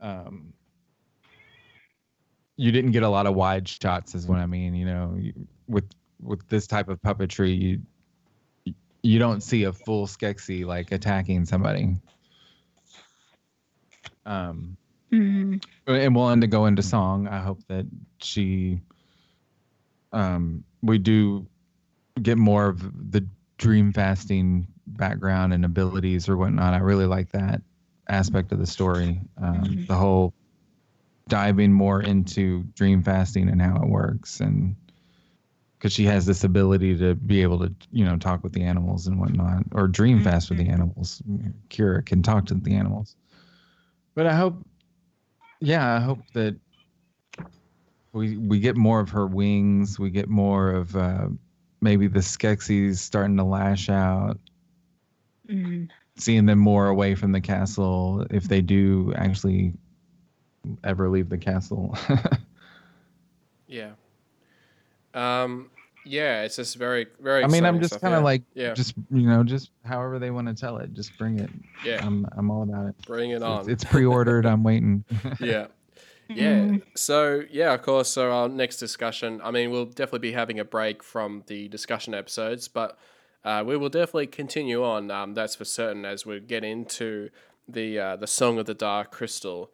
Um, 0.00 0.52
you 2.56 2.72
didn't 2.72 2.92
get 2.92 3.02
a 3.02 3.08
lot 3.08 3.26
of 3.26 3.34
wide 3.34 3.66
shots, 3.68 4.14
is 4.14 4.26
what 4.26 4.38
I 4.38 4.46
mean. 4.46 4.74
You 4.74 4.86
know, 4.86 5.18
with 5.68 5.88
with 6.20 6.46
this 6.48 6.66
type 6.66 6.88
of 6.88 7.00
puppetry, 7.02 7.58
you 7.58 8.74
you 9.02 9.18
don't 9.18 9.42
see 9.42 9.64
a 9.64 9.72
full 9.72 10.06
Skeksis 10.06 10.64
like 10.64 10.92
attacking 10.92 11.44
somebody. 11.44 11.96
Um, 14.24 14.76
Mhm. 15.10 15.62
and 15.86 16.14
we'll 16.14 16.30
end 16.30 16.42
to 16.42 16.46
go 16.46 16.66
into 16.66 16.82
song. 16.82 17.26
I 17.26 17.40
hope 17.40 17.60
that 17.68 17.86
she, 18.18 18.80
um, 20.12 20.62
we 20.82 20.98
do 20.98 21.46
get 22.22 22.38
more 22.38 22.68
of 22.68 23.10
the 23.10 23.26
dream 23.58 23.92
fasting 23.92 24.66
background 24.86 25.52
and 25.52 25.64
abilities 25.64 26.28
or 26.28 26.36
whatnot. 26.36 26.74
I 26.74 26.78
really 26.78 27.06
like 27.06 27.30
that 27.32 27.62
aspect 28.08 28.52
of 28.52 28.58
the 28.58 28.66
story. 28.66 29.20
Um, 29.38 29.64
Mhm. 29.64 29.86
The 29.88 29.96
whole 29.96 30.34
diving 31.28 31.72
more 31.72 32.02
into 32.02 32.62
dream 32.74 33.02
fasting 33.02 33.48
and 33.48 33.60
how 33.60 33.76
it 33.76 33.88
works, 33.88 34.40
and 34.40 34.76
because 35.78 35.92
she 35.92 36.04
has 36.04 36.26
this 36.26 36.44
ability 36.44 36.96
to 36.98 37.14
be 37.14 37.42
able 37.42 37.58
to, 37.58 37.74
you 37.90 38.04
know, 38.04 38.16
talk 38.16 38.44
with 38.44 38.52
the 38.52 38.62
animals 38.62 39.06
and 39.06 39.18
whatnot, 39.18 39.64
or 39.72 39.88
dream 39.88 40.22
fast 40.22 40.48
with 40.48 40.58
the 40.58 40.68
animals. 40.68 41.22
Kira 41.70 42.04
can 42.06 42.22
talk 42.22 42.46
to 42.46 42.54
the 42.54 42.74
animals. 42.74 43.16
But 44.14 44.26
I 44.26 44.34
hope 44.34 44.64
yeah, 45.60 45.94
I 45.96 46.00
hope 46.00 46.20
that 46.34 46.56
we 48.12 48.36
we 48.36 48.58
get 48.58 48.76
more 48.76 49.00
of 49.00 49.10
her 49.10 49.26
wings. 49.26 49.98
We 49.98 50.10
get 50.10 50.28
more 50.28 50.70
of 50.70 50.94
uh, 50.96 51.28
maybe 51.80 52.08
the 52.08 52.20
Skeksis 52.20 52.96
starting 52.98 53.36
to 53.36 53.44
lash 53.44 53.88
out. 53.88 54.38
Mm. 55.48 55.90
seeing 56.16 56.46
them 56.46 56.60
more 56.60 56.86
away 56.86 57.16
from 57.16 57.32
the 57.32 57.40
castle 57.40 58.24
if 58.30 58.44
they 58.44 58.60
do 58.60 59.12
actually 59.16 59.72
ever 60.84 61.08
leave 61.08 61.28
the 61.28 61.38
castle. 61.38 61.96
Yeah. 63.72 63.92
Um. 65.14 65.70
Yeah, 66.04 66.42
it's 66.42 66.56
just 66.56 66.76
very, 66.76 67.06
very. 67.20 67.44
I 67.44 67.46
mean, 67.46 67.64
I'm 67.64 67.80
just 67.80 68.00
kind 68.00 68.12
of 68.12 68.20
yeah. 68.20 68.24
like, 68.24 68.42
yeah, 68.54 68.74
just 68.74 68.94
you 69.10 69.26
know, 69.26 69.42
just 69.44 69.70
however 69.84 70.18
they 70.18 70.30
want 70.30 70.48
to 70.48 70.54
tell 70.54 70.78
it, 70.78 70.92
just 70.92 71.16
bring 71.16 71.38
it. 71.38 71.48
yeah. 71.84 72.04
I'm 72.04 72.26
I'm 72.36 72.50
all 72.50 72.64
about 72.64 72.88
it. 72.88 72.96
Bring 73.06 73.30
it 73.30 73.36
It's, 73.36 73.44
on. 73.44 73.70
it's 73.70 73.84
pre-ordered. 73.84 74.44
I'm 74.44 74.62
waiting. 74.62 75.04
yeah. 75.40 75.68
Yeah. 76.28 76.76
So 76.96 77.44
yeah, 77.50 77.72
of 77.72 77.82
course. 77.82 78.08
So 78.08 78.30
our 78.30 78.48
next 78.48 78.76
discussion. 78.76 79.40
I 79.42 79.50
mean, 79.50 79.70
we'll 79.70 79.86
definitely 79.86 80.18
be 80.20 80.32
having 80.32 80.58
a 80.58 80.64
break 80.64 81.02
from 81.02 81.44
the 81.46 81.68
discussion 81.68 82.14
episodes, 82.14 82.68
but 82.68 82.98
uh, 83.44 83.62
we 83.66 83.76
will 83.76 83.88
definitely 83.90 84.26
continue 84.26 84.84
on. 84.84 85.10
Um, 85.10 85.34
that's 85.34 85.54
for 85.54 85.64
certain 85.64 86.04
as 86.04 86.26
we 86.26 86.40
get 86.40 86.64
into 86.64 87.30
the 87.68 87.98
uh, 87.98 88.16
the 88.16 88.26
Song 88.26 88.58
of 88.58 88.66
the 88.66 88.74
Dark 88.74 89.12
Crystal 89.12 89.70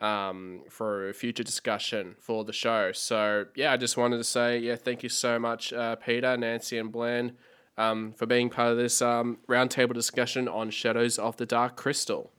um, 0.00 0.62
for 0.70 1.08
a 1.08 1.14
future 1.14 1.42
discussion 1.42 2.16
for 2.18 2.44
the 2.44 2.52
show. 2.52 2.92
So 2.92 3.46
yeah, 3.54 3.72
I 3.72 3.76
just 3.76 3.96
wanted 3.96 4.18
to 4.18 4.24
say 4.24 4.58
yeah, 4.58 4.76
thank 4.76 5.02
you 5.02 5.08
so 5.08 5.38
much, 5.38 5.72
uh, 5.72 5.96
Peter, 5.96 6.36
Nancy, 6.36 6.78
and 6.78 6.90
Bland. 6.92 7.32
Um, 7.78 8.12
for 8.12 8.26
being 8.26 8.50
part 8.50 8.72
of 8.72 8.76
this 8.76 9.00
um, 9.00 9.38
roundtable 9.48 9.94
discussion 9.94 10.48
on 10.48 10.68
Shadows 10.68 11.18
of 11.18 11.38
the 11.38 11.46
Dark 11.46 11.76
Crystal. 11.76 12.30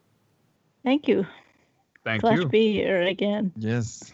Thank 0.84 1.08
you. 1.08 1.26
Thank 2.04 2.22
Glad 2.22 2.36
you. 2.36 2.42
to 2.44 2.48
be 2.50 2.74
here 2.74 3.02
again. 3.04 3.52
yes, 3.58 4.12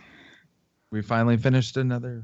we 0.91 1.01
finally 1.01 1.35
finished 1.35 1.75
another. 1.75 2.23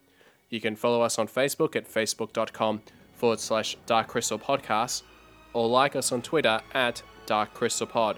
You 0.50 0.60
can 0.60 0.76
follow 0.76 1.02
us 1.02 1.20
on 1.20 1.28
Facebook 1.28 1.76
at 1.76 1.88
facebook.com 1.88 2.82
forward 3.14 3.40
slash 3.40 3.78
darkcrystalpodcast 3.86 5.04
or 5.54 5.68
like 5.68 5.96
us 5.96 6.12
on 6.12 6.22
Twitter 6.22 6.62
at 6.74 7.04
darkcrystalpod. 7.28 8.18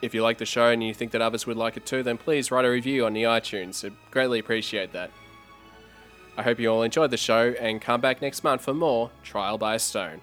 If 0.00 0.14
you 0.14 0.22
like 0.22 0.38
the 0.38 0.46
show 0.46 0.70
and 0.70 0.82
you 0.82 0.92
think 0.92 1.12
that 1.12 1.22
others 1.22 1.46
would 1.46 1.56
like 1.56 1.76
it 1.76 1.86
too, 1.86 2.02
then 2.02 2.18
please 2.18 2.50
write 2.50 2.64
a 2.64 2.70
review 2.70 3.06
on 3.06 3.12
the 3.12 3.22
iTunes. 3.22 3.84
I'd 3.84 3.92
greatly 4.10 4.40
appreciate 4.40 4.92
that. 4.92 5.10
I 6.36 6.42
hope 6.42 6.58
you 6.58 6.68
all 6.70 6.82
enjoyed 6.82 7.10
the 7.10 7.16
show 7.16 7.54
and 7.60 7.80
come 7.80 8.00
back 8.00 8.20
next 8.20 8.42
month 8.42 8.62
for 8.62 8.74
more 8.74 9.10
Trial 9.22 9.58
by 9.58 9.76
Stone. 9.76 10.20